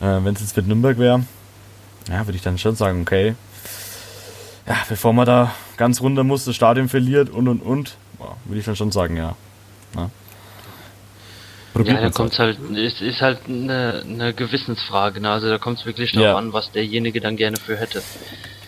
Ja. 0.00 0.18
Äh, 0.18 0.24
Wenn 0.24 0.34
es 0.34 0.40
jetzt 0.40 0.56
mit 0.56 0.66
Nürnberg 0.66 0.98
wäre, 0.98 1.22
ja, 2.08 2.26
würde 2.26 2.36
ich 2.36 2.42
dann 2.42 2.58
schon 2.58 2.74
sagen, 2.74 3.02
okay, 3.02 3.34
ja, 4.72 4.78
bevor 4.88 5.12
man 5.12 5.26
da 5.26 5.52
ganz 5.76 6.00
runter 6.00 6.24
muss, 6.24 6.44
das 6.46 6.56
Stadion 6.56 6.88
verliert 6.88 7.28
und 7.30 7.46
und 7.48 7.60
und, 7.60 7.96
boah, 8.18 8.36
würde 8.46 8.58
ich 8.60 8.64
dann 8.64 8.76
schon 8.76 8.90
sagen, 8.90 9.16
ja. 9.16 9.34
ja. 9.96 10.10
Probiert 11.74 11.88
Ja, 11.88 12.00
da 12.00 12.02
man's 12.04 12.16
kommt 12.16 12.38
halt, 12.38 12.58
es 12.76 13.00
ist 13.00 13.20
halt 13.20 13.40
eine, 13.48 14.02
eine 14.08 14.32
Gewissensfrage, 14.34 15.20
ne? 15.20 15.30
Also 15.30 15.48
da 15.48 15.58
kommt 15.58 15.78
es 15.80 15.86
wirklich 15.86 16.12
darauf 16.12 16.26
Ja. 16.26 16.36
an, 16.36 16.52
was 16.52 16.70
derjenige 16.72 17.20
dann 17.20 17.36
gerne 17.36 17.56
für 17.58 17.76
hätte. 17.76 18.02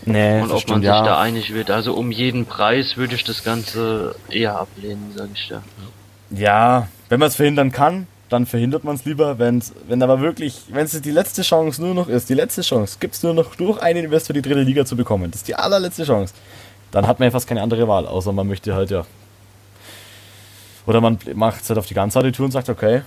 Nee, 0.07 0.37
Und 0.41 0.45
ob 0.45 0.51
man 0.51 0.59
stimmt, 0.61 0.79
sich 0.83 0.87
ja. 0.87 1.03
da 1.05 1.19
einig 1.19 1.53
wird. 1.55 1.71
Also 1.71 1.95
um 1.95 2.11
jeden 2.11 2.45
Preis 2.45 2.97
würde 2.99 3.15
ich 3.15 3.25
das 3.25 3.43
Ganze 3.43 4.15
eher 4.29 4.59
ablehnen, 4.59 5.13
sage 5.17 5.31
ich 5.35 5.49
da. 5.49 5.63
Ja, 6.31 6.89
wenn 7.09 7.21
man 7.21 7.29
es 7.29 7.37
verhindern 7.37 7.73
kann, 7.73 8.07
dann 8.35 8.47
verhindert 8.47 8.83
man 8.85 8.97
es 8.97 9.05
lieber. 9.05 9.39
Wenn's, 9.39 9.73
wenn 9.89 10.03
aber 10.03 10.21
wirklich, 10.21 10.63
wenn 10.69 10.85
es 10.85 11.01
die 11.01 11.11
letzte 11.11 11.43
Chance 11.43 11.81
nur 11.81 11.95
noch 11.95 12.09
ist, 12.09 12.29
die 12.29 12.35
letzte 12.35 12.63
Chance, 12.63 12.97
gibt 12.99 13.15
es 13.15 13.23
nur 13.23 13.33
noch 13.33 13.55
durch 13.55 13.81
einen 13.81 14.05
Investor 14.05 14.35
die 14.35 14.43
dritte 14.43 14.63
Liga 14.63 14.85
zu 14.85 14.97
bekommen. 14.97 15.31
Das 15.31 15.43
ist 15.43 15.49
die 15.49 15.55
allerletzte 15.55 16.05
Chance. 16.05 16.35
Dann 16.91 17.07
hat 17.07 17.21
man 17.21 17.27
ja 17.27 17.31
fast 17.31 17.47
keine 17.47 17.63
andere 17.63 17.87
Wahl, 17.89 18.07
außer 18.07 18.33
man 18.33 18.47
möchte 18.49 18.75
halt 18.75 18.91
ja. 18.91 19.05
Oder 20.87 21.01
man 21.01 21.19
macht 21.35 21.63
es 21.63 21.69
halt 21.69 21.79
auf 21.79 21.87
die 21.87 21.95
ganze 21.95 22.19
harte 22.19 22.33
Tour 22.33 22.47
und 22.47 22.53
sagt, 22.53 22.69
okay, 22.69 23.03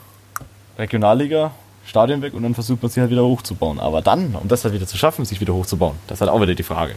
Regionalliga, 0.80 1.52
Stadion 1.86 2.22
weg 2.22 2.34
und 2.34 2.44
dann 2.44 2.54
versucht 2.54 2.82
man 2.82 2.90
sich 2.90 3.02
halt 3.02 3.12
wieder 3.12 3.24
hochzubauen. 3.24 3.80
Aber 3.80 4.02
dann, 4.02 4.36
um 4.36 4.48
das 4.48 4.64
halt 4.64 4.74
wieder 4.74 4.88
zu 4.88 4.98
schaffen, 4.98 5.26
sich 5.26 5.40
wieder 5.42 5.54
hochzubauen, 5.54 5.98
das 6.08 6.18
ist 6.18 6.22
halt 6.22 6.32
auch 6.32 6.42
wieder 6.42 6.56
die 6.56 6.64
Frage. 6.64 6.96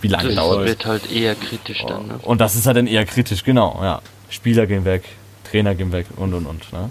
Wie 0.00 0.08
lange 0.08 0.28
Das 0.28 0.36
dauert 0.36 0.60
es? 0.60 0.66
wird 0.68 0.86
halt 0.86 1.12
eher 1.12 1.34
kritisch 1.34 1.84
dann, 1.86 2.06
ne? 2.06 2.18
Und 2.22 2.40
das 2.40 2.54
ist 2.54 2.66
halt 2.66 2.76
dann 2.76 2.86
eher 2.86 3.04
kritisch, 3.04 3.44
genau, 3.44 3.80
ja. 3.82 4.00
Spieler 4.30 4.66
gehen 4.66 4.84
weg, 4.84 5.04
Trainer 5.50 5.74
gehen 5.74 5.92
weg 5.92 6.06
und 6.16 6.32
und 6.32 6.46
und. 6.46 6.72
Ne? 6.72 6.90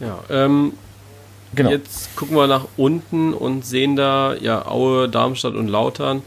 Ja, 0.00 0.18
ähm, 0.30 0.72
Genau. 1.54 1.70
jetzt 1.70 2.14
gucken 2.14 2.36
wir 2.36 2.46
nach 2.46 2.66
unten 2.76 3.32
und 3.32 3.64
sehen 3.64 3.96
da 3.96 4.34
ja 4.34 4.66
Aue, 4.66 5.08
Darmstadt 5.08 5.54
und 5.54 5.68
Lautern. 5.68 6.22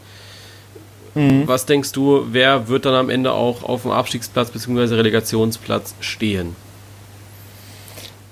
Mhm. 1.13 1.47
Was 1.47 1.65
denkst 1.65 1.91
du, 1.91 2.25
wer 2.31 2.67
wird 2.69 2.85
dann 2.85 2.95
am 2.95 3.09
Ende 3.09 3.31
auch 3.33 3.63
auf 3.63 3.83
dem 3.83 3.91
Abstiegsplatz 3.91 4.49
bzw. 4.49 4.95
Relegationsplatz 4.95 5.93
stehen? 5.99 6.55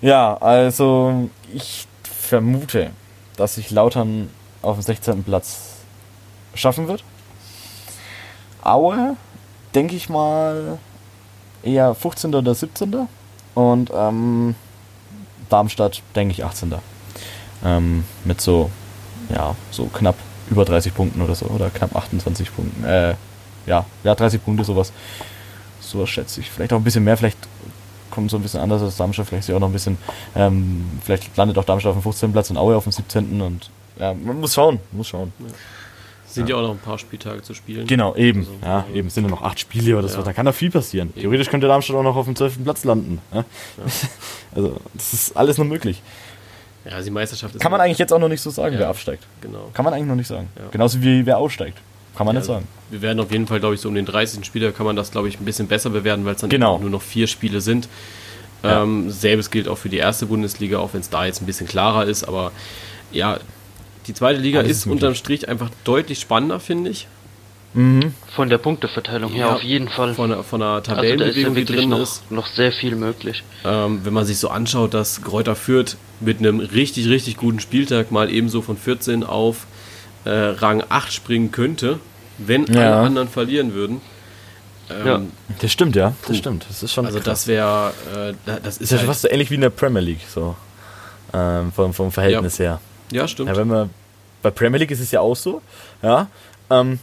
Ja, 0.01 0.35
also 0.37 1.29
ich 1.53 1.87
vermute, 2.03 2.91
dass 3.35 3.55
sich 3.55 3.69
Lautern 3.69 4.29
auf 4.61 4.77
dem 4.77 4.81
16. 4.81 5.23
Platz 5.23 5.75
schaffen 6.55 6.87
wird. 6.87 7.03
Aue, 8.63 9.15
denke 9.75 9.95
ich 9.95 10.09
mal, 10.09 10.79
eher 11.63 11.93
15. 11.93 12.33
oder 12.33 12.55
17. 12.55 13.07
Und 13.55 13.91
ähm, 13.93 14.55
Darmstadt, 15.49 16.01
denke 16.15 16.33
ich, 16.33 16.43
18. 16.43 16.73
Ähm, 17.65 18.05
mit 18.23 18.39
so, 18.41 18.69
ja, 19.33 19.55
so 19.71 19.85
knapp 19.85 20.15
über 20.49 20.65
30 20.65 20.93
Punkten 20.93 21.21
oder 21.21 21.35
so. 21.35 21.45
Oder 21.47 21.69
knapp 21.69 21.95
28 21.95 22.55
Punkten. 22.55 22.83
Äh, 22.83 23.15
ja, 23.65 23.85
ja, 24.03 24.15
30 24.15 24.43
Punkte, 24.43 24.63
sowas. 24.63 24.91
Sowas 25.81 26.09
schätze 26.09 26.41
ich. 26.41 26.49
Vielleicht 26.49 26.73
auch 26.73 26.77
ein 26.77 26.83
bisschen 26.83 27.03
mehr, 27.03 27.17
vielleicht 27.17 27.37
kommt 28.09 28.31
so 28.31 28.37
ein 28.37 28.43
bisschen 28.43 28.59
anders 28.59 28.81
als 28.81 28.97
Darmstadt, 28.97 29.27
vielleicht 29.27 29.43
ist 29.43 29.49
ja 29.49 29.55
auch 29.55 29.59
noch 29.59 29.69
ein 29.69 29.73
bisschen, 29.73 29.97
ähm, 30.35 30.99
vielleicht 31.03 31.35
landet 31.37 31.57
auch 31.57 31.63
Darmstadt 31.63 31.91
auf 31.91 31.97
dem 31.97 32.03
15. 32.03 32.31
Platz 32.31 32.49
und 32.49 32.57
Aue 32.57 32.75
auf 32.75 32.83
dem 32.83 32.91
17. 32.91 33.41
und 33.41 33.69
ja, 33.99 34.13
man 34.13 34.39
muss 34.39 34.53
schauen, 34.53 34.79
muss 34.91 35.07
schauen. 35.07 35.31
Sind 36.29 36.47
ja. 36.49 36.55
auch 36.55 36.61
noch 36.61 36.71
ein 36.71 36.77
paar 36.79 36.97
Spieltage 36.99 37.41
zu 37.41 37.53
spielen. 37.53 37.87
Genau, 37.87 38.15
eben. 38.15 38.41
Also, 38.41 38.51
ja, 38.63 38.85
eben 38.93 39.07
es 39.07 39.15
sind 39.15 39.23
nur 39.23 39.31
noch 39.31 39.41
acht 39.41 39.59
Spiele 39.59 39.97
oder 39.97 40.07
so. 40.07 40.19
Ja. 40.19 40.23
Da 40.23 40.33
kann 40.33 40.45
da 40.45 40.51
viel 40.51 40.69
passieren. 40.69 41.13
Theoretisch 41.15 41.49
könnte 41.49 41.67
Darmstadt 41.67 41.95
auch 41.95 42.03
noch 42.03 42.15
auf 42.15 42.25
dem 42.25 42.35
12. 42.35 42.63
Platz 42.63 42.83
landen. 42.83 43.19
Ja? 43.33 43.45
Also, 44.55 44.77
das 44.95 45.13
ist 45.13 45.37
alles 45.37 45.57
noch 45.57 45.65
möglich. 45.65 46.01
Ja, 46.89 46.99
die 47.01 47.11
Meisterschaft 47.11 47.53
ist 47.55 47.61
Kann 47.61 47.71
man 47.71 47.81
eigentlich 47.81 47.99
jetzt 47.99 48.11
auch 48.11 48.17
noch 48.19 48.29
nicht 48.29 48.41
so 48.41 48.49
sagen, 48.49 48.73
Ja. 48.73 48.79
wer 48.79 48.87
absteigt. 48.89 49.23
Genau. 49.41 49.69
Kann 49.73 49.85
man 49.85 49.93
eigentlich 49.93 50.07
noch 50.07 50.15
nicht 50.15 50.27
sagen. 50.27 50.47
Ja. 50.57 50.63
Genauso 50.71 51.01
wie 51.01 51.25
wer 51.25 51.37
aussteigt. 51.37 51.77
Kann 52.15 52.25
man 52.25 52.35
Ja, 52.35 52.39
nicht 52.41 52.47
sagen. 52.47 52.67
Wir 52.89 53.01
werden 53.03 53.19
auf 53.19 53.31
jeden 53.31 53.45
Fall, 53.47 53.59
glaube 53.59 53.75
ich, 53.75 53.81
so 53.81 53.89
um 53.89 53.95
den 53.95 54.05
30. 54.05 54.43
Spieler 54.45 54.71
kann 54.71 54.85
man 54.85 54.95
das, 54.95 55.11
glaube 55.11 55.27
ich, 55.29 55.39
ein 55.39 55.45
bisschen 55.45 55.67
besser 55.67 55.89
bewerten, 55.91 56.25
weil 56.25 56.33
es 56.35 56.41
dann 56.41 56.49
Genau. 56.49 56.75
eben 56.75 56.81
nur 56.83 56.91
noch 56.91 57.01
vier 57.03 57.27
Spiele 57.27 57.61
sind. 57.61 57.87
Ja. 58.63 58.81
Ähm, 58.83 59.09
selbes 59.11 59.51
gilt 59.51 59.67
auch 59.67 59.77
für 59.77 59.89
die 59.89 59.97
erste 59.97 60.25
Bundesliga, 60.25 60.79
auch 60.79 60.93
wenn 60.93 61.01
es 61.01 61.09
da 61.09 61.25
jetzt 61.25 61.41
ein 61.41 61.45
bisschen 61.45 61.67
klarer 61.67 62.05
ist. 62.05 62.23
Aber 62.23 62.51
ja, 63.11 63.39
die 64.09 64.13
zweite 64.15 64.39
Liga 64.41 64.59
Alles 64.59 64.71
ist 64.71 64.77
ist 64.79 64.85
möglich. 64.87 65.03
unterm 65.03 65.15
Strich 65.15 65.47
einfach 65.47 65.69
deutlich 65.85 66.19
spannender, 66.19 66.59
finde 66.59 66.89
ich. 66.89 67.07
Mhm. 67.75 68.13
Von 68.35 68.49
der 68.49 68.57
Punkteverteilung 68.57 69.31
her 69.31 69.45
Ja, 69.45 69.55
auf 69.55 69.61
jeden 69.61 69.87
Fall. 69.89 70.15
Von 70.15 70.31
der, 70.31 70.43
von 70.43 70.59
der 70.59 70.69
also 70.69 70.81
da 70.91 70.95
ist 70.95 71.03
ja 71.03 71.11
Tabellenbewegung, 71.11 71.53
die 71.53 71.61
wirklich 71.61 71.79
drin 71.81 71.89
noch, 71.89 71.99
ist. 72.01 72.31
noch 72.31 72.47
sehr 72.47 72.71
viel 72.71 72.95
möglich. 72.95 73.43
Ähm, 73.63 74.01
wenn 74.03 74.13
man 74.13 74.25
sich 74.25 74.39
so 74.39 74.49
anschaut, 74.49 74.95
dass 74.95 75.21
Kräuter 75.21 75.55
Fürth 75.55 75.95
mit 76.19 76.39
einem 76.39 76.59
richtig, 76.59 77.07
richtig 77.07 77.37
guten 77.37 77.59
Spieltag 77.59 78.11
mal 78.11 78.31
ebenso 78.31 78.63
von 78.63 78.75
14 78.75 79.23
auf 79.23 79.67
äh, 80.25 80.29
Rang 80.31 80.83
8 80.89 81.13
springen 81.13 81.51
könnte, 81.51 81.99
wenn 82.39 82.65
Ja. 82.65 82.81
alle 82.81 83.05
anderen 83.07 83.27
verlieren 83.29 83.73
würden. 83.75 84.01
Ähm, 84.89 85.05
Ja. 85.05 85.21
Das 85.61 85.71
stimmt, 85.71 85.95
ja. 85.95 86.13
Das 86.21 86.29
Puh. 86.29 86.33
stimmt. 86.33 86.65
Das 86.67 86.81
ist 86.81 86.91
schon 86.91 87.05
Also 87.05 87.19
krass. 87.19 87.25
das 87.25 87.47
wäre, 87.47 87.93
äh, 88.15 88.33
da- 88.47 88.59
das 88.59 88.77
ist 88.77 88.81
ist 88.81 88.91
ja 88.93 88.97
halt, 88.97 89.07
fast 89.07 89.21
so 89.21 89.29
ähnlich 89.29 89.51
wie 89.51 89.55
in 89.55 89.61
der 89.61 89.69
Premier 89.69 90.01
League, 90.01 90.21
so. 90.27 90.55
Ähm, 91.31 91.71
vom, 91.71 91.93
vom 91.93 92.11
Verhältnis 92.11 92.57
her. 92.57 92.81
Ja 93.11 93.27
stimmt. 93.27 93.49
Ja, 93.49 93.55
wenn 93.57 93.67
man 93.67 93.89
bei 94.41 94.51
Premier 94.51 94.79
League 94.79 94.91
ist 94.91 94.99
es 94.99 95.11
ja 95.11 95.19
auch 95.21 95.35
so, 95.35 95.61
ja, 96.01 96.27
ähm, 96.69 96.99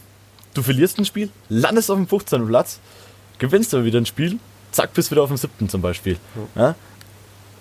du 0.53 0.63
verlierst 0.63 0.97
ein 0.99 1.05
Spiel, 1.05 1.29
landest 1.49 1.91
auf 1.91 1.97
dem 1.97 2.07
15. 2.07 2.47
Platz, 2.47 2.79
gewinnst 3.37 3.73
aber 3.73 3.85
wieder 3.85 3.99
ein 3.99 4.05
Spiel, 4.05 4.39
zack, 4.71 4.93
bist 4.93 5.11
wieder 5.11 5.21
auf 5.23 5.29
dem 5.29 5.37
7. 5.37 5.69
zum 5.69 5.81
Beispiel. 5.81 6.17
Ja. 6.55 6.75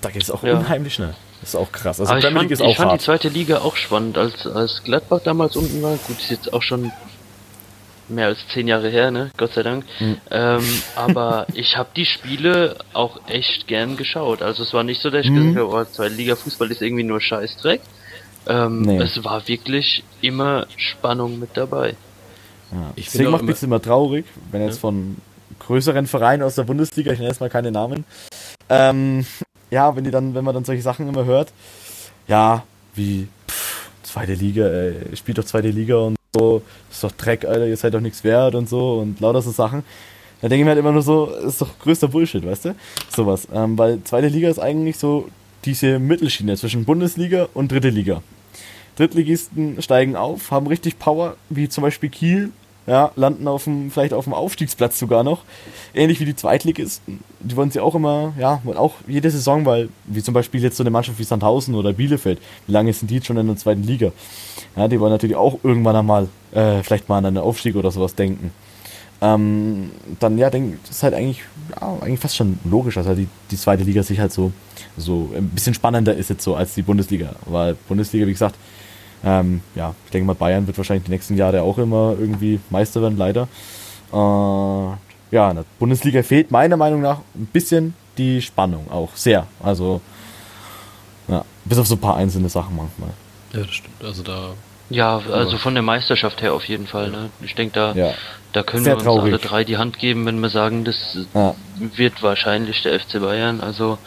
Da 0.00 0.10
geht 0.10 0.22
es 0.22 0.30
auch 0.30 0.42
Ja. 0.42 0.54
unheimlich 0.54 0.94
schnell. 0.94 1.14
Das 1.40 1.50
ist 1.50 1.54
auch 1.56 1.70
krass. 1.72 2.00
Also 2.00 2.10
Aber 2.10 2.18
ich 2.18 2.24
Premier 2.24 2.40
fand, 2.40 2.50
League 2.50 2.52
ist 2.52 2.60
ich 2.60 2.66
auch 2.66 2.76
fand 2.76 2.88
die 2.88 2.92
hart. 2.92 3.00
zweite 3.02 3.28
Liga 3.28 3.58
auch 3.58 3.76
spannend, 3.76 4.16
als, 4.16 4.46
als 4.46 4.82
Gladbach 4.84 5.20
damals 5.24 5.56
unten 5.56 5.82
war. 5.82 5.96
Gut, 6.06 6.18
ist 6.18 6.30
jetzt 6.30 6.52
auch 6.52 6.62
schon 6.62 6.92
mehr 8.08 8.26
als 8.28 8.38
zehn 8.54 8.68
Jahre 8.68 8.88
her, 8.88 9.10
ne? 9.10 9.30
Gott 9.36 9.52
sei 9.52 9.62
Dank. 9.62 9.84
Mhm. 10.00 10.16
Ähm, 10.30 10.82
aber 10.94 11.46
ich 11.54 11.76
habe 11.76 11.88
die 11.96 12.06
Spiele 12.06 12.76
auch 12.92 13.18
echt 13.26 13.66
gern 13.66 13.96
geschaut. 13.96 14.42
Also 14.42 14.62
es 14.62 14.72
war 14.72 14.84
nicht 14.84 15.02
so, 15.02 15.10
dass 15.10 15.24
ich 15.24 15.30
Mhm. 15.30 15.54
gesagt 15.54 15.56
habe, 15.72 15.88
oh, 15.88 15.92
zweite 15.92 16.14
Liga 16.14 16.36
Fußball 16.36 16.70
ist 16.70 16.80
irgendwie 16.82 17.02
nur 17.04 17.20
Scheißdreck. 17.20 17.80
Ähm, 18.48 18.82
Nee. 18.82 18.98
es 18.98 19.22
war 19.24 19.46
wirklich 19.48 20.04
immer 20.20 20.66
Spannung 20.76 21.38
mit 21.38 21.50
dabei. 21.54 21.94
Ja. 22.72 22.92
Ich 22.96 23.06
Deswegen 23.06 23.30
macht 23.30 23.44
mich 23.44 23.62
immer 23.62 23.80
traurig, 23.80 24.24
wenn 24.50 24.62
jetzt 24.62 24.76
Ja. 24.76 24.80
von 24.80 25.16
größeren 25.60 26.06
Vereinen 26.06 26.42
aus 26.42 26.54
der 26.56 26.64
Bundesliga, 26.64 27.12
ich 27.12 27.18
nenne 27.18 27.30
jetzt 27.30 27.40
mal 27.40 27.48
keine 27.50 27.70
Namen, 27.70 28.04
ähm, 28.68 29.24
ja, 29.70 29.94
wenn 29.96 30.04
die 30.04 30.10
dann, 30.10 30.34
wenn 30.34 30.44
man 30.44 30.54
dann 30.54 30.64
solche 30.64 30.82
Sachen 30.82 31.08
immer 31.08 31.24
hört, 31.24 31.52
ja, 32.28 32.64
wie 32.94 33.28
pff, 33.48 33.90
zweite 34.02 34.34
Liga, 34.34 34.66
ey, 34.66 35.16
spielt 35.16 35.38
doch 35.38 35.44
zweite 35.44 35.68
Liga 35.68 35.96
und 35.96 36.16
so, 36.34 36.62
ist 36.90 37.02
doch 37.02 37.12
Dreck, 37.12 37.44
Alter, 37.44 37.66
ihr 37.66 37.76
seid 37.76 37.94
doch 37.94 38.00
nichts 38.00 38.22
wert 38.24 38.54
und 38.54 38.68
so 38.68 38.98
und 38.98 39.20
lauter 39.20 39.42
so 39.42 39.50
Sachen. 39.50 39.82
Da 40.42 40.48
denke 40.48 40.60
ich 40.60 40.64
mir 40.64 40.70
halt 40.70 40.78
immer 40.78 40.92
nur 40.92 41.02
so, 41.02 41.26
ist 41.46 41.60
doch 41.62 41.78
größter 41.78 42.08
Bullshit, 42.08 42.44
weißt 42.44 42.66
du? 42.66 42.74
Sowas. 43.14 43.48
Ähm, 43.54 43.78
weil 43.78 44.02
zweite 44.04 44.28
Liga 44.28 44.50
ist 44.50 44.58
eigentlich 44.58 44.98
so 44.98 45.28
diese 45.64 45.98
Mittelschiene 45.98 46.56
zwischen 46.56 46.84
Bundesliga 46.84 47.48
und 47.54 47.72
dritte 47.72 47.88
Liga. 47.88 48.22
Drittligisten 48.96 49.80
steigen 49.82 50.16
auf, 50.16 50.50
haben 50.50 50.66
richtig 50.66 50.98
Power, 50.98 51.36
wie 51.48 51.68
zum 51.68 51.82
Beispiel 51.82 52.08
Kiel, 52.08 52.52
ja, 52.86 53.10
landen 53.16 53.48
auf 53.48 53.64
dem, 53.64 53.90
vielleicht 53.90 54.12
auf 54.12 54.24
dem 54.24 54.32
Aufstiegsplatz 54.32 54.98
sogar 54.98 55.24
noch. 55.24 55.42
Ähnlich 55.92 56.20
wie 56.20 56.24
die 56.24 56.36
Zweitligisten. 56.36 57.18
Die 57.40 57.56
wollen 57.56 57.70
sie 57.70 57.80
auch 57.80 57.94
immer, 57.94 58.32
ja, 58.38 58.60
wollen 58.62 58.78
auch 58.78 58.94
jede 59.08 59.30
Saison, 59.30 59.64
weil, 59.66 59.88
wie 60.04 60.22
zum 60.22 60.34
Beispiel 60.34 60.62
jetzt 60.62 60.76
so 60.76 60.84
eine 60.84 60.90
Mannschaft 60.90 61.18
wie 61.18 61.24
Sandhausen 61.24 61.74
oder 61.74 61.92
Bielefeld, 61.92 62.38
wie 62.66 62.72
lange 62.72 62.92
sind 62.92 63.10
die 63.10 63.16
jetzt 63.16 63.26
schon 63.26 63.36
in 63.36 63.46
der 63.46 63.56
zweiten 63.56 63.82
Liga? 63.82 64.12
Ja, 64.76 64.86
die 64.86 65.00
wollen 65.00 65.12
natürlich 65.12 65.36
auch 65.36 65.58
irgendwann 65.64 65.96
einmal, 65.96 66.28
äh, 66.52 66.82
vielleicht 66.82 67.08
mal 67.08 67.18
an 67.18 67.26
einen 67.26 67.38
Aufstieg 67.38 67.74
oder 67.74 67.90
sowas 67.90 68.14
denken. 68.14 68.52
Ähm, 69.20 69.90
dann, 70.20 70.38
ja, 70.38 70.50
denk, 70.50 70.78
das 70.82 70.98
ist 70.98 71.02
halt 71.02 71.14
eigentlich, 71.14 71.42
ja, 71.80 71.98
eigentlich 72.00 72.20
fast 72.20 72.36
schon 72.36 72.58
logisch, 72.64 72.94
dass 72.94 73.06
halt 73.06 73.18
die, 73.18 73.28
die 73.50 73.56
zweite 73.56 73.82
Liga 73.82 74.02
sich 74.02 74.20
halt 74.20 74.32
so, 74.32 74.52
so 74.96 75.30
ein 75.36 75.48
bisschen 75.48 75.74
spannender 75.74 76.14
ist 76.14 76.30
jetzt 76.30 76.44
so 76.44 76.54
als 76.54 76.74
die 76.74 76.82
Bundesliga. 76.82 77.34
Weil 77.46 77.76
Bundesliga, 77.88 78.26
wie 78.26 78.32
gesagt, 78.32 78.56
ähm, 79.24 79.60
ja, 79.74 79.94
ich 80.04 80.10
denke 80.12 80.26
mal, 80.26 80.34
Bayern 80.34 80.66
wird 80.66 80.76
wahrscheinlich 80.78 81.04
die 81.04 81.10
nächsten 81.10 81.36
Jahre 81.36 81.62
auch 81.62 81.78
immer 81.78 82.14
irgendwie 82.18 82.60
Meister 82.70 83.02
werden, 83.02 83.16
leider. 83.18 83.48
Äh, 84.12 85.34
ja, 85.34 85.50
in 85.50 85.56
der 85.56 85.64
Bundesliga 85.78 86.22
fehlt 86.22 86.50
meiner 86.50 86.76
Meinung 86.76 87.00
nach 87.02 87.18
ein 87.34 87.46
bisschen 87.52 87.94
die 88.18 88.40
Spannung 88.40 88.90
auch 88.90 89.10
sehr. 89.14 89.46
Also, 89.62 90.00
ja, 91.28 91.44
bis 91.64 91.78
auf 91.78 91.86
so 91.86 91.96
ein 91.96 92.00
paar 92.00 92.16
einzelne 92.16 92.48
Sachen 92.48 92.76
manchmal. 92.76 93.10
Ja, 93.52 93.60
das 93.60 93.70
stimmt. 93.74 94.02
Also 94.04 94.22
da. 94.22 94.50
Ja, 94.88 95.20
also 95.32 95.58
von 95.58 95.74
der 95.74 95.82
Meisterschaft 95.82 96.42
her 96.42 96.54
auf 96.54 96.64
jeden 96.66 96.86
Fall. 96.86 97.10
Ne? 97.10 97.30
Ich 97.42 97.56
denke, 97.56 97.74
da, 97.74 97.92
Ja, 97.94 98.14
da 98.52 98.62
können 98.62 98.84
Sehr 98.84 98.92
wir 98.92 98.96
uns 98.98 99.04
traurig. 99.04 99.32
alle 99.32 99.38
drei 99.42 99.64
die 99.64 99.78
Hand 99.78 99.98
geben, 99.98 100.24
wenn 100.26 100.38
wir 100.38 100.48
sagen, 100.48 100.84
das 100.84 101.18
ja, 101.34 101.56
wird 101.96 102.22
wahrscheinlich 102.22 102.82
der 102.84 103.00
FC 103.00 103.20
Bayern. 103.20 103.60
Also 103.60 103.98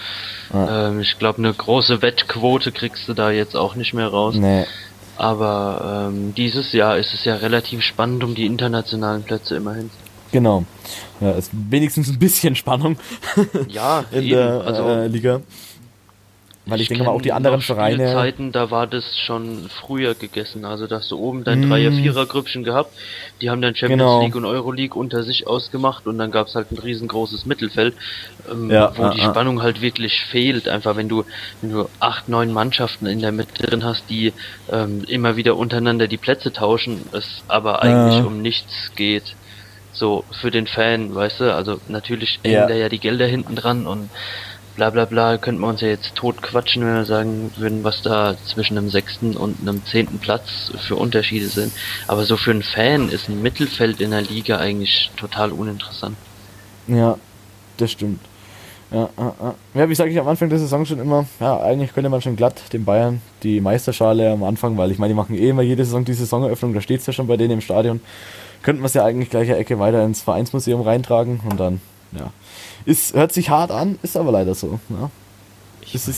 Ja. 0.53 0.87
ähm, 0.87 1.01
ich 1.01 1.19
glaube, 1.19 1.39
eine 1.39 1.53
große 1.53 2.01
Wettquote 2.01 2.71
kriegst 2.71 3.09
du 3.09 3.13
da 3.13 3.29
jetzt 3.29 3.57
auch 3.57 3.75
nicht 3.75 3.93
mehr 3.93 4.07
raus. 4.07 4.35
nee, 4.35 4.65
Aber 5.19 6.07
ähm, 6.13 6.33
dieses 6.35 6.71
Jahr 6.71 6.97
ist 6.97 7.13
es 7.13 7.25
ja 7.25 7.35
relativ 7.35 7.81
spannend 7.81 8.23
um 8.23 8.35
die 8.35 8.45
internationalen 8.45 9.23
Plätze 9.23 9.57
immerhin. 9.57 9.89
genau. 10.31 10.63
Ja, 11.19 11.31
ist 11.31 11.51
wenigstens 11.51 12.07
ein 12.07 12.17
bisschen 12.17 12.55
Spannung 12.55 12.97
Ja, 13.67 14.05
in 14.11 14.19
eben. 14.23 14.29
der 14.29 14.61
also 14.65 14.87
äh, 14.87 15.07
Liga. 15.07 15.41
Weil 16.69 16.81
ich, 16.81 16.87
denke 16.89 17.03
mal, 17.03 17.11
auch 17.11 17.21
die 17.21 17.31
anderen 17.33 17.61
Vereine. 17.61 18.05
Zeiten, 18.13 18.51
da 18.51 18.71
war 18.71 18.87
das 18.87 19.17
schon 19.17 19.69
früher 19.69 20.15
gegessen. 20.15 20.65
Also 20.65 20.87
da 20.87 20.97
hast 20.97 21.11
du 21.11 21.17
oben 21.17 21.43
dein 21.43 21.61
Mm. 21.61 21.69
Dreier-Vierer-Grüppchen 21.69 22.63
gehabt. 22.63 22.93
Die 23.41 23.49
haben 23.49 23.61
dann 23.61 23.75
Champions 23.75 24.01
Genau. 24.01 24.21
League 24.21 24.35
und 24.35 24.45
Euroleague 24.45 24.97
unter 24.99 25.23
sich 25.23 25.47
ausgemacht 25.47 26.05
und 26.07 26.17
dann 26.17 26.31
gab 26.31 26.47
es 26.47 26.55
halt 26.55 26.71
ein 26.71 26.77
riesengroßes 26.77 27.45
Mittelfeld, 27.45 27.95
ähm, 28.49 28.69
Ja, 28.69 28.91
wo 28.95 29.03
ja, 29.03 29.09
die 29.11 29.19
ja. 29.19 29.29
Spannung 29.29 29.61
halt 29.61 29.81
wirklich 29.81 30.19
fehlt. 30.29 30.67
Einfach 30.67 30.95
wenn 30.95 31.09
du, 31.09 31.23
wenn 31.61 31.71
du 31.71 31.89
acht, 31.99 32.27
neun 32.27 32.51
Mannschaften 32.51 33.05
in 33.07 33.19
der 33.19 33.31
Mitte 33.31 33.63
drin 33.63 33.83
hast, 33.83 34.09
die 34.09 34.33
ähm, 34.71 35.03
immer 35.07 35.35
wieder 35.35 35.57
untereinander 35.57 36.07
die 36.07 36.17
Plätze 36.17 36.51
tauschen, 36.53 37.05
es 37.11 37.43
aber 37.47 37.81
eigentlich 37.81 38.19
Ja. 38.19 38.25
um 38.25 38.41
nichts 38.41 38.91
geht. 38.95 39.35
So 39.91 40.23
für 40.31 40.51
den 40.51 40.67
Fan, 40.67 41.13
weißt 41.15 41.39
du, 41.39 41.53
also 41.55 41.81
natürlich 41.87 42.39
Ja. 42.43 42.51
hängen 42.51 42.67
da 42.69 42.75
ja 42.75 42.89
die 42.89 42.99
Gelder 42.99 43.25
hinten 43.25 43.55
dran 43.55 43.87
und 43.87 44.11
bla 44.79 44.89
bla 44.89 45.05
bla, 45.05 45.37
könnten 45.37 45.61
wir 45.61 45.67
uns 45.67 45.81
ja 45.81 45.89
jetzt 45.89 46.15
tot 46.15 46.41
quatschen, 46.41 46.85
wenn 46.85 46.95
wir 46.95 47.05
sagen 47.05 47.51
würden, 47.57 47.83
was 47.83 48.01
da 48.01 48.35
zwischen 48.45 48.77
einem 48.77 48.89
sechsten 48.89 49.35
und 49.35 49.57
einem 49.61 49.83
zehnten 49.85 50.19
Platz 50.19 50.71
für 50.87 50.95
Unterschiede 50.95 51.47
sind. 51.47 51.73
Aber 52.07 52.23
so 52.23 52.37
für 52.37 52.51
einen 52.51 52.63
Fan 52.63 53.09
ist 53.09 53.27
ein 53.27 53.41
Mittelfeld 53.41 53.99
in 53.99 54.11
der 54.11 54.21
Liga 54.21 54.57
eigentlich 54.57 55.11
total 55.17 55.51
uninteressant. 55.51 56.15
Ja, 56.87 57.17
das 57.77 57.91
stimmt. 57.91 58.21
Ja, 58.91 59.09
ja, 59.17 59.35
ja. 59.41 59.55
ja 59.73 59.89
wie 59.89 59.95
sage 59.95 60.11
ich 60.11 60.19
am 60.19 60.27
Anfang 60.27 60.49
der 60.49 60.59
Saison 60.59 60.85
schon 60.85 60.99
immer, 60.99 61.25
ja, 61.41 61.59
eigentlich 61.61 61.93
könnte 61.93 62.09
man 62.09 62.21
schon 62.21 62.37
glatt 62.37 62.61
den 62.71 62.85
Bayern 62.85 63.21
die 63.43 63.59
Meisterschale 63.59 64.31
am 64.31 64.43
Anfang, 64.43 64.77
weil 64.77 64.91
ich 64.91 64.97
meine, 64.97 65.13
die 65.13 65.17
machen 65.17 65.35
eh 65.35 65.49
immer 65.49 65.61
jede 65.61 65.83
Saison 65.83 66.05
die 66.05 66.13
Saisoneröffnung, 66.13 66.73
da 66.73 66.81
steht 66.81 67.01
es 67.01 67.05
ja 67.05 67.13
schon 67.13 67.27
bei 67.27 67.37
denen 67.37 67.55
im 67.55 67.61
Stadion. 67.61 67.99
Könnten 68.63 68.81
wir 68.81 68.87
es 68.87 68.93
ja 68.93 69.05
eigentlich 69.05 69.29
gleicher 69.29 69.57
Ecke 69.57 69.77
weiter 69.77 70.03
ins 70.03 70.21
Vereinsmuseum 70.21 70.81
reintragen 70.81 71.41
und 71.49 71.59
dann, 71.59 71.81
ja. 72.13 72.31
Ist, 72.85 73.13
hört 73.13 73.33
sich 73.33 73.49
hart 73.49 73.71
an, 73.71 73.99
ist 74.03 74.15
aber 74.17 74.31
leider 74.31 74.55
so. 74.55 74.79
Ja, 74.89 75.09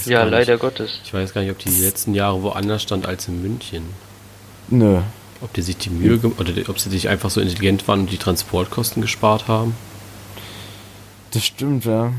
Ja, 0.06 0.20
gar 0.20 0.24
nicht- 0.26 0.32
leider 0.32 0.58
Gottes. 0.58 1.02
Ich 1.04 1.14
weiß 1.14 1.34
gar 1.34 1.42
nicht, 1.42 1.52
ob 1.52 1.60
die 1.60 1.70
letzten 1.70 2.14
Jahre 2.14 2.42
woanders 2.44 2.84
stand 2.84 3.06
als 3.06 3.28
in 3.28 3.42
München. 3.42 3.84
Nö. 4.70 5.00
Ob 5.42 5.54
die 5.54 5.62
sich 5.62 5.78
die 5.78 5.90
Mühe 5.90 6.20
ge- 6.20 6.32
oder 6.38 6.52
die- 6.52 6.68
ob 6.70 6.80
sie 6.80 6.90
sich 6.90 7.10
einfach 7.10 7.30
so 7.30 7.42
intelligent 7.42 7.88
waren 7.88 8.02
und 8.02 8.12
die 8.12 8.18
Transportkosten 8.18 9.02
gespart 9.02 9.48
haben. 9.48 9.76
Das 11.32 11.46
stimmt, 11.46 11.86
ja. 11.86 12.12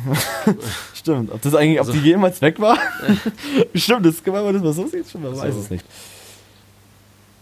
stimmt. 0.95 1.31
Ob 1.31 1.43
das 1.43 1.55
eigentlich, 1.55 1.81
ob 1.81 1.87
Also- 1.87 1.99
die 1.99 2.07
jemals 2.09 2.41
weg 2.41 2.59
war? 2.61 2.79
stimmt, 3.75 4.07
das 4.07 4.25
kann 4.25 4.33
man 4.35 4.53
das 4.55 4.63
mal 4.63 4.73
so 4.73 4.87
sieht, 4.89 5.09
schon, 5.11 5.23
man 5.23 5.33
Also- 5.33 5.43
weiß 5.43 5.55
es 5.55 5.71
nicht. 5.71 5.85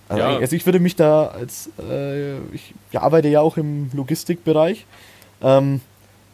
Also, 0.08 0.22
Ja. 0.22 0.36
also 0.38 0.56
ich 0.56 0.66
würde 0.66 0.80
mich 0.80 0.96
da 0.96 1.26
als, 1.28 1.70
äh, 1.88 2.38
ich 2.52 2.74
arbeite 2.94 3.28
ja 3.28 3.40
auch 3.42 3.56
im 3.56 3.90
Logistikbereich. 3.94 4.84
Ähm, 5.40 5.80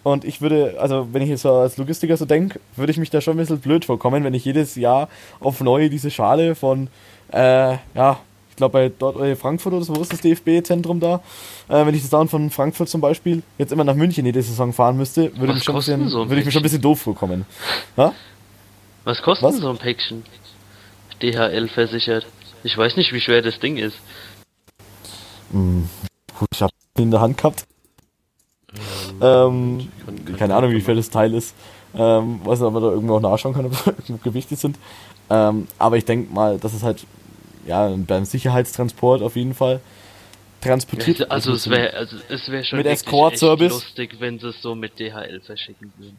und 0.07 0.25
ich 0.25 0.41
würde, 0.41 0.77
also 0.79 1.09
wenn 1.11 1.23
ich 1.23 1.31
jetzt 1.31 1.43
so 1.43 1.53
als 1.53 1.79
Logistiker 1.79 2.17
so 2.17 2.27
denke, 2.27 2.61
würde 2.77 2.93
ich 2.93 2.99
mich 2.99 3.11
da 3.11 3.21
schon 3.21 3.35
ein 3.35 3.39
bisschen 3.39 3.59
blöd 3.59 3.85
vorkommen, 3.85 4.23
wenn 4.23 4.35
ich 4.35 4.45
jedes 4.45 4.77
Jahr 4.77 5.09
auf 5.41 5.61
neu 5.61 5.89
diese 5.89 6.13
Schale 6.13 6.55
von, 6.55 6.87
äh, 7.33 7.73
ja, 7.93 8.21
ich 8.49 8.55
glaube 8.55 8.73
bei 8.73 8.93
dort 8.97 9.21
äh, 9.21 9.35
Frankfurt 9.35 9.73
oder 9.73 9.85
so, 9.85 9.97
wo 9.97 10.01
ist 10.01 10.13
das 10.13 10.21
DFB-Zentrum 10.21 11.01
da? 11.01 11.17
Äh, 11.69 11.85
wenn 11.87 11.95
ich 11.97 12.03
das 12.03 12.11
dann 12.11 12.29
von 12.29 12.51
Frankfurt 12.51 12.89
zum 12.89 13.01
Beispiel 13.01 13.43
jetzt 13.59 13.73
immer 13.73 13.83
nach 13.83 13.97
München 13.97 14.25
jede 14.25 14.41
Saison 14.41 14.73
fahren 14.73 14.97
müsste, 14.97 15.37
würde, 15.39 15.55
mich 15.55 15.65
schon 15.65 15.75
bisschen, 15.75 16.09
so 16.09 16.29
würde 16.29 16.39
ich 16.39 16.47
mir 16.47 16.53
schon 16.53 16.61
ein 16.61 16.63
bisschen 16.63 16.83
doof 16.83 17.01
vorkommen. 17.01 17.45
Ja? 17.97 18.13
Was 19.03 19.21
kostet 19.23 19.49
Was? 19.49 19.57
so 19.57 19.71
ein 19.71 19.79
Päckchen? 19.79 20.23
DHL 21.21 21.67
versichert. 21.67 22.27
Ich 22.63 22.79
weiß 22.79 22.97
nicht, 22.97 23.13
wie 23.13 23.21
schwer 23.21 23.43
das 23.43 23.59
Ding 23.59 23.77
ist. 23.77 23.97
Hm, 25.51 25.89
gut, 26.39 26.49
ich 26.55 26.63
habe 26.63 26.73
in 26.97 27.11
der 27.11 27.21
Hand 27.21 27.39
gehabt. 27.39 27.67
Ähm, 29.21 29.89
keine 30.39 30.55
Ahnung, 30.55 30.71
wie 30.73 30.81
viel 30.81 30.97
das 30.97 31.11
Teil 31.11 31.35
ist. 31.35 31.55
Ähm, 31.95 32.41
weiß 32.45 32.59
nicht, 32.61 32.67
ob 32.67 32.75
man 32.75 32.83
da 32.83 32.91
irgendwo 32.91 33.17
auch 33.17 33.21
nachschauen 33.21 33.55
kann, 33.55 33.67
ob 33.67 33.87
irgendwo 33.87 34.17
Gewichte 34.23 34.57
sind. 34.57 34.79
Ähm, 35.31 35.67
aber 35.79 35.97
ich 35.97 36.05
denke 36.05 36.33
mal, 36.33 36.59
dass 36.59 36.75
es 36.75 36.83
halt, 36.83 37.05
ja, 37.67 37.89
beim 37.97 38.25
Sicherheitstransport 38.25 39.23
auf 39.23 39.35
jeden 39.37 39.55
Fall 39.55 39.81
transportiert. 40.61 41.31
Also 41.31 41.53
das 41.53 41.61
es 41.61 41.67
mit- 41.67 41.79
wäre 41.79 41.95
also 41.95 42.17
es 42.29 42.49
wäre 42.49 42.65
schon 42.65 42.79
mit 42.79 42.87
wirklich 42.87 43.01
Escort-Service? 43.07 43.73
echt 43.73 43.85
lustig, 43.85 44.17
wenn 44.21 44.39
sie 44.39 44.49
es 44.49 44.61
so 44.63 44.75
mit 44.75 44.99
DHL 44.99 45.41
verschicken 45.45 45.93
würden. 45.97 46.19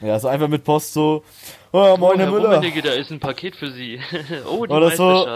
Ja, 0.00 0.18
so 0.20 0.28
einfach 0.28 0.48
mit 0.48 0.62
Post 0.62 0.92
so, 0.92 1.24
oh, 1.72 1.96
moin 1.98 2.18
Herr 2.18 2.26
Herr 2.26 2.30
Müller. 2.32 2.54
Rummenigge, 2.56 2.82
da 2.82 2.92
ist 2.92 3.10
ein 3.10 3.18
Paket 3.18 3.56
für 3.56 3.70
Sie. 3.70 3.98
oh, 4.46 4.66
die 4.66 4.72
Oder 4.72 4.90
so. 4.90 5.26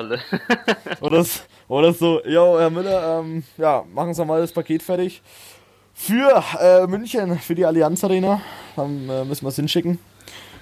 Oder, 1.01 1.25
oder 1.69 1.93
so, 1.95 2.21
yo, 2.27 2.59
Herr 2.59 2.69
Müller, 2.69 3.21
ähm, 3.21 3.43
ja, 3.57 3.83
machen 3.95 4.13
Sie 4.13 4.23
mal 4.25 4.41
das 4.41 4.53
Paket 4.53 4.83
fertig. 4.83 5.23
Für 6.03 6.43
äh, 6.59 6.87
München, 6.87 7.39
für 7.39 7.55
die 7.55 7.67
Allianz 7.67 8.03
Arena. 8.03 8.41
Dann 8.75 9.07
äh, 9.11 9.23
müssen 9.27 9.45
wir 9.45 9.51
es 9.51 9.57
hinschicken. 9.57 9.99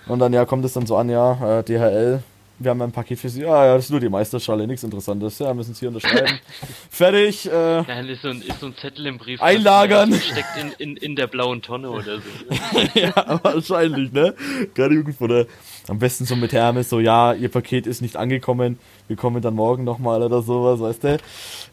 Und 0.08 0.18
dann, 0.18 0.32
ja, 0.32 0.44
kommt 0.44 0.64
es 0.64 0.72
dann 0.72 0.84
so 0.84 0.96
an, 0.96 1.08
ja, 1.08 1.60
äh, 1.60 1.62
DHL, 1.62 2.24
wir 2.58 2.70
haben 2.72 2.82
ein 2.82 2.90
Paket 2.90 3.20
für 3.20 3.28
Sie. 3.28 3.44
Ah, 3.46 3.66
ja, 3.66 3.74
das 3.76 3.84
ist 3.84 3.90
nur 3.92 4.00
die 4.00 4.08
Meisterschale, 4.08 4.66
nichts 4.66 4.82
Interessantes. 4.82 5.38
Ja, 5.38 5.54
müssen 5.54 5.74
Sie 5.74 5.80
hier 5.80 5.90
unterschreiben. 5.90 6.40
Fertig. 6.90 7.46
Äh, 7.46 7.52
Ja, 7.52 7.82
dann 7.84 8.08
ist 8.08 8.22
so, 8.22 8.30
ein, 8.30 8.42
ist 8.42 8.58
so 8.58 8.66
ein 8.66 8.74
Zettel 8.80 9.06
im 9.06 9.18
Brief. 9.18 9.40
Einlagern. 9.40 10.12
Steckt 10.12 10.56
in, 10.60 10.72
in, 10.72 10.96
in 10.96 11.14
der 11.14 11.28
blauen 11.28 11.62
Tonne 11.62 11.88
oder 11.88 12.16
so. 12.16 12.98
ja, 12.98 13.38
wahrscheinlich, 13.44 14.10
ne? 14.12 14.34
Gerade 14.74 14.94
irgendwo, 14.96 15.26
oder 15.26 15.46
am 15.86 16.00
besten 16.00 16.24
so 16.24 16.34
mit 16.34 16.52
Hermes, 16.52 16.90
so, 16.90 16.98
ja, 16.98 17.32
Ihr 17.32 17.48
Paket 17.48 17.86
ist 17.86 18.02
nicht 18.02 18.16
angekommen, 18.16 18.80
wir 19.06 19.16
kommen 19.16 19.40
dann 19.40 19.54
morgen 19.54 19.84
nochmal 19.84 20.20
oder 20.20 20.42
sowas, 20.42 20.80
weißt 20.80 21.04
du? 21.04 21.18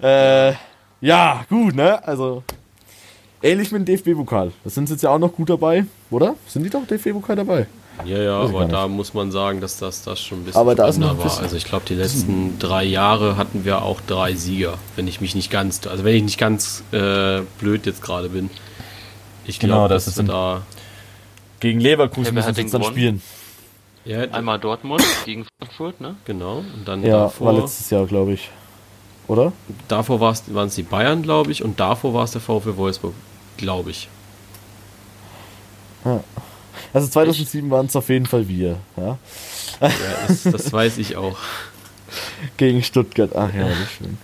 Äh, 0.07 0.53
ja, 1.01 1.43
gut, 1.49 1.73
ne? 1.73 2.07
Also, 2.07 2.43
ähnlich 3.45 3.71
mit 3.71 3.87
dem 3.87 3.95
DFB-Pokal. 3.95 4.51
Da 4.63 4.69
sind 4.69 4.87
sie 4.87 4.93
jetzt 4.93 5.03
ja 5.03 5.09
auch 5.11 5.19
noch 5.19 5.33
gut 5.33 5.49
dabei, 5.49 5.85
oder? 6.09 6.35
Sind 6.47 6.63
die 6.63 6.69
doch 6.69 6.85
DFB-Pokal 6.85 7.35
dabei? 7.35 7.67
Ja, 8.05 8.17
ja, 8.21 8.37
aber 8.41 8.65
da 8.65 8.89
muss 8.89 9.13
man 9.13 9.31
sagen, 9.31 9.61
dass 9.61 9.77
das, 9.77 10.03
das 10.03 10.19
schon 10.21 10.39
ein 10.39 10.43
bisschen 10.43 10.59
Aber 10.59 10.75
da 10.75 10.85
ist 10.87 10.97
noch 10.97 11.17
war. 11.17 11.39
Also 11.39 11.55
ich 11.55 11.63
glaube, 11.63 11.85
die 11.87 11.95
letzten 11.95 12.59
drei 12.59 12.83
Jahre 12.83 13.37
hatten 13.37 13.63
wir 13.63 13.83
auch 13.83 14.01
drei 14.01 14.33
Sieger, 14.35 14.77
wenn 14.97 15.07
ich 15.07 15.21
mich 15.21 15.33
nicht 15.33 15.49
ganz, 15.49 15.87
also 15.87 16.03
wenn 16.03 16.15
ich 16.15 16.23
nicht 16.23 16.37
ganz 16.37 16.83
äh, 16.91 17.41
blöd 17.59 17.85
jetzt 17.85 18.01
gerade 18.01 18.27
bin. 18.29 18.49
Ich 19.45 19.59
Genau, 19.59 19.75
glaube, 19.75 19.93
das 19.93 20.05
dass 20.05 20.17
ist 20.17 20.27
da 20.27 20.63
Gegen 21.61 21.79
Leverkusen 21.79 22.25
Ja, 22.25 22.31
müssen 22.33 22.47
hat 22.47 22.55
sie 22.55 22.63
dann 22.63 22.71
gewonnen? 22.71 22.93
spielen. 22.93 23.21
Ja, 24.03 24.21
Einmal 24.31 24.59
Dortmund 24.59 25.03
gegen 25.25 25.45
Frankfurt, 25.59 26.01
ne? 26.01 26.15
genau. 26.25 26.57
Und 26.57 26.85
dann 26.85 27.01
Ja, 27.03 27.13
war 27.13 27.23
davor, 27.23 27.53
letztes 27.53 27.89
Jahr, 27.89 28.05
glaube 28.05 28.33
ich. 28.33 28.49
Oder? 29.27 29.53
davor 29.87 30.19
waren 30.19 30.67
es 30.67 30.75
die 30.75 30.83
Bayern, 30.83 31.23
glaube 31.23 31.51
ich, 31.51 31.63
und 31.63 31.79
davor 31.79 32.13
war 32.13 32.25
es 32.25 32.31
der 32.31 32.41
VfL 32.41 32.77
Wolfsburg, 32.77 33.13
glaube 33.57 33.91
ich. 33.91 34.09
Also 36.93 37.07
2007 37.07 37.69
waren 37.71 37.87
es 37.87 37.95
auf 37.95 38.09
jeden 38.09 38.25
Fall 38.25 38.47
wir. 38.47 38.77
Ja? 38.97 39.17
Ja, 39.81 39.89
das, 40.27 40.43
das 40.43 40.71
weiß 40.71 40.97
ich 40.99 41.15
auch. 41.15 41.37
Gegen 42.57 42.83
Stuttgart. 42.83 43.31
Ach 43.35 43.53
ja, 43.53 43.67
das 43.67 43.79
ist 43.79 43.91
schön. 43.97 44.17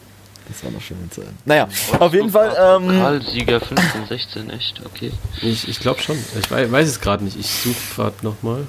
Das 0.47 0.63
war 0.63 0.71
noch 0.71 0.81
schön 0.81 0.97
Zeit. 1.11 1.25
Naja, 1.45 1.67
auf 1.99 2.13
jeden 2.13 2.29
Fall. 2.29 2.55
Ähm, 2.59 2.87
Pokalsieger 2.87 3.59
15, 3.61 4.07
16, 4.07 4.49
echt, 4.49 4.81
okay. 4.85 5.11
Ich, 5.41 5.67
ich 5.67 5.79
glaube 5.79 6.01
schon. 6.01 6.17
Ich 6.39 6.51
weiß, 6.51 6.71
weiß 6.71 6.87
es 6.87 6.99
gerade 6.99 7.23
nicht. 7.23 7.39
Ich 7.39 7.49
suche 7.49 7.95
gerade 7.95 8.15
nochmal. 8.21 8.67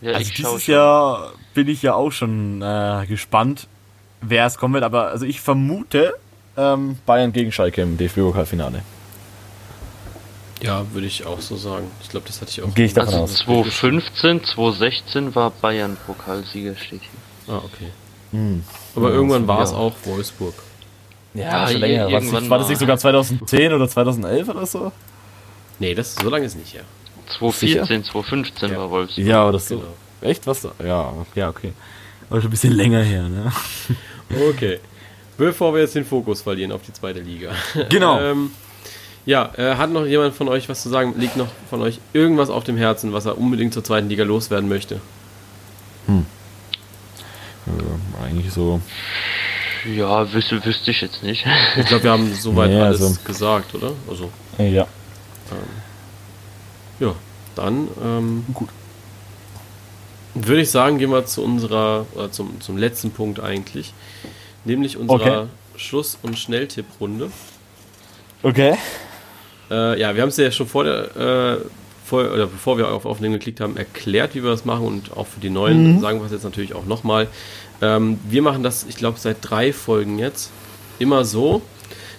Ja, 0.00 0.12
also 0.12 0.30
dieses 0.30 0.64
schon. 0.64 0.74
Jahr 0.74 1.32
bin 1.54 1.68
ich 1.68 1.82
ja 1.82 1.94
auch 1.94 2.10
schon 2.10 2.62
äh, 2.62 3.06
gespannt, 3.06 3.66
wer 4.20 4.46
es 4.46 4.56
kommen 4.56 4.74
wird. 4.74 4.84
Aber 4.84 5.08
also 5.08 5.26
ich 5.26 5.40
vermute 5.40 6.14
ähm, 6.56 6.98
Bayern 7.06 7.32
gegen 7.32 7.52
Schalke 7.52 7.82
im 7.82 7.96
DFB-Pokalfinale. 7.98 8.82
Ja, 10.62 10.84
würde 10.92 11.06
ich 11.06 11.24
auch 11.26 11.40
so 11.40 11.56
sagen. 11.56 11.90
Ich 12.02 12.08
glaube, 12.10 12.26
das 12.26 12.40
hatte 12.40 12.50
ich 12.50 12.62
auch. 12.62 12.74
Gehe 12.74 12.86
ich 12.86 12.92
davon 12.94 13.14
Also 13.14 13.24
aus. 13.24 13.34
2015, 13.44 14.44
2016 14.44 15.34
war 15.34 15.50
Bayern 15.50 15.96
Pokalsieger, 16.06 16.76
steht 16.76 17.00
hier. 17.02 17.54
Ah, 17.54 17.58
okay. 17.64 17.90
Hm. 18.32 18.62
Aber 18.94 19.08
Ja, 19.08 19.14
irgendwann 19.14 19.46
war 19.48 19.62
es 19.62 19.70
ja. 19.70 19.76
auch 19.76 19.94
Wolfsburg. 20.04 20.54
Ja, 21.34 21.42
Ja, 21.64 21.68
schon 21.68 21.80
länger. 21.80 22.06
Was, 22.06 22.12
irgendwann 22.12 22.50
war 22.50 22.58
das 22.58 22.68
nicht 22.68 22.78
sogar 22.78 22.98
2010 22.98 23.72
oder 23.72 23.88
2011 23.88 24.48
oder 24.48 24.66
so? 24.66 24.92
Nee, 25.78 25.94
das 25.94 26.14
so 26.14 26.28
lange 26.28 26.44
ist 26.44 26.56
nicht 26.56 26.74
her. 26.74 26.84
2014, 27.38 28.04
2015 28.04 28.70
Ja. 28.70 28.78
war 28.78 28.90
Wolfsburg. 28.90 29.24
Ja, 29.26 29.48
oder 29.48 29.58
so. 29.58 29.76
Genau. 29.78 29.88
Echt? 30.20 30.46
Was? 30.46 30.68
Ja, 30.84 31.12
ja, 31.34 31.48
okay. 31.48 31.72
Aber 32.28 32.40
schon 32.40 32.48
ein 32.48 32.50
bisschen 32.50 32.74
länger 32.74 33.02
her, 33.02 33.22
ne? 33.28 33.50
Okay. 34.50 34.78
Bevor 35.38 35.72
wir 35.72 35.80
jetzt 35.80 35.94
den 35.94 36.04
Fokus 36.04 36.42
verlieren 36.42 36.70
auf 36.72 36.82
die 36.82 36.92
zweite 36.92 37.20
Liga. 37.20 37.52
Genau. 37.88 38.20
ähm, 38.32 38.50
ja, 39.26 39.50
äh, 39.56 39.76
hat 39.76 39.90
noch 39.90 40.06
jemand 40.06 40.34
von 40.34 40.48
euch 40.48 40.68
was 40.68 40.82
zu 40.82 40.88
sagen? 40.88 41.14
Liegt 41.18 41.36
noch 41.36 41.48
von 41.68 41.82
euch 41.82 42.00
irgendwas 42.12 42.50
auf 42.50 42.64
dem 42.64 42.76
Herzen, 42.76 43.12
was 43.12 43.26
er 43.26 43.38
unbedingt 43.38 43.74
zur 43.74 43.84
zweiten 43.84 44.08
Liga 44.08 44.24
loswerden 44.24 44.68
möchte? 44.68 45.00
Ja, 47.66 48.24
eigentlich 48.24 48.52
so. 48.52 48.80
Ja, 49.94 50.30
wüsste, 50.32 50.64
wüsste 50.64 50.90
ich 50.90 51.00
jetzt 51.00 51.22
nicht. 51.22 51.46
Ich 51.78 51.86
glaube, 51.86 52.04
wir 52.04 52.10
haben 52.10 52.34
soweit 52.34 52.70
Nee, 52.70 52.80
alles 52.80 53.00
also- 53.02 53.18
gesagt, 53.24 53.74
oder? 53.74 53.92
Also, 54.08 54.30
Ja. 54.58 54.86
ja, 56.98 57.14
dann 57.54 57.88
ähm, 58.02 58.44
Gut. 58.52 58.68
würde 60.34 60.60
ich 60.62 60.70
sagen, 60.70 60.98
gehen 60.98 61.10
wir 61.10 61.24
zu 61.26 61.42
unserer, 61.42 62.06
oder 62.14 62.30
zum, 62.30 62.60
zum 62.60 62.76
letzten 62.76 63.10
Punkt 63.10 63.40
eigentlich, 63.40 63.92
nämlich 64.64 64.96
unserer 64.96 65.42
Okay. 65.42 65.46
Schluss- 65.76 66.18
und 66.22 66.38
Schnelltipprunde. 66.38 67.30
Okay. 68.42 68.76
Äh, 69.70 70.00
ja, 70.00 70.14
wir 70.14 70.22
haben 70.22 70.30
es 70.30 70.36
ja 70.36 70.50
schon 70.50 70.66
vor 70.66 70.84
der, 70.84 71.16
äh, 71.16 71.58
vor, 72.04 72.24
oder 72.32 72.46
bevor 72.46 72.76
wir 72.76 72.88
auf 72.88 73.06
Aufnehmen 73.06 73.34
geklickt 73.34 73.60
haben, 73.60 73.76
erklärt, 73.76 74.34
wie 74.34 74.42
wir 74.42 74.50
das 74.50 74.64
machen 74.64 74.84
und 74.84 75.16
auch 75.16 75.26
für 75.28 75.40
die 75.40 75.50
Neuen 75.50 76.00
sagen 76.00 76.18
wir 76.18 76.26
es 76.26 76.32
jetzt 76.32 76.44
natürlich 76.44 76.74
auch 76.74 76.84
nochmal. 76.84 77.28
Ähm, 77.80 78.18
wir 78.28 78.42
machen 78.42 78.62
das, 78.62 78.84
ich 78.88 78.96
glaube, 78.96 79.18
seit 79.18 79.38
drei 79.42 79.72
Folgen 79.72 80.18
jetzt 80.18 80.50
immer 80.98 81.24
so, 81.24 81.62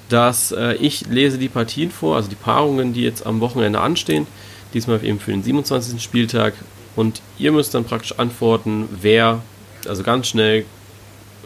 dass 0.09 0.51
äh, 0.51 0.75
ich 0.75 1.07
lese 1.07 1.37
die 1.37 1.49
Partien 1.49 1.91
vor, 1.91 2.15
also 2.15 2.29
die 2.29 2.35
Paarungen, 2.35 2.93
die 2.93 3.03
jetzt 3.03 3.25
am 3.25 3.39
Wochenende 3.41 3.79
anstehen, 3.79 4.27
diesmal 4.73 5.03
eben 5.03 5.19
für 5.19 5.31
den 5.31 5.43
27. 5.43 6.01
Spieltag 6.01 6.53
und 6.95 7.21
ihr 7.37 7.51
müsst 7.51 7.73
dann 7.73 7.83
praktisch 7.83 8.17
antworten, 8.17 8.87
wer, 9.01 9.41
also 9.87 10.03
ganz 10.03 10.27
schnell 10.27 10.65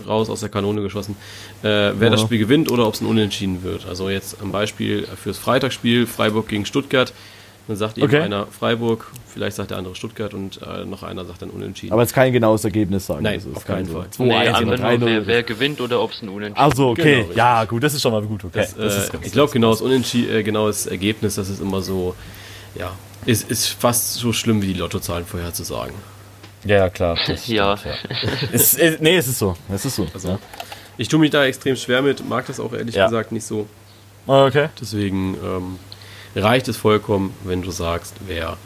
raus 0.08 0.30
aus 0.30 0.40
der 0.42 0.50
Kanone 0.50 0.82
geschossen, 0.82 1.16
äh, 1.64 1.68
wer 1.98 2.10
das 2.10 2.22
Ja. 2.22 2.26
Spiel 2.28 2.40
gewinnt 2.40 2.72
oder 2.72 2.88
ob 2.88 2.94
es 2.94 3.02
ein 3.02 3.08
Unentschieden 3.08 3.64
wird. 3.64 3.86
Also 3.88 4.10
jetzt 4.10 4.38
am 4.42 4.52
Beispiel 4.52 5.08
fürs 5.22 5.38
Freitagsspiel 5.38 6.06
Freiburg 6.08 6.48
gegen 6.48 6.66
Stuttgart. 6.66 7.14
Dann 7.68 7.78
sagt 7.78 7.98
eben 7.98 8.06
Okay. 8.06 8.20
einer 8.22 8.46
Freiburg, 8.46 9.08
vielleicht 9.28 9.56
sagt 9.56 9.72
der 9.72 9.80
andere 9.80 9.96
Stuttgart 9.96 10.36
und 10.36 10.60
äh, 10.62 10.86
noch 10.86 11.02
einer 11.02 11.26
sagt 11.26 11.42
dann 11.42 11.50
Unentschieden. 11.50 11.94
Aber 11.94 12.04
jetzt 12.04 12.14
kein 12.14 12.32
genaues 12.32 12.64
Ergebnis 12.64 13.08
sagen. 13.08 13.24
Nein, 13.24 13.36
Also 13.40 13.50
es 13.50 13.58
auf 13.58 13.66
keinen 13.66 13.88
so 13.88 13.94
Fall. 13.94 14.08
2-1 14.16 14.60
nee, 14.60 14.66
nur, 14.66 14.76
3-0 14.76 15.06
wer, 15.06 15.26
wer 15.26 15.42
gewinnt 15.44 15.82
oder 15.82 16.00
ob 16.00 16.12
es 16.12 16.22
ein 16.22 16.30
Unentschieden 16.30 16.70
Ach 16.72 16.76
so, 16.76 16.90
okay. 16.90 17.24
Genau, 17.24 17.34
ja, 17.36 17.66
gut, 17.66 17.82
das 17.82 17.96
ist 17.96 18.04
schon 18.04 18.12
mal 18.12 18.22
gut. 18.22 18.44
Okay. 18.46 18.60
das, 18.60 18.76
das 18.76 18.94
äh, 18.96 19.18
ist 19.18 19.26
ich 19.26 19.32
glaube, 19.32 19.52
genaues, 19.52 19.82
Unentschieden, 19.82 20.36
äh, 20.36 20.44
genaues 20.44 20.86
Ergebnis, 20.86 21.36
das 21.36 21.50
ist 21.50 21.60
immer 21.60 21.82
so, 21.82 22.14
ja, 22.78 22.92
ist, 23.26 23.50
ist 23.50 23.70
fast 23.70 24.14
so 24.14 24.32
schlimm 24.32 24.62
wie 24.62 24.68
die 24.68 24.74
Lottozahlen 24.80 25.26
vorherzusagen. 25.26 25.96
Ja, 26.66 26.78
ja, 26.78 26.90
klar. 26.90 27.18
Ja. 27.46 27.78
stimmt, 27.78 27.98
es, 28.52 28.74
es, 28.78 29.00
nee, 29.00 29.16
es 29.16 29.28
ist 29.28 29.40
so. 29.40 29.56
Es 29.72 29.86
ist 29.86 29.96
so. 29.96 30.08
Also, 30.14 30.30
ja. 30.30 30.40
Ich 30.98 31.08
tue 31.10 31.20
mich 31.20 31.32
da 31.32 31.46
extrem 31.46 31.76
schwer 31.76 32.02
mit, 32.02 32.28
mag 32.28 32.46
das 32.48 32.60
auch 32.60 32.74
ehrlich 32.74 32.96
Ja. 32.96 33.06
gesagt 33.06 33.32
nicht 33.32 33.46
so. 33.46 33.68
Okay. 34.28 34.70
Deswegen 34.82 35.36
ähm, 35.36 35.80
reicht 36.36 36.68
es 36.68 36.78
vollkommen, 36.78 37.34
wenn 37.44 37.62
du 37.62 37.72
sagst, 37.72 38.16
wer 38.28 38.58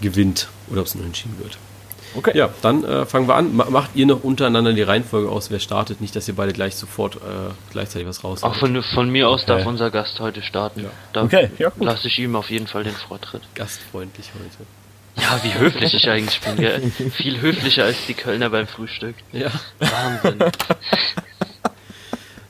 gewinnt 0.00 0.48
oder 0.70 0.80
ob 0.80 0.86
es 0.86 0.94
ein 0.94 1.00
Unentschieden 1.00 1.38
wird. 1.38 1.58
Okay. 2.14 2.32
Ja, 2.34 2.48
dann 2.62 2.82
äh, 2.84 3.04
fangen 3.04 3.28
wir 3.28 3.34
an. 3.34 3.54
Ma 3.54 3.68
macht 3.68 3.90
ihr 3.94 4.06
noch 4.06 4.24
untereinander 4.24 4.72
die 4.72 4.80
Reihenfolge 4.82 5.28
aus, 5.28 5.50
wer 5.50 5.58
startet? 5.58 6.00
Nicht, 6.00 6.16
dass 6.16 6.26
ihr 6.28 6.34
beide 6.34 6.54
gleich 6.54 6.74
sofort 6.76 7.16
äh, 7.16 7.18
gleichzeitig 7.72 8.08
was 8.08 8.24
raus 8.24 8.42
Auch 8.42 8.54
von, 8.56 8.82
von 8.94 9.10
mir 9.10 9.28
aus 9.28 9.44
darf 9.44 9.60
Okay. 9.60 9.68
unser 9.68 9.90
Gast 9.90 10.18
heute 10.20 10.40
starten. 10.42 10.84
Ja. 10.84 10.90
Da 11.12 11.24
Okay, 11.24 11.50
ja, 11.58 11.70
lasse 11.78 12.08
ich 12.08 12.18
ihm 12.18 12.34
auf 12.36 12.48
jeden 12.48 12.66
Fall 12.68 12.84
den 12.84 12.94
Vortritt. 12.94 13.42
Gastfreundlich 13.54 14.30
heute. 14.34 14.66
Ja, 15.18 15.40
wie 15.42 15.54
höflich 15.54 15.94
ich 15.94 16.08
eigentlich 16.08 16.40
bin, 16.40 16.56
gell? 16.56 16.90
Viel 17.12 17.40
höflicher 17.40 17.84
als 17.84 17.96
die 18.06 18.14
Kölner 18.14 18.50
beim 18.50 18.66
Frühstück. 18.66 19.14
Ja. 19.32 19.50
Wahnsinn. 19.78 20.38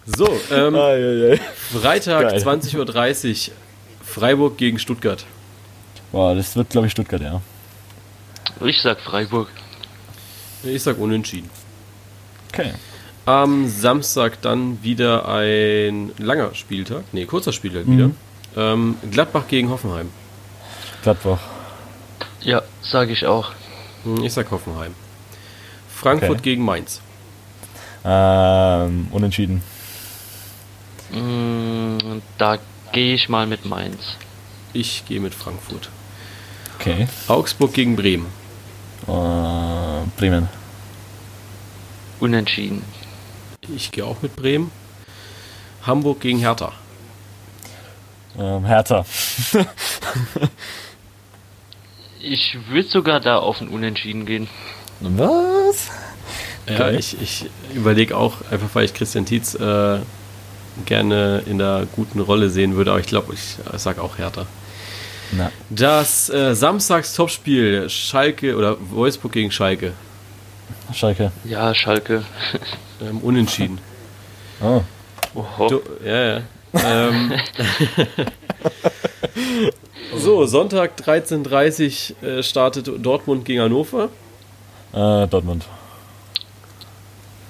So, 0.06 0.28
ähm, 0.50 0.74
Ai, 0.74 0.94
ai, 0.94 1.32
ai. 1.32 1.40
Freitag 1.80 2.22
Geil. 2.30 2.42
20.30 2.42 3.48
Uhr, 3.48 3.54
Freiburg 4.04 4.56
gegen 4.56 4.78
Stuttgart. 4.78 5.24
Boah, 6.12 6.34
das 6.34 6.54
wird, 6.56 6.70
glaube 6.70 6.86
ich, 6.86 6.92
Stuttgart, 6.92 7.20
ja. 7.20 7.40
Ich 8.64 8.80
sag 8.80 9.00
Freiburg. 9.00 9.48
Ich 10.62 10.82
sag 10.82 10.98
unentschieden. 10.98 11.50
Okay. 12.52 12.72
Am 13.26 13.68
Samstag 13.68 14.40
dann 14.42 14.82
wieder 14.82 15.28
ein 15.28 16.12
langer 16.18 16.54
Spieltag. 16.54 17.02
Nee, 17.12 17.26
kurzer 17.26 17.52
Spieltag 17.52 17.86
wieder. 17.88 18.10
Ähm, 18.56 18.96
Gladbach 19.10 19.48
gegen 19.48 19.68
Hoffenheim. 19.68 20.10
Gladbach. 21.02 21.40
Ja, 22.46 22.62
sage 22.80 23.12
ich 23.12 23.26
auch. 23.26 23.50
Hm, 24.04 24.22
Ich 24.22 24.32
sag 24.32 24.48
Hoffenheim. 24.52 24.94
Frankfurt 25.92 26.30
Okay. 26.30 26.42
gegen 26.42 26.64
Mainz. 26.64 27.00
Ähm, 28.04 29.08
unentschieden. 29.10 29.62
Mm, 31.10 32.20
da 32.38 32.58
gehe 32.92 33.14
ich 33.14 33.28
mal 33.28 33.48
mit 33.48 33.64
Mainz. 33.64 34.16
Ich 34.72 35.04
gehe 35.06 35.18
mit 35.18 35.34
Frankfurt. 35.34 35.88
Okay. 36.78 37.08
Augsburg 37.26 37.72
gegen 37.72 37.96
Bremen. 37.96 38.26
Äh, 39.08 40.06
Bremen. 40.16 40.48
Unentschieden. 42.20 42.84
Ich 43.74 43.90
gehe 43.90 44.04
auch 44.04 44.22
mit 44.22 44.36
Bremen. 44.36 44.70
Hamburg 45.84 46.20
gegen 46.20 46.38
Hertha. 46.38 46.70
Ähm, 48.38 48.64
Hertha. 48.66 49.04
Ich 52.20 52.56
würde 52.68 52.88
sogar 52.88 53.20
da 53.20 53.38
auf 53.38 53.60
ein 53.60 53.68
Unentschieden 53.68 54.26
gehen. 54.26 54.48
Was? 55.00 55.90
Ja, 56.68 56.78
Geil. 56.78 56.98
ich, 56.98 57.20
ich 57.20 57.46
überlege 57.74 58.16
auch, 58.16 58.50
einfach 58.50 58.68
weil 58.74 58.84
ich 58.84 58.94
Christian 58.94 59.26
Tietz 59.26 59.54
äh, 59.54 59.98
gerne 60.84 61.42
in 61.46 61.58
der 61.58 61.86
guten 61.94 62.20
Rolle 62.20 62.50
sehen 62.50 62.74
würde, 62.76 62.90
aber 62.90 63.00
ich 63.00 63.06
glaube, 63.06 63.34
ich 63.34 63.56
äh, 63.72 63.78
sag 63.78 63.98
auch 63.98 64.18
Hertha. 64.18 64.46
Na. 65.32 65.50
Das 65.70 66.28
äh, 66.30 66.54
Samstags-Topspiel 66.54 67.88
Schalke 67.90 68.56
oder 68.56 68.76
Wolfsburg 68.90 69.32
gegen 69.32 69.50
Schalke. 69.50 69.92
Schalke. 70.92 71.32
Ja, 71.44 71.74
Schalke. 71.74 72.22
Ähm, 72.98 73.18
unentschieden. 73.18 73.78
Oh. 74.62 74.80
Oho. 75.34 75.68
Du, 75.68 75.82
ja, 76.02 76.24
ja. 76.24 76.42
Ähm, 76.84 77.32
so, 80.16 80.46
Sonntag 80.46 80.98
13.30 80.98 82.14
Uhr 82.22 82.28
äh, 82.28 82.42
startet 82.42 82.90
Dortmund 83.04 83.44
gegen 83.44 83.60
Hannover. 83.60 84.10
Äh, 84.92 85.26
Dortmund. 85.26 85.66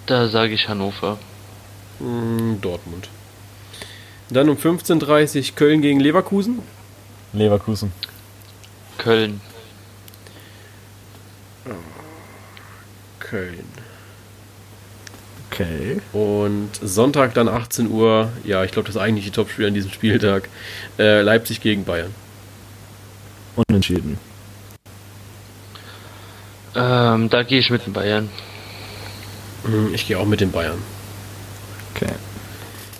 Da 0.06 0.28
sage 0.28 0.54
ich 0.54 0.68
Hannover. 0.68 1.18
Mm, 1.98 2.60
Dortmund. 2.60 3.08
Dann 4.30 4.48
um 4.48 4.56
15.30 4.56 5.50
Uhr 5.50 5.56
Köln 5.56 5.82
gegen 5.82 6.00
Leverkusen. 6.00 6.60
Leverkusen. 7.32 7.92
Köln. 8.98 9.40
Köln. 13.18 13.68
Okay. 15.58 16.00
Und 16.12 16.70
Sonntag 16.82 17.32
dann 17.34 17.48
18 17.48 17.90
Uhr, 17.90 18.30
ja, 18.44 18.62
ich 18.64 18.72
glaube, 18.72 18.86
das 18.88 18.96
eigentliche 18.98 19.32
Topspiel 19.32 19.66
an 19.66 19.74
diesem 19.74 19.90
Spieltag. 19.90 20.48
Äh, 20.98 21.22
Leipzig 21.22 21.60
gegen 21.62 21.84
Bayern. 21.84 22.14
Unentschieden. 23.68 24.18
Ähm, 26.74 27.30
da 27.30 27.42
gehe 27.42 27.58
ich 27.58 27.70
mit 27.70 27.86
den 27.86 27.94
Bayern. 27.94 28.28
Hm, 29.64 29.94
Ich 29.94 30.06
gehe 30.06 30.18
auch 30.18 30.26
mit 30.26 30.40
den 30.42 30.52
Bayern. 30.52 30.78
Okay. 31.94 32.12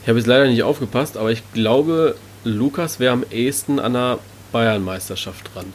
Ich 0.03 0.09
habe 0.09 0.19
jetzt 0.19 0.27
leider 0.27 0.47
nicht 0.47 0.63
aufgepasst, 0.63 1.17
aber 1.19 1.31
ich 1.31 1.43
glaube, 1.53 2.17
Lukas 2.45 3.01
wäre 3.01 3.13
am 3.13 3.25
ehesten 3.31 3.79
an 3.79 3.93
der 3.93 4.19
Bayern-Meisterschaft 4.53 5.51
dran. 5.55 5.73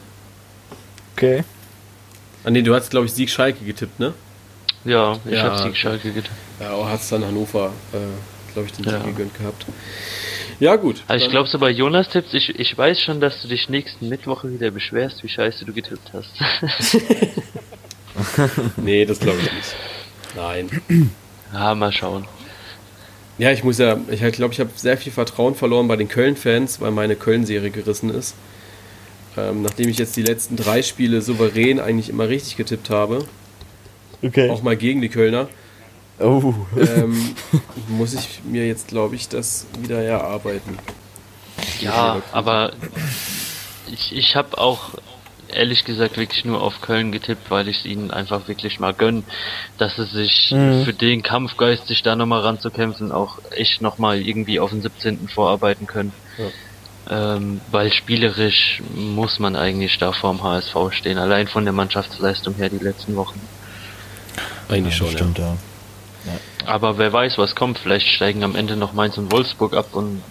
Okay. 1.16 1.44
Ah 2.44 2.50
nee, 2.50 2.62
du 2.62 2.74
hast, 2.74 2.90
glaube 2.90 3.06
ich, 3.06 3.12
Sieg 3.12 3.30
Schalke 3.30 3.64
getippt, 3.64 4.00
ne? 4.00 4.14
Ja, 4.84 5.18
ich 5.26 5.32
Ja, 5.34 5.42
habe 5.44 5.62
Sieg. 5.62 5.76
Schalke 5.76 6.10
getippt. 6.12 6.34
Ja, 6.62 6.72
auch 6.74 6.88
hat 6.88 7.00
es 7.00 7.08
dann 7.08 7.24
Hannover, 7.24 7.72
äh, 7.92 8.52
glaube 8.52 8.68
ich, 8.68 8.72
den 8.74 8.84
Sieg 8.84 8.92
Ja. 8.92 9.00
gegönnt 9.02 9.36
gehabt. 9.36 9.66
Ja, 10.60 10.76
gut. 10.76 11.02
Also 11.08 11.24
ich 11.24 11.30
glaube 11.30 11.48
so 11.48 11.58
bei 11.58 11.70
Jonas 11.70 12.08
Tipps, 12.08 12.32
ich, 12.34 12.50
ich 12.58 12.78
weiß 12.78 13.00
schon, 13.00 13.20
dass 13.20 13.42
du 13.42 13.48
dich 13.48 13.68
nächsten 13.68 14.08
Mittwoch 14.08 14.44
wieder 14.44 14.70
beschwerst, 14.70 15.24
wie 15.24 15.28
scheiße 15.28 15.64
du 15.64 15.72
getippt 15.72 16.12
hast. 16.12 16.30
Nee, 18.76 19.04
das 19.06 19.18
glaube 19.20 19.38
ich 19.38 19.52
nicht. 19.52 19.74
Nein. 20.36 20.82
ja, 21.52 21.74
mal 21.74 21.92
schauen. 21.92 22.26
Ja, 23.38 23.50
ich 23.50 23.64
muss 23.64 23.78
ja, 23.78 23.96
ich 24.10 24.20
glaube, 24.32 24.52
ich 24.52 24.60
habe 24.60 24.70
sehr 24.76 24.98
viel 24.98 25.12
Vertrauen 25.12 25.54
verloren 25.54 25.88
bei 25.88 25.96
den 25.96 26.08
Köln-Fans, 26.08 26.80
weil 26.80 26.90
meine 26.90 27.16
Köln-Serie 27.16 27.70
gerissen 27.70 28.10
ist. 28.10 28.34
Ähm, 29.38 29.62
nachdem 29.62 29.88
ich 29.88 29.96
jetzt 29.98 30.14
die 30.16 30.22
letzten 30.22 30.56
drei 30.56 30.82
Spiele 30.82 31.22
souverän 31.22 31.80
eigentlich 31.80 32.10
immer 32.10 32.28
richtig 32.28 32.56
getippt 32.58 32.90
habe, 32.90 33.24
Okay. 34.22 34.50
auch 34.50 34.62
mal 34.62 34.76
gegen 34.76 35.00
die 35.00 35.08
Kölner, 35.08 35.48
Oh. 36.22 36.54
ähm, 36.78 37.34
muss 37.88 38.14
ich 38.14 38.40
mir 38.44 38.66
jetzt, 38.66 38.88
glaube 38.88 39.16
ich, 39.16 39.28
das 39.28 39.66
wieder 39.80 40.02
erarbeiten. 40.02 40.78
Ja, 41.80 42.22
aber 42.32 42.72
ich, 43.92 44.16
ich 44.16 44.36
habe 44.36 44.56
auch 44.58 44.90
ehrlich 45.48 45.84
gesagt 45.84 46.16
wirklich 46.16 46.44
nur 46.46 46.62
auf 46.62 46.80
Köln 46.80 47.12
getippt, 47.12 47.50
weil 47.50 47.68
ich 47.68 47.80
es 47.80 47.84
ihnen 47.84 48.10
einfach 48.10 48.48
wirklich 48.48 48.80
mal 48.80 48.94
gönn, 48.94 49.22
dass 49.78 49.96
sie 49.96 50.06
sich 50.06 50.50
Mhm. 50.50 50.84
für 50.84 50.94
den 50.94 51.22
Kampfgeist, 51.22 51.86
sich 51.88 52.02
da 52.02 52.16
nochmal 52.16 52.40
ranzukämpfen, 52.40 53.12
auch 53.12 53.38
echt 53.50 53.82
nochmal 53.82 54.18
irgendwie 54.20 54.60
auf 54.60 54.70
den 54.70 54.80
17. 54.80 55.28
vorarbeiten 55.28 55.86
können. 55.86 56.12
Ähm, 57.10 57.60
weil 57.70 57.92
spielerisch 57.92 58.80
muss 58.94 59.38
man 59.40 59.56
eigentlich 59.56 59.98
da 59.98 60.12
vorm 60.12 60.42
HSV 60.42 60.74
stehen, 60.92 61.18
allein 61.18 61.48
von 61.48 61.64
der 61.64 61.72
Mannschaftsleistung 61.74 62.54
her 62.54 62.70
die 62.70 62.78
letzten 62.82 63.16
Wochen. 63.16 63.40
Eigentlich 64.68 64.96
schon, 64.96 65.10
Stimmt, 65.10 65.38
ja. 65.38 65.56
Aber 66.66 66.98
wer 66.98 67.12
weiß, 67.12 67.38
was 67.38 67.54
kommt, 67.54 67.78
vielleicht 67.78 68.06
steigen 68.06 68.44
am 68.44 68.54
Ende 68.56 68.76
noch 68.76 68.92
Mainz 68.92 69.18
und 69.18 69.32
Wolfsburg 69.32 69.74
ab 69.74 69.88
und 69.92 70.22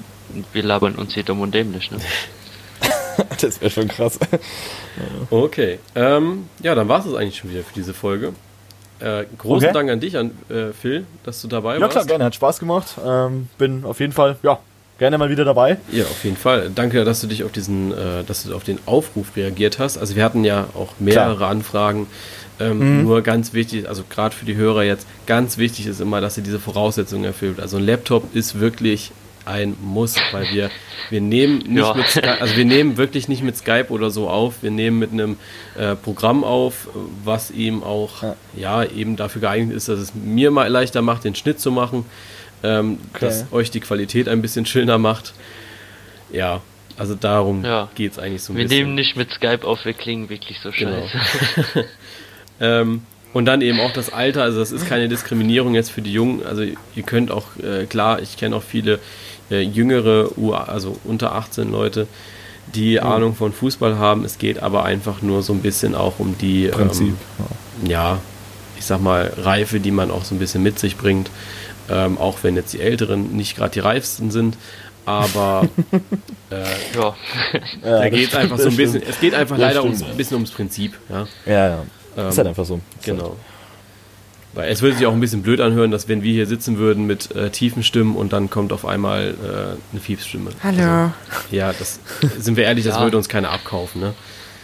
wir 0.53 0.63
labern 0.63 0.95
uns 0.95 1.13
hier 1.13 1.23
dumm 1.23 1.41
und 1.41 1.53
dämlich, 1.53 1.91
ne? 1.91 1.97
Das 3.41 3.59
wäre 3.61 3.69
schon 3.69 3.87
krass. 3.87 4.17
ja. 4.31 4.37
Okay. 5.29 5.79
Ähm, 5.95 6.47
ja, 6.63 6.73
dann 6.75 6.87
war 6.87 7.05
es 7.05 7.13
eigentlich 7.13 7.37
schon 7.37 7.51
wieder 7.51 7.63
für 7.63 7.73
diese 7.73 7.93
Folge. 7.93 8.33
Äh, 8.99 9.25
großen 9.37 9.65
Okay. 9.67 9.73
Dank 9.73 9.89
an 9.89 9.99
dich, 9.99 10.17
an 10.17 10.31
äh, 10.49 10.71
Phil, 10.73 11.05
dass 11.23 11.41
du 11.41 11.47
dabei 11.47 11.75
Ja 11.75 11.81
warst. 11.81 11.91
klar, 11.93 12.05
gerne, 12.05 12.23
hat 12.25 12.35
Spaß 12.35 12.59
gemacht. 12.59 12.87
Ähm, 13.05 13.49
bin 13.57 13.83
auf 13.83 13.99
jeden 13.99 14.13
Fall, 14.13 14.37
ja, 14.43 14.59
gerne 14.99 15.17
mal 15.17 15.29
wieder 15.29 15.43
dabei. 15.43 15.77
Ja, 15.91 16.03
auf 16.05 16.23
jeden 16.23 16.37
Fall. 16.37 16.71
Danke, 16.73 17.03
dass 17.03 17.19
du 17.21 17.27
dich 17.27 17.43
auf 17.43 17.51
diesen, 17.51 17.91
äh, 17.91 18.23
dass 18.25 18.43
du 18.43 18.55
auf 18.55 18.63
den 18.63 18.79
Aufruf 18.85 19.35
reagiert 19.35 19.79
hast. 19.79 19.97
Also 19.97 20.15
wir 20.15 20.23
hatten 20.23 20.43
ja 20.43 20.67
auch 20.75 20.93
mehrere 20.99 21.37
Klar. 21.37 21.49
Anfragen. 21.49 22.07
Ähm, 22.69 23.03
Nur 23.03 23.21
ganz 23.21 23.53
wichtig, 23.53 23.87
also 23.89 24.03
gerade 24.09 24.35
für 24.35 24.45
die 24.45 24.55
Hörer 24.55 24.83
jetzt, 24.83 25.07
ganz 25.25 25.57
wichtig 25.57 25.87
ist 25.87 26.01
immer, 26.01 26.21
dass 26.21 26.37
ihr 26.37 26.43
diese 26.43 26.59
Voraussetzungen 26.59 27.23
erfüllt. 27.25 27.59
Also 27.59 27.77
ein 27.77 27.85
Laptop 27.85 28.35
ist 28.35 28.59
wirklich 28.59 29.11
ein 29.43 29.75
Muss, 29.81 30.15
weil 30.31 30.45
wir, 30.53 30.69
wir 31.09 31.19
nehmen 31.21 31.57
nicht 31.67 31.77
Ja. 31.79 31.93
mit 31.95 32.07
Skype, 32.07 32.41
also 32.41 32.55
wir 32.55 32.65
nehmen 32.65 32.97
wirklich 32.97 33.27
nicht 33.27 33.41
mit 33.41 33.57
Skype 33.57 33.87
oder 33.89 34.11
so 34.11 34.29
auf, 34.29 34.61
wir 34.61 34.69
nehmen 34.69 34.99
mit 34.99 35.11
einem 35.11 35.37
äh, 35.75 35.95
Programm 35.95 36.43
auf, 36.43 36.87
was 37.23 37.49
eben 37.49 37.83
auch 37.83 38.21
Ja. 38.21 38.35
ja. 38.55 38.83
eben 38.85 39.15
dafür 39.15 39.41
geeignet 39.41 39.75
ist, 39.75 39.89
dass 39.89 39.99
es 39.99 40.13
mir 40.13 40.51
mal 40.51 40.67
leichter 40.69 41.01
macht, 41.01 41.23
den 41.23 41.33
Schnitt 41.33 41.59
zu 41.59 41.71
machen, 41.71 42.05
ähm, 42.63 42.99
Okay. 43.15 43.25
dass 43.25 43.45
euch 43.51 43.71
die 43.71 43.79
Qualität 43.79 44.29
ein 44.29 44.43
bisschen 44.43 44.67
schöner 44.67 44.99
macht. 44.99 45.33
Ja, 46.31 46.61
also 46.97 47.15
darum 47.15 47.65
Ja. 47.65 47.89
geht 47.95 48.11
es 48.11 48.19
eigentlich 48.19 48.43
so 48.43 48.53
ein 48.53 48.57
Wir 48.57 48.65
bisschen. 48.65 48.83
nehmen 48.83 48.95
nicht 48.95 49.15
mit 49.17 49.31
Skype 49.31 49.65
auf, 49.65 49.85
wir 49.85 49.93
klingen 49.93 50.29
wirklich 50.29 50.59
so 50.59 50.69
Genau. 50.69 51.03
Ähm, 52.61 53.01
und 53.33 53.45
dann 53.45 53.61
eben 53.61 53.79
auch 53.79 53.91
das 53.91 54.11
Alter, 54.11 54.43
also 54.43 54.59
das 54.59 54.71
ist 54.71 54.87
keine 54.87 55.07
Diskriminierung 55.07 55.73
jetzt 55.73 55.91
für 55.91 56.01
die 56.01 56.11
Jungen. 56.11 56.45
Also 56.45 56.63
ihr 56.63 57.03
könnt 57.03 57.31
auch, 57.31 57.47
äh, 57.63 57.85
klar, 57.85 58.21
ich 58.21 58.37
kenne 58.37 58.55
auch 58.55 58.63
viele 58.63 58.99
äh, 59.49 59.61
jüngere, 59.61 60.37
U 60.37 60.53
also 60.53 60.97
unter 61.05 61.33
18 61.35 61.71
Leute, 61.71 62.07
die 62.75 62.99
Ahnung 62.99 63.35
von 63.35 63.53
Fußball 63.53 63.97
haben. 63.97 64.25
Es 64.25 64.37
geht 64.37 64.61
aber 64.61 64.83
einfach 64.83 65.21
nur 65.21 65.43
so 65.43 65.53
ein 65.53 65.61
bisschen 65.61 65.95
auch 65.95 66.19
um 66.19 66.37
die, 66.39 66.67
Prinzip. 66.67 67.15
Ähm, 67.83 67.89
ja, 67.89 68.19
ich 68.77 68.85
sag 68.85 69.01
mal, 69.01 69.31
Reife, 69.37 69.79
die 69.79 69.91
man 69.91 70.11
auch 70.11 70.25
so 70.25 70.35
ein 70.35 70.39
bisschen 70.39 70.61
mit 70.61 70.77
sich 70.77 70.97
bringt. 70.97 71.29
Ähm, 71.89 72.17
auch 72.17 72.39
wenn 72.43 72.55
jetzt 72.55 72.73
die 72.73 72.81
Älteren 72.81 73.35
nicht 73.35 73.55
gerade 73.55 73.71
die 73.71 73.79
reifsten 73.79 74.31
sind. 74.31 74.57
Aber 75.05 75.67
äh, 76.51 76.63
ja. 76.95 77.15
Ja, 77.83 77.99
da 77.99 78.09
geht 78.09 78.29
es 78.29 78.35
einfach 78.35 78.59
so 78.59 78.69
ein 78.69 78.75
bisschen, 78.75 79.01
es 79.03 79.19
geht 79.19 79.33
einfach 79.33 79.57
Das 79.57 79.67
leider 79.67 79.83
ums, 79.83 80.03
ein 80.03 80.17
bisschen 80.17 80.35
ums 80.35 80.51
Prinzip. 80.51 80.97
Ja. 81.09 81.27
Ja, 81.45 81.67
ja. 81.69 81.83
Ähm, 82.17 82.29
ist 82.29 82.37
halt 82.37 82.47
einfach 82.47 82.65
so. 82.65 82.79
Ist 82.99 83.05
Genau. 83.05 83.37
Weil 84.53 84.69
es 84.69 84.81
würde 84.81 84.97
sich 84.97 85.05
auch 85.05 85.13
ein 85.13 85.19
bisschen 85.21 85.43
blöd 85.43 85.61
anhören, 85.61 85.91
dass 85.91 86.09
wenn 86.09 86.23
wir 86.23 86.33
hier 86.33 86.45
sitzen 86.45 86.77
würden 86.77 87.05
mit 87.07 87.33
äh, 87.35 87.49
tiefen 87.51 87.83
Stimmen 87.83 88.17
und 88.17 88.33
dann 88.33 88.49
kommt 88.49 88.73
auf 88.73 88.85
einmal 88.85 89.29
äh, 89.41 89.93
eine 89.93 90.01
Fiepsstimme. 90.01 90.51
Hallo. 90.61 90.81
Also, 90.81 91.11
ja, 91.51 91.71
das 91.71 91.99
sind 92.37 92.57
wir 92.57 92.65
ehrlich, 92.65 92.83
das 92.83 92.95
Ja. 92.97 93.01
würde 93.01 93.15
uns 93.15 93.29
keiner 93.29 93.49
abkaufen. 93.51 94.01
Ne? 94.01 94.13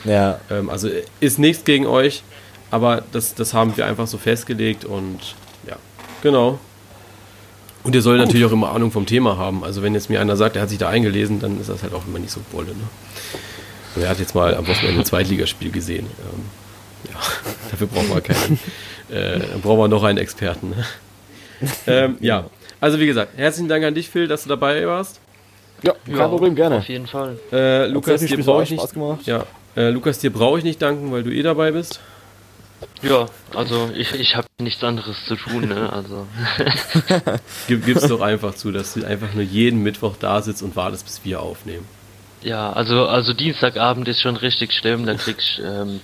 Halt, 0.03 0.13
ja. 0.13 0.39
Ähm, 0.51 0.69
also 0.69 0.89
ist 1.21 1.39
nichts 1.39 1.63
gegen 1.63 1.85
euch, 1.85 2.23
aber 2.69 3.03
das, 3.13 3.33
das 3.33 3.53
haben 3.53 3.77
wir 3.77 3.85
einfach 3.85 4.07
so 4.07 4.17
festgelegt 4.17 4.83
und 4.83 5.19
ja, 5.65 5.77
genau. 6.21 6.59
Und 7.83 7.95
ihr 7.95 8.01
sollt 8.01 8.19
natürlich 8.19 8.45
auch 8.45 8.51
immer 8.51 8.73
Ahnung 8.73 8.91
vom 8.91 9.05
Thema 9.05 9.37
haben. 9.37 9.63
Also 9.63 9.81
wenn 9.81 9.93
jetzt 9.93 10.09
mir 10.09 10.19
einer 10.19 10.35
sagt, 10.35 10.57
er 10.57 10.63
hat 10.63 10.69
sich 10.69 10.77
da 10.77 10.89
eingelesen, 10.89 11.39
dann 11.39 11.61
ist 11.61 11.69
das 11.69 11.83
halt 11.83 11.93
auch 11.93 12.05
immer 12.05 12.19
nicht 12.19 12.31
so 12.31 12.41
Wolle. 12.51 12.67
Ne? 12.67 12.83
Und 13.95 14.01
er 14.01 14.09
hat 14.09 14.19
jetzt 14.19 14.35
mal 14.35 14.53
am 14.53 14.67
Wochenende 14.67 14.99
ein 14.99 15.05
Zweitligaspiel 15.05 15.71
gesehen. 15.71 16.07
Ähm, 16.07 16.41
ja, 17.09 17.19
dafür 17.71 17.87
brauchen 17.87 18.09
wir 18.09 18.21
keinen. 18.21 18.59
Äh, 19.09 19.39
dann 19.39 19.61
brauchen 19.61 19.79
wir 19.79 19.87
noch 19.87 20.03
einen 20.03 20.17
Experten. 20.17 20.69
Ne? 20.71 20.85
ähm, 21.87 22.17
ja, 22.19 22.45
also 22.79 22.99
wie 22.99 23.07
gesagt, 23.07 23.37
herzlichen 23.37 23.67
Dank 23.69 23.83
an 23.85 23.95
dich, 23.95 24.09
Phil, 24.09 24.27
dass 24.27 24.43
du 24.43 24.49
dabei 24.49 24.85
warst. 24.87 25.19
ja, 25.83 25.93
kein 26.05 26.15
Ja, 26.17 26.27
Problem, 26.27 26.55
gerne. 26.55 26.77
Auf 26.77 26.89
jeden 26.89 27.07
Fall. 27.07 27.39
Äh, 27.51 27.87
Lukas, 27.87 28.21
dir 28.21 28.37
brauche 28.37 28.63
ich 28.63 28.71
nicht. 28.71 28.95
Ja, 29.25 29.45
äh, 29.75 29.89
Lukas, 29.89 30.19
dir 30.19 30.31
brauche 30.31 30.57
ich 30.59 30.63
nicht 30.63 30.81
danken, 30.81 31.11
weil 31.11 31.23
du 31.23 31.31
eh 31.31 31.41
dabei 31.41 31.71
bist. 31.71 31.99
Ja, 33.01 33.25
also 33.55 33.89
ich, 33.95 34.13
ich 34.13 34.35
habe 34.35 34.47
nichts 34.61 34.83
anderes 34.83 35.25
zu 35.25 35.35
tun, 35.35 35.67
ne? 35.67 35.91
Also 35.91 36.27
Gib, 37.67 37.85
gib's 37.85 38.07
doch 38.07 38.21
einfach 38.21 38.53
zu, 38.53 38.71
dass 38.71 38.93
du 38.93 39.03
einfach 39.03 39.33
nur 39.33 39.43
jeden 39.43 39.81
Mittwoch 39.81 40.15
da 40.19 40.41
sitzt 40.43 40.61
und 40.61 40.75
wartest, 40.75 41.05
bis 41.05 41.21
wir 41.23 41.41
aufnehmen. 41.41 41.87
ja, 42.41 42.71
also 42.71 43.07
also 43.07 43.33
Dienstagabend 43.33 44.07
ist 44.07 44.21
schon 44.21 44.35
richtig 44.35 44.73
schlimm, 44.73 45.07
da 45.07 45.15
krieg 45.15 45.37
ich 45.39 45.59
ähm, 45.63 46.01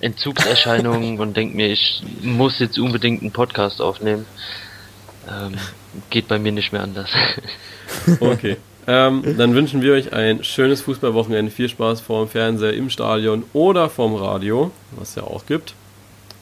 Entzugserscheinungen 0.00 1.18
und 1.18 1.36
denk 1.36 1.54
mir, 1.54 1.68
ich 1.68 2.02
muss 2.22 2.58
jetzt 2.58 2.78
unbedingt 2.78 3.22
einen 3.22 3.32
Podcast 3.32 3.80
aufnehmen. 3.80 4.26
Ähm, 5.28 5.54
geht 6.10 6.28
bei 6.28 6.38
mir 6.38 6.52
nicht 6.52 6.72
mehr 6.72 6.82
anders. 6.82 7.10
Okay. 8.18 8.56
ähm, 8.86 9.36
dann 9.38 9.54
wünschen 9.54 9.80
wir 9.82 9.92
euch 9.92 10.12
ein 10.12 10.42
schönes 10.42 10.80
Fußballwochenende. 10.82 11.50
Viel 11.52 11.68
Spaß 11.68 12.00
vorm 12.00 12.28
Fernseher, 12.28 12.72
im 12.72 12.90
Stadion 12.90 13.44
oder 13.52 13.88
vorm 13.90 14.14
Radio, 14.14 14.72
was 14.96 15.10
es 15.10 15.14
ja 15.16 15.22
auch 15.24 15.46
gibt. 15.46 15.74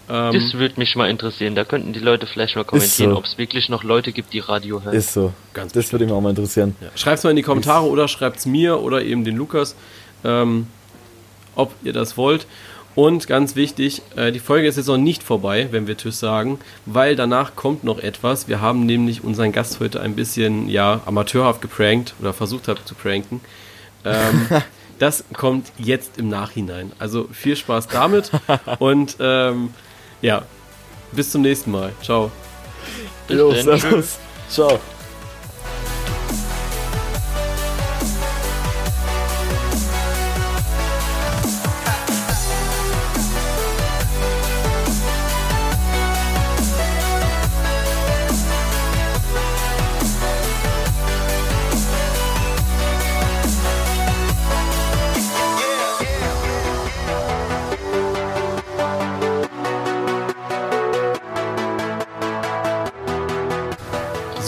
Ähm, 0.09 0.33
Das 0.33 0.55
würde 0.55 0.75
mich 0.79 0.95
mal 0.97 1.11
interessieren. 1.11 1.55
Da 1.55 1.65
könnten 1.65 1.93
die 1.93 1.99
Leute 2.01 2.27
vielleicht 2.27 2.57
mal 2.57 2.65
kommentieren, 2.65 3.11
so. 3.11 3.17
ob 3.19 3.25
es 3.25 3.39
wirklich 3.39 3.69
noch 3.69 3.83
Leute 3.85 4.13
gibt, 4.13 4.33
die 4.33 4.39
Radio 4.41 4.83
hören. 4.83 4.95
Ist 4.95 5.13
so. 5.13 5.33
Ganz 5.53 5.73
das 5.73 5.93
würde 5.93 6.05
mich 6.05 6.15
auch 6.15 6.21
mal 6.21 6.31
interessieren. 6.31 6.75
ja. 6.81 6.89
Schreibt's 6.95 7.25
mal 7.25 7.31
in 7.31 7.37
die 7.37 7.43
Kommentare 7.43 7.87
oder 7.87 8.09
schreibt's 8.09 8.47
mir 8.47 8.81
oder 8.81 9.03
eben 9.03 9.25
den 9.25 9.37
Lukas, 9.37 9.77
ähm, 10.25 10.67
ob 11.55 11.75
ihr 11.83 11.93
das 11.93 12.17
wollt. 12.17 12.47
Und 12.95 13.27
ganz 13.27 13.57
wichtig, 13.57 14.03
äh, 14.17 14.33
die 14.33 14.39
Folge 14.39 14.69
ist 14.69 14.77
jetzt 14.77 14.87
noch 14.87 14.99
nicht 14.99 15.23
vorbei, 15.23 15.69
wenn 15.71 15.87
wir 15.87 15.97
Tschüss 15.97 16.21
sagen, 16.21 16.59
weil 16.85 17.17
danach 17.17 17.57
kommt 17.57 17.85
noch 17.85 17.99
etwas. 17.99 18.49
Wir 18.49 18.61
haben 18.61 18.85
nämlich 18.85 19.25
unseren 19.25 19.53
Gast 19.53 19.81
heute 19.81 20.01
ein 20.01 20.15
bisschen 20.15 20.69
ja, 20.69 21.01
amateurhaft 21.07 21.63
geprankt 21.63 22.15
oder 22.21 22.33
versucht 22.33 22.69
habt 22.69 22.87
zu 22.87 22.95
pranken. 22.95 23.41
Ähm, 24.05 24.47
das 24.99 25.25
kommt 25.33 25.73
jetzt 25.79 26.19
im 26.19 26.29
Nachhinein. 26.29 26.93
Also 26.99 27.29
viel 27.33 27.57
Spaß 27.57 27.89
damit 27.89 28.31
und 28.79 29.17
ähm, 29.21 29.71
ja, 30.21 30.43
bis 31.13 31.31
zum 31.31 31.43
nächsten 31.43 31.71
Mal. 31.71 31.93
Ciao. 32.03 32.31
Bis 33.27 33.65
servus. 33.65 34.19
Ciao. 34.49 34.79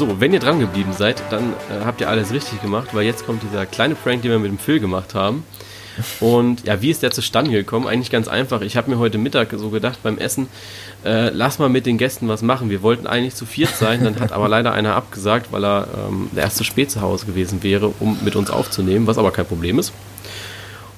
So, 0.06 0.20
wenn 0.20 0.34
ihr 0.34 0.40
dran 0.40 0.60
geblieben 0.60 0.92
seid, 0.92 1.22
dann 1.30 1.54
äh, 1.70 1.84
habt 1.86 2.02
ihr 2.02 2.10
alles 2.10 2.30
richtig 2.30 2.60
gemacht, 2.60 2.88
weil 2.92 3.04
jetzt 3.04 3.24
kommt 3.24 3.42
dieser 3.42 3.64
kleine 3.64 3.94
Prank, 3.94 4.20
den 4.20 4.32
wir 4.32 4.38
mit 4.38 4.50
dem 4.50 4.58
Phil 4.58 4.78
gemacht 4.78 5.14
haben. 5.14 5.44
Und 6.20 6.66
ja, 6.66 6.82
wie 6.82 6.90
ist 6.90 7.02
der 7.02 7.10
zustande 7.10 7.52
gekommen? 7.52 7.86
Eigentlich 7.86 8.10
ganz 8.10 8.28
einfach. 8.28 8.60
Ich 8.60 8.76
habe 8.76 8.90
mir 8.90 8.98
heute 8.98 9.16
Mittag 9.16 9.54
so 9.56 9.70
gedacht 9.70 10.00
beim 10.02 10.18
Essen, 10.18 10.48
äh, 11.06 11.30
lass 11.30 11.58
mal 11.58 11.70
mit 11.70 11.86
den 11.86 11.96
Gästen 11.96 12.28
was 12.28 12.42
machen. 12.42 12.68
Wir 12.68 12.82
wollten 12.82 13.06
eigentlich 13.06 13.34
zu 13.34 13.46
viert 13.46 13.74
sein, 13.74 14.04
dann 14.04 14.20
hat 14.20 14.32
aber 14.32 14.46
leider 14.46 14.72
einer 14.72 14.94
abgesagt, 14.94 15.52
weil 15.52 15.64
er 15.64 15.88
ähm, 15.96 16.28
erst 16.36 16.58
zu 16.58 16.64
spät 16.64 16.90
zu 16.90 17.00
Hause 17.00 17.24
gewesen 17.24 17.62
wäre, 17.62 17.94
um 17.98 18.18
mit 18.22 18.36
uns 18.36 18.50
aufzunehmen, 18.50 19.06
was 19.06 19.16
aber 19.16 19.30
kein 19.30 19.46
Problem 19.46 19.78
ist. 19.78 19.94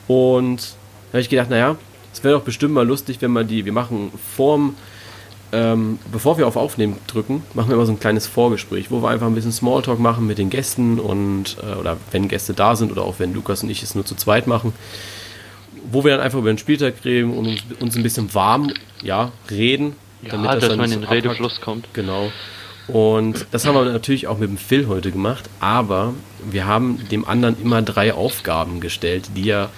Und 0.09 0.75
da 1.13 1.19
habe 1.19 1.21
ich 1.21 1.29
gedacht, 1.29 1.51
naja, 1.51 1.77
es 2.13 2.25
wäre 2.25 2.35
doch 2.35 2.43
bestimmt 2.43 2.75
mal 2.75 2.87
lustig, 2.87 3.19
wenn 3.21 3.31
man 3.31 3.47
die, 3.47 3.65
wir 3.67 3.73
machen 3.73 4.11
vorm 4.35 4.75
ähm, 5.53 5.99
bevor 6.11 6.39
wir 6.39 6.47
auf 6.47 6.57
Aufnehmen 6.57 6.97
drücken, 7.07 7.43
machen 7.55 7.69
wir 7.69 7.75
immer 7.75 7.87
so 7.87 7.93
ein 7.93 8.01
kleines 8.01 8.27
Vorgespräch, 8.27 8.91
wo 8.91 9.03
wir 9.03 9.09
einfach 9.09 9.27
ein 9.27 9.35
bisschen 9.35 9.53
Smalltalk 9.53 9.99
machen 9.99 10.27
mit 10.27 10.39
den 10.39 10.51
Gästen 10.51 10.99
und 10.99 11.57
äh, 11.63 11.77
oder 11.77 11.97
wenn 12.11 12.29
Gäste 12.29 12.53
da 12.53 12.77
sind 12.77 12.91
oder 12.91 13.03
auch 13.03 13.19
wenn 13.19 13.33
Lukas 13.33 13.63
und 13.63 13.71
ich 13.71 13.83
es 13.83 13.95
nur 13.95 14.05
zu 14.05 14.17
zweit 14.17 14.47
machen, 14.47 14.73
wo 15.91 16.05
wir 16.05 16.13
dann 16.13 16.21
einfach 16.21 16.39
über 16.39 16.53
den 16.53 16.59
Spieltag 16.59 16.95
reden 17.05 17.33
und 17.33 17.47
uns, 17.47 17.63
uns 17.81 17.97
ein 17.97 18.03
bisschen 18.03 18.35
warm 18.35 18.73
ja, 19.03 19.33
reden. 19.51 19.95
Ja, 20.23 20.31
damit 20.33 20.51
das 20.51 20.69
dass 20.69 20.77
man 20.77 20.91
in 20.91 21.01
den 21.01 21.09
Redefluss 21.09 21.61
kommt. 21.61 21.93
Genau. 21.93 22.33
Und 22.89 23.47
das 23.51 23.67
haben 23.67 23.75
wir 23.75 23.85
natürlich 23.85 24.27
auch 24.29 24.39
mit 24.39 24.49
dem 24.49 24.59
Phil 24.59 24.87
heute 24.87 25.11
gemacht, 25.11 25.51
aber 25.59 26.15
wir 26.49 26.67
haben 26.67 27.01
dem 27.11 27.25
anderen 27.25 27.61
immer 27.61 27.83
drei 27.83 28.15
Aufgaben 28.15 28.81
gestellt, 28.81 29.31
die 29.35 29.51
er 29.51 29.71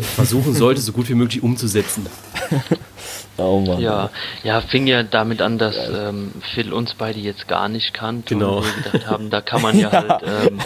versuchen 0.00 0.54
sollte, 0.54 0.80
so 0.80 0.92
gut 0.92 1.08
wie 1.08 1.14
möglich 1.14 1.42
umzusetzen. 1.42 2.06
Oh 3.38 3.60
Mann. 3.60 3.80
Ja, 3.80 4.08
ja, 4.44 4.62
fing 4.62 4.86
ja 4.86 5.02
damit 5.02 5.42
an, 5.42 5.58
dass 5.58 5.76
ähm, 5.76 6.32
Phil 6.54 6.72
uns 6.72 6.94
beide 6.94 7.20
jetzt 7.20 7.46
gar 7.46 7.68
nicht 7.68 7.92
kannte 7.92 8.34
genau. 8.34 8.56
und 8.56 8.64
wir 8.64 8.82
gedacht 8.82 9.10
haben, 9.10 9.28
da 9.28 9.42
kann 9.42 9.60
man 9.60 9.78
ja, 9.78 9.92
ja. 9.92 10.08
halt 10.08 10.22
ähm, 10.24 10.60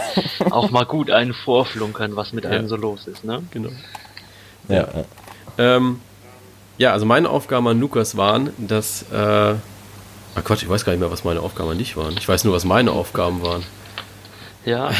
auch 0.49 0.71
mal 0.71 0.85
gut 0.85 1.11
einen 1.11 1.33
vorflunkern, 1.33 2.15
was 2.15 2.31
mit 2.31 2.45
ja. 2.45 2.51
einem 2.51 2.69
so 2.69 2.77
los 2.77 3.07
ist, 3.07 3.25
ne? 3.25 3.43
Genau. 3.51 3.71
Ja. 4.69 4.75
Ja, 4.77 4.87
ähm, 5.57 5.99
ja 6.77 6.93
also 6.93 7.05
meine 7.05 7.29
Aufgaben 7.29 7.67
an 7.67 7.77
Lukas 7.77 8.15
waren, 8.15 8.51
dass 8.57 9.03
äh, 9.11 9.55
Ach 10.33 10.43
Gott, 10.45 10.61
ich 10.61 10.69
weiß 10.69 10.85
gar 10.85 10.93
nicht 10.93 11.01
mehr, 11.01 11.11
was 11.11 11.23
meine 11.23 11.41
Aufgaben 11.41 11.71
an 11.71 11.77
dich 11.77 11.97
waren. 11.97 12.15
Ich 12.17 12.27
weiß 12.27 12.45
nur, 12.45 12.53
was 12.53 12.63
meine 12.63 12.91
Aufgaben 12.91 13.41
waren. 13.41 13.63
Ja, 14.63 14.91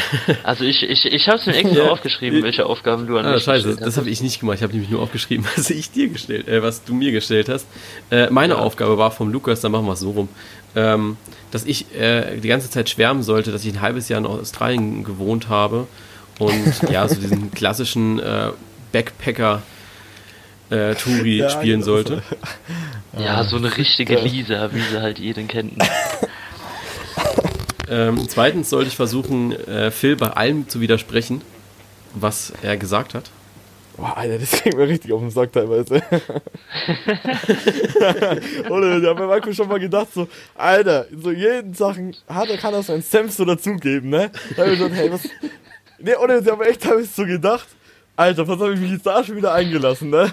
also 0.42 0.64
ich, 0.64 0.82
ich, 0.82 1.06
ich 1.06 1.28
habe 1.28 1.38
es 1.38 1.46
mir 1.46 1.54
extra 1.54 1.84
ja. 1.84 1.90
aufgeschrieben, 1.90 2.42
welche 2.42 2.66
Aufgaben 2.66 3.06
du 3.06 3.16
an 3.16 3.26
ah, 3.26 3.34
mich 3.34 3.44
scheiße, 3.44 3.68
gestellt 3.68 3.78
hast. 3.80 3.86
das 3.86 3.96
habe 3.96 4.10
ich 4.10 4.20
nicht 4.20 4.40
gemacht. 4.40 4.56
Ich 4.56 4.62
habe 4.62 4.72
nämlich 4.72 4.90
nur 4.90 5.00
aufgeschrieben, 5.00 5.46
was 5.56 5.70
ich 5.70 5.92
dir 5.92 6.08
gestellt, 6.08 6.48
äh, 6.48 6.62
was 6.62 6.82
du 6.82 6.94
mir 6.94 7.12
gestellt 7.12 7.48
hast. 7.48 7.66
Äh, 8.10 8.28
meine 8.30 8.54
ja. 8.54 8.58
Aufgabe 8.58 8.98
war 8.98 9.12
vom 9.12 9.30
Lukas, 9.30 9.60
dann 9.60 9.70
machen 9.72 9.86
wir 9.86 9.92
es 9.92 10.00
so 10.00 10.10
rum, 10.10 10.28
ähm, 10.74 11.16
dass 11.52 11.64
ich 11.64 11.94
äh, 11.94 12.38
die 12.40 12.48
ganze 12.48 12.70
Zeit 12.70 12.90
schwärmen 12.90 13.22
sollte, 13.22 13.52
dass 13.52 13.64
ich 13.64 13.72
ein 13.72 13.80
halbes 13.80 14.08
Jahr 14.08 14.18
in 14.18 14.26
Australien 14.26 15.04
gewohnt 15.04 15.48
habe 15.48 15.86
und 16.40 16.82
ja, 16.90 17.06
so 17.06 17.20
diesen 17.20 17.52
klassischen 17.52 18.18
äh, 18.18 18.50
Backpacker 18.90 19.62
äh, 20.70 20.94
Touri 20.96 21.36
ja, 21.36 21.50
spielen 21.50 21.80
genau. 21.80 21.84
sollte. 21.84 22.22
Ja, 23.16 23.44
so 23.44 23.56
eine 23.56 23.76
richtige 23.76 24.16
Lisa, 24.16 24.70
wie 24.72 24.80
sie 24.80 25.00
halt 25.00 25.18
jeden 25.18 25.46
kennt. 25.46 25.74
Ähm, 27.92 28.26
zweitens 28.26 28.70
sollte 28.70 28.88
ich 28.88 28.96
versuchen, 28.96 29.52
äh, 29.52 29.90
Phil 29.90 30.16
bei 30.16 30.28
allem 30.28 30.66
zu 30.66 30.80
widersprechen, 30.80 31.42
was 32.14 32.50
er 32.62 32.78
gesagt 32.78 33.12
hat. 33.12 33.30
Boah, 33.98 34.16
Alter, 34.16 34.38
das 34.38 34.62
ging 34.62 34.74
mir 34.78 34.88
richtig 34.88 35.12
auf 35.12 35.20
den 35.20 35.30
Sack 35.30 35.52
teilweise. 35.52 35.96
Oder 38.70 38.96
ich 38.96 39.04
habe 39.04 39.20
mir 39.20 39.26
manchmal 39.26 39.52
schon 39.52 39.68
mal 39.68 39.78
gedacht, 39.78 40.08
so, 40.14 40.26
Alter, 40.54 41.04
so 41.14 41.30
jeden 41.30 41.74
Sachen 41.74 42.16
hat 42.26 42.48
er, 42.48 42.56
kann 42.56 42.72
er 42.72 42.82
seinen 42.82 43.02
Senf 43.02 43.34
so 43.34 43.44
dazugeben, 43.44 44.08
ne? 44.08 44.30
Da 44.56 44.62
habe 44.62 44.72
ich 44.72 44.78
gedacht, 44.78 44.96
hey, 44.96 45.12
was. 45.12 45.28
Ne, 45.98 46.18
oder 46.18 46.38
ich 46.40 46.48
habe 46.48 46.66
echt 46.66 46.82
so 47.14 47.26
gedacht, 47.26 47.68
Alter, 48.16 48.46
was 48.46 48.60
habe 48.60 48.74
ich 48.74 48.80
mich 48.80 48.90
jetzt 48.90 49.06
da 49.06 49.24
schon 49.24 49.36
wieder 49.36 49.54
eingelassen, 49.54 50.10
ne? 50.10 50.30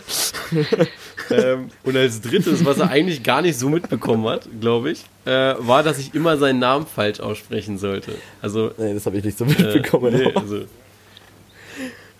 ähm, 1.32 1.70
und 1.84 1.96
als 1.96 2.20
drittes, 2.20 2.66
was 2.66 2.80
er 2.80 2.90
eigentlich 2.90 3.24
gar 3.24 3.42
nicht 3.42 3.58
so 3.58 3.70
mitbekommen 3.70 4.28
hat, 4.28 4.50
glaube 4.60 4.92
ich, 4.92 5.04
äh, 5.26 5.56
war, 5.60 5.82
dass 5.82 5.98
ich 5.98 6.14
immer 6.14 6.38
seinen 6.38 6.60
Namen 6.60 6.86
falsch 6.86 7.22
aussprechen 7.22 7.78
sollte. 7.78 8.16
Also, 8.42 8.72
nee, 8.78 8.94
das 8.94 9.06
habe 9.06 9.18
ich 9.18 9.24
nicht 9.24 9.38
so 9.38 9.46
mitbekommen. 9.46 10.14
Äh, 10.14 10.18
nee, 10.26 10.34
also, 10.36 10.66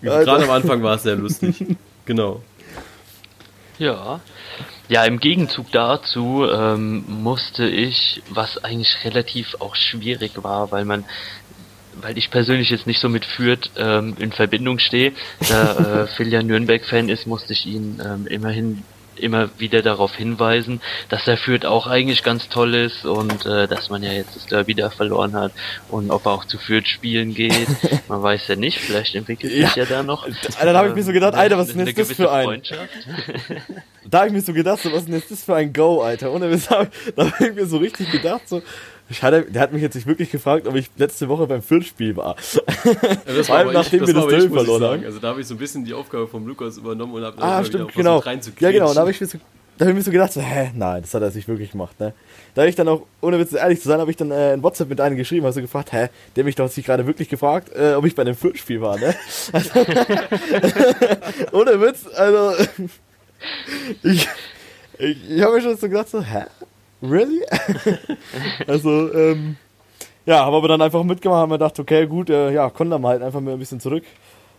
gerade 0.00 0.44
am 0.44 0.50
Anfang 0.50 0.82
war 0.82 0.96
es 0.96 1.02
sehr 1.02 1.16
lustig. 1.16 1.62
genau. 2.06 2.42
Ja. 3.78 4.20
Ja, 4.88 5.04
im 5.04 5.20
Gegenzug 5.20 5.70
dazu 5.72 6.44
ähm, 6.50 7.04
musste 7.06 7.66
ich, 7.66 8.22
was 8.28 8.64
eigentlich 8.64 9.04
relativ 9.04 9.56
auch 9.60 9.76
schwierig 9.76 10.42
war, 10.42 10.72
weil 10.72 10.84
man 10.84 11.04
weil 12.02 12.18
ich 12.18 12.30
persönlich 12.30 12.70
jetzt 12.70 12.86
nicht 12.86 13.00
so 13.00 13.08
mit 13.08 13.24
Fürth 13.24 13.70
ähm, 13.76 14.16
in 14.18 14.32
Verbindung 14.32 14.78
stehe, 14.78 15.12
da 15.48 16.04
äh, 16.04 16.06
Phil 16.16 16.28
ja 16.28 16.42
Nürnberg-Fan 16.42 17.08
ist, 17.08 17.26
musste 17.26 17.52
ich 17.52 17.66
ihn 17.66 18.00
ähm, 18.04 18.26
immerhin 18.26 18.82
immer 19.20 19.50
wieder 19.58 19.82
darauf 19.82 20.14
hinweisen, 20.14 20.80
dass 21.08 21.26
er 21.28 21.36
Fürth 21.36 21.64
auch 21.66 21.86
eigentlich 21.86 22.22
ganz 22.22 22.48
toll 22.48 22.74
ist 22.74 23.04
und 23.04 23.46
äh, 23.46 23.68
dass 23.68 23.90
man 23.90 24.02
ja 24.02 24.12
jetzt 24.12 24.36
das 24.36 24.46
Derby 24.46 24.74
da 24.74 24.90
verloren 24.90 25.34
hat 25.34 25.52
und 25.88 26.10
ob 26.10 26.26
er 26.26 26.32
auch 26.32 26.44
zu 26.44 26.58
Fürth 26.58 26.88
spielen 26.88 27.34
geht. 27.34 27.68
Man 28.08 28.22
weiß 28.22 28.48
ja 28.48 28.56
nicht, 28.56 28.78
vielleicht 28.78 29.14
entwickelt 29.14 29.52
sich 29.52 29.76
ja, 29.76 29.84
ja 29.84 29.84
da 29.84 30.02
noch. 30.02 30.24
Alter, 30.24 30.72
da 30.72 30.78
habe 30.78 30.88
ich 30.88 30.94
mir 30.94 31.02
so 31.02 31.12
gedacht, 31.12 31.34
Alter, 31.34 31.58
was 31.58 31.68
ist 31.68 31.78
denn 31.78 31.94
das 31.94 32.12
für 32.12 32.32
ein? 32.32 32.62
da 34.08 34.18
habe 34.18 34.28
ich 34.28 34.32
mir 34.32 34.40
so 34.40 34.52
gedacht, 34.52 34.82
so, 34.82 34.90
was 34.90 35.00
ist 35.00 35.08
denn 35.08 35.22
das 35.28 35.44
für 35.44 35.54
ein 35.54 35.72
Go, 35.72 36.02
Alter? 36.02 36.30
Und 36.30 36.40
da 36.40 36.48
habe 36.48 37.46
ich 37.46 37.54
mir 37.54 37.66
so 37.66 37.78
richtig 37.78 38.10
gedacht, 38.10 38.48
so, 38.48 38.62
hatte, 39.22 39.42
der 39.42 39.62
hat 39.62 39.72
mich 39.72 39.82
jetzt 39.82 39.94
nicht 39.94 40.06
wirklich 40.06 40.30
gefragt, 40.30 40.66
ob 40.66 40.76
ich 40.76 40.90
letzte 40.96 41.28
Woche 41.28 41.46
beim 41.46 41.62
Fürth-Spiel 41.62 42.16
war. 42.16 42.36
Ja, 42.84 42.92
das 43.26 43.46
Vor 43.46 43.56
allem 43.56 43.72
nachdem 43.72 44.06
wir 44.06 44.14
das 44.14 44.24
Duell 44.24 44.50
verloren 44.50 44.82
haben. 44.82 45.04
Also 45.04 45.18
da 45.18 45.28
habe 45.28 45.40
ich 45.40 45.46
so 45.46 45.54
ein 45.54 45.58
bisschen 45.58 45.84
die 45.84 45.94
Aufgabe 45.94 46.26
vom 46.26 46.46
Lukas 46.46 46.78
übernommen 46.78 47.14
und 47.14 47.24
habe 47.24 47.40
ah, 47.42 47.64
stimmt, 47.64 47.94
genau. 47.94 48.22
Ja, 48.60 48.70
genau. 48.70 48.94
Da 48.94 49.00
habe 49.00 49.10
ich 49.10 49.20
mir 49.20 49.26
so 49.26 49.38
da 49.80 49.86
habe 49.86 49.92
ich 49.92 49.96
mir 49.96 50.02
so 50.02 50.10
gedacht, 50.10 50.30
so, 50.30 50.42
hä, 50.42 50.72
nein, 50.74 51.00
das 51.00 51.14
hat 51.14 51.22
er 51.22 51.30
sich 51.30 51.48
wirklich 51.48 51.70
gemacht, 51.70 51.98
ne? 51.98 52.12
Da 52.54 52.60
habe 52.60 52.68
ich 52.68 52.76
dann 52.76 52.86
auch, 52.86 53.06
ohne 53.22 53.38
Witz 53.38 53.54
ehrlich 53.54 53.80
zu 53.80 53.88
sein, 53.88 53.98
habe 53.98 54.10
ich 54.10 54.16
dann 54.18 54.30
äh, 54.30 54.52
in 54.52 54.62
WhatsApp 54.62 54.90
mit 54.90 55.00
einem 55.00 55.16
geschrieben, 55.16 55.50
du 55.50 55.62
gefragt, 55.62 55.90
hä, 55.94 56.08
der 56.36 56.44
mich 56.44 56.54
doch 56.54 56.68
sich 56.68 56.84
gerade 56.84 57.06
wirklich 57.06 57.30
gefragt, 57.30 57.70
äh, 57.74 57.94
ob 57.94 58.04
ich 58.04 58.14
bei 58.14 58.20
einem 58.20 58.34
Fürth-Spiel 58.34 58.82
war, 58.82 58.98
ne? 58.98 59.14
Also, 59.54 59.70
ohne 61.52 61.80
Witz, 61.80 62.06
also, 62.14 62.62
ich, 64.02 64.28
ich, 64.98 65.30
ich 65.30 65.40
habe 65.40 65.54
mir 65.54 65.62
schon 65.62 65.78
so 65.78 65.88
gedacht, 65.88 66.10
so, 66.10 66.20
hä, 66.20 66.44
really? 67.02 67.44
also, 68.66 69.12
ähm, 69.14 69.56
ja, 70.26 70.44
haben 70.44 70.62
wir 70.62 70.68
dann 70.68 70.82
einfach 70.82 71.02
mitgemacht, 71.02 71.38
haben 71.38 71.50
wir 71.50 71.58
gedacht, 71.58 71.78
okay, 71.78 72.06
gut, 72.06 72.30
äh, 72.30 72.52
ja, 72.52 72.70
konnten 72.70 73.00
wir 73.00 73.08
halt 73.08 73.22
einfach 73.22 73.40
mal 73.40 73.52
ein 73.52 73.58
bisschen 73.58 73.80
zurück. 73.80 74.04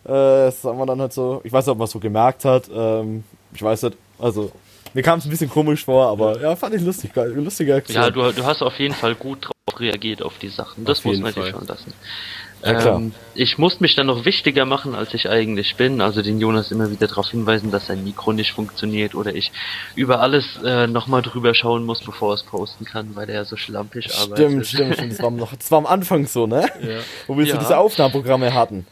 Äh, 0.04 0.08
das 0.08 0.64
haben 0.64 0.78
wir 0.78 0.86
dann 0.86 1.00
halt 1.00 1.14
so, 1.14 1.42
ich 1.44 1.52
weiß 1.52 1.66
nicht, 1.66 1.72
ob 1.72 1.78
man 1.78 1.86
es 1.86 1.92
so 1.92 2.00
gemerkt 2.00 2.46
hat, 2.46 2.70
ähm, 2.74 3.24
ich 3.54 3.62
weiß 3.62 3.84
nicht, 3.84 3.98
also, 4.20 4.52
mir 4.94 5.04
kam 5.04 5.20
es 5.20 5.26
ein 5.26 5.30
bisschen 5.30 5.50
komisch 5.50 5.86
vor, 5.86 6.08
aber 6.08 6.42
ja, 6.42 6.56
fand 6.56 6.76
ich 6.76 6.82
lustig, 6.82 7.12
lustige 7.16 7.76
Aktion. 7.76 8.02
Ja, 8.02 8.10
du, 8.10 8.32
du 8.32 8.44
hast 8.44 8.62
auf 8.62 8.78
jeden 8.80 8.94
Fall 8.94 9.16
gut 9.16 9.46
drauf 9.46 9.80
reagiert 9.80 10.22
auf 10.22 10.38
die 10.40 10.50
Sachen, 10.50 10.84
das 10.86 11.04
muss 11.06 11.20
man 11.20 11.34
dir 11.34 11.46
schon 11.46 11.66
lassen. 11.66 11.94
Ähm, 12.64 13.14
ich 13.34 13.58
musste 13.58 13.82
mich 13.82 13.96
dann 13.96 14.08
noch 14.08 14.26
wichtiger 14.26 14.66
machen, 14.66 14.94
als 14.96 15.14
ich 15.14 15.30
eigentlich 15.30 15.76
bin. 15.76 16.02
Also 16.02 16.22
den 16.22 16.40
Jonas 16.40 16.72
immer 16.72 16.92
wieder 16.92 17.08
darauf 17.08 17.30
hinweisen, 17.30 17.72
dass 17.72 17.88
sein 17.88 18.04
Mikro 18.04 18.34
nicht 18.34 18.52
funktioniert 18.52 19.16
oder 19.16 19.34
ich 19.34 19.52
über 19.96 20.20
alles 20.20 20.46
äh, 20.64 20.88
nochmal 20.88 21.22
drüber 21.22 21.54
schauen 21.54 21.86
muss, 21.86 22.02
bevor 22.02 22.32
er 22.32 22.36
es 22.36 22.44
posten 22.44 22.86
kann, 22.86 23.16
weil 23.16 23.30
er 23.30 23.36
ja 23.36 23.46
so 23.46 23.58
schlampig 23.58 24.14
arbeitet. 24.14 24.38
Stimmt, 24.38 24.68
stimmt, 24.68 24.94
stimmt. 24.96 25.12
Das 25.14 25.22
war, 25.22 25.32
noch, 25.32 25.56
das 25.56 25.72
war 25.72 25.78
am 25.80 25.86
Anfang 25.86 26.28
so, 26.28 26.48
ne? 26.48 26.68
Ja. 26.82 27.00
Wo 27.28 27.38
wir 27.38 27.46
ja. 27.46 27.54
so 27.54 27.60
diese 27.60 27.78
Aufnahmeprogramme 27.78 28.54
hatten. 28.54 28.86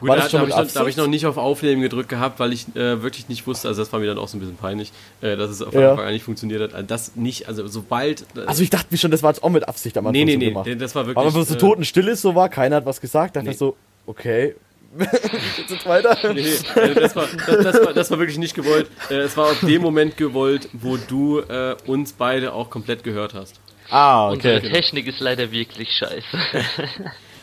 Gut, 0.00 0.08
war 0.08 0.16
das 0.16 0.26
da, 0.26 0.30
schon 0.30 0.48
da 0.48 0.56
habe 0.56 0.66
ich, 0.68 0.76
hab 0.76 0.86
ich, 0.88 0.96
noch 0.96 1.06
nicht 1.06 1.26
auf 1.26 1.38
Aufnehmen 1.38 1.80
gedrückt 1.80 2.08
gehabt, 2.08 2.38
weil 2.38 2.52
ich 2.52 2.66
äh, 2.76 3.02
wirklich 3.02 3.28
nicht 3.28 3.46
wusste, 3.46 3.68
also 3.68 3.80
das 3.80 3.92
war 3.92 4.00
mir 4.00 4.06
dann 4.06 4.18
auch 4.18 4.28
so 4.28 4.36
ein 4.36 4.40
bisschen 4.40 4.56
peinlich, 4.56 4.92
äh, 5.22 5.36
dass 5.36 5.50
es 5.50 5.62
auf 5.62 5.72
ja. 5.74 5.92
Anfang 5.92 6.12
nicht 6.12 6.24
funktioniert 6.24 6.60
hat. 6.60 6.74
Also 6.74 6.86
das 6.86 7.16
nicht, 7.16 7.48
also 7.48 7.66
sobald... 7.66 8.22
Äh, 8.36 8.46
also 8.46 8.62
ich 8.62 8.70
dachte 8.70 8.88
mir 8.90 8.98
schon, 8.98 9.10
das 9.10 9.22
war 9.22 9.30
jetzt 9.30 9.42
auch 9.42 9.48
mit 9.48 9.66
Absicht 9.66 9.96
am 9.96 10.06
Anfang 10.06 10.12
nee, 10.12 10.24
nee, 10.24 10.32
so 10.32 10.38
nee, 10.38 10.48
gemacht. 10.48 10.66
Nee, 10.66 10.74
das 10.74 10.94
war 10.94 11.06
wirklich... 11.06 11.26
Aber 11.26 11.44
so 11.44 11.54
äh, 11.54 11.58
totenstill 11.58 12.08
ist 12.08 12.22
so 12.22 12.34
war, 12.34 12.48
keiner 12.48 12.76
hat 12.76 12.86
was 12.86 13.00
gesagt, 13.00 13.36
dachte 13.36 13.46
nee. 13.46 13.52
ich 13.52 13.58
so, 13.58 13.76
okay, 14.06 14.54
Geht's 14.98 15.70
jetzt 15.70 15.86
weiter? 15.86 16.16
Nee, 16.32 16.54
also 16.74 17.00
das, 17.00 17.16
war, 17.16 17.26
das, 17.46 17.64
das, 17.64 17.84
war, 17.84 17.92
das 17.92 18.10
war 18.10 18.18
wirklich 18.18 18.38
nicht 18.38 18.54
gewollt. 18.54 18.88
Äh, 19.10 19.16
es 19.16 19.36
war 19.36 19.46
auf 19.46 19.60
dem 19.60 19.82
Moment 19.82 20.16
gewollt, 20.16 20.68
wo 20.72 20.96
du 20.96 21.40
äh, 21.40 21.76
uns 21.86 22.12
beide 22.12 22.52
auch 22.52 22.70
komplett 22.70 23.04
gehört 23.04 23.34
hast. 23.34 23.60
Ah, 23.90 24.30
okay. 24.30 24.56
Unsere 24.56 24.72
Technik 24.72 25.06
ist 25.06 25.20
leider 25.20 25.50
wirklich 25.50 25.88
scheiße. 25.90 26.24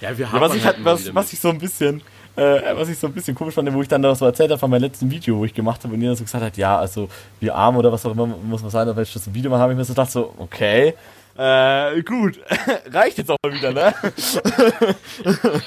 ja, 0.02 0.18
wir 0.18 0.32
haben 0.32 0.42
ja, 0.42 0.50
was, 0.50 0.56
ich 0.56 0.66
halt, 0.66 0.78
was, 0.84 1.14
was 1.14 1.34
ich 1.34 1.40
so 1.40 1.50
ein 1.50 1.60
bisschen 1.60 2.02
äh, 2.35 2.76
was 2.76 2.89
ich 2.89 2.97
so 2.97 3.07
ein 3.07 3.14
bisschen 3.14 3.35
komisch 3.35 3.53
fand, 3.53 3.72
wo 3.73 3.81
ich 3.81 3.88
dann 3.88 4.01
noch 4.01 4.15
so 4.15 4.26
erzählt 4.26 4.49
habe 4.49 4.60
von 4.60 4.69
meinem 4.69 4.81
letzten 4.81 5.10
Video, 5.11 5.38
wo 5.38 5.45
ich 5.45 5.53
gemacht 5.53 5.84
habe 5.84 5.93
und 5.93 6.01
jeder 6.01 6.15
so 6.15 6.23
gesagt 6.23 6.43
hat, 6.43 6.57
ja, 6.57 6.77
also 6.80 7.07
wie 7.39 7.51
arm 7.51 7.77
oder 7.77 7.91
was 7.91 8.05
auch 8.05 8.11
immer 8.11 8.26
muss 8.26 8.61
man 8.61 8.72
sein, 8.72 8.88
wenn 8.95 9.03
ich 9.03 9.14
das 9.14 9.34
Video 9.34 9.51
mal 9.51 9.60
habe, 9.60 9.73
ich 9.73 9.77
mir 9.77 9.85
so 9.85 9.93
gedacht, 9.93 10.11
so, 10.11 10.34
okay, 10.38 10.95
äh, 11.35 12.01
gut, 12.03 12.39
reicht 12.91 13.18
jetzt 13.18 13.30
auch 13.31 13.38
mal 13.43 13.53
wieder, 13.53 13.72
ne? 13.72 13.93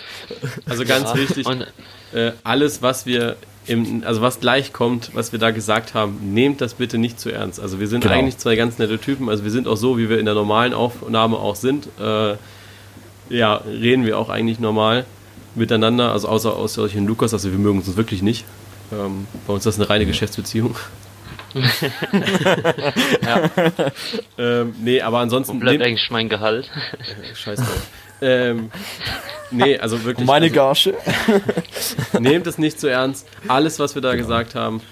also 0.69 0.85
ganz 0.85 1.11
ja. 1.11 1.17
wichtig, 1.17 1.47
äh, 2.13 2.33
alles, 2.45 2.83
was 2.83 3.07
wir 3.07 3.37
im, 3.67 4.05
also 4.07 4.21
was 4.21 4.39
gleich 4.39 4.73
kommt, 4.73 5.11
was 5.15 5.33
wir 5.33 5.41
da 5.41 5.51
gesagt 5.51 5.95
haben, 5.95 6.33
nehmt 6.35 6.61
das 6.61 6.75
bitte 6.75 6.99
nicht 6.99 7.19
zu 7.19 7.31
ernst. 7.31 7.59
Also 7.61 7.81
wir 7.81 7.89
sind 7.89 8.03
genau. 8.03 8.15
eigentlich 8.15 8.39
zwei 8.39 8.55
ganz 8.55 8.79
nette 8.79 8.99
Typen, 8.99 9.29
also 9.29 9.43
wir 9.43 9.51
sind 9.51 9.67
auch 9.67 9.77
so, 9.77 9.99
wie 9.99 10.09
wir 10.09 10.19
in 10.19 10.25
der 10.25 10.35
normalen 10.35 10.73
Aufnahme 10.73 11.37
auch 11.37 11.57
sind. 11.57 11.89
Äh, 12.01 12.37
ja, 13.29 13.57
reden 13.67 14.05
wir 14.05 14.19
auch 14.19 14.29
eigentlich 14.29 14.61
normal 14.61 15.05
miteinander, 15.57 16.13
also 16.13 16.29
außer 16.29 16.55
aus 16.55 16.75
solchen 16.75 17.07
Lukas, 17.07 17.33
also 17.33 17.51
wir 17.51 17.59
mögen 17.59 17.79
uns 17.79 17.97
wirklich 17.97 18.23
nicht. 18.23 18.45
Ähm, 18.93 19.27
bei 19.47 19.53
uns 19.55 19.67
ist 19.67 19.75
das 19.75 19.81
eine 19.81 19.91
reine 19.91 20.07
Geschäftsbeziehung. 20.07 20.77
Ja. 23.23 23.51
ähm, 24.37 24.75
nee, 24.79 25.01
aber 25.01 25.21
ansonsten. 25.21 25.55
Wo 25.55 25.61
bleibt 25.61 25.83
eigentlich 25.83 26.11
mein 26.11 26.29
Gehalt? 26.29 26.71
Scheiß 27.35 27.59
drauf. 27.61 27.89
ähm, 28.21 28.71
nee, 29.51 29.79
also 29.79 30.05
wirklich. 30.05 30.27
Meine 30.27 30.47
also, 30.47 30.91
Gage. 30.93 30.95
Nehmt 32.21 32.47
es 32.47 32.59
nicht 32.59 32.79
zu 32.79 32.89
ernst. 32.89 33.27
Alles, 33.49 33.79
was 33.79 33.95
wir 33.95 34.03
da 34.03 34.17
gesagt 34.17 34.55
haben, 34.55 34.83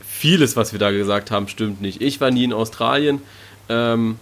vieles, 0.00 0.56
was 0.56 0.72
wir 0.72 0.78
da 0.78 0.90
gesagt 0.90 1.30
haben, 1.30 1.48
stimmt 1.48 1.82
nicht. 1.82 2.00
Ich 2.00 2.20
war 2.20 2.30
nie 2.30 2.44
in 2.44 2.54
Australien. 2.54 3.20
Ähm, 3.68 4.18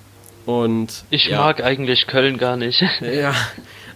und 0.46 1.04
Ich 1.10 1.26
ja, 1.26 1.38
mag 1.38 1.62
eigentlich 1.62 2.06
Köln 2.06 2.38
gar 2.38 2.56
nicht. 2.56 2.82
Ja, 3.00 3.34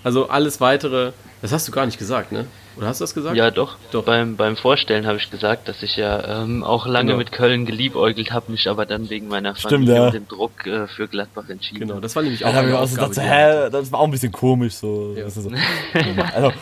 also 0.05 0.29
alles 0.29 0.61
weitere. 0.61 1.13
Das 1.41 1.53
hast 1.53 1.69
du 1.69 1.73
gar 1.73 1.87
nicht 1.87 1.99
gesagt, 1.99 2.33
ne? 2.33 2.47
Oder 2.77 2.89
hast 2.89 3.01
du 3.01 3.05
das 3.05 3.15
gesagt? 3.15 3.37
Ja, 3.37 3.51
doch. 3.51 3.77
Doch. 3.93 4.05
Beim, 4.05 4.37
beim 4.37 4.57
Vorstellen 4.57 5.07
habe 5.07 5.19
ich 5.19 5.31
gesagt, 5.31 5.69
dass 5.69 5.83
ich 5.83 5.97
ja 5.97 6.43
ähm, 6.43 6.65
auch 6.65 6.87
lange 6.87 7.09
Genau. 7.09 7.19
mit 7.19 7.33
Köln 7.33 7.65
geliebäugelt 7.67 8.33
habe, 8.33 8.51
mich 8.53 8.69
aber 8.69 8.87
dann 8.87 9.09
wegen 9.11 9.29
meiner 9.29 9.55
Stimmt, 9.55 9.73
Familie 9.73 9.95
ja. 9.95 10.07
und 10.07 10.15
dem 10.15 10.29
Druck 10.29 10.67
äh, 10.67 10.87
für 10.89 11.07
Gladbach 11.09 11.49
entschieden 11.49 11.81
Genau, 11.89 12.01
das 12.01 12.15
war 12.17 12.23
nämlich 12.23 12.41
Ja, 12.41 12.49
auch 12.49 12.53
ich 12.53 12.59
eine 12.59 12.79
auch 12.79 12.87
so 12.87 13.01
Aufgabe, 13.01 13.15
gedacht, 13.15 13.27
hä, 13.29 13.71
das 13.71 13.93
war 13.93 14.01
auch 14.01 14.05
ein 14.05 14.11
bisschen 14.11 14.33
komisch 14.33 14.75
so. 14.75 15.15
Ja. 15.17 15.25
Das 15.25 15.37
ist 15.37 15.45
so. 15.45 15.51
also, 16.35 16.53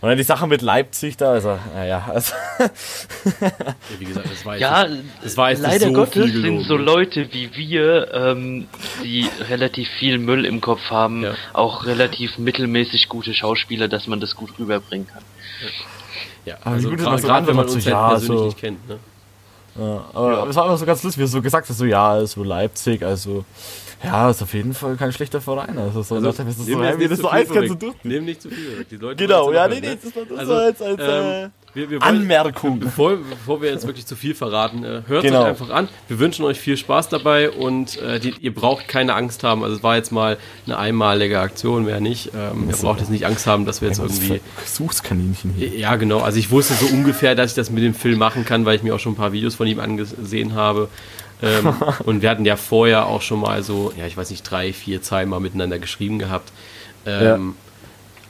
und 0.00 0.08
dann 0.10 0.18
die 0.18 0.24
Sache 0.24 0.46
mit 0.46 0.62
Leipzig 0.62 1.16
da, 1.16 1.32
also, 1.32 1.58
naja, 1.74 2.06
also, 2.12 2.32
Ja, 2.58 2.70
wie 3.98 4.04
gesagt, 4.04 4.26
das 4.30 4.44
war 4.44 4.54
jetzt 4.54 4.60
Ja, 4.62 4.86
nicht, 4.88 5.02
das 5.22 5.36
war 5.36 5.50
jetzt 5.50 5.62
leider 5.62 5.86
so 5.86 5.92
Gottes 5.92 6.32
sind 6.32 6.60
so 6.64 6.76
Leute 6.76 7.28
wie 7.32 7.54
wir, 7.56 8.12
ähm, 8.12 8.68
die 9.02 9.28
relativ 9.48 9.88
viel 9.98 10.18
Müll 10.18 10.44
im 10.44 10.60
Kopf 10.60 10.90
haben, 10.90 11.22
Ja. 11.22 11.34
auch 11.52 11.86
relativ 11.86 12.38
mittelmäßig 12.38 13.08
gute 13.08 13.32
Schauspieler, 13.34 13.88
dass 13.88 14.06
man 14.06 14.20
das 14.20 14.34
gut 14.36 14.50
rüberbringen 14.58 15.06
kann. 15.06 15.22
Ja, 16.44 16.56
Aber 16.62 16.72
also 16.76 16.88
wie 16.88 16.90
gut 16.92 17.00
ist 17.00 17.06
gra- 17.06 17.10
man 17.10 17.18
so 17.20 17.26
gerade 17.28 17.46
wenn 17.46 17.56
man 17.56 17.64
uns 17.64 17.72
so, 17.72 17.78
halt 17.78 17.86
ja, 17.86 18.08
persönlich 18.10 18.38
so- 18.38 18.44
nicht 18.46 18.58
kennt, 18.58 18.88
ne? 18.88 18.98
ja, 19.78 20.04
aber 20.14 20.48
es 20.48 20.56
war 20.56 20.66
immer 20.66 20.76
so 20.76 20.86
ganz 20.86 21.02
lustig, 21.02 21.18
wie 21.18 21.24
du 21.24 21.28
so 21.28 21.42
gesagt 21.42 21.68
hast, 21.68 21.78
so, 21.78 21.84
ja, 21.84 22.10
also 22.10 22.44
Leipzig, 22.44 23.02
also, 23.02 23.44
ja, 24.04 24.30
ist 24.30 24.42
auf 24.42 24.54
jeden 24.54 24.74
Fall 24.74 24.96
kein 24.96 25.12
schlechter 25.12 25.40
Verein. 25.40 25.78
Also, 25.78 26.02
so, 26.02 26.14
Also, 26.16 26.26
das 26.32 26.38
ist 26.38 26.58
so, 26.58 26.66
wie 26.66 26.76
nicht 26.76 27.10
das 27.10 27.18
zu 27.18 27.22
so 27.22 27.28
viel 27.28 27.38
eins 27.38 27.52
kannst 27.52 27.70
du 27.70 27.74
durch. 27.74 27.94
Nimm 28.04 28.24
nicht 28.24 28.42
zu 28.42 28.50
viel 28.50 28.78
weg. 28.78 28.88
Die 28.90 28.96
Leute 28.96 29.16
Genau, 29.16 29.52
ja, 29.52 29.66
nee, 29.68 29.80
nee, 29.80 29.96
das 30.02 30.14
war 30.14 30.24
das 30.24 30.38
Also, 30.38 30.52
so 30.52 30.58
als, 30.58 30.82
als 30.82 31.00
ähm, 31.00 31.50
wir, 31.74 31.90
wir 31.90 31.96
äh, 31.98 32.00
wollen, 32.00 32.02
Anmerkung. 32.02 32.80
Bevor, 32.80 33.16
bevor 33.16 33.60
wir 33.62 33.70
jetzt 33.70 33.86
wirklich 33.86 34.06
zu 34.06 34.16
viel 34.16 34.34
verraten, 34.34 34.84
äh, 34.84 35.02
hört 35.06 35.22
Genau. 35.24 35.42
euch 35.42 35.46
einfach 35.48 35.70
an. 35.70 35.88
Wir 36.08 36.18
wünschen 36.18 36.44
euch 36.44 36.58
viel 36.58 36.76
Spaß 36.76 37.08
dabei 37.08 37.50
und 37.50 38.00
äh, 38.00 38.18
die, 38.20 38.34
ihr 38.40 38.54
braucht 38.54 38.88
keine 38.88 39.14
Angst 39.14 39.42
haben. 39.44 39.62
Also 39.62 39.76
es 39.76 39.82
war 39.82 39.96
jetzt 39.96 40.12
mal 40.12 40.36
eine 40.66 40.78
einmalige 40.78 41.40
Aktion, 41.40 41.84
mehr 41.84 42.00
nicht. 42.00 42.30
Ähm, 42.34 42.68
ihr 42.70 42.76
braucht 42.76 43.00
jetzt 43.00 43.10
nicht 43.10 43.26
Angst 43.26 43.46
haben, 43.46 43.66
dass 43.66 43.80
wir 43.80 43.88
jetzt 43.88 43.98
irgendwie... 43.98 44.40
Versuchskaninchen 44.56 45.52
hier. 45.56 45.68
Ja, 45.68 45.96
genau. 45.96 46.20
Also 46.20 46.38
ich 46.38 46.50
wusste 46.50 46.74
so 46.74 46.86
ungefähr, 46.86 47.34
dass 47.34 47.50
ich 47.50 47.56
das 47.56 47.70
mit 47.70 47.82
dem 47.82 47.94
Film 47.94 48.18
machen 48.18 48.44
kann, 48.44 48.64
weil 48.64 48.76
ich 48.76 48.82
mir 48.82 48.94
auch 48.94 49.00
schon 49.00 49.12
ein 49.12 49.16
paar 49.16 49.32
Videos 49.32 49.54
von 49.54 49.66
ihm 49.66 49.80
angesehen 49.80 50.54
habe. 50.54 50.88
Ähm, 51.42 51.74
und 52.04 52.22
wir 52.22 52.30
hatten 52.30 52.44
ja 52.44 52.56
vorher 52.56 53.06
auch 53.06 53.22
schon 53.22 53.40
mal 53.40 53.62
so, 53.62 53.92
ja, 53.96 54.06
ich 54.06 54.16
weiß 54.16 54.30
nicht, 54.30 54.42
drei, 54.42 54.72
vier 54.72 55.02
Zeilen 55.02 55.28
mal 55.28 55.40
miteinander 55.40 55.78
geschrieben 55.78 56.18
gehabt. 56.18 56.50
Ähm, 57.06 57.54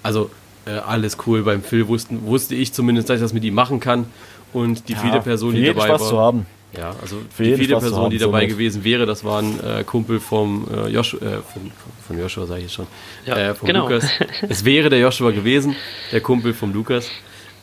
Also 0.02 0.30
äh, 0.66 0.70
alles 0.72 1.16
cool. 1.26 1.42
Beim 1.42 1.62
Phil 1.62 1.88
wussten, 1.88 2.26
wusste 2.26 2.54
ich 2.54 2.72
zumindest, 2.72 3.08
dass 3.08 3.16
ich 3.16 3.22
das 3.22 3.32
mit 3.32 3.44
ihm 3.44 3.54
machen 3.54 3.80
kann. 3.80 4.06
Und 4.52 4.88
die 4.88 4.92
Ja, 4.94 4.98
vierte 5.00 5.20
Person, 5.20 5.54
die 5.54 5.64
dabei 5.66 5.86
Spaß 5.88 6.00
war. 6.02 6.08
zu 6.08 6.18
haben. 6.18 6.46
Ja, 6.76 6.94
also 7.00 7.16
Für 7.34 7.44
die 7.44 7.66
zu 7.68 7.78
Person, 7.78 7.94
haben, 8.04 8.10
die 8.10 8.18
dabei 8.18 8.40
nicht. 8.40 8.50
gewesen 8.50 8.84
wäre, 8.84 9.06
das 9.06 9.24
war 9.24 9.40
ein 9.40 9.58
äh, 9.64 9.82
Kumpel 9.84 10.20
vom 10.20 10.66
äh, 10.70 10.88
Joshua, 10.88 11.20
äh, 11.20 11.38
von, 11.42 11.70
von 12.06 12.18
Joshua 12.18 12.44
sage 12.46 12.58
ich 12.60 12.66
jetzt 12.66 12.74
schon, 12.74 12.86
Ja, 13.24 13.36
äh, 13.36 13.54
vom 13.54 13.66
genau. 13.66 13.84
Lukas. 13.88 14.06
Es 14.48 14.64
wäre 14.64 14.90
der 14.90 14.98
Joshua 14.98 15.30
gewesen, 15.30 15.74
der 16.12 16.20
Kumpel 16.20 16.52
vom 16.52 16.72
Lukas. 16.74 17.08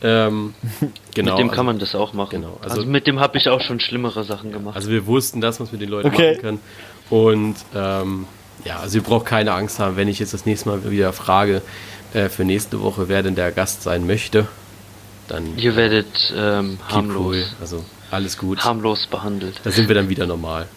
Ähm, 0.04 0.54
genau. 1.16 1.32
mit 1.32 1.40
dem 1.40 1.48
also, 1.48 1.56
kann 1.56 1.66
man 1.66 1.80
das 1.80 1.96
auch 1.96 2.14
machen. 2.14 2.30
genau, 2.42 2.58
also- 2.62 2.76
Also, 2.78 2.86
mit 2.88 3.08
dem 3.08 3.20
habe 3.20 3.38
ich 3.38 3.48
auch 3.50 3.62
schon 3.62 3.80
schlimmere 3.80 4.24
Sachen 4.24 4.52
gemacht. 4.52 4.76
Also 4.76 4.90
wir 4.90 5.06
wussten, 5.08 5.40
dass 5.42 5.60
man 5.60 5.68
es 5.68 5.72
mit 5.72 5.82
den 5.82 5.90
Leuten 5.90 6.10
Okay. 6.10 6.34
machen 6.36 6.42
kann. 6.42 6.60
Und 7.10 7.56
ähm, 7.74 8.26
ja, 8.66 8.80
also 8.80 8.98
ihr 8.98 9.04
braucht 9.04 9.26
keine 9.26 9.54
Angst 9.54 9.80
haben, 9.80 9.96
wenn 9.96 10.08
ich 10.08 10.20
jetzt 10.20 10.34
das 10.34 10.46
nächste 10.46 10.70
Mal 10.70 10.90
wieder 10.92 11.14
frage 11.14 11.62
äh, 12.14 12.30
für 12.30 12.44
nächste 12.44 12.82
Woche, 12.82 13.08
wer 13.10 13.24
denn 13.24 13.36
der 13.36 13.52
Gast 13.52 13.84
sein 13.84 14.06
möchte, 14.06 14.48
dann 15.28 15.58
Ihr 15.58 15.76
werdet 15.76 16.34
ähm, 16.36 16.78
harmlos, 16.90 17.26
cool. 17.26 17.46
Also 17.62 17.84
alles 18.12 18.38
gut. 18.38 18.64
harmlos 18.64 19.08
behandelt. 19.08 19.60
Da 19.64 19.72
sind 19.72 19.88
wir 19.88 19.96
dann 19.96 20.10
wieder 20.10 20.26
normal. 20.28 20.68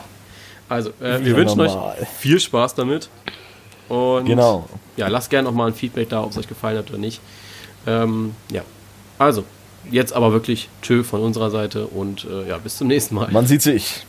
Also, 0.69 0.91
äh, 1.01 1.25
wir 1.25 1.37
wünschen 1.37 1.59
normal. 1.59 1.97
euch 2.01 2.09
viel 2.19 2.39
Spaß 2.41 2.75
damit. 2.77 3.09
Und 3.89 4.27
Genau. 4.27 4.69
ja, 4.97 5.09
lasst 5.09 5.31
gerne 5.31 5.49
auch 5.49 5.53
mal 5.53 5.67
ein 5.69 5.75
Feedback 5.75 6.09
da, 6.09 6.23
ob 6.23 6.31
es 6.31 6.39
euch 6.39 6.49
gefallen 6.49 6.79
hat 6.79 6.89
oder 6.91 6.99
nicht. 6.99 7.21
Ähm, 7.87 8.35
ja, 8.51 8.63
also, 9.19 9.45
jetzt 9.91 10.13
aber 10.13 10.33
wirklich 10.33 10.69
tschö 10.83 11.03
von 11.03 11.21
unserer 11.21 11.51
Seite 11.51 11.87
und 11.87 12.25
äh, 12.25 12.49
ja, 12.49 12.59
bis 12.59 12.79
zum 12.79 12.89
nächsten 12.89 13.15
Mal. 13.15 13.31
Man 13.31 13.47
sieht 13.47 13.63
sich. 13.63 14.05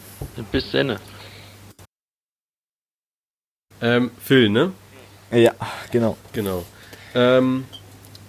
Bis 0.51 0.71
dann. 0.71 0.97
Ähm, 3.81 4.11
Phil, 4.19 4.49
ne? 4.49 4.71
Ja, 5.31 5.53
genau. 5.91 6.17
Genau. 6.34 6.65
Ähm, 7.13 7.65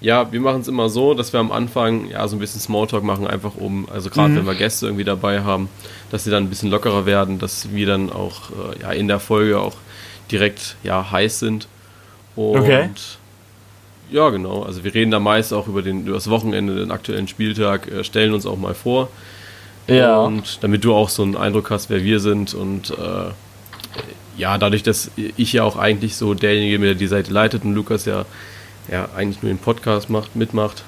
ja, 0.01 0.31
wir 0.31 0.41
machen 0.41 0.61
es 0.61 0.69
immer 0.69 0.89
so, 0.89 1.15
dass 1.15 1.33
wir 1.33 1.41
am 1.41 1.51
Anfang 1.51 2.09
ja 2.11 2.27
so 2.29 2.37
ein 2.37 2.39
bisschen 2.39 2.61
Smalltalk 2.61 3.03
machen, 3.03 3.27
einfach 3.27 3.57
um, 3.57 3.89
also 3.91 4.11
gerade 4.11 4.37
wenn 4.37 4.47
wir 4.47 4.55
Gäste 4.55 4.87
irgendwie 4.87 5.05
dabei 5.05 5.43
haben, 5.43 5.69
dass 6.11 6.25
sie 6.25 6.31
dann 6.31 6.45
ein 6.45 6.49
bisschen 6.51 6.71
lockerer 6.71 7.07
werden, 7.07 7.39
dass 7.39 7.73
wir 7.73 7.87
dann 7.87 8.13
auch 8.13 8.51
äh, 8.51 8.83
ja, 8.83 8.93
in 8.93 9.09
der 9.09 9.19
Folge 9.21 9.61
auch 9.61 9.75
direkt 10.31 10.77
ja 10.85 11.11
heiß 11.11 11.41
sind. 11.41 11.67
Und 12.37 12.61
Okay. 12.61 12.91
Ja, 14.11 14.31
genau. 14.31 14.63
Also 14.63 14.85
wir 14.85 14.95
reden 14.95 15.11
da 15.11 15.19
meist 15.21 15.53
auch 15.53 15.67
über, 15.69 15.83
den, 15.83 16.07
über 16.07 16.15
das 16.15 16.31
Wochenende, 16.31 16.77
den 16.77 16.91
aktuellen 16.91 17.29
Spieltag, 17.29 17.89
äh, 17.89 18.05
stellen 18.05 18.33
uns 18.33 18.47
auch 18.47 18.57
mal 18.57 18.75
vor. 18.75 19.09
Ja. 19.87 20.21
Und 20.21 20.63
damit 20.63 20.85
du 20.85 20.95
auch 20.95 21.09
so 21.09 21.23
einen 21.23 21.37
Eindruck 21.37 21.71
hast, 21.71 21.89
wer 21.91 22.03
wir 22.05 22.21
sind. 22.21 22.55
Und 22.55 22.91
äh, 22.91 23.31
ja, 24.37 24.59
dadurch, 24.59 24.83
dass 24.83 25.11
ich 25.17 25.53
ja 25.53 25.65
auch 25.65 25.77
eigentlich 25.77 26.17
so 26.17 26.35
derjenige, 26.35 26.79
der 26.79 26.95
die 26.95 27.07
Seite 27.07 27.33
leitet 27.33 27.65
und 27.65 27.75
Lukas 27.75 28.05
ja, 28.05 28.25
ja 28.91 29.09
eigentlich 29.17 29.43
nur 29.43 29.51
den 29.53 29.59
Podcast 29.59 30.11
macht, 30.11 30.37
mitmacht. 30.37 30.85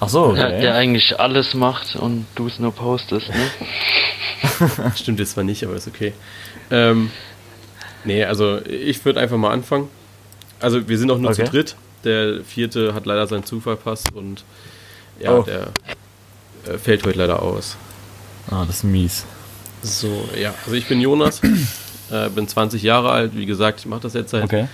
Ach 0.00 0.08
so, 0.08 0.34
Ja, 0.34 0.46
okay. 0.46 0.60
der 0.60 0.74
eigentlich 0.74 1.18
alles 1.18 1.54
macht 1.54 1.96
und 1.96 2.26
du 2.36 2.46
es 2.46 2.58
nur 2.58 2.72
postest, 2.72 3.28
ne? 3.30 4.92
Stimmt 4.96 5.18
jetzt 5.18 5.32
zwar 5.32 5.44
nicht, 5.44 5.64
aber 5.64 5.74
ist 5.74 5.88
okay. 5.88 6.12
Ähm, 6.70 7.10
nee, 8.04 8.24
also 8.24 8.60
ich 8.64 9.04
würde 9.04 9.20
einfach 9.20 9.36
mal 9.36 9.50
anfangen. 9.50 9.88
Also 10.60 10.88
wir 10.88 10.98
sind 10.98 11.10
auch 11.10 11.18
nur 11.18 11.30
Okay. 11.30 11.44
zu 11.44 11.50
dritt. 11.50 11.76
Der 12.04 12.42
vierte 12.44 12.94
hat 12.94 13.06
leider 13.06 13.26
seinen 13.26 13.44
Zug 13.44 13.62
verpasst 13.62 14.12
und 14.14 14.44
ja, 15.20 15.32
Oh. 15.38 15.42
der 15.42 15.68
äh, 16.66 16.78
fällt 16.78 17.04
heute 17.04 17.18
leider 17.18 17.42
aus. 17.42 17.76
Ah, 18.50 18.64
das 18.66 18.76
ist 18.76 18.84
mies. 18.84 19.24
So, 19.82 20.28
ja, 20.40 20.54
also 20.64 20.76
ich 20.76 20.86
bin 20.88 21.00
Jonas, 21.00 21.40
äh, 22.10 22.28
bin 22.30 22.46
20 22.48 22.82
Jahre 22.82 23.10
alt, 23.10 23.32
wie 23.36 23.46
gesagt, 23.46 23.80
ich 23.80 23.86
mache 23.86 24.00
das 24.00 24.14
jetzt 24.14 24.30
seit 24.30 24.44
Okay. 24.44 24.68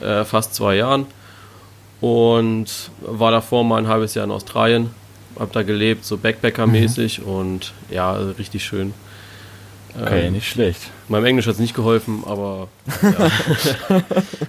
äh, 0.00 0.24
fast 0.24 0.54
zwei 0.54 0.76
Jahren 0.76 1.06
und 2.00 2.66
war 3.00 3.30
davor 3.30 3.64
mal 3.64 3.78
ein 3.78 3.88
halbes 3.88 4.14
Jahr 4.14 4.24
in 4.24 4.30
Australien, 4.30 4.90
hab 5.38 5.52
da 5.52 5.62
gelebt, 5.62 6.04
so 6.04 6.16
Backpacker-mäßig 6.16 7.22
und 7.22 7.72
ja, 7.90 8.12
also 8.12 8.32
richtig 8.32 8.64
schön. 8.64 8.92
Okay, 10.00 10.26
Ähm, 10.28 10.32
nicht 10.32 10.48
schlecht. 10.48 10.80
Meinem 11.08 11.26
Englisch 11.26 11.46
hat 11.46 11.54
es 11.54 11.60
nicht 11.60 11.74
geholfen, 11.74 12.22
aber 12.26 12.68
ja. 13.02 13.30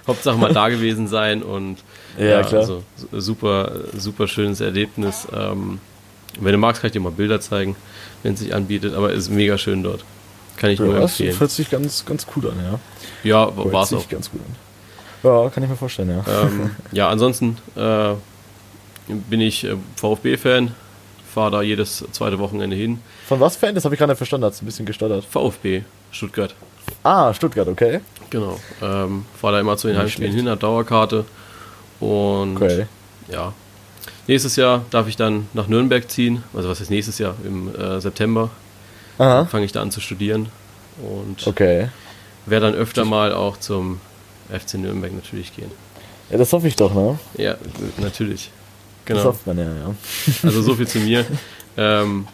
Hauptsache 0.06 0.36
mal 0.38 0.52
da 0.52 0.68
gewesen 0.70 1.06
sein 1.08 1.42
und 1.42 1.78
Ja, 2.18 2.42
klar. 2.42 2.62
Also, 2.62 2.82
su- 2.96 3.20
super, 3.20 3.70
super 3.96 4.26
schönes 4.26 4.60
Erlebnis. 4.60 5.26
Ähm, 5.34 5.80
wenn 6.40 6.52
du 6.52 6.58
magst, 6.58 6.80
kann 6.80 6.88
ich 6.88 6.92
dir 6.92 7.00
mal 7.00 7.12
Bilder 7.12 7.40
zeigen, 7.40 7.76
wenn 8.22 8.34
es 8.34 8.40
sich 8.40 8.54
anbietet, 8.54 8.94
aber 8.94 9.12
es 9.12 9.24
ist 9.24 9.30
mega 9.30 9.58
schön 9.58 9.82
dort. 9.82 10.04
Kann 10.56 10.70
ich 10.70 10.78
nur 10.80 10.94
Ja, 10.94 11.00
das 11.00 11.12
empfehlen. 11.20 11.40
hört 11.40 11.50
sich 11.50 11.70
ganz, 11.70 12.04
ganz 12.06 12.26
gut 12.26 12.46
an, 12.46 12.54
ja. 12.62 12.78
Ja, 13.22 13.52
war 13.56 13.82
es 13.82 13.90
sich 13.90 13.98
auch. 13.98 14.08
ganz 14.08 14.30
gut 14.30 14.40
an. 14.40 14.56
Ja, 15.28 15.48
kann 15.50 15.62
ich 15.62 15.68
mir 15.70 15.76
vorstellen, 15.76 16.10
ja. 16.10 16.42
ähm, 16.42 16.70
ja, 16.92 17.08
ansonsten 17.08 17.56
äh, 17.76 18.14
bin 19.28 19.40
ich 19.40 19.64
äh, 19.64 19.76
VfB-Fan, 19.96 20.72
fahre 21.34 21.50
da 21.50 21.62
jedes 21.62 22.04
zweite 22.12 22.38
Wochenende 22.38 22.76
hin. 22.76 23.00
Von 23.26 23.40
was 23.40 23.56
Fan? 23.56 23.74
Das 23.74 23.84
habe 23.84 23.94
ich 23.94 23.98
gerade 23.98 24.16
verstanden, 24.16 24.46
hat 24.46 24.54
es 24.54 24.62
ein 24.62 24.66
bisschen 24.66 24.86
gestottert. 24.86 25.24
VfB, 25.24 25.82
Stuttgart. 26.10 26.54
Ah, 27.02 27.34
Stuttgart, 27.34 27.68
okay. 27.68 28.00
Genau. 28.30 28.58
Ähm, 28.82 29.24
fahre 29.40 29.54
da 29.54 29.60
immer 29.60 29.76
zu 29.76 29.88
den 29.88 29.98
Heimspielen 29.98 30.32
hin, 30.34 30.48
hab 30.48 30.60
Dauerkarte. 30.60 31.24
Und 32.00 32.56
Okay. 32.56 32.86
ja. 33.28 33.52
Nächstes 34.26 34.56
Jahr 34.56 34.82
darf 34.90 35.06
ich 35.08 35.16
dann 35.16 35.48
nach 35.52 35.66
Nürnberg 35.68 36.10
ziehen. 36.10 36.42
Also 36.54 36.68
was 36.68 36.80
ist 36.80 36.90
nächstes 36.90 37.18
Jahr? 37.18 37.34
Im 37.44 37.74
äh, 37.74 38.00
September 38.00 38.50
fange 39.16 39.64
ich 39.64 39.72
da 39.72 39.80
an 39.82 39.90
zu 39.90 40.00
studieren. 40.00 40.48
Und 41.02 41.46
Okay. 41.46 41.88
werde 42.46 42.66
dann 42.66 42.74
öfter 42.74 43.04
mal 43.04 43.32
auch 43.34 43.56
zum 43.58 44.00
FC 44.50 44.74
Nürnberg 44.74 45.12
natürlich 45.14 45.54
gehen. 45.54 45.70
Ja, 46.30 46.38
das 46.38 46.52
hoffe 46.52 46.68
ich 46.68 46.76
doch, 46.76 46.94
ne? 46.94 47.18
Ja, 47.36 47.56
natürlich. 47.98 48.50
Das 49.06 49.16
Genau. 49.18 49.24
hofft 49.24 49.46
man 49.46 49.58
ja, 49.58 49.64
ja. 49.64 49.94
Also 50.42 50.62
so 50.62 50.74
viel 50.74 50.86
zu 50.88 50.98
mir. 50.98 51.24
Ähm, 51.76 52.26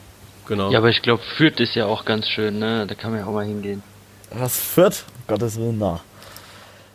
genau. 0.47 0.71
Ja, 0.71 0.79
aber 0.79 0.89
ich 0.89 1.03
glaube, 1.03 1.23
Fürth 1.37 1.59
ist 1.61 1.75
ja 1.75 1.87
auch 1.87 2.05
ganz 2.05 2.29
schön, 2.29 2.59
ne? 2.59 2.87
Da 2.87 2.95
kann 2.95 3.11
man 3.11 3.21
ja 3.21 3.27
auch 3.27 3.33
mal 3.33 3.45
hingehen. 3.47 3.83
Was 4.33 4.59
Fürth? 4.59 5.05
Um 5.27 5.35
Gottes 5.35 5.57
Willen, 5.59 5.79
na. 5.79 6.01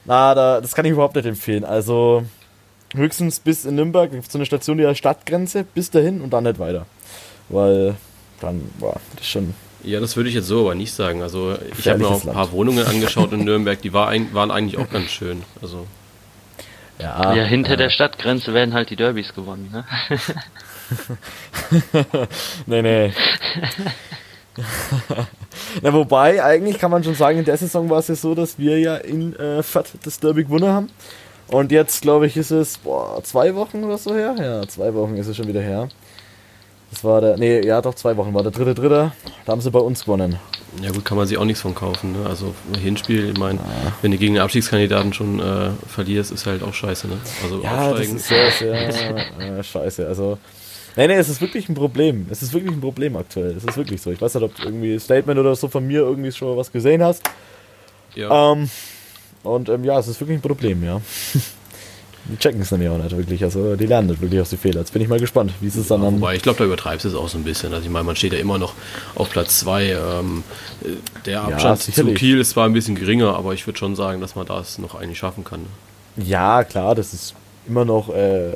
Na, 0.06 0.34
da, 0.36 0.62
das 0.62 0.74
kann 0.76 0.86
ich 0.86 0.92
überhaupt 0.92 1.16
nicht 1.16 1.26
empfehlen. 1.26 1.66
Also, 1.66 2.24
höchstens 2.94 3.40
bis 3.40 3.66
in 3.66 3.76
Nürnberg, 3.76 4.12
gibt 4.12 4.32
so 4.32 4.38
eine 4.38 4.46
Station, 4.46 4.80
heißt 4.80 5.00
Stadtgrenze, 5.00 5.64
bis 5.74 5.90
dahin 5.92 6.22
und 6.22 6.32
dann 6.32 6.44
nicht 6.44 6.60
weiter. 6.60 6.86
Weil 7.50 7.96
dann, 8.40 8.70
boah, 8.80 9.00
das 9.16 9.22
ist 9.26 9.30
schon. 9.32 9.54
Ja, 9.84 10.00
das 10.00 10.16
würde 10.16 10.30
ich 10.30 10.36
jetzt 10.36 10.48
so 10.48 10.62
aber 10.62 10.76
nicht 10.76 10.94
sagen. 10.94 11.22
Also 11.22 11.56
ich 11.78 11.88
habe 11.88 12.00
mir 12.00 12.08
auch 12.08 12.22
ein 12.26 12.34
paar 12.34 12.44
Land. 12.46 12.52
Wohnungen 12.54 12.86
angeschaut 12.86 13.32
in 13.34 13.44
Nürnberg, 13.44 13.80
die 13.82 13.94
war 13.94 14.08
ein, 14.08 14.34
waren 14.34 14.50
eigentlich 14.50 14.80
auch 14.80 14.90
ganz 14.90 15.12
schön. 15.12 15.44
Also 15.62 15.86
ja, 17.00 17.34
ja 17.34 17.44
hinter 17.44 17.74
äh, 17.74 17.78
der 17.78 17.90
Stadtgrenze 17.90 18.54
werden 18.54 18.74
halt 18.74 18.90
die 18.90 18.96
Derbys 18.96 19.34
gewonnen, 19.34 19.70
ne? 19.72 19.84
nee, 22.66 22.82
nee. 22.82 23.14
Na, 25.82 25.94
wobei, 25.94 26.44
eigentlich 26.44 26.80
kann 26.80 26.92
man 26.92 27.04
schon 27.04 27.16
sagen, 27.16 27.40
in 27.40 27.46
der 27.46 27.58
Saison 27.58 27.90
war 27.90 28.00
es 28.00 28.08
ja 28.08 28.16
so, 28.16 28.36
dass 28.36 28.58
wir 28.58 28.80
ja 28.80 28.96
in 28.96 29.36
äh, 29.36 29.62
Fett 29.64 29.92
das 30.04 30.20
Derby 30.20 30.44
gewonnen 30.44 30.70
haben. 30.70 30.90
Und 31.48 31.72
jetzt, 31.72 32.02
glaube 32.02 32.28
ich, 32.28 32.38
ist 32.38 32.52
es 32.52 32.78
boah, 32.78 33.22
zwei 33.24 33.54
Wochen 33.56 33.84
oder 33.84 33.98
so 33.98 34.16
her. 34.16 34.36
Ja, 34.38 34.68
zwei 34.68 34.94
Wochen 34.94 35.16
ist 35.18 35.28
es 35.28 35.38
schon 35.38 35.48
wieder 35.48 35.62
her. 35.62 35.90
Das 36.92 37.04
war 37.04 37.22
der, 37.22 37.38
nee, 37.38 37.66
ja 37.66 37.82
doch, 37.82 37.96
zwei 37.96 38.16
Wochen 38.18 38.34
war 38.34 38.44
der 38.44 38.52
dritte, 38.52 38.74
dritte. 38.74 39.12
Da 39.46 39.52
haben 39.52 39.62
sie 39.62 39.72
bei 39.72 39.80
uns 39.80 40.06
gewonnen. 40.06 40.40
Ja 40.82 40.92
gut, 40.92 41.06
kann 41.06 41.18
man 41.18 41.26
sich 41.28 41.38
auch 41.38 41.46
nichts 41.46 41.62
von 41.62 41.74
kaufen. 41.74 42.14
Ne? 42.14 42.28
Also 42.28 42.54
Hinspiel, 42.80 43.32
ich 43.32 43.38
meine, 43.38 43.60
ja. 43.60 43.94
wenn 44.02 44.12
du 44.12 44.18
gegen 44.18 44.34
den 44.34 44.44
Abstiegskandidaten 44.44 45.14
schon 45.14 45.40
äh, 45.40 45.70
verlierst, 45.88 46.32
ist 46.32 46.46
halt 46.46 46.64
auch 46.64 46.74
scheiße. 46.74 47.08
Ne? 47.08 47.18
Also 47.44 47.62
ja, 47.62 47.90
aufsteigen. 47.90 48.14
das 48.14 48.22
ist 48.22 48.28
sehr, 48.28 48.92
sehr 48.92 49.40
äh, 49.60 49.64
scheiße. 49.64 50.08
Also 50.08 50.38
Nee, 50.98 51.08
nee, 51.08 51.16
es 51.16 51.28
ist 51.28 51.42
wirklich 51.42 51.68
ein 51.68 51.76
Problem. 51.76 52.26
Es 52.30 52.42
ist 52.42 52.54
wirklich 52.54 52.72
ein 52.72 52.80
Problem 52.80 53.18
aktuell. 53.18 53.52
Es 53.58 53.66
ist 53.66 53.76
wirklich 53.76 54.02
so. 54.02 54.12
Ich 54.12 54.22
weiß 54.22 54.34
nicht, 54.36 54.44
ob 54.44 54.56
du 54.56 54.64
irgendwie 54.64 54.94
ein 54.94 55.00
Statement 55.00 55.38
oder 55.38 55.54
so 55.56 55.68
von 55.68 55.86
mir 55.86 56.00
irgendwie 56.00 56.32
schon 56.32 56.56
was 56.56 56.72
gesehen 56.72 57.04
hast. 57.04 57.22
Ja. 58.16 58.54
Ähm, 58.54 58.70
und 59.44 59.68
ähm, 59.68 59.84
ja, 59.84 60.00
es 60.00 60.08
ist 60.08 60.20
wirklich 60.22 60.38
ein 60.38 60.42
Problem, 60.42 60.84
ja. 60.84 61.02
die 62.28 62.38
checken 62.38 62.62
es 62.62 62.72
nämlich 62.72 62.90
auch 62.90 62.98
nicht 62.98 63.16
wirklich. 63.16 63.44
Also 63.44 63.76
die 63.76 63.86
lernen 63.86 64.10
nicht 64.10 64.22
wirklich 64.22 64.42
aus 64.42 64.50
den 64.50 64.60
Fehlern. 64.60 64.82
Jetzt 64.82 64.92
bin 64.92 65.02
ich 65.02 65.08
mal 65.08 65.20
gespannt, 65.20 65.52
wie 65.62 65.68
es 65.68 65.76
ja, 65.76 65.98
dann. 65.98 66.16
Wobei, 66.16 66.36
ich 66.36 66.42
glaube, 66.42 66.58
da 66.58 66.66
übertreibst 66.66 67.06
du 67.06 67.10
es 67.10 67.16
auch 67.16 67.28
so 67.28 67.38
ein 67.38 67.44
bisschen. 67.44 67.74
Also 67.74 67.86
ich 67.86 67.92
meine, 67.92 68.04
man 68.04 68.16
steht 68.16 68.34
ja 68.34 68.40
immer 68.40 68.58
noch 68.58 68.74
auf 69.14 69.30
Platz 69.30 69.60
2. 69.60 69.92
Ähm, 69.92 70.44
der 71.26 71.42
Abstand 71.42 71.88
ja, 71.88 71.94
zu 71.94 72.06
Kiel 72.14 72.40
ist 72.40 72.52
zwar 72.52 72.66
ein 72.66 72.74
bisschen 72.74 72.96
geringer, 72.96 73.36
aber 73.36 73.54
ich 73.54 73.66
würde 73.68 73.78
schon 73.78 73.96
sagen, 73.96 74.22
dass 74.22 74.36
man 74.36 74.46
das 74.46 74.80
noch 74.80 74.96
eigentlich 74.96 75.20
schaffen 75.20 75.44
kann. 75.44 75.62
Ja, 76.18 76.64
klar, 76.64 76.96
das 76.96 77.14
ist 77.14 77.36
immer 77.68 77.86
noch 77.86 78.10
äh, 78.10 78.54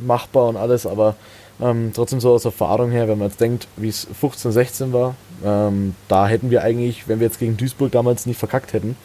machbar 0.00 0.48
und 0.48 0.56
alles, 0.56 0.86
aber 0.86 1.16
ähm, 1.60 1.92
trotzdem 1.94 2.20
so 2.20 2.32
aus 2.32 2.44
Erfahrung 2.44 2.90
her, 2.90 3.08
wenn 3.08 3.18
man 3.18 3.28
jetzt 3.28 3.40
denkt, 3.40 3.66
wie 3.76 3.88
es 3.88 4.06
15, 4.18 4.52
16 4.52 4.92
war, 4.92 5.14
ähm, 5.44 5.94
da 6.08 6.26
hätten 6.26 6.50
wir 6.50 6.62
eigentlich, 6.62 7.08
wenn 7.08 7.20
wir 7.20 7.26
jetzt 7.26 7.38
gegen 7.38 7.56
Duisburg 7.56 7.92
damals 7.92 8.26
nicht 8.26 8.38
verkackt 8.38 8.72
hätten, 8.72 8.96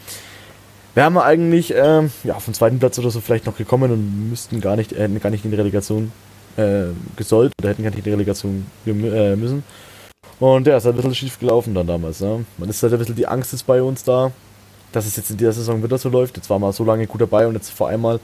wären 0.95 1.13
wir 1.13 1.23
eigentlich 1.23 1.73
ähm, 1.75 2.11
ja, 2.23 2.35
auf 2.35 2.45
den 2.45 2.53
zweiten 2.53 2.79
Platz 2.79 2.97
oder 2.97 3.11
so 3.11 3.21
vielleicht 3.21 3.45
noch 3.45 3.57
gekommen 3.57 3.91
und 3.91 4.29
müssten 4.29 4.61
gar 4.61 4.75
nicht, 4.75 4.91
hätten 4.91 5.19
gar 5.19 5.29
nicht 5.29 5.45
in 5.45 5.51
die 5.51 5.57
Relegation 5.57 6.11
äh, 6.57 6.85
gesollt 7.15 7.51
oder 7.59 7.69
hätten 7.69 7.83
gar 7.83 7.89
nicht 7.89 7.99
in 7.99 8.05
die 8.05 8.11
Relegation 8.11 8.65
äh, 8.87 9.35
müssen. 9.35 9.63
Und 10.39 10.67
ja, 10.67 10.77
ist 10.77 10.85
halt 10.85 10.95
ein 10.95 10.97
bisschen 10.97 11.15
schief 11.15 11.39
gelaufen 11.39 11.75
dann 11.75 11.87
damals. 11.87 12.19
Ne? 12.21 12.45
Man 12.57 12.69
ist 12.69 12.81
halt 12.81 12.93
ein 12.93 12.99
bisschen 12.99 13.15
die 13.15 13.27
Angst 13.27 13.53
ist 13.53 13.63
bei 13.63 13.81
uns 13.81 14.03
da, 14.03 14.31
dass 14.91 15.05
es 15.05 15.15
jetzt 15.15 15.29
in 15.29 15.37
dieser 15.37 15.53
Saison 15.53 15.83
wieder 15.83 15.97
so 15.97 16.09
läuft. 16.09 16.37
Jetzt 16.37 16.49
war 16.49 16.59
man 16.59 16.71
so 16.71 16.83
lange 16.83 17.07
gut 17.07 17.21
dabei 17.21 17.47
und 17.47 17.53
jetzt 17.55 17.69
vor 17.69 17.89
einmal 17.89 18.19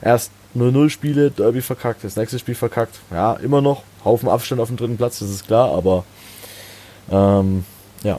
erst 0.00 0.30
0-0 0.56 0.90
Spiele, 0.90 1.30
Derby 1.30 1.60
verkackt, 1.60 2.04
das 2.04 2.16
nächste 2.16 2.38
Spiel 2.38 2.54
verkackt. 2.54 2.98
Ja, 3.10 3.34
immer 3.34 3.60
noch. 3.60 3.82
Haufen 4.04 4.28
Abstand 4.28 4.60
auf 4.60 4.68
dem 4.68 4.76
dritten 4.76 4.96
Platz, 4.96 5.18
das 5.18 5.30
ist 5.30 5.46
klar, 5.46 5.70
aber 5.72 6.04
ähm, 7.10 7.64
ja. 8.02 8.14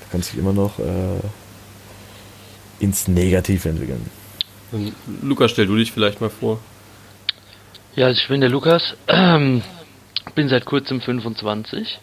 Da 0.00 0.06
kann 0.12 0.22
sich 0.22 0.38
immer 0.38 0.52
noch 0.52 0.78
äh, 0.78 1.20
ins 2.80 3.08
Negative 3.08 3.68
entwickeln. 3.68 4.10
Lukas, 5.22 5.50
stell 5.52 5.66
du 5.66 5.76
dich 5.76 5.92
vielleicht 5.92 6.20
mal 6.20 6.30
vor. 6.30 6.60
Ja, 7.96 8.06
also 8.06 8.20
ich 8.20 8.28
bin 8.28 8.40
der 8.40 8.50
Lukas, 8.50 8.94
ähm, 9.08 9.62
bin 10.34 10.48
seit 10.48 10.64
kurzem 10.64 11.00
25 11.00 11.98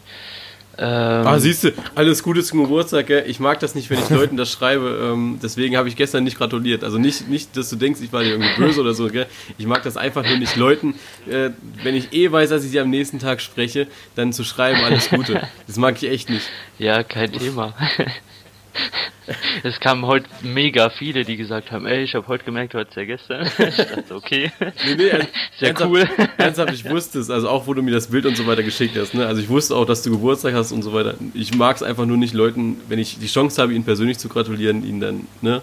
ähm, 0.78 1.26
ah, 1.26 1.40
siehst 1.40 1.64
du, 1.64 1.72
alles 1.96 2.22
Gute 2.22 2.44
zum 2.44 2.62
Geburtstag, 2.62 3.08
gell? 3.08 3.24
Ich 3.28 3.40
mag 3.40 3.60
das 3.62 3.76
nicht, 3.76 3.90
wenn 3.90 4.00
ich 4.00 4.10
Leuten 4.10 4.36
das 4.36 4.52
schreibe. 4.52 5.12
Ähm, 5.14 5.40
deswegen 5.42 5.78
habe 5.78 5.88
ich 5.88 5.96
gestern 5.96 6.26
nicht 6.26 6.38
gratuliert. 6.38 6.84
Also 6.84 6.98
nicht, 6.98 7.30
nicht, 7.30 7.56
dass 7.56 7.70
du 7.70 7.78
denkst, 7.78 8.02
ich 8.04 8.12
war 8.12 8.24
dir 8.24 8.32
irgendwie 8.32 8.54
böse 8.58 8.82
oder 8.82 8.94
so, 8.94 9.08
gell? 9.08 9.26
Ich 9.58 9.68
mag 9.68 9.84
das 9.84 9.96
einfach 9.96 10.28
nur 10.28 10.38
nicht 10.38 10.58
Leuten, 10.58 10.96
äh, 11.30 11.52
wenn 11.84 11.96
ich 11.96 12.12
eh 12.12 12.30
weiß, 12.30 12.50
dass 12.50 12.66
ich 12.66 12.72
sie 12.72 12.80
am 12.80 12.90
nächsten 12.90 13.20
Tag 13.20 13.42
spreche, 13.42 13.88
dann 14.16 14.34
zu 14.34 14.44
schreiben, 14.44 14.84
alles 14.84 15.10
Gute. 15.10 15.48
Das 15.66 15.78
mag 15.78 15.96
ich 15.96 16.10
echt 16.10 16.30
nicht. 16.30 16.50
Ja, 16.78 17.04
kein 17.04 17.32
Thema. 17.32 17.74
Es 19.64 19.80
kamen 19.80 20.06
heute 20.06 20.28
mega 20.44 20.90
viele, 20.90 21.26
die 21.26 21.36
gesagt 21.36 21.72
haben, 21.72 21.88
ey, 21.88 22.04
ich 22.04 22.14
habe 22.14 22.28
heute 22.28 22.44
gemerkt, 22.44 22.74
du 22.74 22.80
hattest 22.80 22.96
ja 22.98 23.06
gestern. 23.06 23.50
Ich 23.58 23.76
dachte, 23.76 24.16
okay. 24.16 24.52
Nee, 24.60 24.96
nee, 24.96 25.10
Sehr 25.58 25.70
ernsthaft, 25.70 25.92
cool. 25.92 26.08
Ernsthaft, 26.38 26.74
ich 26.74 26.90
wusste 26.90 27.20
es, 27.20 27.30
also 27.30 27.50
auch 27.50 27.66
wo 27.68 27.74
du 27.74 27.82
mir 27.82 27.92
das 27.92 28.08
Bild 28.08 28.26
und 28.26 28.38
so 28.38 28.46
weiter 28.46 28.64
geschickt 28.64 28.98
hast, 28.98 29.14
ne? 29.14 29.26
Also 29.26 29.42
ich 29.42 29.50
wusste 29.50 29.76
auch, 29.76 29.86
dass 29.86 30.04
du 30.04 30.12
Geburtstag 30.12 30.54
hast 30.54 30.72
und 30.72 30.84
so 30.84 30.94
weiter. 30.94 31.16
Ich 31.34 31.56
mag 31.56 31.76
es 31.76 31.84
einfach 31.84 32.06
nur 32.06 32.18
nicht 32.18 32.34
Leuten, 32.34 32.78
wenn 32.88 33.00
ich 33.00 33.18
die 33.18 33.28
Chance 33.28 33.62
habe, 33.62 33.74
ihnen 33.74 33.84
persönlich 33.84 34.20
zu 34.20 34.30
gratulieren, 34.30 34.86
ihnen 34.86 35.00
dann, 35.00 35.28
ne, 35.42 35.62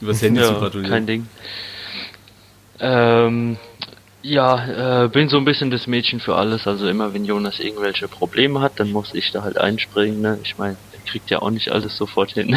übers 0.00 0.22
Handy 0.22 0.40
ja, 0.40 0.48
zu 0.48 0.54
gratulieren. 0.54 0.90
Kein 0.90 1.06
Ding. 1.06 1.26
Ähm, 2.78 3.56
ja, 4.22 5.04
äh, 5.04 5.08
bin 5.08 5.28
so 5.28 5.36
ein 5.36 5.44
bisschen 5.44 5.70
das 5.70 5.86
Mädchen 5.86 6.20
für 6.20 6.36
alles. 6.36 6.66
Also 6.66 6.88
immer 6.88 7.12
wenn 7.12 7.24
Jonas 7.24 7.58
irgendwelche 7.58 8.06
Probleme 8.08 8.60
hat, 8.60 8.78
dann 8.78 8.92
muss 8.92 9.14
ich 9.14 9.32
da 9.32 9.42
halt 9.42 9.58
einspringen. 9.58 10.20
Ne? 10.20 10.38
Ich 10.44 10.58
meine, 10.58 10.76
kriegt 11.06 11.30
ja 11.30 11.40
auch 11.40 11.50
nicht 11.50 11.70
alles 11.70 11.96
sofort 11.96 12.32
hin. 12.32 12.56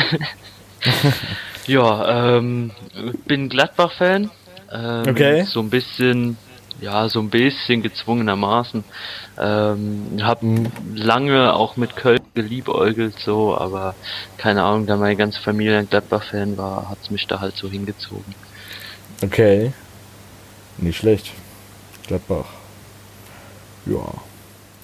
ja, 1.68 2.38
ähm, 2.38 2.72
bin 3.26 3.50
Gladbach-Fan. 3.50 4.32
Ähm, 4.72 5.04
okay. 5.08 5.44
So 5.44 5.60
ein 5.60 5.70
bisschen, 5.70 6.38
ja, 6.82 7.08
so 7.10 7.20
ein 7.20 7.30
bisschen 7.30 7.82
gezwungenermaßen. 7.82 8.84
Ähm, 9.40 10.20
hab 10.22 10.44
mhm. 10.44 10.72
lange 10.96 11.54
auch 11.54 11.78
mit 11.78 11.96
Köln 11.96 12.22
geliebäugelt, 12.34 13.20
so, 13.20 13.58
aber 13.58 13.96
keine 14.38 14.64
Ahnung, 14.64 14.86
da 14.86 14.98
meine 14.98 15.16
ganze 15.16 15.42
Familie 15.42 15.78
ein 15.78 15.90
Gladbach-Fan 15.90 16.58
war, 16.58 16.90
hat's 16.90 17.10
mich 17.12 17.28
da 17.28 17.40
halt 17.40 17.56
so 17.56 17.70
hingezogen. 17.70 18.36
Okay. 19.22 19.74
Nicht 20.78 20.98
schlecht. 20.98 21.32
Gladbach. 22.08 22.46
Ja. 23.86 24.14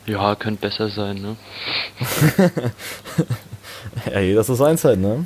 Ja, 0.07 0.35
könnte 0.35 0.61
besser 0.61 0.89
sein, 0.89 1.21
ne? 1.21 1.35
ja, 4.11 4.19
jeder 4.19 4.43
so 4.43 4.55
seins 4.55 4.83
halt, 4.83 4.99
ne? 4.99 5.25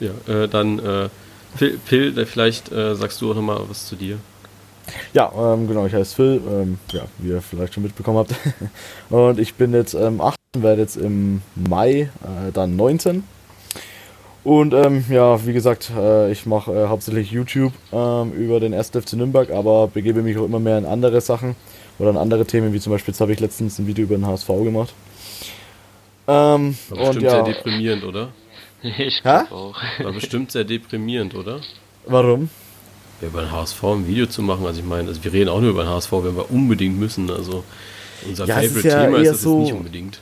Ja, 0.00 0.12
äh, 0.26 0.48
dann 0.48 0.78
äh, 0.78 1.08
Phil, 1.56 1.78
Phil, 1.84 2.26
vielleicht 2.26 2.72
äh, 2.72 2.94
sagst 2.96 3.20
du 3.20 3.30
auch 3.30 3.34
nochmal 3.36 3.60
was 3.68 3.86
zu 3.86 3.96
dir. 3.96 4.18
Ja, 5.12 5.32
ähm, 5.36 5.68
genau, 5.68 5.86
ich 5.86 5.94
heiße 5.94 6.14
Phil, 6.14 6.40
ähm, 6.50 6.78
ja, 6.92 7.02
wie 7.18 7.28
ihr 7.28 7.42
vielleicht 7.42 7.74
schon 7.74 7.82
mitbekommen 7.82 8.18
habt. 8.18 8.34
Und 9.10 9.38
ich 9.38 9.54
bin 9.54 9.72
jetzt 9.72 9.94
ähm, 9.94 10.20
18, 10.20 10.62
werde 10.62 10.82
jetzt 10.82 10.96
im 10.96 11.42
Mai 11.54 12.10
äh, 12.22 12.52
dann 12.52 12.76
19. 12.76 13.24
Und 14.44 14.74
ähm, 14.74 15.04
ja, 15.08 15.46
wie 15.46 15.54
gesagt, 15.54 15.90
äh, 15.96 16.30
ich 16.30 16.44
mache 16.44 16.72
äh, 16.72 16.88
hauptsächlich 16.88 17.30
YouTube 17.30 17.72
ähm, 17.92 18.32
über 18.32 18.60
den 18.60 18.74
1. 18.74 18.90
FC 18.90 19.14
Nürnberg, 19.14 19.50
aber 19.50 19.88
begebe 19.88 20.20
mich 20.20 20.36
auch 20.36 20.44
immer 20.44 20.60
mehr 20.60 20.76
in 20.76 20.84
andere 20.84 21.20
Sachen 21.22 21.56
oder 21.98 22.10
in 22.10 22.16
andere 22.16 22.44
Themen, 22.44 22.72
wie 22.72 22.80
zum 22.80 22.92
Beispiel, 22.92 23.12
jetzt 23.12 23.20
habe 23.20 23.32
ich 23.32 23.40
letztens 23.40 23.78
ein 23.78 23.86
Video 23.86 24.04
über 24.04 24.16
den 24.16 24.26
HSV 24.26 24.48
gemacht. 24.48 24.92
Ähm, 26.26 26.76
War 26.88 26.98
bestimmt 26.98 27.22
ja. 27.22 27.30
sehr 27.30 27.42
deprimierend, 27.42 28.04
oder? 28.04 28.28
Ich 28.98 29.22
glaube 29.22 29.50
auch. 29.50 29.82
War 29.98 30.12
bestimmt 30.12 30.52
sehr 30.52 30.64
deprimierend, 30.64 31.34
oder? 31.34 31.60
Warum? 32.06 32.50
Ja, 33.22 33.28
über 33.28 33.40
den 33.40 33.50
HSV 33.50 33.82
ein 33.82 34.06
Video 34.06 34.26
zu 34.26 34.42
machen, 34.42 34.66
also 34.66 34.80
ich 34.80 34.86
meine, 34.86 35.08
also 35.08 35.24
wir 35.24 35.32
reden 35.32 35.48
auch 35.48 35.60
nur 35.60 35.70
über 35.70 35.84
den 35.84 35.88
HSV, 35.90 36.12
wenn 36.12 36.36
wir 36.36 36.50
unbedingt 36.50 36.98
müssen, 36.98 37.30
also 37.30 37.64
unser 38.26 38.44
ja, 38.44 38.56
Favorite 38.56 38.88
ja 38.88 39.04
Thema 39.04 39.18
ist 39.18 39.30
das 39.30 39.42
so, 39.42 39.60
nicht 39.60 39.72
unbedingt. 39.72 40.20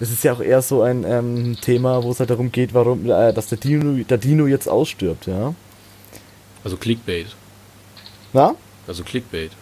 Es 0.00 0.10
ist 0.10 0.24
ja 0.24 0.32
auch 0.32 0.40
eher 0.40 0.60
so 0.62 0.82
ein 0.82 1.04
ähm, 1.04 1.56
Thema, 1.60 2.02
wo 2.02 2.10
es 2.10 2.18
halt 2.18 2.30
darum 2.30 2.50
geht, 2.50 2.74
warum, 2.74 3.08
äh, 3.08 3.32
dass 3.32 3.48
der 3.48 3.58
Dino, 3.58 4.02
der 4.02 4.18
Dino 4.18 4.46
jetzt 4.46 4.68
ausstirbt, 4.68 5.26
ja. 5.26 5.54
Also 6.64 6.76
Clickbait. 6.76 7.28
Na? 8.32 8.56
Also 8.86 9.04
Clickbait. 9.04 9.52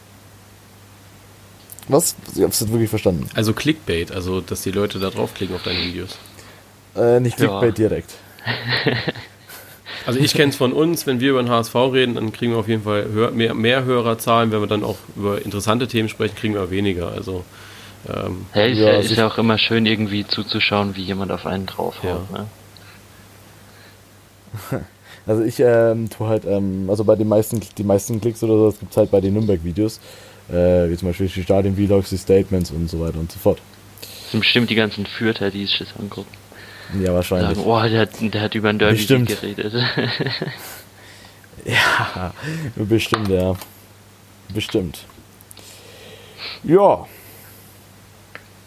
Was? 1.88 2.16
Ich 2.34 2.42
hab's 2.42 2.60
nicht 2.60 2.72
wirklich 2.72 2.90
verstanden. 2.90 3.28
Also 3.34 3.52
Clickbait, 3.52 4.12
also 4.12 4.40
dass 4.40 4.62
die 4.62 4.72
Leute 4.72 4.98
da 4.98 5.10
draufklicken 5.10 5.54
auf 5.54 5.62
deine 5.62 5.78
Videos. 5.80 6.18
Äh, 6.96 7.20
nicht 7.20 7.36
Clickbait 7.36 7.78
ja. 7.78 7.88
direkt. 7.88 8.14
Also 10.06 10.20
ich 10.20 10.34
kenne 10.34 10.50
es 10.50 10.56
von 10.56 10.72
uns, 10.72 11.04
wenn 11.08 11.18
wir 11.18 11.30
über 11.30 11.42
den 11.42 11.50
HSV 11.50 11.74
reden, 11.74 12.14
dann 12.14 12.32
kriegen 12.32 12.52
wir 12.52 12.58
auf 12.58 12.68
jeden 12.68 12.84
Fall 12.84 13.06
mehr, 13.32 13.54
mehr 13.54 13.84
Hörerzahlen. 13.84 14.52
Wenn 14.52 14.60
wir 14.60 14.68
dann 14.68 14.84
auch 14.84 14.98
über 15.16 15.44
interessante 15.44 15.88
Themen 15.88 16.08
sprechen, 16.08 16.36
kriegen 16.36 16.54
wir 16.54 16.70
weniger. 16.70 17.08
Also 17.08 17.44
ähm, 18.08 18.46
hey, 18.52 18.72
ist 18.72 18.78
ja, 18.78 18.92
ja, 18.92 18.98
ist 18.98 19.10
ja 19.10 19.26
auch 19.26 19.36
immer 19.38 19.58
schön 19.58 19.84
irgendwie 19.84 20.24
zuzuschauen, 20.24 20.94
wie 20.94 21.02
jemand 21.02 21.32
auf 21.32 21.44
einen 21.44 21.66
draufhaut. 21.66 22.20
Ja. 22.32 22.38
Ne? 22.38 22.46
Also 25.28 25.42
ich 25.42 25.58
ähm, 25.58 26.08
tue 26.08 26.28
halt, 26.28 26.44
ähm, 26.44 26.88
also 26.88 27.02
bei 27.02 27.16
den 27.16 27.26
meisten, 27.26 27.60
die 27.76 27.82
meisten 27.82 28.20
Klicks 28.20 28.44
oder 28.44 28.58
so, 28.58 28.70
das 28.70 28.78
gibt 28.78 28.92
es 28.92 28.96
halt 28.96 29.10
bei 29.10 29.20
den 29.20 29.34
Nürnberg-Videos. 29.34 29.98
Äh, 30.48 30.90
wie 30.90 30.96
zum 30.96 31.08
Beispiel 31.08 31.28
die 31.28 31.42
Stadion-Vlogs, 31.42 32.10
die 32.10 32.18
Statements 32.18 32.70
und 32.70 32.88
so 32.88 33.00
weiter 33.00 33.18
und 33.18 33.32
so 33.32 33.38
fort. 33.38 33.60
Das 34.00 34.30
sind 34.30 34.40
bestimmt 34.40 34.70
die 34.70 34.74
ganzen 34.74 35.06
Fürther, 35.06 35.50
die 35.50 35.66
sich 35.66 35.78
das 35.78 35.88
angucken. 35.98 36.30
Ja, 37.00 37.12
wahrscheinlich. 37.14 37.56
Sagen, 37.56 37.68
oh, 37.68 37.82
der, 37.82 38.06
der 38.06 38.40
hat 38.40 38.54
über 38.54 38.68
ein 38.68 38.78
Derby 38.78 39.04
geredet. 39.04 39.74
Ja, 41.64 42.32
bestimmt, 42.76 43.28
ja. 43.28 43.56
Bestimmt. 44.54 45.04
Ja. 46.62 47.06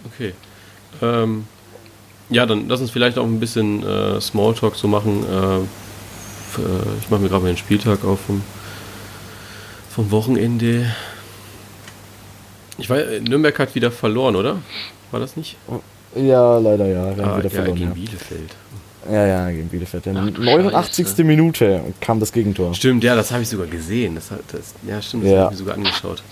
Okay. 0.05 0.33
Ähm, 1.01 1.45
ja, 2.29 2.45
dann 2.45 2.67
lass 2.67 2.81
uns 2.81 2.91
vielleicht 2.91 3.17
auch 3.17 3.25
ein 3.25 3.39
bisschen 3.39 3.83
äh, 3.83 4.19
Smalltalk 4.19 4.75
so 4.75 4.87
machen. 4.87 5.23
Äh, 5.23 5.57
äh, 5.59 6.97
ich 7.01 7.09
mache 7.09 7.21
mir 7.21 7.29
gerade 7.29 7.43
mal 7.43 7.53
den 7.53 7.57
Spieltag 7.57 8.03
auf 8.03 8.19
vom, 8.21 8.41
vom 9.89 10.11
Wochenende. 10.11 10.93
Ich 12.79 12.89
weiß, 12.89 13.21
Nürnberg 13.27 13.57
hat 13.59 13.75
wieder 13.75 13.91
verloren, 13.91 14.35
oder? 14.35 14.57
War 15.11 15.19
das 15.19 15.35
nicht? 15.37 15.57
Ja, 16.15 16.57
leider 16.57 16.85
ja. 16.87 17.15
Wir 17.17 17.25
haben 17.25 17.31
Ah, 17.33 17.37
wieder 17.37 17.49
ja, 17.49 17.55
verloren. 17.55 17.75
gegen 17.75 17.89
Ja. 17.89 17.93
Bielefeld. 17.95 18.55
ja, 19.11 19.25
ja, 19.27 19.49
gegen 19.51 19.67
Bielefeld. 19.69 20.07
In 20.07 20.17
Ach 20.17 20.23
der 20.25 20.31
du 20.33 20.41
89. 20.43 21.07
Scheiße. 21.07 21.23
Minute 21.23 21.81
kam 21.99 22.19
das 22.19 22.31
Gegentor. 22.31 22.73
Stimmt, 22.73 23.03
ja, 23.03 23.15
das 23.15 23.31
habe 23.31 23.43
ich 23.43 23.49
sogar 23.49 23.67
gesehen. 23.67 24.15
Das, 24.15 24.31
hat- 24.31 24.41
das, 24.51 24.73
ja, 24.87 25.01
stimmt, 25.01 25.23
das 25.25 25.31
Ja. 25.31 25.37
habe 25.43 25.53
ich 25.53 25.59
mir 25.59 25.65
sogar 25.65 25.75
angeschaut. 25.75 26.23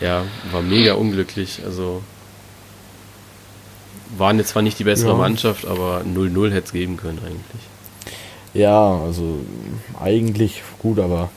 Ja, 0.00 0.22
war 0.52 0.62
mega 0.62 0.94
unglücklich. 0.94 1.60
Also 1.64 2.02
waren 4.16 4.38
jetzt 4.38 4.50
zwar 4.50 4.62
nicht 4.62 4.78
die 4.78 4.84
bessere 4.84 5.10
Ja. 5.10 5.16
Mannschaft, 5.16 5.66
aber 5.66 6.02
0-0 6.04 6.50
hätte 6.50 6.66
es 6.66 6.72
geben 6.72 6.96
können 6.96 7.18
eigentlich. 7.18 7.62
Ja, 8.54 8.98
also 9.04 9.38
eigentlich 10.02 10.62
gut, 10.78 10.98
aber 10.98 11.30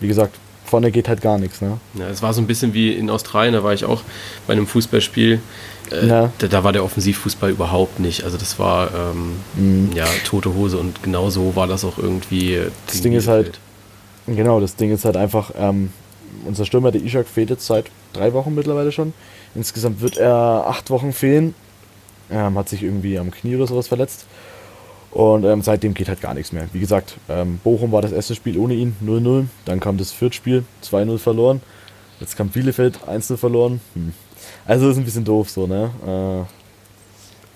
wie 0.00 0.08
gesagt, 0.08 0.34
vorne 0.66 0.90
geht 0.90 1.08
halt 1.08 1.20
gar 1.22 1.38
nichts, 1.38 1.60
ne? 1.60 1.78
Ja, 1.94 2.08
es 2.08 2.22
war 2.22 2.32
so 2.34 2.40
ein 2.40 2.46
bisschen 2.46 2.74
wie 2.74 2.92
in 2.92 3.08
Australien, 3.10 3.54
da 3.54 3.62
war 3.64 3.72
ich 3.72 3.84
auch 3.84 4.02
bei 4.46 4.52
einem 4.52 4.66
Fußballspiel. 4.66 5.40
Äh, 5.92 6.06
Ja. 6.06 6.32
da, 6.38 6.46
da 6.48 6.64
war 6.64 6.72
der 6.72 6.82
Offensivfußball 6.84 7.50
überhaupt 7.50 8.00
nicht. 8.00 8.24
Also 8.24 8.36
das 8.36 8.58
war 8.58 8.90
ähm, 8.94 9.36
Mhm. 9.56 9.92
ja 9.94 10.04
tote 10.24 10.52
Hose 10.54 10.78
und 10.78 11.02
genau 11.02 11.30
so 11.30 11.54
war 11.56 11.66
das 11.66 11.84
auch 11.84 11.98
irgendwie. 11.98 12.54
äh, 12.54 12.70
Das 12.88 13.00
Ding 13.00 13.12
ist 13.12 13.28
halt-. 13.28 13.58
Genau, 14.26 14.58
das 14.60 14.74
Ding 14.74 14.92
ist 14.92 15.04
halt 15.04 15.16
einfach, 15.16 15.52
ähm, 15.56 15.90
unser 16.44 16.64
Stürmer, 16.64 16.90
der 16.90 17.02
Ishak, 17.02 17.28
fehlt 17.28 17.50
jetzt 17.50 17.66
seit 17.66 17.86
drei 18.12 18.32
Wochen 18.32 18.54
mittlerweile 18.54 18.90
schon. 18.90 19.12
Insgesamt 19.54 20.00
wird 20.00 20.16
er 20.16 20.64
acht 20.66 20.90
Wochen 20.90 21.12
fehlen. 21.12 21.54
Ähm, 22.30 22.58
hat 22.58 22.68
sich 22.68 22.82
irgendwie 22.82 23.18
am 23.18 23.30
Knie 23.30 23.54
oder 23.54 23.68
sowas 23.68 23.86
verletzt. 23.86 24.26
Und 25.10 25.44
ähm, 25.44 25.62
seitdem 25.62 25.94
geht 25.94 26.08
halt 26.08 26.20
gar 26.20 26.34
nichts 26.34 26.52
mehr. 26.52 26.68
Wie 26.72 26.80
gesagt, 26.80 27.16
ähm, 27.28 27.58
Bochum 27.64 27.92
war 27.92 28.02
das 28.02 28.12
erste 28.12 28.34
Spiel 28.34 28.58
ohne 28.58 28.74
ihn, 28.74 28.96
0-0. 29.04 29.46
Dann 29.64 29.80
kam 29.80 29.96
das 29.96 30.12
Viertspiel, 30.12 30.64
2-0 30.84 31.18
verloren. 31.18 31.62
Jetzt 32.20 32.36
kam 32.36 32.48
Bielefeld, 32.48 33.00
1-0 33.08 33.36
verloren. 33.36 33.80
Hm. 33.94 34.12
Also 34.66 34.90
ist 34.90 34.98
ein 34.98 35.04
bisschen 35.04 35.24
doof 35.24 35.50
so, 35.50 35.66
ne? 35.66 35.90
Äh, 36.02 36.48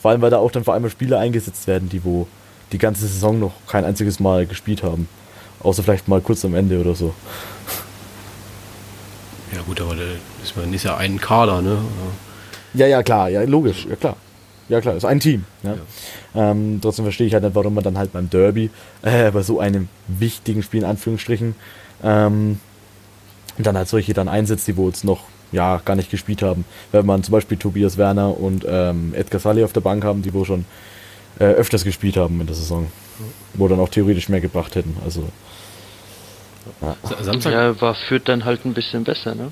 vor 0.00 0.10
allem, 0.10 0.22
weil 0.22 0.30
da 0.30 0.38
auch 0.38 0.50
dann 0.50 0.64
vor 0.64 0.74
allem 0.74 0.88
Spieler 0.88 1.18
eingesetzt 1.18 1.66
werden, 1.66 1.88
die 1.88 2.04
wo 2.04 2.26
die 2.72 2.78
ganze 2.78 3.06
Saison 3.06 3.38
noch 3.38 3.52
kein 3.66 3.84
einziges 3.84 4.20
Mal 4.20 4.46
gespielt 4.46 4.82
haben. 4.82 5.08
Außer 5.62 5.82
vielleicht 5.82 6.08
mal 6.08 6.20
kurz 6.20 6.44
am 6.44 6.54
Ende 6.54 6.80
oder 6.80 6.94
so. 6.94 7.12
Ja 9.54 9.60
gut, 9.62 9.80
aber 9.80 9.94
der 9.94 10.06
ist, 10.42 10.56
man 10.56 10.72
ist 10.72 10.84
ja 10.84 10.96
ein 10.96 11.20
Kader, 11.20 11.60
ne? 11.60 11.78
Ja, 12.72 12.86
ja, 12.86 13.02
klar, 13.02 13.28
ja, 13.28 13.42
logisch, 13.42 13.86
ja 13.88 13.96
klar. 13.96 14.16
Ja 14.70 14.80
klar, 14.80 14.94
ist 14.96 15.04
ein 15.04 15.20
Team. 15.20 15.44
Ja. 15.62 15.74
Ähm, 16.34 16.78
trotzdem 16.80 17.04
verstehe 17.04 17.26
ich 17.26 17.34
halt 17.34 17.42
nicht, 17.44 17.54
warum 17.54 17.74
man 17.74 17.84
dann 17.84 17.98
halt 17.98 18.12
beim 18.12 18.30
Derby, 18.30 18.70
äh, 19.02 19.30
bei 19.30 19.42
so 19.42 19.60
einem 19.60 19.88
wichtigen 20.06 20.62
Spiel 20.62 20.80
in 20.80 20.86
Anführungsstrichen, 20.86 21.54
ähm, 22.02 22.60
dann 23.58 23.76
halt 23.76 23.88
solche 23.88 24.14
dann 24.14 24.28
einsetzt, 24.28 24.66
die 24.68 24.76
wo 24.76 24.86
jetzt 24.88 25.04
noch 25.04 25.24
ja 25.52 25.80
gar 25.84 25.96
nicht 25.96 26.10
gespielt 26.10 26.40
haben. 26.42 26.64
Wenn 26.92 27.04
man 27.04 27.22
zum 27.24 27.32
Beispiel 27.32 27.58
Tobias 27.58 27.98
Werner 27.98 28.38
und 28.40 28.64
ähm, 28.66 29.12
Edgar 29.14 29.40
Salli 29.40 29.64
auf 29.64 29.72
der 29.72 29.80
Bank 29.80 30.04
haben, 30.04 30.22
die 30.22 30.32
wo 30.32 30.44
schon 30.44 30.64
äh, 31.40 31.44
öfters 31.44 31.84
gespielt 31.84 32.16
haben 32.16 32.40
in 32.40 32.46
der 32.46 32.54
Saison. 32.56 32.86
Wo 33.54 33.66
dann 33.68 33.80
auch 33.80 33.88
theoretisch 33.90 34.28
mehr 34.28 34.40
gebracht 34.40 34.76
hätten. 34.76 34.96
Also 35.04 35.24
Sa- 36.80 37.22
Samstag, 37.22 37.52
Ja, 37.52 37.80
war 37.80 37.94
Fürth 37.94 38.22
dann 38.26 38.44
halt 38.44 38.64
ein 38.64 38.72
bisschen 38.74 39.04
besser, 39.04 39.34
ne? 39.34 39.50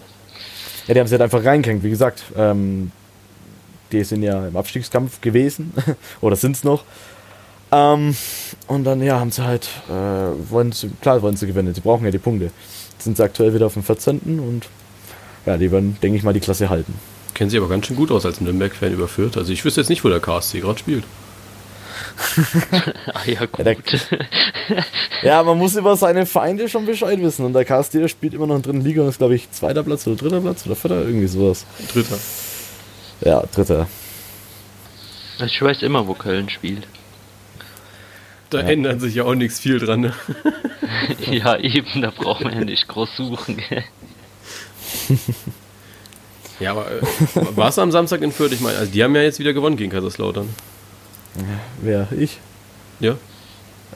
Ja, 0.87 0.95
die 0.95 1.01
haben 1.01 1.07
sie 1.07 1.15
halt 1.15 1.23
einfach 1.23 1.45
reingehängt. 1.45 1.83
Wie 1.83 1.91
gesagt, 1.91 2.23
ähm, 2.37 2.93
die 3.93 4.05
sind 4.05 4.23
ja 4.23 4.47
im 4.49 4.57
Abstiegskampf 4.57 5.21
gewesen. 5.21 5.73
Oder 6.21 6.37
sind 6.37 6.57
es 6.57 6.65
noch. 6.65 6.85
Ähm, 7.71 8.17
und 8.67 8.85
dann, 8.85 9.03
ja, 9.03 9.21
haben 9.21 9.31
sie 9.31 9.45
halt, 9.45 9.69
äh, 9.89 9.93
wollen 10.51 10.73
sie, 10.73 10.91
klar 11.03 11.21
wollen 11.23 11.37
sie 11.37 11.47
gewinnen. 11.47 11.75
Sie 11.75 11.81
brauchen 11.83 12.05
ja 12.05 12.11
die 12.11 12.19
Punkte. 12.19 12.51
Jetzt 12.93 13.05
sind 13.05 13.17
sie 13.17 13.23
aktuell 13.23 13.53
wieder 13.55 13.67
auf 13.67 13.75
dem 13.75 13.83
14. 13.83 14.21
Und 14.41 14.67
ja, 15.47 15.57
die 15.57 15.71
werden, 15.71 15.97
denke 16.03 16.17
ich 16.17 16.23
mal, 16.25 16.33
die 16.33 16.41
Klasse 16.41 16.69
halten. 16.71 16.95
kennen 17.35 17.51
sich 17.51 17.59
aber 17.61 17.69
ganz 17.69 17.87
schön 17.87 17.97
gut 17.97 18.11
aus 18.11 18.25
als 18.27 18.41
Nürnberg-Fan 18.41 18.93
überführt. 18.93 19.37
Also 19.37 19.53
ich 19.53 19.65
wüsste 19.65 19.81
jetzt 19.83 19.89
nicht, 19.91 20.03
wo 20.05 20.09
der 20.09 20.21
KSC 20.21 20.61
gerade 20.61 20.79
spielt. 20.79 21.05
Ah 23.15 23.21
ja, 23.27 23.41
gut. 23.47 23.59
Ja, 23.59 23.65
der- 23.65 23.77
Ja, 25.23 25.43
man 25.43 25.59
muss 25.59 25.77
über 25.77 25.97
seine 25.97 26.27
Feinde 26.27 26.69
schon 26.69 26.87
Bescheid 26.87 27.21
wissen. 27.21 27.45
Und 27.45 27.53
der 27.53 27.65
KSD 27.65 28.01
der 28.01 28.09
spielt 28.09 28.35
immer 28.35 28.47
noch 28.47 28.57
in 28.57 28.63
der 28.63 28.73
dritten 28.73 28.85
Liga 28.85 29.03
und 29.03 29.09
ist, 29.09 29.19
glaube 29.19 29.35
ich, 29.35 29.51
zweiter 29.53 29.83
Platz 29.83 30.07
oder 30.07 30.17
dritter 30.17 30.41
Platz 30.41 30.65
oder 30.67 30.77
vierter, 30.77 31.03
irgendwie 31.05 31.27
sowas. 31.27 31.65
Dritter. 31.93 32.17
Ja, 33.21 33.43
dritter. 33.55 33.89
ich 35.45 35.61
weiß 35.61 35.83
immer, 35.83 36.07
wo 36.07 36.15
Köln 36.15 36.49
spielt. 36.49 36.87
Da 38.51 38.61
ändert 38.61 39.01
sich 39.01 39.15
ja 39.15 39.25
auch 39.25 39.35
nichts 39.35 39.61
viel 39.61 39.79
dran. 39.79 40.01
Ne? 40.01 40.15
ja, 41.31 41.59
eben, 41.59 42.01
da 42.01 42.11
braucht 42.11 42.43
man 42.43 42.55
ja 42.55 42.65
nicht 42.65 42.89
groß 42.89 43.17
suchen. 43.17 43.61
Ja, 46.61 46.73
aber 46.73 46.91
äh, 46.91 47.03
war 47.57 47.69
es 47.69 47.79
am 47.79 47.93
Samstag 47.93 48.23
in 48.23 48.33
Fürth? 48.33 48.53
Ich 48.53 48.61
meine, 48.61 48.79
also 48.79 48.91
die 48.91 49.03
haben 49.05 49.15
ja 49.15 49.23
jetzt 49.23 49.39
wieder 49.39 49.53
gewonnen 49.53 49.77
gegen 49.77 49.93
Kaiserslautern. 49.93 50.49
Wer? 51.81 52.09
Ich? 52.19 52.39
Ja? 52.99 53.17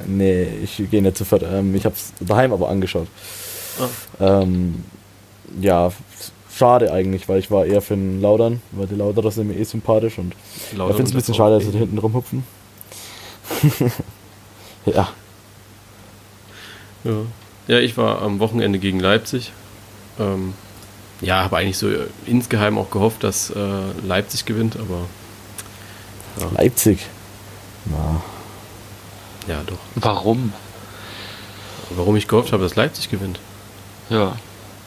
Nee, 0.07 0.47
ich 0.63 0.83
gehe 0.91 1.03
nicht 1.03 1.17
zu 1.17 1.25
viert. 1.25 1.43
Ähm, 1.43 1.75
ich 1.75 1.85
habe 1.85 1.97
es 1.97 2.13
daheim 2.21 2.53
aber 2.53 2.69
angeschaut. 2.69 3.09
Ähm, 4.21 4.85
ja, 5.61 5.91
schade 6.63 6.93
eigentlich, 6.93 7.29
weil 7.29 7.41
ich 7.41 7.51
war 7.51 7.67
eher 7.67 7.83
für 7.83 7.97
den 7.97 8.21
Laudern, 8.21 8.63
weil 8.71 8.87
die 8.87 8.95
Lauderer 8.95 9.33
sind 9.33 9.49
mir 9.49 9.55
eh 9.57 9.65
sympathisch 9.65 10.19
und 10.19 10.33
ich 10.71 10.79
finde 10.79 11.03
es 11.03 11.11
ein 11.11 11.15
bisschen 11.15 11.35
schade, 11.35 11.57
dass 11.57 11.65
sie 11.65 11.71
VfB. 11.71 11.79
da 11.79 11.85
hinten 11.85 11.99
rumhupfen. 11.99 12.45
ja, 14.87 15.09
Ja. 17.03 17.13
ja, 17.67 17.79
ich 17.81 17.97
war 17.97 18.23
am 18.23 18.39
Wochenende 18.39 18.79
gegen 18.79 19.01
Leipzig. 19.01 19.51
Ähm, 20.21 20.55
ja, 21.21 21.43
habe 21.43 21.57
eigentlich 21.57 21.79
so 21.79 21.89
insgeheim 22.27 22.79
auch 22.79 22.91
gehofft, 22.91 23.25
dass 23.25 23.51
äh, 23.51 23.57
Leipzig 24.07 24.45
gewinnt, 24.45 24.77
aber 24.77 25.07
Leipzig. 26.57 27.01
Na, 27.87 28.23
ja, 29.49 29.63
doch. 29.67 29.79
Warum? 29.97 30.53
Warum 31.91 32.15
ich 32.15 32.29
gehofft 32.29 32.53
habe, 32.53 32.63
dass 32.63 32.77
Leipzig 32.77 33.11
gewinnt? 33.11 33.41
Ja. 34.11 34.37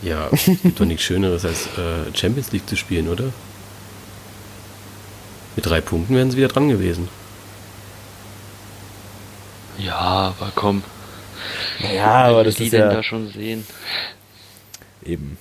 Ja, 0.02 0.28
es 0.32 0.46
gibt 0.46 0.80
doch 0.80 0.86
nichts 0.86 1.04
Schöneres, 1.04 1.46
als 1.46 1.68
äh, 1.78 2.16
Champions 2.16 2.52
League 2.52 2.68
zu 2.68 2.76
spielen, 2.76 3.08
oder? 3.08 3.26
Mit 5.56 5.66
drei 5.66 5.82
Punkten 5.82 6.16
wären 6.16 6.30
sie 6.32 6.38
wieder 6.38 6.50
dran 6.50 6.68
gewesen. 6.70 7.08
Ja, 9.78 10.34
aber 10.40 10.52
komm. 10.54 10.84
ja, 11.94 12.26
aber 12.26 12.44
das 12.44 12.56
die 12.56 12.66
ist 12.66 12.74
denn 12.74 12.82
ja 12.82 12.90
da 12.94 13.04
schon 13.04 13.30
sehen? 13.32 13.66
eben. 15.04 15.38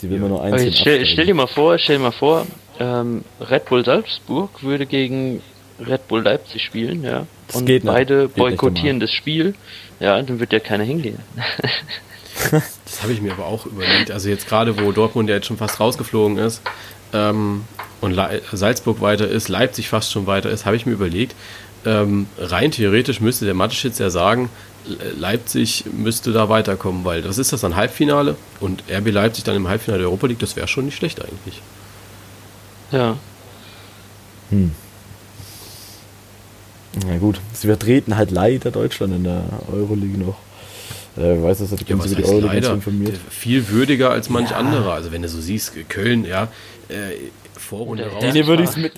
Die 0.00 0.08
will 0.08 0.16
Ja. 0.16 0.20
man 0.22 0.30
nur 0.30 0.40
Aber 0.44 0.54
einzeln 0.54 0.72
stell, 0.72 1.04
stell 1.06 1.26
dir 1.26 1.34
mal 1.34 1.46
vor, 1.46 1.78
stell 1.78 1.96
dir 1.96 2.02
mal 2.04 2.12
vor, 2.12 2.46
ähm, 2.78 3.24
Red 3.40 3.66
Bull 3.66 3.84
Salzburg 3.84 4.62
würde 4.62 4.86
gegen 4.86 5.42
Red 5.78 6.08
Bull 6.08 6.22
Leipzig 6.22 6.62
spielen, 6.62 7.02
ja. 7.04 7.26
Das 7.48 7.56
und 7.56 7.84
beide 7.84 8.28
boykottieren 8.28 9.00
das 9.00 9.12
Spiel, 9.12 9.54
ja, 9.98 10.20
dann 10.22 10.40
wird 10.40 10.52
ja 10.52 10.60
keiner 10.60 10.84
hingehen. 10.84 11.18
Das 12.84 13.02
habe 13.02 13.12
ich 13.12 13.20
mir 13.20 13.32
aber 13.32 13.46
auch 13.46 13.66
überlegt. 13.66 14.10
Also 14.10 14.28
jetzt 14.28 14.48
gerade, 14.48 14.78
wo 14.80 14.92
Dortmund 14.92 15.28
ja 15.28 15.36
jetzt 15.36 15.46
schon 15.46 15.56
fast 15.58 15.78
rausgeflogen 15.80 16.38
ist 16.38 16.60
ähm, 17.12 17.64
und 18.00 18.12
Le 18.12 18.42
Salzburg 18.52 19.00
weiter 19.00 19.28
ist, 19.28 19.48
Leipzig 19.48 19.88
fast 19.88 20.10
schon 20.12 20.26
weiter 20.26 20.50
ist, 20.50 20.66
habe 20.66 20.76
ich 20.76 20.86
mir 20.86 20.92
überlegt, 20.92 21.34
ähm, 21.86 22.26
rein 22.38 22.70
theoretisch 22.72 23.20
müsste 23.20 23.44
der 23.44 23.54
Mateschitz 23.54 23.98
ja 23.98 24.10
sagen, 24.10 24.50
Le- 24.86 24.96
Leipzig 25.18 25.84
müsste 25.92 26.32
da 26.32 26.48
weiterkommen, 26.48 27.04
weil 27.04 27.24
was 27.26 27.38
ist 27.38 27.52
das 27.52 27.60
dann 27.60 27.76
Halbfinale 27.76 28.36
und 28.60 28.82
RB 28.90 29.10
Leipzig 29.12 29.44
dann 29.44 29.56
im 29.56 29.68
Halbfinale 29.68 30.00
der 30.00 30.08
Europa 30.08 30.26
League, 30.26 30.40
das 30.40 30.56
wäre 30.56 30.68
schon 30.68 30.86
nicht 30.86 30.96
schlecht 30.96 31.22
eigentlich. 31.22 31.62
Ja. 32.92 33.16
Hm. 34.50 34.72
Na 37.06 37.18
gut, 37.18 37.40
sie 37.54 37.68
vertreten 37.68 38.16
halt 38.16 38.30
leider 38.32 38.70
Deutschland 38.72 39.14
in 39.14 39.24
der 39.24 39.44
Euroleague 39.72 40.18
noch. 40.18 40.36
Äh, 41.16 41.42
weiß 41.42 41.58
das, 41.58 41.70
Ja, 41.70 41.76
was 41.98 42.06
über 42.06 42.16
die 42.16 42.24
Euroleague 42.24 42.68
informiert. 42.68 43.18
Viel 43.30 43.68
würdiger 43.68 44.10
als 44.10 44.28
manch 44.30 44.50
Ja. 44.50 44.56
anderer. 44.58 44.92
Also 44.94 45.10
wenn 45.12 45.22
du 45.22 45.28
so 45.28 45.40
siehst, 45.40 45.72
Köln, 45.88 46.24
ja, 46.24 46.44
äh, 46.88 47.16
Vorrunde 47.58 48.06
raus, 48.06 48.20
Denen 48.22 48.46
würde 48.46 48.62
ich 48.62 48.70
es 48.70 48.76
mit 48.76 48.92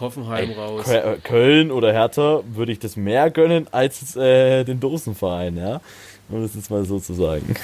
Hoffenheim 0.00 0.50
raus. 0.52 0.86
Kö- 0.86 1.16
Köln 1.22 1.70
oder 1.70 1.92
Hertha 1.92 2.40
würde 2.54 2.72
ich 2.72 2.78
das 2.78 2.96
mehr 2.96 3.30
gönnen 3.30 3.66
als 3.70 4.16
äh, 4.16 4.64
den 4.64 4.80
Dosenverein, 4.80 5.56
ja. 5.56 5.80
Um 6.30 6.42
das 6.42 6.54
jetzt 6.54 6.70
mal 6.70 6.84
so 6.84 7.00
zu 7.00 7.12
sagen. 7.12 7.54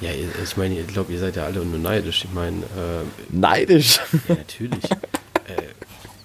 Ja, 0.00 0.10
ich 0.42 0.56
meine, 0.56 0.78
ich 0.78 0.86
glaube, 0.86 1.12
ihr 1.12 1.18
seid 1.18 1.34
ja 1.36 1.44
alle 1.44 1.58
nur 1.64 1.78
neidisch. 1.78 2.24
Ich 2.24 2.32
meine, 2.32 2.58
äh, 2.58 3.02
Neidisch. 3.30 4.00
ja, 4.28 4.36
natürlich. 4.36 4.82
Ja, 4.84 4.98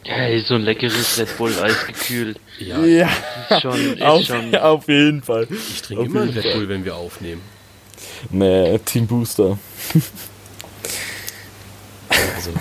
ey, 0.07 0.39
so 0.41 0.55
ein 0.55 0.61
leckeres 0.61 1.17
Red 1.19 1.37
Bull 1.37 1.53
Eis 1.61 1.85
gekühlt. 1.87 2.39
Ja, 2.59 2.83
Ja, 2.83 3.09
Ist 3.49 3.61
schon, 3.61 3.93
ist 3.93 4.01
auf, 4.01 4.23
schon. 4.23 4.55
auf 4.55 4.87
jeden 4.87 5.21
Fall. 5.21 5.47
ich 5.49 5.81
trinke 5.81 6.01
Auf 6.03 6.07
immer 6.09 6.21
einen 6.21 6.31
Red 6.31 6.43
Fall. 6.43 6.53
Bull, 6.53 6.69
wenn 6.69 6.85
wir 6.85 6.95
aufnehmen. 6.95 7.41
nee, 8.31 8.77
Team 8.79 9.07
Booster. 9.07 9.57
Also, 12.35 12.51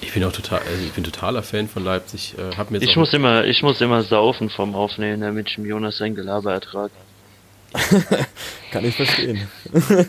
ich 0.00 0.12
bin 0.12 0.24
auch 0.24 0.32
total, 0.32 0.60
also 0.60 0.84
ich 0.84 0.92
bin 0.92 1.04
totaler 1.04 1.42
Fan 1.42 1.68
von 1.68 1.84
Leipzig. 1.84 2.34
Äh, 2.38 2.56
hab 2.56 2.70
mir 2.70 2.78
Ich 2.82 2.96
muss 2.96 3.12
immer, 3.12 3.44
ich 3.44 3.62
muss 3.62 3.80
immer 3.80 4.02
saufen 4.02 4.50
vom 4.50 4.74
Aufnehmen, 4.74 5.20
damit 5.22 5.48
ich 5.48 5.54
dem 5.54 5.64
Jonas 5.64 5.96
sein 5.98 6.14
Gelaber 6.14 6.52
ertrage. 6.52 6.90
Kann 8.72 8.84
ich 8.84 8.96
verstehen. 8.96 9.48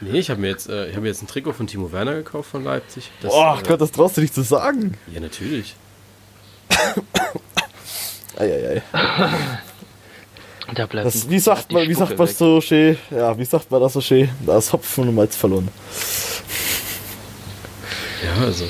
Nee, 0.00 0.18
ich 0.18 0.30
habe 0.30 0.40
mir 0.40 0.48
jetzt, 0.48 0.68
äh, 0.70 0.86
ich 0.86 0.92
habe 0.92 1.02
mir 1.02 1.08
jetzt 1.08 1.22
ein 1.22 1.26
Trikot 1.26 1.52
von 1.52 1.66
Timo 1.66 1.92
Werner 1.92 2.14
gekauft 2.14 2.50
von 2.50 2.64
Leipzig. 2.64 3.10
Das, 3.20 3.32
Oh 3.34 3.54
äh, 3.58 3.62
Gott, 3.66 3.80
das 3.80 3.92
traust 3.92 4.16
du 4.16 4.22
dich 4.22 4.32
zu 4.32 4.40
sagen. 4.42 4.96
Ja, 5.12 5.20
natürlich. 5.20 5.74
Eieiei. 8.36 8.82
Da 10.74 10.86
bleibt 10.86 11.06
Das, 11.06 11.28
wie 11.28 11.38
sagt 11.38 11.70
man, 11.72 11.88
wie 11.88 11.94
sagt 11.94 12.18
man 12.18 12.28
weg. 12.28 12.36
so 12.36 12.60
schön? 12.60 12.98
Ja, 13.10 13.36
wie 13.38 13.44
sagt 13.44 13.70
man 13.70 13.80
das 13.80 13.92
so 13.92 14.00
schön? 14.00 14.28
Da 14.44 14.58
ist 14.58 14.72
Hopfen 14.72 15.08
und 15.08 15.14
Malz 15.14 15.36
verloren. 15.36 15.68
Ja, 18.24 18.44
also 18.44 18.64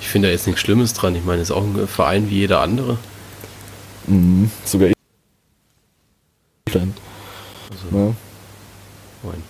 ich 0.00 0.08
finde 0.08 0.28
da 0.28 0.32
jetzt 0.32 0.46
nichts 0.46 0.60
Schlimmes 0.60 0.92
dran. 0.92 1.14
Ich 1.16 1.24
meine, 1.24 1.40
es 1.42 1.50
ist 1.50 1.56
auch 1.56 1.62
ein 1.62 1.86
Verein 1.88 2.28
wie 2.30 2.36
jeder 2.40 2.60
andere. 2.60 2.98
Mhm, 4.06 4.50
sogar 4.64 4.88
ich. 4.88 4.94
Klein. 6.66 6.94
Also, 7.70 7.96
Ja. 7.96 8.14
moin. 9.22 9.42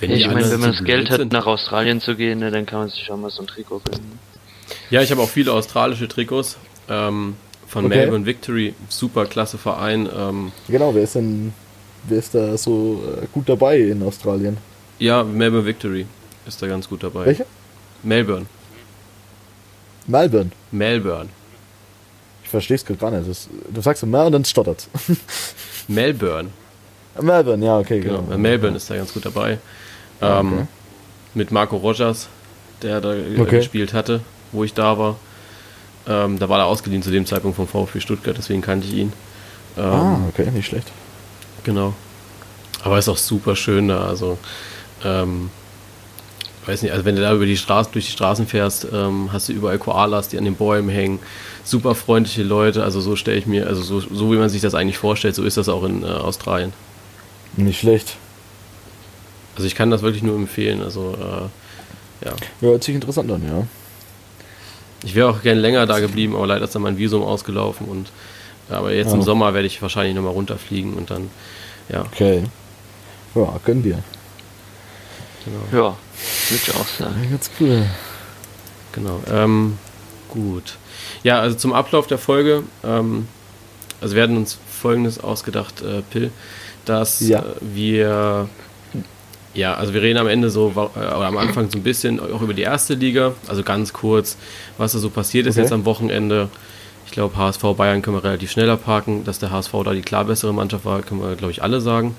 Wenn 0.00 0.10
Ja, 0.10 0.16
ich 0.16 0.26
meine, 0.26 0.50
wenn 0.50 0.60
man 0.60 0.72
das 0.72 0.84
Geld 0.84 1.10
hat, 1.10 1.18
sind- 1.18 1.32
nach 1.32 1.46
Australien 1.46 2.00
zu 2.00 2.16
gehen, 2.16 2.38
ne, 2.40 2.50
dann 2.50 2.66
kann 2.66 2.80
man 2.80 2.88
sich 2.88 3.04
schon 3.04 3.20
mal 3.20 3.30
so 3.30 3.42
ein 3.42 3.46
Trikot 3.46 3.80
gönnen. 3.84 4.18
Ja, 4.90 5.02
ich 5.02 5.10
habe 5.10 5.20
auch 5.22 5.28
viele 5.28 5.52
australische 5.52 6.08
Trikots 6.08 6.56
ähm, 6.88 7.36
von 7.66 7.86
Okay. 7.86 7.96
Melbourne 7.96 8.26
Victory. 8.26 8.74
Super 8.88 9.26
klasse 9.26 9.58
Verein. 9.58 10.08
Ähm, 10.16 10.52
Genau, 10.68 10.94
wer 10.94 11.02
ist 11.02 11.14
denn, 11.14 11.52
wer 12.08 12.18
ist 12.18 12.34
da 12.34 12.56
so 12.56 13.02
äh, 13.22 13.26
gut 13.32 13.48
dabei 13.48 13.78
in 13.78 14.02
Australien? 14.02 14.56
ja, 14.98 15.24
Melbourne 15.24 15.66
Victory 15.66 16.06
ist 16.46 16.60
da 16.62 16.66
ganz 16.66 16.88
gut 16.88 17.02
dabei. 17.02 17.26
Welche? 17.26 17.46
Melbourne. 18.02 18.46
Melbourne. 20.06 20.50
Melbourne. 20.70 21.28
Ich 22.42 22.50
verstehe 22.50 22.76
es 22.76 22.84
gerade 22.84 23.00
gar 23.00 23.10
nicht. 23.10 23.28
Das, 23.28 23.48
du 23.72 23.80
sagst 23.80 24.00
so 24.02 24.06
Mel 24.06 24.26
und 24.26 24.32
dann 24.32 24.44
stottert. 24.44 24.86
Melbourne. 25.88 26.50
Melbourne, 27.20 27.64
ja, 27.64 27.78
okay, 27.78 28.00
Genau. 28.00 28.22
genau. 28.22 28.38
Melbourne 28.38 28.76
ist 28.76 28.90
da 28.90 28.96
ganz 28.96 29.12
gut 29.14 29.24
dabei. 29.24 29.58
Ah, 30.20 30.40
Ähm, 30.40 30.52
okay. 30.52 30.66
Mit 31.34 31.50
Marco 31.50 31.76
Rogers, 31.76 32.28
der 32.82 33.00
da 33.00 33.10
Okay. 33.38 33.58
gespielt 33.58 33.92
hatte, 33.94 34.20
wo 34.52 34.62
ich 34.64 34.74
da 34.74 34.98
war. 34.98 35.16
Ähm, 36.06 36.38
da 36.38 36.48
war 36.48 36.58
er 36.58 36.66
ausgeliehen 36.66 37.02
zu 37.02 37.10
dem 37.10 37.26
Zeitpunkt 37.26 37.56
vom 37.56 37.66
VfB 37.66 38.00
Stuttgart, 38.00 38.36
deswegen 38.36 38.60
kannte 38.60 38.86
ich 38.86 38.94
ihn. 38.94 39.12
Ähm, 39.78 39.84
Ah, 39.84 40.18
okay, 40.28 40.50
nicht 40.50 40.66
schlecht. 40.66 40.90
Genau. 41.64 41.94
Aber 42.82 42.98
ist 42.98 43.08
auch 43.08 43.16
super 43.16 43.56
schön 43.56 43.88
da. 43.88 44.04
Also, 44.06 44.36
ähm, 45.02 45.48
weiß 46.66 46.82
nicht, 46.82 46.92
also 46.92 47.04
wenn 47.04 47.16
du 47.16 47.22
da 47.22 47.32
über 47.32 47.46
die 47.46 47.56
Straßen, 47.56 47.92
durch 47.92 48.06
die 48.06 48.12
Straßen 48.12 48.46
fährst, 48.46 48.86
ähm, 48.92 49.30
hast 49.32 49.48
du 49.48 49.52
überall 49.54 49.78
Koalas, 49.78 50.28
die 50.28 50.38
an 50.38 50.44
den 50.44 50.54
Bäumen 50.56 50.88
hängen. 50.90 51.18
Super 51.64 51.94
freundliche 51.94 52.42
Leute. 52.42 52.84
Also 52.84 53.00
so 53.00 53.16
stelle 53.16 53.38
ich 53.38 53.46
mir, 53.46 53.66
also 53.66 53.82
so, 53.82 54.00
so 54.00 54.30
wie 54.32 54.36
man 54.36 54.50
sich 54.50 54.60
das 54.60 54.74
eigentlich 54.74 54.98
vorstellt, 54.98 55.34
so 55.34 55.44
ist 55.44 55.56
das 55.56 55.68
auch 55.70 55.84
in 55.84 56.02
äh, 56.02 56.06
Australien. 56.06 56.72
Nicht 57.56 57.80
schlecht. 57.80 58.16
Also 59.56 59.66
ich 59.66 59.74
kann 59.74 59.90
das 59.90 60.02
wirklich 60.02 60.22
nur 60.22 60.36
empfehlen. 60.36 60.82
Also 60.82 61.14
äh, 61.18 62.26
ja. 62.26 62.32
Ja, 62.60 62.68
hört 62.68 62.84
sich 62.84 62.94
interessant 62.94 63.30
an, 63.30 63.42
ja. 63.46 63.66
Ich 65.04 65.14
wäre 65.14 65.28
auch 65.28 65.42
gerne 65.42 65.60
länger 65.60 65.86
da 65.86 66.00
geblieben, 66.00 66.34
aber 66.34 66.46
leider 66.46 66.64
ist 66.64 66.74
dann 66.74 66.82
mein 66.82 66.96
Visum 66.98 67.22
ausgelaufen 67.22 67.86
und 67.86 68.10
aber 68.70 68.92
jetzt 68.92 69.12
im 69.12 69.20
Oh. 69.20 69.22
Sommer 69.22 69.52
werde 69.52 69.66
ich 69.66 69.82
wahrscheinlich 69.82 70.14
nochmal 70.14 70.32
runterfliegen 70.32 70.94
und 70.94 71.10
dann, 71.10 71.30
ja, 71.90 72.00
Okay. 72.12 72.44
Ja, 73.34 73.60
gönn 73.64 73.82
dir. 73.82 73.98
genau. 75.44 75.58
Ja, 75.72 75.96
würde 76.48 76.62
ich 76.66 76.74
auch 76.74 76.86
sagen. 76.86 77.14
Ja, 77.24 77.30
ganz 77.30 77.50
cool. 77.60 77.84
Genau. 78.92 79.20
Ähm, 79.30 79.76
gut. 80.28 80.76
Ja, 81.24 81.40
also 81.40 81.56
zum 81.56 81.72
Ablauf 81.72 82.06
der 82.06 82.18
Folge. 82.18 82.62
Ähm, 82.84 83.26
also 84.00 84.14
wir 84.14 84.22
hatten 84.22 84.36
uns 84.36 84.56
Folgendes 84.70 85.18
ausgedacht, 85.22 85.82
äh, 85.82 86.02
Pill, 86.10 86.30
dass 86.84 87.20
Ja. 87.20 87.40
äh, 87.40 87.42
wir 87.60 88.48
ja, 89.54 89.74
also 89.74 89.94
wir 89.94 90.02
reden 90.02 90.18
am 90.18 90.28
Ende 90.28 90.50
so 90.50 90.72
äh, 90.76 90.98
oder 90.98 91.26
am 91.26 91.36
Anfang 91.38 91.70
so 91.70 91.78
ein 91.78 91.82
bisschen 91.82 92.20
auch 92.20 92.42
über 92.42 92.54
die 92.54 92.62
erste 92.62 92.94
Liga, 92.94 93.32
also 93.48 93.62
ganz 93.62 93.92
kurz, 93.92 94.36
was 94.78 94.92
da 94.92 94.98
so 94.98 95.10
passiert 95.10 95.46
ist 95.46 95.54
Okay. 95.56 95.62
jetzt 95.62 95.72
am 95.72 95.84
Wochenende. 95.84 96.48
Ich 97.06 97.12
glaube, 97.12 97.36
HSV 97.36 97.62
Bayern 97.76 98.02
können 98.02 98.16
wir 98.16 98.24
relativ 98.24 98.50
schnell 98.50 98.68
abhaken, 98.70 99.24
dass 99.24 99.38
der 99.38 99.50
HSV 99.50 99.72
da 99.84 99.92
die 99.92 100.02
klar 100.02 100.24
bessere 100.24 100.52
Mannschaft 100.52 100.84
war, 100.84 101.02
können 101.02 101.22
wir 101.22 101.36
glaube 101.36 101.52
ich 101.52 101.62
alle 101.62 101.80
sagen. 101.80 102.16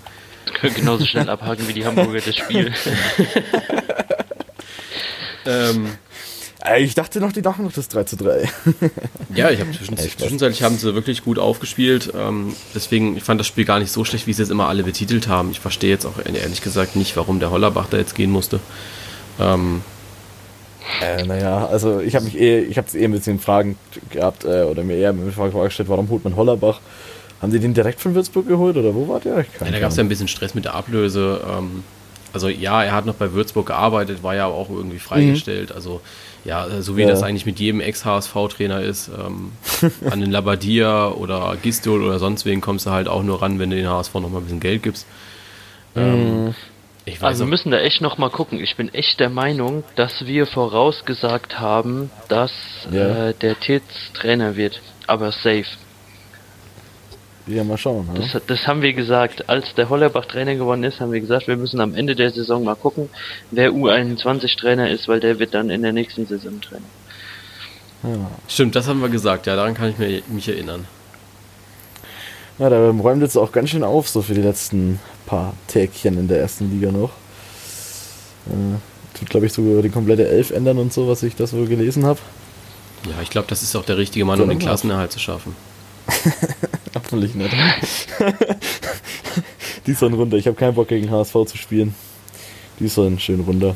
Können 0.61 0.75
genauso 0.75 1.05
schnell 1.05 1.29
abhaken 1.29 1.67
wie 1.67 1.73
die 1.73 1.85
Hamburger 1.85 2.19
das 2.21 2.35
Spiel. 2.35 2.73
Ähm, 5.47 5.85
Äh, 5.85 5.89
Ich 6.79 6.95
dachte 6.95 7.19
noch, 7.19 7.31
die 7.31 7.41
machen 7.41 7.65
noch 7.65 7.73
das 7.73 7.87
3 7.89 8.03
zu 8.05 8.17
3. 8.17 8.49
Ja, 9.35 9.49
ich 9.49 9.59
habe 9.59 9.71
zwischen, 9.71 9.97
zwischenzeitlich 9.97 10.63
haben 10.63 10.77
sie 10.77 10.95
wirklich 10.95 11.23
gut 11.23 11.37
aufgespielt. 11.39 12.11
Ähm, 12.17 12.53
deswegen, 12.73 13.17
ich 13.17 13.23
fand 13.23 13.39
das 13.39 13.47
Spiel 13.47 13.65
gar 13.65 13.79
nicht 13.79 13.91
so 13.91 14.05
schlecht, 14.05 14.27
wie 14.27 14.33
sie 14.33 14.43
es 14.43 14.49
immer 14.49 14.67
alle 14.67 14.83
betitelt 14.83 15.27
haben. 15.27 15.51
Ich 15.51 15.59
verstehe 15.59 15.89
jetzt 15.89 16.05
auch 16.05 16.13
ehrlich 16.23 16.61
gesagt 16.61 16.95
nicht, 16.95 17.15
warum 17.17 17.39
der 17.39 17.51
Hollerbach 17.51 17.87
da 17.89 17.97
jetzt 17.97 18.15
gehen 18.15 18.31
musste. 18.31 18.59
Ähm, 19.39 19.81
Äh, 21.01 21.23
naja, 21.25 21.65
also 21.67 21.99
ich 21.99 22.15
habe 22.15 22.25
mich 22.25 22.39
eh, 22.39 22.59
ich 22.59 22.77
habe 22.77 22.87
eh 22.95 23.03
ein 23.03 23.11
bisschen 23.11 23.39
Fragen 23.39 23.77
gehabt, 24.11 24.45
äh, 24.45 24.63
oder 24.63 24.83
mir 24.83 24.95
eher 24.97 25.09
eine 25.09 25.31
Frage 25.31 25.51
gestellt, 25.59 25.89
warum 25.89 26.09
holt 26.09 26.23
man 26.23 26.35
Hollerbach? 26.35 26.79
Haben 27.41 27.51
die 27.51 27.59
den 27.59 27.73
direkt 27.73 27.99
von 27.99 28.15
Würzburg 28.15 28.47
geholt 28.47 28.77
oder 28.77 28.93
wo 28.95 29.07
war 29.07 29.19
der? 29.19 29.39
Ich 29.39 29.47
ja, 29.59 29.69
da 29.71 29.79
gab 29.79 29.91
es 29.91 29.97
ja 29.97 30.03
ein 30.03 30.09
bisschen 30.09 30.27
Stress 30.27 30.53
mit 30.55 30.65
der 30.65 30.75
Ablöse. 30.75 31.41
Ähm, 31.49 31.83
also 32.33 32.49
ja, 32.49 32.83
er 32.83 32.93
hat 32.93 33.05
noch 33.05 33.15
bei 33.15 33.33
Würzburg 33.33 33.65
gearbeitet, 33.67 34.21
war 34.21 34.35
ja 34.35 34.45
auch 34.45 34.69
irgendwie 34.69 34.99
freigestellt. 34.99 35.71
Also 35.71 36.01
ja, 36.45 36.81
so 36.81 36.95
wie 36.95 37.01
Ja. 37.01 37.07
das 37.09 37.23
eigentlich 37.23 37.45
mit 37.45 37.59
jedem 37.59 37.81
Ex-HSV-Trainer 37.81 38.81
ist, 38.81 39.09
ähm, 39.09 39.51
an 40.09 40.21
den 40.21 40.31
Labadia 40.31 41.09
oder 41.09 41.57
Gistol 41.61 42.03
oder 42.03 42.19
sonst 42.19 42.45
wen 42.45 42.61
kommst 42.61 42.85
du 42.85 42.91
halt 42.91 43.07
auch 43.07 43.23
nur 43.23 43.41
ran, 43.41 43.59
wenn 43.59 43.69
du 43.71 43.75
den 43.75 43.89
HSV 43.89 44.13
noch 44.15 44.29
mal 44.29 44.37
ein 44.37 44.43
bisschen 44.43 44.59
Geld 44.59 44.83
gibst. 44.83 45.05
Ähm, 45.95 46.53
ich 47.05 47.21
weiß 47.21 47.23
Also 47.29 47.45
wir 47.45 47.49
müssen 47.49 47.71
da 47.71 47.79
echt 47.79 48.01
noch 48.01 48.17
mal 48.17 48.29
gucken. 48.29 48.59
Ich 48.59 48.75
bin 48.75 48.93
echt 48.93 49.19
der 49.19 49.29
Meinung, 49.29 49.83
dass 49.95 50.25
wir 50.25 50.45
vorausgesagt 50.47 51.59
haben, 51.59 52.09
dass 52.29 52.51
Ja. 52.91 53.29
äh, 53.29 53.33
der 53.33 53.59
Titz 53.59 53.83
Trainer 54.13 54.55
wird. 54.55 54.81
Aber 55.07 55.31
safe. 55.31 55.65
Ja, 57.47 57.63
mal 57.63 57.77
schauen. 57.77 58.09
Das, 58.15 58.41
das 58.47 58.67
haben 58.67 58.81
wir 58.81 58.93
gesagt. 58.93 59.47
Als 59.49 59.75
der 59.75 59.89
Hollerbach 59.89 60.25
Trainer 60.25 60.55
geworden 60.55 60.83
ist, 60.83 60.99
haben 60.99 61.11
wir 61.11 61.19
gesagt, 61.21 61.47
wir 61.47 61.57
müssen 61.57 61.79
am 61.79 61.93
Ende 61.93 62.15
der 62.15 62.31
Saison 62.31 62.63
mal 62.63 62.75
gucken, 62.75 63.09
wer 63.51 63.69
U21 63.71 64.57
Trainer 64.57 64.89
ist, 64.89 65.07
weil 65.07 65.19
der 65.19 65.37
wird 65.37 65.53
dann 65.53 65.69
in 65.69 65.83
der 65.83 65.93
nächsten 65.93 66.25
Saison 66.25 66.59
Trainer. 66.59 66.85
Ja. 68.03 68.31
Stimmt, 68.47 68.75
das 68.75 68.87
haben 68.87 69.01
wir 69.01 69.09
gesagt, 69.09 69.45
ja, 69.47 69.55
daran 69.55 69.73
kann 69.75 69.89
ich 69.89 69.97
mir, 69.97 70.21
mich 70.27 70.47
erinnern. 70.47 70.87
ja, 72.57 72.69
da 72.69 72.89
räumt 72.89 73.21
jetzt 73.21 73.37
auch 73.37 73.51
ganz 73.51 73.69
schön 73.69 73.83
auf, 73.83 74.09
so 74.09 74.21
für 74.21 74.33
die 74.33 74.41
letzten 74.41 74.99
paar 75.27 75.53
Tägchen 75.67 76.17
in 76.17 76.27
der 76.27 76.39
ersten 76.39 76.71
Liga 76.71 76.91
noch. 76.91 77.11
Äh, 78.47 79.17
tut, 79.17 79.29
glaube 79.29 79.45
ich, 79.45 79.53
sogar 79.53 79.81
die 79.81 79.89
komplette 79.89 80.27
Elf 80.27 80.51
ändern 80.51 80.77
und 80.77 80.93
so, 80.93 81.07
was 81.07 81.21
ich 81.23 81.35
da 81.35 81.45
so 81.47 81.63
gelesen 81.65 82.05
habe. 82.05 82.19
Ja, 83.05 83.21
ich 83.21 83.29
glaube, 83.29 83.47
das 83.49 83.61
ist 83.61 83.75
auch 83.75 83.85
der 83.85 83.97
richtige 83.97 84.25
Mann, 84.25 84.37
So 84.37 84.43
um 84.43 84.49
den 84.49 84.57
nochmal. 84.57 84.71
Klassenerhalt 84.73 85.11
zu 85.11 85.19
schaffen. 85.19 85.55
Hoffentlich 86.95 87.35
nicht. 87.35 87.53
die 89.85 89.93
sollen 89.93 90.13
runter. 90.13 90.37
Ich 90.37 90.47
habe 90.47 90.55
keinen 90.55 90.75
Bock 90.75 90.87
gegen 90.87 91.11
HSV 91.11 91.33
zu 91.45 91.57
spielen. 91.57 91.95
Die 92.79 92.87
sollen 92.87 93.19
schön 93.19 93.41
runter. 93.41 93.75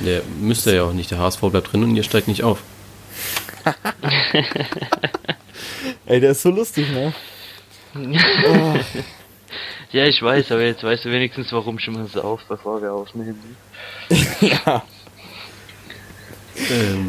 Der 0.00 0.22
müsste 0.40 0.74
ja 0.74 0.84
auch 0.84 0.92
nicht. 0.92 1.10
Der 1.10 1.18
HSV 1.18 1.40
bleibt 1.40 1.72
drin 1.72 1.84
und 1.84 1.96
ihr 1.96 2.02
steigt 2.02 2.28
nicht 2.28 2.42
auf. 2.42 2.62
Ey, 6.06 6.20
der 6.20 6.30
ist 6.30 6.42
so 6.42 6.50
lustig, 6.50 6.86
ne? 6.90 7.12
Ja, 9.90 10.04
ich 10.04 10.20
weiß, 10.20 10.52
aber 10.52 10.64
jetzt 10.64 10.82
weißt 10.82 11.06
du 11.06 11.10
wenigstens, 11.10 11.50
warum 11.50 11.78
schon 11.78 11.94
mal 11.94 12.06
so 12.08 12.20
auf, 12.20 12.42
bevor 12.46 12.82
wir 12.82 12.92
aufnehmen. 12.92 13.56
ja. 14.40 14.84
Ähm, 16.70 17.06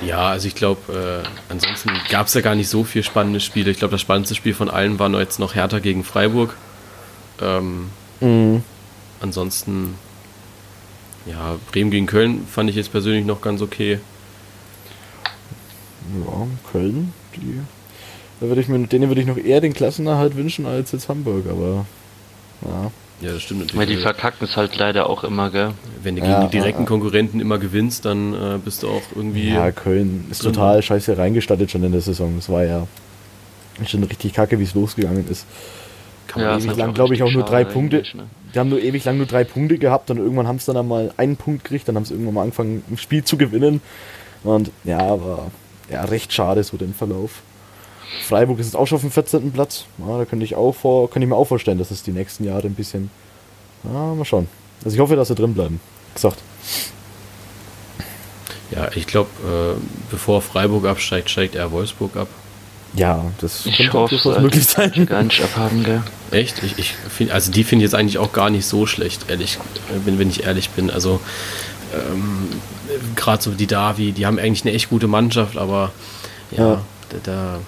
Ja, 0.00 0.28
also 0.28 0.46
ich 0.48 0.54
glaube, 0.54 1.22
äh, 1.24 1.52
ansonsten 1.52 1.90
gab 2.10 2.26
es 2.26 2.34
ja 2.34 2.40
gar 2.40 2.54
nicht 2.54 2.68
so 2.68 2.84
viel 2.84 3.02
spannende 3.02 3.40
Spiele. 3.40 3.70
Ich 3.70 3.78
glaube, 3.78 3.92
das 3.92 4.00
spannendste 4.00 4.34
Spiel 4.34 4.54
von 4.54 4.68
allen 4.70 4.98
war 4.98 5.10
jetzt 5.20 5.38
noch 5.38 5.54
Hertha 5.54 5.78
gegen 5.78 6.04
Freiburg. 6.04 6.56
Ähm, 7.40 7.88
Mhm. 8.20 8.62
ansonsten, 9.20 9.94
ja, 11.26 11.56
Bremen 11.70 11.90
gegen 11.90 12.06
Köln 12.06 12.46
fand 12.50 12.68
ich 12.70 12.76
jetzt 12.76 12.90
persönlich 12.90 13.24
noch 13.24 13.40
ganz 13.40 13.62
okay. 13.62 14.00
Ja, 16.24 16.46
Köln, 16.72 17.12
die. 17.36 17.60
Da 18.40 18.46
würde 18.48 18.60
ich 18.60 18.68
mir, 18.68 18.86
denen 18.86 19.08
würde 19.08 19.20
ich 19.20 19.26
noch 19.26 19.36
eher 19.36 19.60
den 19.60 19.72
Klassenerhalt 19.74 20.36
wünschen 20.36 20.66
als 20.66 20.92
jetzt 20.92 21.08
Hamburg, 21.08 21.44
aber. 21.50 21.86
Ja. 22.62 22.90
Ja, 23.20 23.32
das 23.32 23.42
stimmt 23.42 23.62
Weil 23.62 23.86
die 23.86 23.94
natürlich. 23.94 24.02
verkacken 24.02 24.44
es 24.44 24.56
halt 24.56 24.76
leider 24.76 25.08
auch 25.10 25.24
immer, 25.24 25.50
gell? 25.50 25.72
Wenn 26.02 26.14
du 26.14 26.22
gegen 26.22 26.32
Ja, 26.32 26.44
die 26.44 26.50
direkten 26.50 26.82
ja, 26.82 26.84
ja. 26.84 26.88
Konkurrenten 26.88 27.40
immer 27.40 27.58
gewinnst, 27.58 28.04
dann 28.04 28.32
äh, 28.32 28.58
bist 28.64 28.82
du 28.84 28.88
auch 28.88 29.02
irgendwie. 29.16 29.50
Ja, 29.50 29.72
Köln 29.72 30.26
ist 30.30 30.44
drin. 30.44 30.52
total 30.52 30.80
scheiße 30.82 31.18
reingestattet 31.18 31.70
schon 31.70 31.82
in 31.82 31.90
der 31.92 32.00
Saison. 32.00 32.36
Es 32.38 32.48
war 32.48 32.62
ja 32.64 32.86
schon 33.86 34.04
richtig 34.04 34.34
kacke, 34.34 34.58
wie 34.58 34.64
es 34.64 34.74
losgegangen 34.74 35.26
ist. 35.28 35.46
kann 36.28 36.42
Ja, 36.42 36.56
ewig 36.58 36.76
lang, 36.76 36.94
glaube 36.94 37.14
ich, 37.14 37.22
auch 37.22 37.32
nur 37.32 37.44
drei 37.44 37.64
Punkte. 37.64 38.02
ne? 38.14 38.24
Die 38.54 38.58
haben 38.58 38.68
nur 38.70 38.80
ewig 38.80 39.04
lang 39.04 39.16
nur 39.18 39.26
drei 39.26 39.44
Punkte 39.44 39.78
gehabt 39.78 40.10
und 40.10 40.18
irgendwann 40.18 40.46
haben 40.46 40.58
sie 40.58 40.66
dann 40.66 40.76
einmal 40.76 41.12
einen 41.16 41.36
Punkt 41.36 41.64
gekriegt, 41.64 41.88
dann 41.88 41.96
haben 41.96 42.04
sie 42.04 42.14
irgendwann 42.14 42.34
mal 42.34 42.42
angefangen, 42.42 42.82
ein 42.90 42.98
Spiel 42.98 43.24
zu 43.24 43.36
gewinnen. 43.36 43.80
Und 44.44 44.70
ja, 44.84 44.98
war 45.20 45.50
ja 45.90 46.04
recht 46.04 46.32
schade 46.32 46.62
so 46.62 46.76
den 46.76 46.94
Verlauf. 46.94 47.42
Freiburg 48.26 48.58
ist 48.58 48.66
jetzt 48.66 48.76
auch 48.76 48.86
schon 48.86 48.96
auf 48.96 49.02
dem 49.02 49.10
14. 49.10 49.52
Platz. 49.52 49.84
Ja, 49.98 50.18
da 50.18 50.24
könnte 50.24 50.44
ich 50.44 50.54
auch 50.54 50.72
vor, 50.72 51.10
könnte 51.10 51.24
ich 51.24 51.28
mir 51.30 51.36
auch 51.36 51.44
vorstellen, 51.46 51.78
dass 51.78 51.90
es 51.90 52.02
die 52.02 52.12
nächsten 52.12 52.44
Jahre 52.44 52.66
ein 52.66 52.74
bisschen. 52.74 53.10
Ja, 53.84 54.14
mal 54.14 54.24
schauen. 54.24 54.48
Also 54.84 54.94
ich 54.94 55.00
hoffe, 55.00 55.16
dass 55.16 55.28
sie 55.28 55.34
drin 55.34 55.54
bleiben. 55.54 55.80
Gesagt. 56.14 56.38
Ja, 58.70 58.90
ich 58.94 59.06
glaube, 59.06 59.30
äh, 59.44 59.80
bevor 60.10 60.42
Freiburg 60.42 60.86
absteigt, 60.86 61.30
steigt 61.30 61.54
er 61.54 61.70
Wolfsburg 61.72 62.16
ab. 62.16 62.28
Ja, 62.94 63.24
das 63.40 63.66
Ich 63.66 63.76
könnte 63.76 63.92
hoffe, 63.94 64.14
durchaus 64.14 64.36
es 64.36 64.42
möglich 64.42 64.66
möglich 64.76 65.08
sein. 65.08 65.24
Nicht 65.26 65.42
abhaben, 65.42 65.84
gell? 65.84 66.02
Echt? 66.30 66.62
Ich, 66.62 66.78
ich 66.78 66.92
find, 66.92 67.30
also 67.30 67.50
die 67.52 67.64
finde 67.64 67.84
ich 67.84 67.90
jetzt 67.90 67.98
eigentlich 67.98 68.18
auch 68.18 68.32
gar 68.32 68.50
nicht 68.50 68.66
so 68.66 68.86
schlecht, 68.86 69.30
ehrlich, 69.30 69.58
äh, 69.90 70.06
wenn, 70.06 70.18
wenn 70.18 70.30
ich 70.30 70.44
ehrlich 70.44 70.70
bin. 70.70 70.90
Also 70.90 71.20
ähm, 71.94 72.48
gerade 73.16 73.42
so 73.42 73.50
die 73.52 73.66
Davi, 73.66 74.12
die 74.12 74.26
haben 74.26 74.38
eigentlich 74.38 74.62
eine 74.64 74.72
echt 74.74 74.90
gute 74.90 75.06
Mannschaft, 75.06 75.56
aber 75.56 75.92
ja, 76.50 76.58
Ja. 76.58 76.80
Da, 77.10 77.16
da 77.22 77.58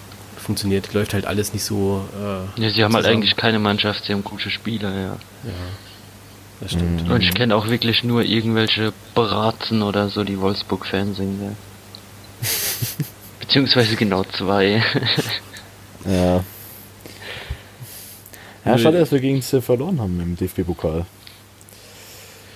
funktioniert, 0.50 0.92
läuft 0.94 1.14
halt 1.14 1.26
alles 1.26 1.52
nicht 1.52 1.62
so. 1.64 2.04
Äh, 2.20 2.60
Ja, 2.60 2.70
sie 2.70 2.82
haben 2.82 2.94
halt 2.94 3.06
eigentlich 3.06 3.36
keine 3.36 3.60
Mannschaft, 3.60 4.04
sie 4.04 4.12
haben 4.12 4.24
gute 4.24 4.50
Spieler, 4.50 4.90
ja. 4.90 5.16
Ja, 5.44 5.52
das 6.60 6.72
stimmt. 6.72 7.08
Und 7.08 7.20
ich 7.22 7.32
kenne 7.34 7.54
auch 7.54 7.68
wirklich 7.68 8.02
nur 8.02 8.22
irgendwelche 8.24 8.92
Bratzen 9.14 9.82
oder 9.82 10.08
so, 10.08 10.24
die 10.24 10.40
Wolfsburg-Fans 10.40 11.16
sind, 11.18 11.40
ja. 11.40 11.52
Beziehungsweise 13.40 13.94
genau 13.96 14.24
zwei. 14.24 14.82
Ja. 16.04 16.42
Ja, 18.62 18.76
schade, 18.76 18.98
dass 18.98 19.10
wir 19.10 19.20
gegen 19.20 19.40
sie 19.40 19.62
verloren 19.62 19.98
haben 20.00 20.20
im 20.20 20.36
DFB-Pokal. 20.36 21.06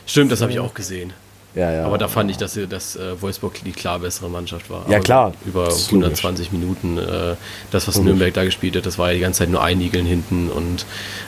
Stimmt, 0.07 0.31
das 0.31 0.43
habe 0.43 0.53
ich 0.53 0.61
auch 0.61 0.75
gesehen. 0.75 1.15
Ja, 1.55 1.71
ja. 1.73 1.85
Aber 1.85 1.99
da 1.99 2.09
fand 2.09 2.31
ich, 2.33 2.37
dass, 2.37 2.59
dass 2.69 2.97
äh, 2.97 3.21
Wolfsburg 3.23 3.55
die 3.65 3.71
klar 3.71 4.01
bessere 4.01 4.29
Mannschaft 4.29 4.69
war. 4.71 4.81
Ja, 4.89 4.97
Aber 4.97 5.05
klar. 5.05 5.33
Über 5.47 5.67
Das 5.67 5.83
ist 5.83 5.87
120 5.89 6.51
Minuten. 6.51 6.99
Äh, 6.99 7.37
das, 7.71 7.87
was. 7.87 7.99
Nürnberg 8.01 8.35
da 8.35 8.45
gespielt 8.45 8.75
hat, 8.77 8.87
das 8.87 8.99
war 8.99 9.09
ja 9.09 9.15
die 9.15 9.21
ganze 9.21 9.39
Zeit 9.39 9.51
nur 9.51 9.63
Einigeln 9.63 10.05
hinten. 10.05 10.49
Und 10.51 10.85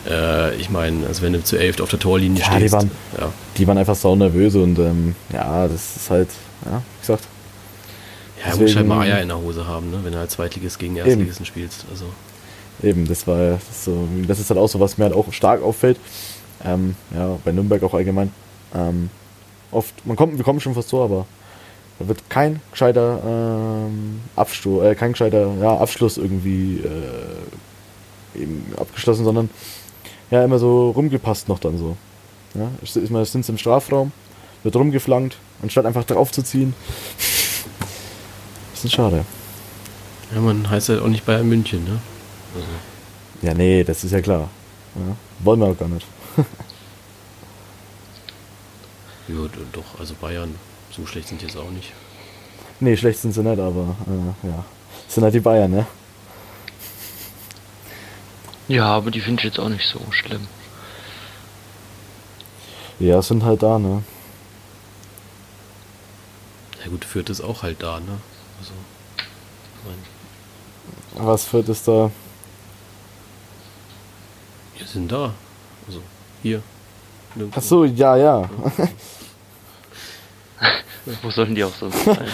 äh, 0.09 0.55
ich 0.57 0.69
meine, 0.69 1.07
also 1.07 1.23
wenn 1.23 1.33
du 1.33 1.45
zu 1.45 1.57
elf 1.59 1.81
auf 1.81 1.91
der 1.91 2.01
Torlinie 2.01 2.41
Ja, 2.43 2.51
die 2.51 2.57
stehst. 2.57 2.75
waren- 2.75 2.91
ja, 3.21 3.33
Die 3.57 3.67
waren 3.69 3.79
einfach 3.79 3.95
sau 3.95 4.17
nervös 4.17 4.57
und 4.57 4.79
ähm, 4.81 5.15
ja, 5.33 5.69
das 5.69 5.95
ist 5.97 6.11
halt, 6.11 6.29
ja, 6.65 6.79
wie 6.79 7.01
gesagt. 7.03 7.25
ja 8.45 8.51
du 8.53 8.63
musst 8.63 8.77
halt 8.77 8.87
mal 8.89 9.01
Eier 9.07 9.21
in 9.23 9.29
der 9.29 9.39
Hose 9.39 9.67
haben, 9.67 9.91
ne? 9.93 10.01
wenn 10.03 10.13
du 10.13 10.19
halt 10.19 10.31
Zweitligist 10.33 10.79
gegen 10.81 10.97
Erstligisten 10.97 11.47
spielst. 11.47 11.85
Also, 11.91 12.07
Eben, 12.83 13.07
das 13.09 13.27
war 13.27 13.53
das 13.53 13.63
ist 13.71 13.85
so, 13.85 14.07
das 14.27 14.39
ist 14.41 14.51
halt 14.51 14.59
auch 14.61 14.69
so, 14.69 14.79
was 14.81 14.99
mir 14.99 15.05
halt 15.05 15.15
auch 15.15 15.33
stark 15.33 15.63
auffällt. 15.63 15.99
Ähm, 16.65 16.95
ja, 17.15 17.39
bei 17.45 17.53
Nürnberg 17.53 17.83
auch 17.85 17.95
allgemein. 17.95 18.33
Ähm, 18.75 19.09
oft, 19.71 20.07
man 20.07 20.17
kommt, 20.17 20.37
wir 20.37 20.45
kommen 20.45 20.61
schon 20.61 20.75
fast 20.75 20.89
so, 20.89 21.03
aber 21.03 21.27
da 21.99 22.09
wird 22.09 22.29
kein 22.29 22.61
gescheiter 22.71 23.21
ähm, 23.25 24.21
Abstoß, 24.37 24.85
äh, 24.85 24.95
kein 24.95 25.13
gescheiter 25.13 25.55
ja, 25.61 25.77
Abschluss 25.79 26.19
irgendwie 26.19 26.81
äh, 26.81 28.41
eben 28.43 28.73
abgeschlossen, 28.79 29.25
sondern 29.25 29.51
ja 30.31 30.45
immer 30.45 30.59
so 30.59 30.91
rumgepasst 30.91 31.49
noch 31.49 31.59
dann 31.59 31.79
so. 31.79 31.97
Ja, 32.55 32.71
es 32.83 32.97
ist 32.97 33.11
mal 33.11 33.25
sind 33.25 33.49
im 33.49 33.59
Strafraum, 33.59 34.13
wird 34.63 34.77
rumgeflankt, 34.77 35.37
anstatt 35.63 35.87
einfach 35.87 36.05
draufzuziehen. 36.05 36.75
Bisschen 38.73 38.91
schade. 38.91 39.25
ja, 40.35 40.41
man 40.41 40.69
heißt 40.69 40.91
halt 40.91 41.01
auch 41.01 41.09
nicht 41.09 41.25
Bayern 41.25 41.49
München, 41.49 41.85
ne? 41.85 41.99
Also, 42.55 42.67
Ja, 43.43 43.55
nee, 43.55 43.85
das 43.85 44.05
ist 44.05 44.13
ja 44.13 44.21
klar. 44.21 44.49
Ja, 44.97 45.17
wollen 45.41 45.61
wir 45.61 45.67
auch 45.69 45.79
gar 45.79 45.89
nicht. 45.89 46.07
ja, 49.29 49.49
doch, 49.73 49.99
also 49.99 50.15
Bayern, 50.15 50.55
so 50.91 51.07
schlecht 51.07 51.29
sind 51.29 51.41
die 51.41 51.47
jetzt 51.47 51.57
auch 51.57 51.71
nicht. 51.71 51.93
Nee, 52.81 52.97
schlecht 52.97 53.21
sind 53.21 53.33
sie 53.33 53.43
nicht, 53.43 53.59
aber 53.59 53.97
äh, 54.07 54.49
ja. 54.49 54.65
Das 55.07 55.15
sind 55.15 55.25
halt 55.25 55.35
die 55.35 55.41
Bayern, 55.41 55.71
ne? 55.71 55.87
ja, 58.69 58.87
aber 58.87 59.11
die 59.11 59.21
finde 59.21 59.41
ich 59.41 59.45
jetzt 59.45 59.59
auch 59.59 59.69
nicht 59.69 59.87
so 59.87 60.01
schlimm. 60.11 60.47
Ja, 62.99 63.23
sind 63.23 63.45
halt 63.45 63.63
da, 63.63 63.79
ne? 63.79 64.03
Ja 66.83 66.91
gut, 66.91 67.05
Fürth 67.05 67.31
ist 67.31 67.41
auch 67.41 67.63
halt 67.63 67.83
da, 67.83 68.01
ne? 68.01 68.21
Also, 68.59 68.73
ich 69.17 71.19
mein, 71.19 71.27
Was 71.27 71.45
führt 71.45 71.69
es 71.69 71.83
da? 71.83 72.11
wir 74.87 74.87
sind 74.87 75.11
da. 75.11 75.33
Also, 75.87 76.01
hier. 76.43 76.63
Nirgendwo. 77.35 77.61
Ach 77.61 77.63
so, 77.63 77.85
ja, 77.85 78.17
ja. 78.17 78.49
Wo 81.23 81.31
sollen 81.31 81.55
die 81.55 81.65
auch 81.65 81.75
so 81.75 81.89
sein? 82.05 82.29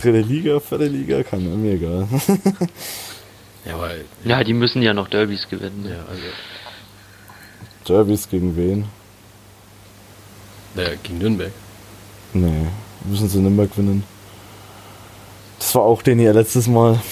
Dritte 0.00 0.20
Liga, 0.20 0.60
vierte 0.60 0.86
Liga, 0.86 1.22
kann 1.22 1.62
mir 1.62 1.72
egal. 1.74 2.08
Ja, 3.64 3.78
weil, 3.78 4.04
ja, 4.24 4.42
die 4.44 4.52
müssen 4.54 4.82
ja 4.82 4.92
noch 4.94 5.08
Derbys 5.08 5.48
gewinnen. 5.48 5.86
ja, 5.88 6.04
also, 6.08 6.22
Derbys 7.88 8.28
gegen 8.28 8.56
wen? 8.56 8.86
naja, 10.74 10.90
gegen 11.02 11.18
Nürnberg. 11.18 11.52
Nee, 12.32 12.66
müssen 13.04 13.28
sie 13.28 13.38
Nürnberg 13.38 13.70
gewinnen. 13.70 14.02
Das 15.58 15.74
war 15.74 15.82
auch 15.82 16.02
den 16.02 16.18
hier 16.18 16.32
letztes 16.32 16.66
Mal. 16.66 17.00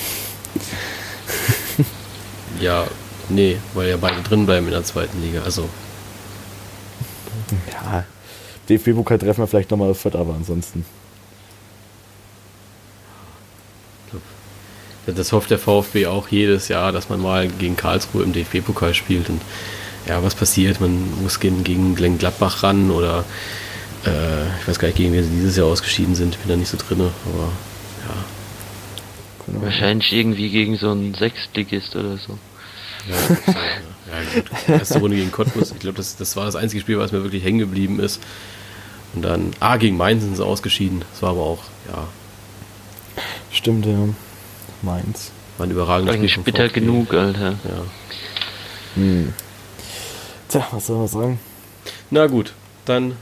Ja, 2.61 2.87
nee, 3.29 3.57
weil 3.75 3.89
ja 3.89 3.97
beide 3.97 4.23
drin 4.23 4.47
bleiben 4.47 4.67
in 4.67 4.73
der 4.73 4.85
zweiten 4.85 5.21
Liga. 5.21 5.43
Also, 5.43 5.69
Ja, 7.73 8.05
DFB-Pokal 8.77 9.19
treffen 9.19 9.43
wir 9.43 9.47
vielleicht 9.47 9.71
nochmal 9.71 9.91
auf 9.91 10.01
Fürth, 10.01 10.17
aber 10.17 10.35
ansonsten. 10.35 10.85
das 15.07 15.33
hofft 15.33 15.51
der 15.51 15.59
VfB 15.59 16.07
auch 16.07 16.29
jedes 16.29 16.69
Jahr, 16.69 16.93
dass 16.93 17.09
man 17.09 17.21
mal 17.21 17.49
gegen 17.49 17.77
Karlsruhe 17.77 18.23
im 18.23 18.33
DFB-Pokal 18.33 18.95
spielt. 18.95 19.29
Und 19.29 19.43
ja, 20.07 20.23
was 20.23 20.35
passiert? 20.35 20.81
Man 20.81 21.23
muss 21.23 21.41
gegen, 21.41 21.65
gegen 21.65 21.95
Glenn 21.95 22.19
Gladbach 22.19 22.63
ran 22.63 22.91
oder 22.91 23.25
äh, 24.05 24.47
ich 24.61 24.69
weiß 24.69 24.79
gar 24.79 24.89
nicht, 24.89 24.97
gegen 24.97 25.13
wen 25.13 25.25
sie 25.25 25.31
dieses 25.31 25.57
Jahr 25.57 25.67
ausgeschieden 25.67 26.15
sind. 26.15 26.35
Ich 26.35 26.41
bin 26.41 26.49
da 26.49 26.57
nicht 26.57 26.69
so 26.69 26.77
drin, 26.77 27.01
aber 27.01 27.49
ja. 28.07 28.25
Genau. 29.47 29.63
Wahrscheinlich 29.63 30.13
irgendwie 30.13 30.51
gegen 30.51 30.77
so 30.77 30.91
einen 30.91 31.15
Sechstligist 31.15 31.97
oder 31.97 32.17
so. 32.17 32.39
Ja, 33.09 33.17
ja, 33.53 34.23
ja 34.23 34.41
gut. 34.41 34.45
Erste 34.69 35.01
Runde 35.01 35.17
gegen 35.17 35.33
Cottbus. 35.33 35.73
Ich 35.73 35.81
glaube, 35.81 35.97
das, 35.97 36.17
das 36.17 36.37
war 36.37 36.45
das 36.45 36.55
einzige 36.55 36.81
Spiel, 36.81 36.99
was 36.99 37.11
mir 37.11 37.25
wirklich 37.25 37.43
hängen 37.43 37.59
geblieben 37.59 37.99
ist. 37.99 38.21
Und 39.15 39.23
dann, 39.23 39.51
ah, 39.61 39.77
gegen 39.77 39.97
Mainz 39.97 40.23
sind 40.23 40.37
sie 40.37 40.45
ausgeschieden. 40.45 41.05
Das 41.13 41.23
war 41.23 41.31
aber 41.31 41.43
auch, 41.43 41.65
ja, 41.89 42.07
Stimmt, 43.51 43.85
ja. 43.85 44.09
Mainz. 44.81 45.31
war 45.59 45.67
ein 45.67 45.71
überragendes 45.71 46.15
Eigentlich 46.15 46.35
vom 46.35 46.45
bitter 46.45 46.69
genug, 46.69 47.13
Alter. 47.13 47.51
Ja. 47.51 47.85
Hm. 48.95 49.35
Tja, 50.49 50.67
was 50.71 50.87
soll 50.87 50.99
man 50.99 51.09
sagen? 51.09 51.41
Na 52.11 52.27
gut, 52.27 52.55
dann 52.87 53.17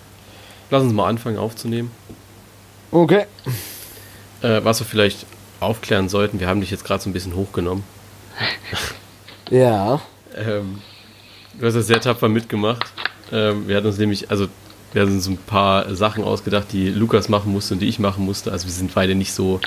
lass 0.70 0.82
uns 0.82 0.92
mal 0.92 1.08
anfangen 1.08 1.38
aufzunehmen. 1.38 1.90
Okay. 2.92 3.26
Äh, 4.42 4.64
was 4.64 4.80
wir 4.80 4.86
vielleicht 4.86 5.26
aufklären 5.58 6.08
sollten, 6.08 6.40
wir 6.40 6.48
haben 6.48 6.60
dich 6.60 6.70
jetzt 6.70 6.84
gerade 6.84 7.02
so 7.02 7.10
ein 7.10 7.12
bisschen 7.12 7.34
hochgenommen. 7.34 7.84
Ja. 9.50 10.00
Ähm, 10.36 10.80
du 11.58 11.66
hast 11.66 11.74
das 11.74 11.88
sehr 11.88 12.00
tapfer 12.00 12.28
mitgemacht. 12.28 12.84
Ähm, 13.32 13.66
wir 13.66 13.76
hatten 13.76 13.88
uns 13.88 13.98
nämlich, 13.98 14.30
also 14.30 14.46
wir 14.92 15.02
hatten 15.02 15.12
uns 15.14 15.26
ein 15.28 15.36
paar 15.36 15.94
Sachen 15.94 16.24
ausgedacht, 16.24 16.68
die 16.72 16.88
Lukas 16.88 17.28
machen 17.28 17.52
musste 17.52 17.74
und 17.74 17.80
die 17.80 17.88
ich 17.88 17.98
machen 17.98 18.24
musste. 18.24 18.50
Also 18.52 18.66
wir 18.66 18.72
sind 18.72 18.94
beide 18.94 19.14
nicht 19.14 19.32
so, 19.32 19.60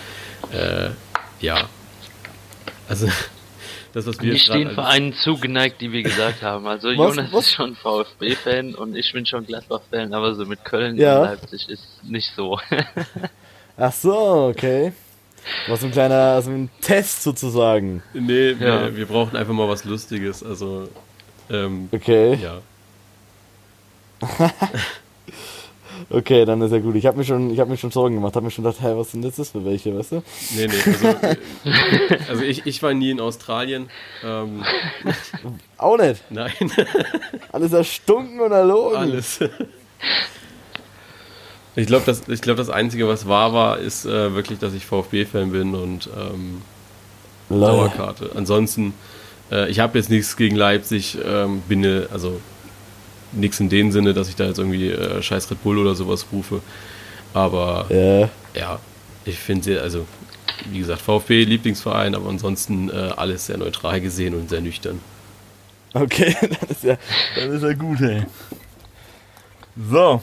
äh, 0.51 0.89
ja. 1.39 1.67
Also 2.89 3.07
das, 3.93 4.05
was 4.05 4.19
wir 4.21 4.33
Wir 4.33 4.39
stehen 4.39 4.71
für 4.71 4.83
einen 4.85 5.13
zugeneigt, 5.13 5.79
die 5.81 5.91
wir 5.91 6.03
gesagt 6.03 6.41
haben. 6.41 6.67
Also 6.67 6.89
Was- 6.89 6.95
Jonas 6.97 7.31
was? 7.31 7.45
ist 7.45 7.53
schon 7.53 7.75
VfB-Fan 7.75 8.75
und 8.75 8.95
ich 8.95 9.11
bin 9.13 9.25
schon 9.25 9.45
Gladbach-Fan, 9.45 10.13
aber 10.13 10.35
so 10.35 10.45
mit 10.45 10.63
Köln 10.65 10.97
Ja. 10.97 11.19
und 11.21 11.25
Leipzig 11.25 11.69
ist 11.69 12.03
nicht 12.03 12.31
so. 12.35 12.59
Ach 13.77 13.93
so, 13.93 14.47
okay. 14.53 14.93
Was 15.67 15.81
so 15.81 15.87
ein 15.87 15.91
kleiner, 15.91 16.41
so 16.41 16.51
ein 16.51 16.69
Test 16.81 17.23
sozusagen. 17.23 18.01
Nee, 18.13 18.55
wir, 18.59 18.67
Ja. 18.67 18.95
wir 18.95 19.05
brauchen 19.05 19.35
einfach 19.35 19.53
mal 19.53 19.67
was 19.67 19.83
Lustiges. 19.83 20.41
Also, 20.43 20.87
ähm, 21.49 21.89
Okay. 21.91 22.35
ja. 22.41 22.59
Okay, 26.09 26.43
dann 26.45 26.61
ist 26.61 26.71
ja 26.71 26.79
gut. 26.79 26.95
Ich 26.95 27.05
habe 27.05 27.17
mir 27.17 27.23
schon, 27.23 27.51
ich 27.51 27.59
habe 27.59 27.69
mir 27.69 27.77
schon 27.77 27.91
Sorgen 27.91 28.15
gemacht, 28.15 28.35
habe 28.35 28.45
mir 28.45 28.51
schon 28.51 28.63
gedacht, 28.63 28.81
hä, 28.81 28.93
was 28.95 29.11
sind 29.11 29.23
jetzt 29.23 29.39
das 29.39 29.49
für 29.51 29.63
welche, 29.63 29.97
weißt 29.97 30.13
du? 30.13 30.23
Nee, 30.55 30.67
nee, 30.67 30.73
also, 30.85 31.07
äh, 31.07 31.37
also 32.29 32.43
ich, 32.43 32.65
ich 32.65 32.81
war 32.83 32.93
nie 32.93 33.11
in 33.11 33.19
Australien. 33.19 33.89
Ähm, 34.23 34.63
Auch 35.77 35.97
nicht. 35.97 36.23
nein, 36.29 36.51
Alles 37.51 37.73
erstunken 37.73 38.39
und 38.41 38.51
erlogen. 38.51 38.97
alles. 38.97 39.39
Ich 41.75 41.87
glaube, 41.87 42.03
das, 42.05 42.27
ich 42.27 42.41
glaub, 42.41 42.57
das 42.57 42.69
Einzige, 42.69 43.07
was 43.07 43.27
wahr 43.27 43.53
war, 43.53 43.79
ist 43.79 44.05
äh, 44.05 44.33
wirklich, 44.35 44.59
dass 44.59 44.73
ich 44.73 44.85
VfB-Fan 44.85 45.51
bin 45.51 45.73
und 45.75 46.09
ähm. 46.17 46.61
Dauerkarte. 47.49 48.31
Ansonsten 48.35 48.93
Äh, 49.51 49.69
ich 49.69 49.79
habe 49.79 49.97
jetzt 49.99 50.09
nichts 50.09 50.37
gegen 50.37 50.55
Leipzig, 50.55 51.17
ähm, 51.23 51.61
bin 51.67 51.83
äh, 51.83 52.07
also 52.11 52.39
nichts 53.35 53.59
in 53.59 53.69
dem 53.69 53.91
Sinne, 53.91 54.13
dass 54.13 54.29
ich 54.29 54.35
da 54.35 54.45
jetzt 54.45 54.57
irgendwie 54.59 54.89
äh, 54.89 55.21
scheiß 55.21 55.49
Red 55.51 55.63
Bull 55.63 55.77
oder 55.77 55.95
sowas 55.95 56.25
rufe. 56.31 56.61
Aber 57.33 57.85
Ja. 57.89 58.29
ja, 58.59 58.79
ich 59.25 59.37
finde 59.37 59.63
sie, 59.63 59.77
also 59.79 60.05
wie 60.71 60.79
gesagt, 60.79 61.01
VfB 61.01 61.43
Lieblingsverein, 61.45 62.15
aber 62.15 62.29
ansonsten 62.29 62.89
äh, 62.89 63.11
alles 63.15 63.47
sehr 63.47 63.57
neutral 63.57 63.99
gesehen 64.01 64.33
und 64.35 64.49
sehr 64.49 64.61
nüchtern. 64.61 64.99
Okay, 65.93 66.35
das 66.61 66.71
ist 66.71 66.83
ja, 66.83 66.97
das 67.35 67.45
ist 67.45 67.63
ja 67.63 67.73
gut, 67.73 68.01
ey. 68.01 68.23
So, 69.89 70.21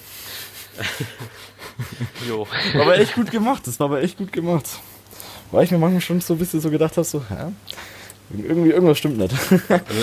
Jo. 2.28 2.46
war 2.74 2.82
aber 2.82 2.98
echt 2.98 3.14
gut 3.14 3.30
gemacht. 3.30 3.66
Das 3.66 3.78
war 3.80 3.86
aber 3.86 4.02
echt 4.02 4.18
gut 4.18 4.32
gemacht. 4.32 4.66
Weil 5.50 5.64
ich 5.64 5.70
mir 5.70 5.78
manchmal 5.78 6.00
schon 6.00 6.20
so 6.20 6.34
ein 6.34 6.38
bisschen 6.38 6.60
so 6.60 6.70
gedacht 6.70 6.96
habe, 6.96 7.04
so, 7.04 7.20
hä? 7.28 7.52
Irgendwie, 8.36 8.70
irgendwas 8.70 8.98
stimmt 8.98 9.18
nicht. 9.18 9.34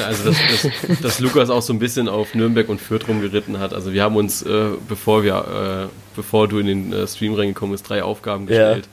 Also, 0.05 0.25
dass, 0.31 0.37
dass, 0.61 1.01
dass 1.01 1.19
Lukas 1.19 1.49
auch 1.49 1.61
so 1.61 1.71
ein 1.71 1.79
bisschen 1.79 2.09
auf 2.09 2.33
Nürnberg 2.35 2.67
und 2.67 2.81
Fürth 2.81 3.07
rumgeritten 3.07 3.57
hat. 3.59 3.73
Also 3.73 3.93
wir 3.93 4.03
haben 4.03 4.17
uns, 4.17 4.41
äh, 4.41 4.71
bevor 4.89 5.23
wir, 5.23 5.87
äh, 5.87 5.95
bevor 6.15 6.47
du 6.49 6.59
in 6.59 6.67
den 6.67 6.93
äh, 6.93 7.07
Stream 7.07 7.35
reingekommen 7.35 7.71
bist, 7.71 7.87
drei 7.89 8.03
Aufgaben 8.03 8.43
Ja. 8.49 8.73
gestellt. 8.75 8.89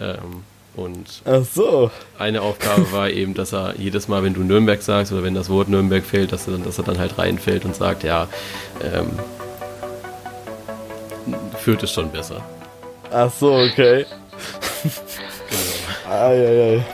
Ähm, 0.00 0.44
und 0.76 1.22
Ach 1.24 1.42
so. 1.44 1.90
eine 2.16 2.42
Aufgabe 2.42 2.92
war 2.92 3.10
eben, 3.10 3.34
dass 3.34 3.52
er 3.52 3.74
jedes 3.76 4.06
Mal, 4.06 4.22
wenn 4.22 4.34
du 4.34 4.40
Nürnberg 4.44 4.80
sagst 4.80 5.10
oder 5.12 5.24
wenn 5.24 5.34
das 5.34 5.50
Wort 5.50 5.68
Nürnberg 5.68 6.04
fällt, 6.04 6.30
dass 6.30 6.46
er 6.46 6.52
dann, 6.52 6.62
dass 6.64 6.78
er 6.78 6.84
dann 6.84 6.98
halt 6.98 7.18
reinfällt 7.18 7.64
und 7.64 7.74
sagt, 7.74 8.04
ja, 8.04 8.28
ähm, 8.84 9.10
Fürth 11.58 11.82
ist 11.82 11.92
schon 11.92 12.10
besser. 12.12 12.40
Ach 13.12 13.30
so, 13.32 13.52
okay. 13.52 14.06
Genau. 14.82 16.14
Eieiei. 16.14 16.84